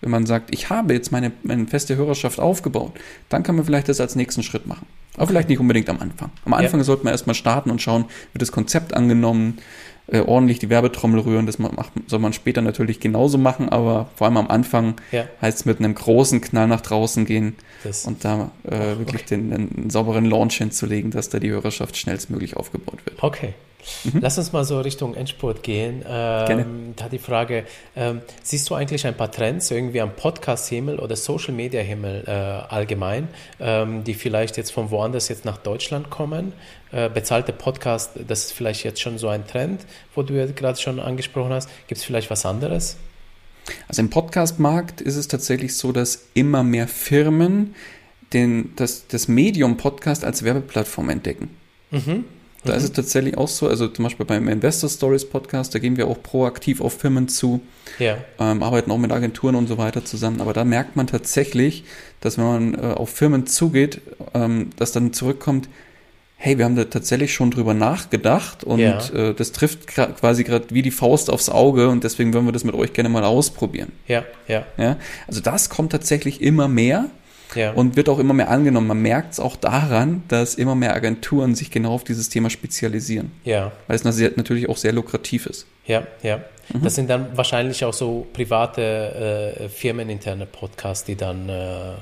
wenn 0.00 0.10
man 0.10 0.26
sagt, 0.26 0.52
ich 0.54 0.70
habe 0.70 0.94
jetzt 0.94 1.10
meine, 1.12 1.32
meine 1.42 1.66
feste 1.66 1.96
Hörerschaft 1.96 2.38
aufgebaut, 2.40 2.92
dann 3.28 3.42
kann 3.42 3.56
man 3.56 3.64
vielleicht 3.64 3.88
das 3.88 4.00
als 4.00 4.14
nächsten 4.16 4.42
Schritt 4.42 4.66
machen. 4.66 4.86
Aber 5.16 5.26
vielleicht 5.26 5.48
nicht 5.48 5.58
unbedingt 5.58 5.88
am 5.90 5.98
Anfang. 6.00 6.30
Am 6.44 6.52
Ja. 6.52 6.58
Anfang 6.58 6.82
sollte 6.84 7.02
man 7.04 7.12
erstmal 7.12 7.34
starten 7.34 7.70
und 7.70 7.82
schauen, 7.82 8.04
wird 8.32 8.40
das 8.42 8.52
Konzept 8.52 8.94
angenommen, 8.94 9.58
äh, 10.06 10.20
ordentlich 10.20 10.58
die 10.60 10.70
Werbetrommel 10.70 11.20
rühren. 11.20 11.44
Das 11.46 11.58
macht, 11.58 11.92
soll 12.06 12.20
man 12.20 12.32
später 12.32 12.62
natürlich 12.62 13.00
genauso 13.00 13.36
machen, 13.36 13.68
aber 13.68 14.08
vor 14.14 14.26
allem 14.26 14.36
am 14.36 14.48
Anfang 14.48 14.94
Ja. 15.10 15.24
heißt 15.42 15.58
es 15.58 15.64
mit 15.66 15.80
einem 15.80 15.94
großen 15.94 16.40
Knall 16.40 16.68
nach 16.68 16.80
draußen 16.80 17.26
gehen 17.26 17.56
Das- 17.82 18.06
und 18.06 18.24
da 18.24 18.52
äh, 18.64 18.98
wirklich 18.98 19.24
den, 19.24 19.52
einen 19.52 19.90
sauberen 19.90 20.24
Launch 20.24 20.54
hinzulegen, 20.58 21.10
dass 21.10 21.28
da 21.28 21.40
die 21.40 21.50
Hörerschaft 21.50 21.96
schnellstmöglich 21.96 22.56
aufgebaut 22.56 23.00
wird. 23.04 23.22
Okay. 23.22 23.54
Lass 24.20 24.36
uns 24.38 24.52
mal 24.52 24.64
so 24.64 24.80
Richtung 24.80 25.14
Endspurt 25.14 25.62
gehen. 25.62 26.04
Ähm, 26.06 26.38
Mhm. 26.38 26.46
Gerne. 26.46 26.66
Da 26.96 27.08
die 27.08 27.18
Frage, 27.18 27.64
ähm, 27.96 28.20
siehst 28.42 28.68
du 28.70 28.74
eigentlich 28.74 29.06
ein 29.06 29.16
paar 29.16 29.30
Trends 29.30 29.70
irgendwie 29.70 30.00
am 30.00 30.14
Podcast-Himmel 30.14 30.98
oder 30.98 31.16
Social-Media-Himmel 31.16 32.24
äh, 32.26 32.30
allgemein, 32.30 33.28
ähm, 33.60 34.04
die 34.04 34.14
vielleicht 34.14 34.56
jetzt 34.56 34.72
von 34.72 34.90
woanders 34.90 35.28
jetzt 35.28 35.44
nach 35.44 35.58
Deutschland 35.58 36.10
kommen? 36.10 36.52
Äh, 36.92 37.08
bezahlte 37.08 37.52
Podcast, 37.52 38.12
das 38.26 38.46
ist 38.46 38.52
vielleicht 38.52 38.84
jetzt 38.84 39.00
schon 39.00 39.18
so 39.18 39.28
ein 39.28 39.46
Trend, 39.46 39.82
wo 40.14 40.22
du 40.22 40.34
ja 40.34 40.46
gerade 40.46 40.78
schon 40.80 41.00
angesprochen 41.00 41.52
hast. 41.52 41.68
Gibt 41.86 41.98
es 41.98 42.04
vielleicht 42.04 42.30
was 42.30 42.44
anderes? 42.46 42.96
Also 43.88 44.00
im 44.00 44.10
Podcast-Markt 44.10 45.00
ist 45.00 45.16
es 45.16 45.28
tatsächlich 45.28 45.76
so, 45.76 45.92
dass 45.92 46.26
immer 46.34 46.62
mehr 46.62 46.88
Firmen 46.88 47.74
den, 48.32 48.72
das, 48.76 49.06
das 49.08 49.28
Medium 49.28 49.76
Podcast 49.76 50.24
als 50.24 50.42
Werbeplattform 50.42 51.10
entdecken. 51.10 51.50
Da 52.64 52.74
ist 52.74 52.82
es 52.82 52.92
tatsächlich 52.92 53.38
auch 53.38 53.48
so, 53.48 53.68
also 53.68 53.86
zum 53.88 54.02
Beispiel 54.04 54.26
beim 54.26 54.48
Investor 54.48 54.90
Stories 54.90 55.24
Podcast, 55.28 55.74
da 55.74 55.78
gehen 55.78 55.96
wir 55.96 56.08
auch 56.08 56.20
proaktiv 56.22 56.80
auf 56.80 56.98
Firmen 56.98 57.28
zu, 57.28 57.60
Ja, 57.98 58.18
ähm, 58.40 58.62
arbeiten 58.62 58.90
auch 58.90 58.98
mit 58.98 59.12
Agenturen 59.12 59.54
und 59.54 59.68
so 59.68 59.78
weiter 59.78 60.04
zusammen. 60.04 60.40
Aber 60.40 60.52
da 60.52 60.64
merkt 60.64 60.96
man 60.96 61.06
tatsächlich, 61.06 61.84
dass 62.20 62.36
wenn 62.36 62.44
man 62.44 62.74
äh, 62.74 62.94
auf 62.94 63.10
Firmen 63.10 63.46
zugeht, 63.46 64.00
ähm, 64.34 64.70
dass 64.76 64.92
dann 64.92 65.12
zurückkommt, 65.12 65.68
hey, 66.40 66.56
wir 66.58 66.64
haben 66.64 66.76
da 66.76 66.84
tatsächlich 66.84 67.32
schon 67.32 67.50
drüber 67.50 67.74
nachgedacht 67.74 68.62
und 68.64 68.78
Ja. 68.80 68.98
äh, 69.12 69.34
das 69.34 69.52
trifft 69.52 69.86
quasi 69.88 70.44
gerade 70.44 70.66
wie 70.70 70.82
die 70.82 70.92
Faust 70.92 71.30
aufs 71.30 71.48
Auge 71.48 71.88
und 71.88 72.04
deswegen 72.04 72.32
würden 72.32 72.46
wir 72.46 72.52
das 72.52 72.62
mit 72.64 72.74
euch 72.76 72.92
gerne 72.92 73.08
mal 73.08 73.24
ausprobieren. 73.24 73.90
ja, 74.06 74.24
ja, 74.46 74.64
Ja? 74.76 74.96
Also 75.26 75.40
das 75.40 75.68
kommt 75.68 75.90
tatsächlich 75.92 76.40
immer 76.40 76.68
mehr 76.68 77.10
ja. 77.54 77.72
und 77.72 77.96
wird 77.96 78.08
auch 78.08 78.18
immer 78.18 78.34
mehr 78.34 78.50
angenommen. 78.50 78.86
Man 78.86 79.02
merkt 79.02 79.32
es 79.32 79.40
auch 79.40 79.56
daran, 79.56 80.22
dass 80.28 80.54
immer 80.54 80.74
mehr 80.74 80.94
Agenturen 80.94 81.54
sich 81.54 81.70
genau 81.70 81.92
auf 81.92 82.04
dieses 82.04 82.28
Thema 82.28 82.50
spezialisieren, 82.50 83.32
ja. 83.44 83.72
weil 83.86 83.96
es 83.96 84.04
natürlich 84.04 84.68
auch 84.68 84.76
sehr 84.76 84.92
lukrativ 84.92 85.46
ist. 85.46 85.66
Ja, 85.86 86.06
ja. 86.22 86.40
Mhm. 86.72 86.82
Das 86.82 86.94
sind 86.94 87.08
dann 87.08 87.36
wahrscheinlich 87.36 87.84
auch 87.84 87.94
so 87.94 88.26
private 88.32 89.56
äh, 89.58 89.68
firmeninterne 89.68 90.46
Podcasts, 90.46 91.04
die 91.04 91.16
dann 91.16 91.48
äh, 91.48 91.94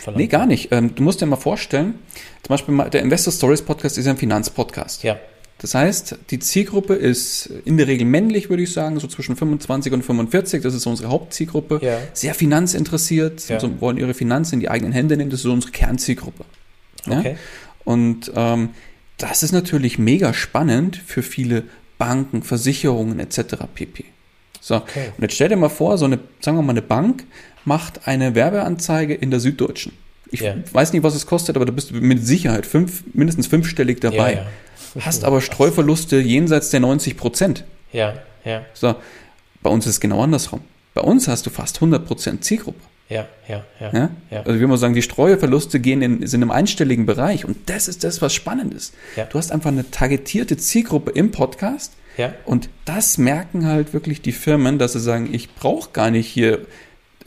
verlangt 0.00 0.16
Nee, 0.16 0.26
gar 0.26 0.46
nicht. 0.46 0.72
Ähm, 0.72 0.94
du 0.94 1.02
musst 1.02 1.20
dir 1.20 1.26
mal 1.26 1.36
vorstellen, 1.36 1.98
zum 2.42 2.54
Beispiel 2.54 2.90
der 2.90 3.02
Investor 3.02 3.32
Stories 3.32 3.62
Podcast 3.62 3.98
ist 3.98 4.06
ja 4.06 4.12
ein 4.12 4.18
Finanzpodcast. 4.18 5.02
Ja, 5.02 5.18
Das 5.60 5.74
heißt, 5.74 6.16
die 6.30 6.38
Zielgruppe 6.38 6.94
ist 6.94 7.46
in 7.64 7.76
der 7.78 7.88
Regel 7.88 8.06
männlich, 8.06 8.48
würde 8.48 8.62
ich 8.62 8.72
sagen, 8.72 9.00
so 9.00 9.08
zwischen 9.08 9.34
25 9.34 9.92
und 9.92 10.04
45. 10.04 10.62
Das 10.62 10.72
ist 10.72 10.82
so 10.82 10.90
unsere 10.90 11.08
Hauptzielgruppe. 11.10 11.80
Ja. 11.82 11.98
Sehr 12.12 12.32
finanzinteressiert, 12.34 13.48
Ja. 13.48 13.56
also 13.56 13.80
wollen 13.80 13.96
ihre 13.98 14.14
Finanzen 14.14 14.54
in 14.54 14.60
die 14.60 14.68
eigenen 14.70 14.92
Hände 14.92 15.16
nehmen. 15.16 15.30
Das 15.30 15.40
ist 15.40 15.44
so 15.44 15.52
unsere 15.52 15.72
Kernzielgruppe. 15.72 16.44
Ja? 17.06 17.18
okay. 17.18 17.36
Und 17.84 18.30
ähm, 18.36 18.70
das 19.16 19.42
ist 19.42 19.50
natürlich 19.52 19.98
mega 19.98 20.32
spannend 20.32 20.96
für 21.04 21.22
viele 21.22 21.64
Banken, 21.98 22.42
Versicherungen 22.44 23.18
etc. 23.18 23.56
pp. 23.74 24.04
So, 24.60 24.76
Okay. 24.76 25.08
und 25.16 25.22
jetzt 25.22 25.34
stell 25.34 25.48
dir 25.48 25.56
mal 25.56 25.68
vor, 25.70 25.98
so 25.98 26.04
eine, 26.04 26.20
sagen 26.40 26.56
wir 26.56 26.62
mal, 26.62 26.70
eine 26.72 26.82
Bank 26.82 27.24
macht 27.64 28.06
eine 28.06 28.34
Werbeanzeige 28.36 29.14
in 29.14 29.30
der 29.32 29.40
Süddeutschen. 29.40 29.92
Ich 30.30 30.40
Ja. 30.40 30.54
weiß 30.72 30.92
nicht, 30.92 31.02
was 31.02 31.14
es 31.16 31.26
kostet, 31.26 31.56
aber 31.56 31.64
da 31.64 31.72
bist 31.72 31.90
du 31.90 31.94
mit 31.94 32.24
Sicherheit 32.24 32.66
fünf, 32.66 33.02
mindestens 33.14 33.46
fünfstellig 33.48 34.00
dabei. 34.00 34.32
Ja, 34.34 34.38
ja. 34.40 34.46
Hast 35.00 35.24
aber 35.24 35.40
Streuverluste 35.40 36.18
jenseits 36.18 36.70
der 36.70 36.80
90 36.80 37.16
Prozent. 37.16 37.64
Ja, 37.92 38.14
ja, 38.44 38.62
So, 38.74 38.94
bei 39.62 39.70
uns 39.70 39.86
ist 39.86 39.94
es 39.94 40.00
genau 40.00 40.22
andersrum. 40.22 40.60
Bei 40.94 41.00
uns 41.02 41.28
hast 41.28 41.46
du 41.46 41.50
fast 41.50 41.76
100 41.76 42.06
Prozent 42.06 42.44
Zielgruppe. 42.44 42.80
ja, 43.08 43.26
ja, 43.48 43.64
ja. 43.80 43.90
Ja? 43.92 44.10
Ja. 44.30 44.42
Also 44.44 44.58
wir 44.60 44.68
mal 44.68 44.76
sagen, 44.78 44.94
die 44.94 45.02
Streuverluste 45.02 45.80
gehen 45.80 46.02
in, 46.02 46.26
sind 46.26 46.42
im 46.42 46.50
einstelligen 46.50 47.06
Bereich 47.06 47.44
und 47.44 47.56
das 47.66 47.88
ist 47.88 48.04
das, 48.04 48.20
was 48.20 48.34
spannend 48.34 48.74
ist. 48.74 48.94
Ja. 49.16 49.24
Du 49.24 49.38
hast 49.38 49.52
einfach 49.52 49.70
eine 49.70 49.90
targetierte 49.90 50.56
Zielgruppe 50.56 51.12
im 51.12 51.30
Podcast 51.30 51.92
Ja. 52.16 52.34
und 52.44 52.68
das 52.84 53.16
merken 53.18 53.66
halt 53.66 53.92
wirklich 53.94 54.20
die 54.22 54.32
Firmen, 54.32 54.78
dass 54.78 54.92
sie 54.94 55.00
sagen, 55.00 55.28
ich 55.32 55.54
brauche 55.54 55.90
gar 55.92 56.10
nicht 56.10 56.26
hier 56.26 56.66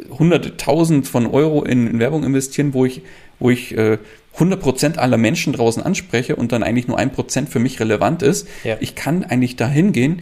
hunderte 0.09 0.57
tausend 0.57 1.07
von 1.07 1.27
Euro 1.27 1.63
in, 1.63 1.87
in 1.87 1.99
Werbung 1.99 2.23
investieren, 2.23 2.73
wo 2.73 2.85
ich, 2.85 3.01
wo 3.39 3.49
ich 3.49 3.75
äh, 3.77 3.97
100% 4.37 4.97
aller 4.97 5.17
Menschen 5.17 5.53
draußen 5.53 5.83
anspreche 5.83 6.35
und 6.35 6.51
dann 6.51 6.63
eigentlich 6.63 6.87
nur 6.87 6.97
ein 6.97 7.11
Prozent 7.11 7.49
für 7.49 7.59
mich 7.59 7.79
relevant 7.79 8.21
ist. 8.23 8.47
Ja. 8.63 8.77
Ich 8.79 8.95
kann 8.95 9.23
eigentlich 9.23 9.55
dahin 9.55 9.91
gehen 9.91 10.21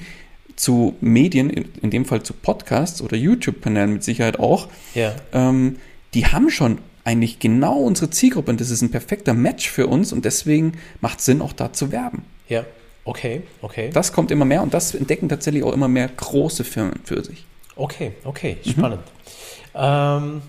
zu 0.56 0.96
Medien, 1.00 1.50
in, 1.50 1.90
dem 1.92 2.06
Fall 2.06 2.24
zu 2.24 2.34
Podcasts 2.34 3.02
oder 3.02 3.16
YouTube-Kanälen 3.16 3.94
mit 3.94 4.04
Sicherheit 4.04 4.40
auch, 4.40 4.68
Ja, 4.94 5.14
ähm, 5.32 5.78
die 6.14 6.26
haben 6.26 6.50
schon 6.50 6.80
eigentlich 7.06 7.40
genau 7.40 7.78
unsere 7.78 8.10
Zielgruppe 8.10 8.52
und 8.52 8.60
das 8.60 8.70
ist 8.70 8.82
ein 8.82 8.92
perfekter 8.92 9.34
Match 9.34 9.70
für 9.70 9.88
uns 9.88 10.12
und 10.12 10.26
deswegen 10.26 10.74
macht 11.02 11.22
Sinn, 11.22 11.42
auch 11.42 11.54
da 11.54 11.72
zu 11.74 11.92
werben. 11.92 12.24
ja. 12.48 12.66
Okay, 13.06 13.42
okay. 13.64 13.90
Das 13.92 14.14
kommt 14.14 14.30
immer 14.30 14.46
mehr 14.46 14.62
und 14.62 14.72
das 14.74 14.94
entdecken 14.94 15.30
tatsächlich 15.30 15.64
auch 15.64 15.74
immer 15.74 15.88
mehr 15.88 16.08
große 16.10 16.64
Firmen 16.64 17.00
für 17.06 17.24
sich. 17.24 17.44
Okay, 17.76 18.12
okay, 18.24 18.58
Mhm. 18.66 18.70
spannend. 18.70 19.00
Ähm, 19.74 20.42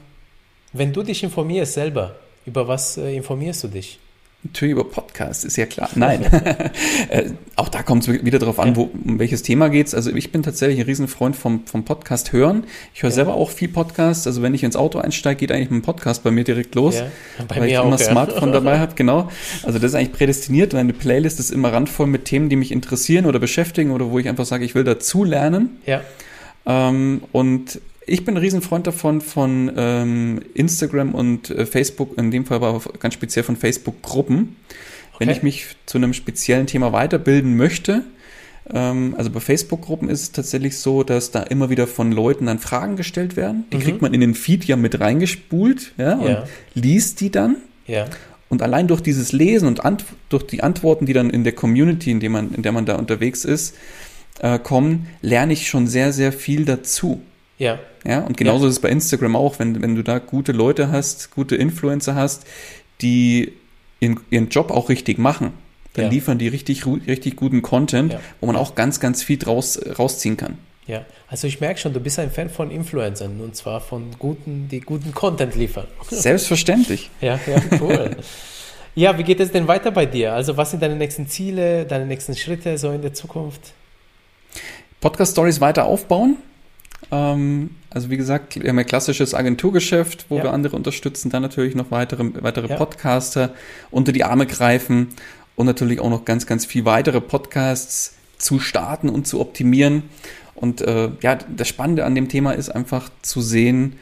wenn 0.75 0.93
du 0.93 1.03
dich 1.03 1.23
informierst 1.23 1.73
selber, 1.75 2.17
über 2.47 2.69
was 2.69 2.97
äh, 2.97 3.15
informierst 3.15 3.65
du 3.65 3.69
dich? 3.69 3.99
Natürlich 4.43 4.73
über 4.73 4.85
Podcasts, 4.85 5.45
ist 5.45 5.57
ja 5.59 5.67
klar. 5.67 5.91
Nein. 5.97 6.23
äh, 7.11 7.25
auch 7.57 7.69
da 7.69 7.83
kommt 7.83 8.09
es 8.09 8.25
wieder 8.25 8.39
darauf 8.39 8.59
an, 8.59 8.75
wo, 8.75 8.85
um 9.05 9.19
welches 9.19 9.43
Thema 9.43 9.69
geht's. 9.69 9.95
Also 9.95 10.15
ich 10.15 10.33
bin 10.33 10.43
tatsächlich 10.43 10.81
ein 10.81 10.87
Riesenfreund 10.87 11.37
vom, 11.37 11.67
vom 11.67 11.85
Podcast 11.85 12.33
hören. 12.33 12.65
Ich 12.95 13.03
höre 13.03 13.11
selber 13.11 13.35
auch 13.35 13.51
viel 13.51 13.69
Podcasts. 13.69 14.27
Also 14.27 14.41
wenn 14.41 14.55
ich 14.55 14.65
ins 14.65 14.77
Auto 14.77 14.99
einsteige, 14.99 15.41
geht 15.41 15.53
eigentlich 15.53 15.69
mein 15.69 15.83
Podcast 15.83 16.25
bei 16.25 16.31
mir 16.31 16.45
direkt 16.45 16.75
los. 16.75 16.95
Ja, 16.95 17.07
bei 17.49 17.57
weil 17.57 17.69
ich 17.69 17.77
auch, 17.77 17.85
immer 17.85 17.99
ja. 17.99 18.11
Smartphone 18.11 18.51
dabei 18.53 18.79
habe, 18.79 18.95
genau. 18.95 19.29
Also 19.63 19.79
das 19.79 19.91
ist 19.91 19.95
eigentlich 19.95 20.13
prädestiniert. 20.13 20.73
Meine 20.73 20.95
Playlist 20.95 21.39
ist 21.39 21.51
immer 21.51 21.71
randvoll 21.71 22.07
mit 22.07 22.25
Themen, 22.25 22.49
die 22.49 22.57
mich 22.57 22.73
interessieren 22.73 23.27
oder 23.27 23.41
beschäftigen 23.41 23.91
oder 23.91 24.11
wo 24.11 24.19
ich 24.19 24.27
einfach 24.27 24.47
sage, 24.47 24.65
ich 24.65 24.75
will 24.75 24.85
dazu 24.85 25.23
lernen. 25.23 25.81
Ja, 25.85 26.01
Ähm, 26.65 27.23
und 27.33 27.79
ich 28.07 28.25
bin 28.25 28.35
ein 28.35 28.39
Riesenfreund 28.43 28.87
davon, 28.87 29.21
von 29.21 29.71
ähm, 29.77 30.41
Instagram 30.55 31.15
und 31.15 31.51
äh, 31.51 31.67
Facebook, 31.67 32.17
in 32.19 32.31
dem 32.31 32.47
Fall 32.47 32.57
aber 32.63 32.81
ganz 32.99 33.15
speziell 33.15 33.45
von 33.45 33.57
Facebook-Gruppen. 33.57 34.57
Wenn 35.19 35.29
Okay. 35.29 35.37
ich 35.37 35.43
mich 35.43 35.67
zu 35.87 35.99
einem 35.99 36.15
speziellen 36.15 36.67
Thema 36.67 36.93
weiterbilden 36.93 37.57
möchte, 37.57 38.05
ähm, 38.73 39.15
also 39.19 39.31
bei 39.31 39.41
Facebook-Gruppen 39.41 40.09
ist 40.09 40.23
es 40.23 40.33
tatsächlich 40.33 40.79
so, 40.79 41.03
dass 41.03 41.31
da 41.31 41.43
immer 41.43 41.69
wieder 41.69 41.87
von 41.87 42.11
Leuten 42.11 42.47
dann 42.47 42.59
Fragen 42.59 42.97
gestellt 42.97 43.37
werden. 43.37 43.65
Die 43.73 43.79
kriegt 43.79 44.01
man 44.01 44.15
in 44.15 44.21
den 44.23 44.35
Feed 44.35 44.65
ja 44.65 44.77
mit 44.77 44.99
reingespult 44.99 45.93
ja, 45.99 46.15
und 46.15 46.23
Mhm. 46.23 46.29
Ja. 46.29 46.45
liest 46.75 47.21
die 47.21 47.31
dann. 47.31 47.57
ja, 47.87 48.07
Und 48.49 48.63
allein 48.63 48.89
durch 48.89 49.01
dieses 49.03 49.33
Lesen 49.33 49.69
und 49.69 49.85
ant 49.85 50.05
durch 50.31 50.45
die 50.47 50.63
Antworten, 50.63 51.05
die 51.07 51.13
dann 51.13 51.29
in 51.31 51.45
der 51.45 51.53
Community, 51.53 52.11
in, 52.11 52.33
man, 52.33 52.53
in 52.55 52.63
der 52.63 52.73
man 52.73 52.87
da 52.87 52.97
unterwegs 52.97 53.45
ist, 53.45 53.77
äh, 54.41 54.59
kommen, 54.59 55.07
lerne 55.21 55.53
ich 55.53 55.69
schon 55.69 55.87
sehr, 55.87 56.13
sehr 56.15 56.33
viel 56.33 56.65
dazu. 56.65 57.21
Ja, 57.61 57.79
Ja, 58.05 58.21
und 58.21 58.37
genauso 58.37 58.67
ist 58.67 58.73
es 58.75 58.81
bei 58.81 58.89
Instagram 58.89 59.37
auch, 59.37 59.59
wenn, 59.61 59.81
wenn 59.83 59.95
du 59.95 60.03
da 60.03 60.19
gute 60.19 60.53
Leute 60.53 60.91
hast, 60.91 61.31
gute 61.31 61.55
Influencer 61.55 62.15
hast, 62.17 62.45
die 63.03 63.53
ihren, 64.01 64.19
ihren 64.31 64.49
Job 64.49 64.71
auch 64.73 64.89
richtig 64.89 65.19
machen, 65.19 65.53
dann 65.93 66.07
Ja. 66.07 66.11
liefern 66.11 66.39
die 66.39 66.49
richtig, 66.49 66.87
richtig 66.87 67.37
guten 67.37 67.63
Content, 67.63 68.15
Ja. 68.15 68.21
wo 68.41 68.47
man 68.47 68.57
auch 68.57 68.75
ganz, 68.75 68.99
ganz 68.99 69.23
viel 69.23 69.37
draus, 69.39 69.79
rausziehen 69.99 70.37
kann. 70.37 70.59
ja. 70.87 71.05
Also 71.29 71.47
ich 71.47 71.61
merke 71.61 71.79
schon, 71.79 71.93
du 71.93 72.01
bist 72.01 72.19
ein 72.19 72.31
Fan 72.33 72.51
von 72.51 72.73
Influencern 72.73 73.41
und 73.41 73.55
zwar 73.55 73.81
von 73.81 74.11
guten, 74.19 74.67
die 74.69 74.81
guten 74.81 75.13
Content 75.15 75.55
liefern. 75.55 75.87
Selbstverständlich. 76.11 77.09
Ja, 77.21 77.39
ja, 77.47 77.63
cool. 77.81 78.17
ja, 78.97 79.17
wie 79.17 79.23
geht 79.23 79.39
es 79.39 79.53
denn 79.53 79.69
weiter 79.69 79.93
bei 79.93 80.07
dir? 80.07 80.33
Also 80.33 80.57
was 80.57 80.71
sind 80.73 80.83
deine 80.83 80.97
nächsten 80.97 81.29
Ziele, 81.29 81.85
deine 81.85 82.07
nächsten 82.07 82.35
Schritte 82.35 82.79
so 82.79 82.91
in 82.91 83.03
der 83.03 83.15
Zukunft? 83.15 83.75
Podcast-Stories 85.01 85.61
weiter 85.61 85.85
aufbauen. 85.85 86.37
Ähm, 87.13 87.71
also 87.91 88.11
wie 88.11 88.17
gesagt, 88.17 88.61
wir 88.61 88.69
haben 88.69 88.79
ein 88.79 88.87
klassisches 88.87 89.35
Agenturgeschäft, 89.35 90.27
wo 90.29 90.37
Ja. 90.39 90.45
wir 90.45 90.53
andere 90.53 90.77
unterstützen, 90.77 91.31
dann 91.31 91.43
natürlich 91.43 91.75
noch 91.75 91.91
weitere, 91.91 92.25
weitere 92.43 92.69
Ja. 92.69 92.77
Podcaster 92.77 93.53
unter 93.91 94.13
die 94.13 94.25
Arme 94.25 94.47
greifen 94.47 95.09
und 95.57 95.67
natürlich 95.67 96.01
auch 96.01 96.11
noch 96.11 96.25
ganz, 96.25 96.47
ganz 96.47 96.65
viel 96.67 96.85
weitere 96.85 97.21
Podcasts 97.21 98.15
zu 98.39 98.59
starten 98.61 99.09
und 99.09 99.27
zu 99.27 99.41
optimieren. 99.41 100.05
Und 100.55 100.81
äh, 100.83 101.11
ja, 101.23 101.37
das 101.37 101.69
Spannende 101.69 102.05
an 102.05 102.15
dem 102.15 102.29
Thema 102.29 102.53
ist 102.53 102.69
einfach 102.71 103.11
zu 103.23 103.41
sehen, 103.41 103.95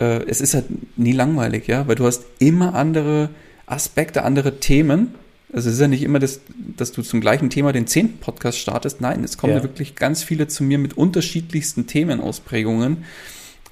äh, 0.00 0.22
es 0.28 0.40
ist 0.40 0.54
halt 0.54 0.66
nie 0.96 1.12
langweilig, 1.12 1.66
ja, 1.66 1.86
weil 1.88 1.96
du 1.96 2.06
hast 2.06 2.24
immer 2.38 2.74
andere 2.74 3.30
Aspekte, 3.66 4.22
andere 4.22 4.60
Themen. 4.60 5.14
Also 5.52 5.68
es 5.70 5.76
ist 5.76 5.80
ja 5.80 5.88
nicht 5.88 6.02
immer, 6.02 6.18
das, 6.18 6.40
dass 6.76 6.92
du 6.92 7.02
zum 7.02 7.20
gleichen 7.20 7.48
Thema 7.48 7.72
den 7.72 7.86
zehnten 7.86 8.18
Podcast 8.18 8.58
startest. 8.58 9.00
Nein, 9.00 9.24
es 9.24 9.38
kommen 9.38 9.54
Ja. 9.54 9.62
wirklich 9.62 9.94
ganz 9.96 10.22
viele 10.22 10.46
zu 10.48 10.62
mir 10.62 10.78
mit 10.78 10.96
unterschiedlichsten 10.96 11.86
Themenausprägungen. 11.86 13.04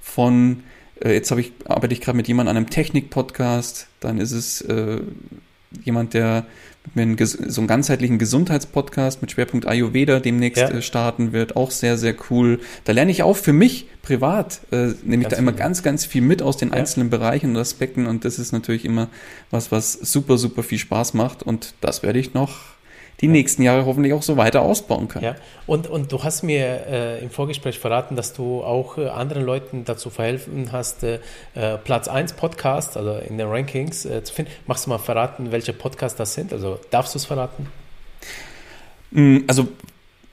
Von 0.00 0.62
äh, 1.00 1.12
jetzt 1.12 1.30
habe 1.30 1.42
ich 1.42 1.52
arbeite 1.66 1.92
ich 1.92 2.00
gerade 2.00 2.16
mit 2.16 2.28
jemandem 2.28 2.52
an 2.52 2.56
einem 2.56 2.70
Technik-Podcast, 2.70 3.88
dann 4.00 4.18
ist 4.18 4.32
es 4.32 4.62
äh, 4.62 5.00
jemand, 5.84 6.14
der 6.14 6.46
mit 6.94 7.18
mir 7.18 7.26
so 7.26 7.60
einen 7.60 7.66
ganzheitlichen 7.66 8.18
Gesundheitspodcast 8.18 9.20
mit 9.20 9.32
Schwerpunkt 9.32 9.66
Ayurveda 9.66 10.20
demnächst 10.20 10.62
ja. 10.62 10.70
Äh, 10.70 10.82
starten 10.82 11.32
wird. 11.32 11.56
Auch 11.56 11.70
sehr, 11.70 11.98
sehr 11.98 12.14
cool. 12.30 12.60
Da 12.84 12.92
lerne 12.92 13.10
ich 13.10 13.22
auch 13.22 13.36
für 13.36 13.52
mich 13.52 13.88
privat, 14.02 14.60
äh, 14.70 14.92
nehme 15.02 15.24
ich 15.24 15.28
da 15.28 15.36
immer 15.36 15.52
ganz, 15.52 15.82
ganz 15.82 16.04
viel 16.04 16.22
mit 16.22 16.42
aus 16.42 16.56
den 16.56 16.68
ja. 16.68 16.74
einzelnen 16.74 17.10
Bereichen 17.10 17.50
und 17.50 17.56
Aspekten. 17.56 18.06
Und 18.06 18.24
das 18.24 18.38
ist 18.38 18.52
natürlich 18.52 18.84
immer 18.84 19.08
was, 19.50 19.72
was 19.72 19.92
super, 19.92 20.38
super 20.38 20.62
viel 20.62 20.78
Spaß 20.78 21.14
macht. 21.14 21.42
Und 21.42 21.74
das 21.80 22.02
werde 22.02 22.18
ich 22.18 22.34
noch 22.34 22.75
die 23.20 23.28
nächsten 23.28 23.62
Jahre 23.62 23.86
hoffentlich 23.86 24.12
auch 24.12 24.22
so 24.22 24.36
weiter 24.36 24.62
ausbauen 24.62 25.08
können. 25.08 25.24
Ja, 25.24 25.36
und, 25.66 25.88
und 25.88 26.12
du 26.12 26.22
hast 26.22 26.42
mir 26.42 26.86
äh, 26.86 27.22
im 27.22 27.30
Vorgespräch 27.30 27.78
verraten, 27.78 28.14
dass 28.16 28.32
du 28.32 28.62
auch 28.62 28.98
äh, 28.98 29.08
anderen 29.08 29.44
Leuten 29.44 29.84
dazu 29.84 30.10
verhelfen 30.10 30.70
hast, 30.72 31.02
äh, 31.02 31.20
äh 31.54 31.78
Platz 31.78 32.08
1 32.08 32.34
Podcast, 32.34 32.96
also 32.96 33.16
in 33.16 33.38
den 33.38 33.48
Rankings 33.48 34.04
äh, 34.04 34.22
zu 34.22 34.34
finden. 34.34 34.50
Magst 34.66 34.86
du 34.86 34.90
mal 34.90 34.98
verraten, 34.98 35.50
welche 35.50 35.72
Podcasts 35.72 36.18
das 36.18 36.34
sind? 36.34 36.52
Also 36.52 36.78
darfst 36.90 37.14
du 37.14 37.18
es 37.18 37.24
verraten? 37.24 37.66
Mm, 39.12 39.38
also 39.46 39.68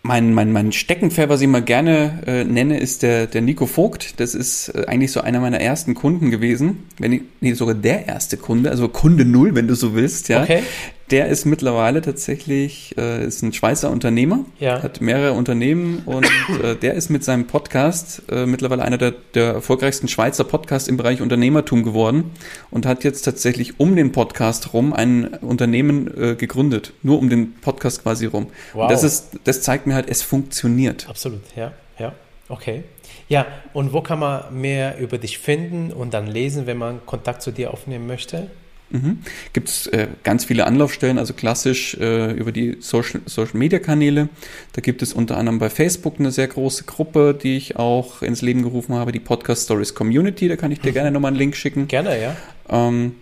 mein, 0.06 0.34
mein, 0.34 0.52
mein 0.52 0.74
Steckenpferd, 0.74 1.30
was 1.30 1.40
ich 1.40 1.48
mal 1.48 1.62
gerne 1.62 2.24
äh, 2.28 2.44
nenne, 2.44 2.78
ist 2.78 3.04
der, 3.04 3.28
der 3.28 3.42
Nico 3.42 3.66
Vogt. 3.66 4.20
Das 4.20 4.36
ist 4.36 4.68
äh, 4.70 4.86
eigentlich 4.88 5.14
so 5.14 5.22
einer 5.22 5.40
meiner 5.40 5.62
ersten 5.62 5.94
Kunden 5.94 6.30
gewesen. 6.30 6.90
Wenn 7.00 7.12
nicht, 7.12 7.24
nee, 7.40 7.54
sogar 7.54 7.76
der 7.76 8.08
erste 8.08 8.36
Kunde, 8.36 8.70
also 8.70 8.90
Kunde 8.90 9.24
Null, 9.24 9.56
wenn 9.56 9.70
du 9.70 9.76
so 9.76 9.96
willst, 9.96 10.28
ja. 10.28 10.44
Okay 10.44 10.64
der 11.12 11.28
ist 11.28 11.46
mittlerweile 11.46 12.02
tatsächlich, 12.02 12.96
äh, 12.98 13.26
ist 13.26 13.42
ein 13.42 13.54
Schweizer 13.54 13.92
Unternehmer, 13.92 14.46
ja. 14.60 14.82
hat 14.82 15.02
mehrere 15.02 15.34
Unternehmen 15.34 16.02
und 16.06 16.26
äh, 16.64 16.76
der 16.76 16.94
ist 16.94 17.10
mit 17.10 17.24
seinem 17.24 17.46
Podcast 17.48 18.24
äh, 18.32 18.46
mittlerweile 18.46 18.84
einer 18.84 18.98
der, 18.98 19.12
der 19.34 19.54
erfolgreichsten 19.54 20.08
Schweizer 20.08 20.44
Podcasts 20.44 20.88
im 20.88 20.98
Bereich 20.98 21.22
Unternehmertum 21.22 21.84
geworden 21.84 22.32
und 22.72 22.86
hat 22.86 23.04
jetzt 23.04 23.24
tatsächlich 23.24 23.80
um 23.80 23.96
den 23.96 24.12
Podcast 24.12 24.74
rum 24.74 24.94
ein 24.94 25.28
Unternehmen 25.36 26.08
äh, 26.16 26.36
gegründet, 26.36 26.94
nur 27.04 27.20
um 27.20 27.30
den 27.30 27.54
Podcast 27.56 28.04
quasi 28.04 28.26
rum. 28.26 28.48
Wow. 28.74 28.84
Und 28.84 28.92
das 28.92 29.04
ist, 29.04 29.40
das 29.44 29.62
zeigt 29.62 29.88
mir 29.88 29.96
halt, 29.96 30.10
es 30.10 30.22
funktioniert. 30.22 31.08
Absolut, 31.10 31.42
ja, 31.56 31.74
ja, 32.00 32.14
okay. 32.50 32.84
Ja, 33.28 33.46
und 33.74 33.94
wo 33.94 34.02
kann 34.02 34.20
man 34.20 34.60
mehr 34.60 34.98
über 35.00 35.18
dich 35.18 35.40
finden 35.40 35.92
und 35.92 36.14
dann 36.14 36.28
lesen, 36.28 36.66
wenn 36.66 36.78
man 36.78 37.06
Kontakt 37.06 37.42
zu 37.42 37.52
dir 37.52 37.72
aufnehmen 37.72 38.08
möchte? 38.08 38.50
Mhm. 38.94 39.18
Gibt 39.54 39.70
es 39.70 39.88
äh, 39.88 40.08
ganz 40.24 40.46
viele 40.46 40.66
Anlaufstellen, 40.68 41.18
also 41.18 41.34
klassisch 41.34 41.96
äh, 41.96 42.32
über 42.32 42.52
die 42.52 42.78
Social, 42.80 43.22
Social 43.26 43.58
Media 43.58 43.80
Kanäle. 43.80 44.30
Da 44.74 44.82
gibt 44.82 45.02
es 45.02 45.14
unter 45.14 45.38
anderem 45.38 45.58
bei 45.58 45.72
Facebook 45.72 46.20
eine 46.20 46.32
sehr 46.32 46.48
große 46.48 46.84
Gruppe, 46.84 47.38
die 47.42 47.58
ich 47.58 47.76
auch 47.76 48.22
ins 48.22 48.44
Leben 48.44 48.62
gerufen 48.62 48.94
habe, 48.94 49.12
die 49.12 49.20
Podcast 49.20 49.66
Stories 49.66 49.96
Community. 49.96 50.48
Da 50.48 50.56
kann 50.56 50.72
ich 50.72 50.80
dir 50.80 50.92
mhm. 50.92 50.94
gerne 50.94 51.12
nochmal 51.12 51.30
einen 51.30 51.40
Link 51.40 51.56
schicken. 51.56 51.88
Gerne, 51.88 52.22
ja. 52.22 52.36
Ähm, 52.70 53.16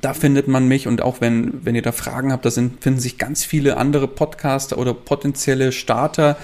da 0.00 0.14
findet 0.14 0.48
man 0.48 0.66
mich 0.66 0.88
und 0.88 1.02
auch 1.02 1.20
wenn, 1.20 1.64
wenn 1.64 1.74
ihr 1.74 1.82
da 1.82 1.92
Fragen 1.92 2.32
habt, 2.32 2.46
da 2.46 2.50
sind, 2.50 2.82
finden 2.82 2.98
sich 2.98 3.18
ganz 3.18 3.44
viele 3.44 3.76
andere 3.76 4.08
Podcaster 4.08 4.78
oder 4.78 4.94
potenzielle 4.94 5.72
Starter, 5.72 6.38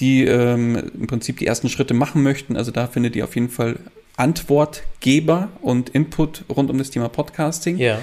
die 0.00 0.24
ähm, 0.24 0.90
im 0.98 1.06
Prinzip 1.06 1.38
die 1.38 1.46
ersten 1.46 1.68
Schritte 1.68 1.92
machen 1.92 2.22
möchten. 2.22 2.56
Also 2.56 2.70
da 2.70 2.86
findet 2.86 3.14
ihr 3.14 3.24
auf 3.24 3.34
jeden 3.34 3.50
Fall 3.50 3.76
Antwortgeber 4.16 5.48
und 5.62 5.90
Input 5.90 6.44
rund 6.48 6.70
um 6.70 6.78
das 6.78 6.90
Thema 6.90 7.08
Podcasting. 7.08 7.78
Ja. 7.78 7.98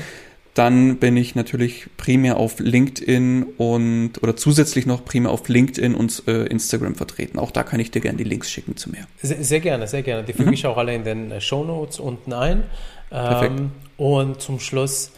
Dann 0.53 0.98
bin 0.98 1.18
ich 1.18 1.34
natürlich 1.34 1.88
primär 1.98 2.38
auf 2.38 2.60
LinkedIn 2.60 3.44
und 3.57 4.22
oder 4.22 4.35
zusätzlich 4.35 4.85
noch 4.85 5.03
primär 5.03 5.31
auf 5.31 5.49
LinkedIn 5.49 5.95
und 5.95 6.23
äh, 6.27 6.45
Instagram 6.45 6.94
vertreten. 6.94 7.40
Auch 7.40 7.49
da 7.49 7.64
kann 7.64 7.80
ich 7.80 7.90
dir 7.90 8.02
gerne 8.02 8.19
die 8.19 8.23
Links 8.23 8.52
schicken 8.52 8.77
zu 8.77 8.91
mir. 8.91 9.07
Sehr, 9.22 9.44
sehr 9.44 9.60
gerne, 9.61 9.88
sehr 9.88 10.03
gerne. 10.03 10.23
Die 10.23 10.34
füge 10.34 10.49
mhm. 10.49 10.53
ich 10.53 10.68
auch 10.68 10.77
alle 10.77 10.94
in 10.94 11.03
den 11.03 11.31
äh, 11.31 11.41
Show 11.41 11.64
Notes 11.64 11.99
unten 11.99 12.34
ein. 12.34 12.65
Perfekt. 13.10 13.60
Ähm, 13.60 13.72
und 13.98 14.41
zum 14.41 14.60
Schluss 14.60 15.11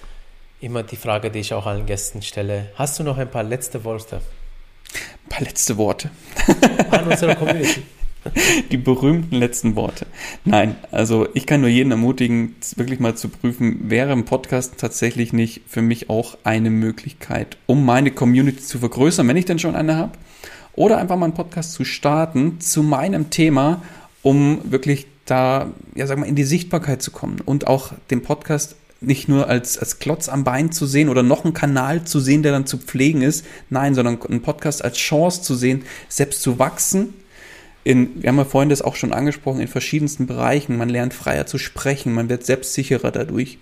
immer 0.61 0.83
die 0.83 0.95
Frage, 0.95 1.29
die 1.29 1.39
ich 1.39 1.53
auch 1.53 1.65
allen 1.65 1.85
Gästen 1.85 2.21
stelle. 2.21 2.69
Hast 2.75 2.97
du 2.99 3.03
noch 3.03 3.17
ein 3.17 3.29
paar 3.29 3.43
letzte 3.43 3.83
Worte? 3.83 4.21
Ein 5.25 5.29
paar 5.29 5.41
letzte 5.41 5.75
Worte. 5.75 6.11
An 6.91 7.07
unsere 7.07 7.35
Community. 7.35 7.83
Die 8.71 8.77
berühmten 8.77 9.35
letzten 9.35 9.75
Worte. 9.75 10.05
Nein, 10.43 10.75
also 10.91 11.27
ich 11.33 11.45
kann 11.45 11.61
nur 11.61 11.69
jeden 11.69 11.91
ermutigen, 11.91 12.55
wirklich 12.75 12.99
mal 12.99 13.15
zu 13.15 13.29
prüfen, 13.29 13.89
wäre 13.89 14.11
ein 14.11 14.25
Podcast 14.25 14.75
tatsächlich 14.77 15.33
nicht 15.33 15.61
für 15.67 15.81
mich 15.81 16.09
auch 16.09 16.37
eine 16.43 16.69
Möglichkeit, 16.69 17.57
um 17.65 17.85
meine 17.85 18.11
Community 18.11 18.61
zu 18.61 18.79
vergrößern, 18.79 19.27
wenn 19.27 19.37
ich 19.37 19.45
denn 19.45 19.59
schon 19.59 19.75
eine 19.75 19.95
habe, 19.95 20.13
oder 20.73 20.97
einfach 20.97 21.15
mal 21.15 21.25
einen 21.25 21.33
Podcast 21.33 21.73
zu 21.73 21.85
starten 21.85 22.59
zu 22.59 22.83
meinem 22.83 23.29
Thema, 23.29 23.81
um 24.21 24.59
wirklich 24.65 25.07
da, 25.25 25.71
ja, 25.95 26.07
sag 26.07 26.17
mal, 26.17 26.27
in 26.27 26.35
die 26.35 26.43
Sichtbarkeit 26.43 27.01
zu 27.01 27.11
kommen 27.11 27.41
und 27.43 27.67
auch 27.67 27.93
den 28.11 28.21
Podcast 28.21 28.75
nicht 29.01 29.27
nur 29.27 29.47
als, 29.49 29.77
als 29.77 29.99
Klotz 29.99 30.29
am 30.29 30.43
Bein 30.43 30.71
zu 30.71 30.85
sehen 30.85 31.09
oder 31.09 31.23
noch 31.23 31.43
einen 31.43 31.53
Kanal 31.53 32.05
zu 32.05 32.19
sehen, 32.19 32.43
der 32.43 32.51
dann 32.51 32.65
zu 32.65 32.77
pflegen 32.77 33.21
ist. 33.21 33.45
Nein, 33.69 33.93
sondern 33.93 34.21
einen 34.21 34.41
Podcast 34.41 34.83
als 34.83 34.97
Chance 34.97 35.41
zu 35.41 35.55
sehen, 35.55 35.83
selbst 36.09 36.41
zu 36.41 36.59
wachsen, 36.59 37.13
in, 37.85 38.23
wir 38.23 38.29
haben 38.29 38.37
ja 38.37 38.45
vorhin 38.45 38.69
das 38.69 38.81
auch 38.81 38.95
schon 38.95 39.13
angesprochen, 39.13 39.61
in 39.61 39.67
verschiedensten 39.67 40.25
Bereichen. 40.25 40.75
Man 40.75 40.89
lernt 40.89 41.13
freier 41.13 41.45
zu 41.45 41.59
sprechen, 41.59 42.13
man 42.13 42.29
wird 42.29 42.43
selbstsicherer 42.43 43.11
dadurch. 43.11 43.59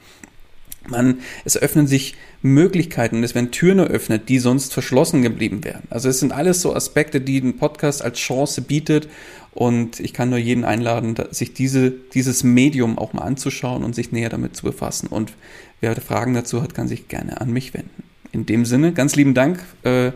Man, 0.88 1.20
es 1.46 1.58
öffnen 1.58 1.88
sich 1.88 2.16
Möglichkeiten 2.42 3.24
es 3.24 3.36
werden 3.36 3.52
Türen 3.52 3.80
eröffnet, 3.80 4.28
die 4.28 4.40
sonst 4.40 4.74
verschlossen 4.74 5.22
geblieben 5.22 5.64
wären. 5.64 5.84
Also 5.90 6.10
es 6.10 6.20
sind 6.20 6.32
alles 6.34 6.62
so 6.62 6.76
Aspekte, 6.76 7.22
die 7.22 7.40
ein 7.40 7.58
Podcast 7.58 8.02
als 8.02 8.20
Chance 8.20 8.62
bietet 8.62 9.08
und 9.52 10.00
ich 10.00 10.14
kann 10.14 10.30
nur 10.30 10.40
jeden 10.40 10.64
einladen, 10.66 11.16
sich 11.32 11.54
diese, 11.54 11.92
dieses 11.92 12.44
Medium 12.44 12.98
auch 12.98 13.14
mal 13.14 13.24
anzuschauen 13.24 13.84
und 13.84 13.94
sich 13.94 14.12
näher 14.12 14.30
damit 14.30 14.56
zu 14.56 14.64
befassen. 14.64 15.08
Und 15.08 15.34
wer 15.80 15.96
Fragen 15.96 16.34
dazu 16.34 16.62
hat, 16.62 16.74
kann 16.74 16.88
sich 16.88 17.08
gerne 17.08 17.40
an 17.40 17.52
mich 17.52 17.74
wenden. 17.74 18.04
In 18.32 18.46
dem 18.46 18.66
Sinne, 18.66 18.94
ganz 18.94 19.16
lieben 19.16 19.34
Dank. 19.34 19.64
Äh, 19.84 20.12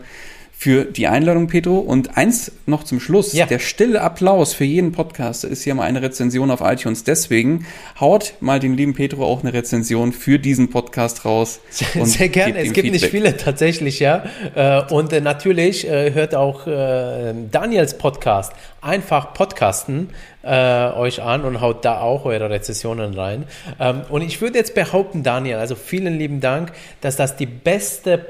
für 0.60 0.86
die 0.86 1.06
Einladung, 1.06 1.46
Pedro. 1.46 1.78
Und 1.78 2.16
eins 2.16 2.50
noch 2.66 2.82
zum 2.82 2.98
Schluss. 2.98 3.32
Ja. 3.32 3.46
Der 3.46 3.60
stille 3.60 4.00
Applaus 4.00 4.54
für 4.54 4.64
jeden 4.64 4.90
Podcast 4.90 5.44
ist 5.44 5.62
hier 5.62 5.76
mal 5.76 5.84
eine 5.84 6.02
Rezension 6.02 6.50
auf 6.50 6.62
iTunes. 6.62 7.04
Deswegen 7.04 7.64
haut 8.00 8.34
mal 8.40 8.58
dem 8.58 8.74
lieben 8.74 8.92
Pedro 8.92 9.24
auch 9.24 9.44
eine 9.44 9.52
Rezension 9.52 10.12
für 10.12 10.40
diesen 10.40 10.68
Podcast 10.68 11.24
raus. 11.24 11.60
Sehr 11.70 12.28
gerne. 12.28 12.58
Es 12.58 12.72
gibt 12.72 12.88
Feedback. 12.88 12.92
nicht 12.92 13.04
viele 13.04 13.36
tatsächlich, 13.36 14.00
ja. 14.00 14.24
Äh, 14.56 14.82
und 14.92 15.12
äh, 15.12 15.20
natürlich 15.20 15.88
äh, 15.88 16.12
hört 16.12 16.34
auch 16.34 16.64
Daniels 16.66 17.96
Podcast 17.96 18.52
einfach 18.80 19.34
Podcasten 19.34 20.10
euch 20.42 21.22
an 21.22 21.44
und 21.44 21.60
haut 21.60 21.84
da 21.84 22.00
auch 22.00 22.24
eure 22.24 22.48
Rezensionen 22.50 23.14
rein. 23.14 23.44
Ähm, 23.78 24.02
und 24.08 24.22
ich 24.22 24.40
würde 24.40 24.58
jetzt 24.58 24.74
behaupten, 24.74 25.22
Daniel, 25.22 25.56
also 25.56 25.74
vielen 25.74 26.18
lieben 26.18 26.40
Dank, 26.40 26.72
dass 27.00 27.16
das 27.16 27.36
die 27.36 27.46
beste 27.46 28.24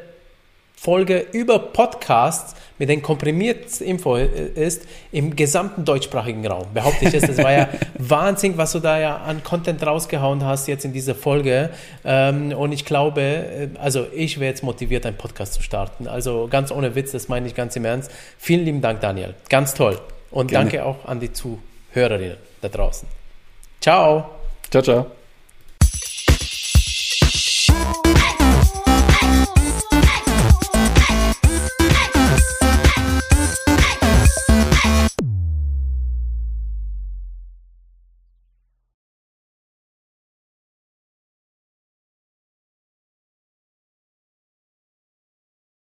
Folge 0.80 1.26
über 1.32 1.58
Podcasts 1.58 2.54
mit 2.78 2.88
den 2.88 3.02
komprimierten 3.02 3.84
Info 3.84 4.14
ist 4.14 4.82
im 5.10 5.34
gesamten 5.34 5.84
deutschsprachigen 5.84 6.46
Raum. 6.46 6.68
Behaupte 6.72 7.06
ich 7.06 7.14
es. 7.14 7.26
Das 7.26 7.38
war 7.38 7.52
ja 7.52 7.68
Wahnsinn, 7.98 8.56
was 8.56 8.72
du 8.72 8.78
da 8.78 9.00
ja 9.00 9.16
an 9.16 9.42
Content 9.42 9.84
rausgehauen 9.84 10.44
hast 10.44 10.68
jetzt 10.68 10.84
in 10.84 10.92
dieser 10.92 11.16
Folge. 11.16 11.70
Ähm, 12.04 12.52
und 12.52 12.70
ich 12.70 12.84
glaube, 12.84 13.20
äh, 13.20 13.68
also 13.80 14.06
ich 14.14 14.38
wäre 14.38 14.50
jetzt 14.50 14.62
motiviert, 14.62 15.04
einen 15.04 15.16
Podcast 15.16 15.54
zu 15.54 15.62
starten. 15.62 16.06
Also 16.06 16.46
ganz 16.48 16.70
ohne 16.70 16.94
Witz, 16.94 17.10
das 17.10 17.28
meine 17.28 17.48
ich 17.48 17.56
ganz 17.56 17.74
im 17.74 17.84
Ernst. 17.84 18.12
Vielen 18.38 18.64
lieben 18.64 18.80
Dank, 18.80 19.00
Daniel. 19.00 19.34
Ganz 19.48 19.74
toll. 19.74 19.98
Und 20.30 20.48
Gerne. 20.48 20.70
danke 20.70 20.84
auch 20.84 21.04
an 21.06 21.18
die 21.18 21.32
Zuhörerinnen 21.32 22.36
da 22.60 22.68
draußen. 22.68 23.08
Ciao. 23.80 24.30
Ciao, 24.70 24.82
ciao. 24.82 25.17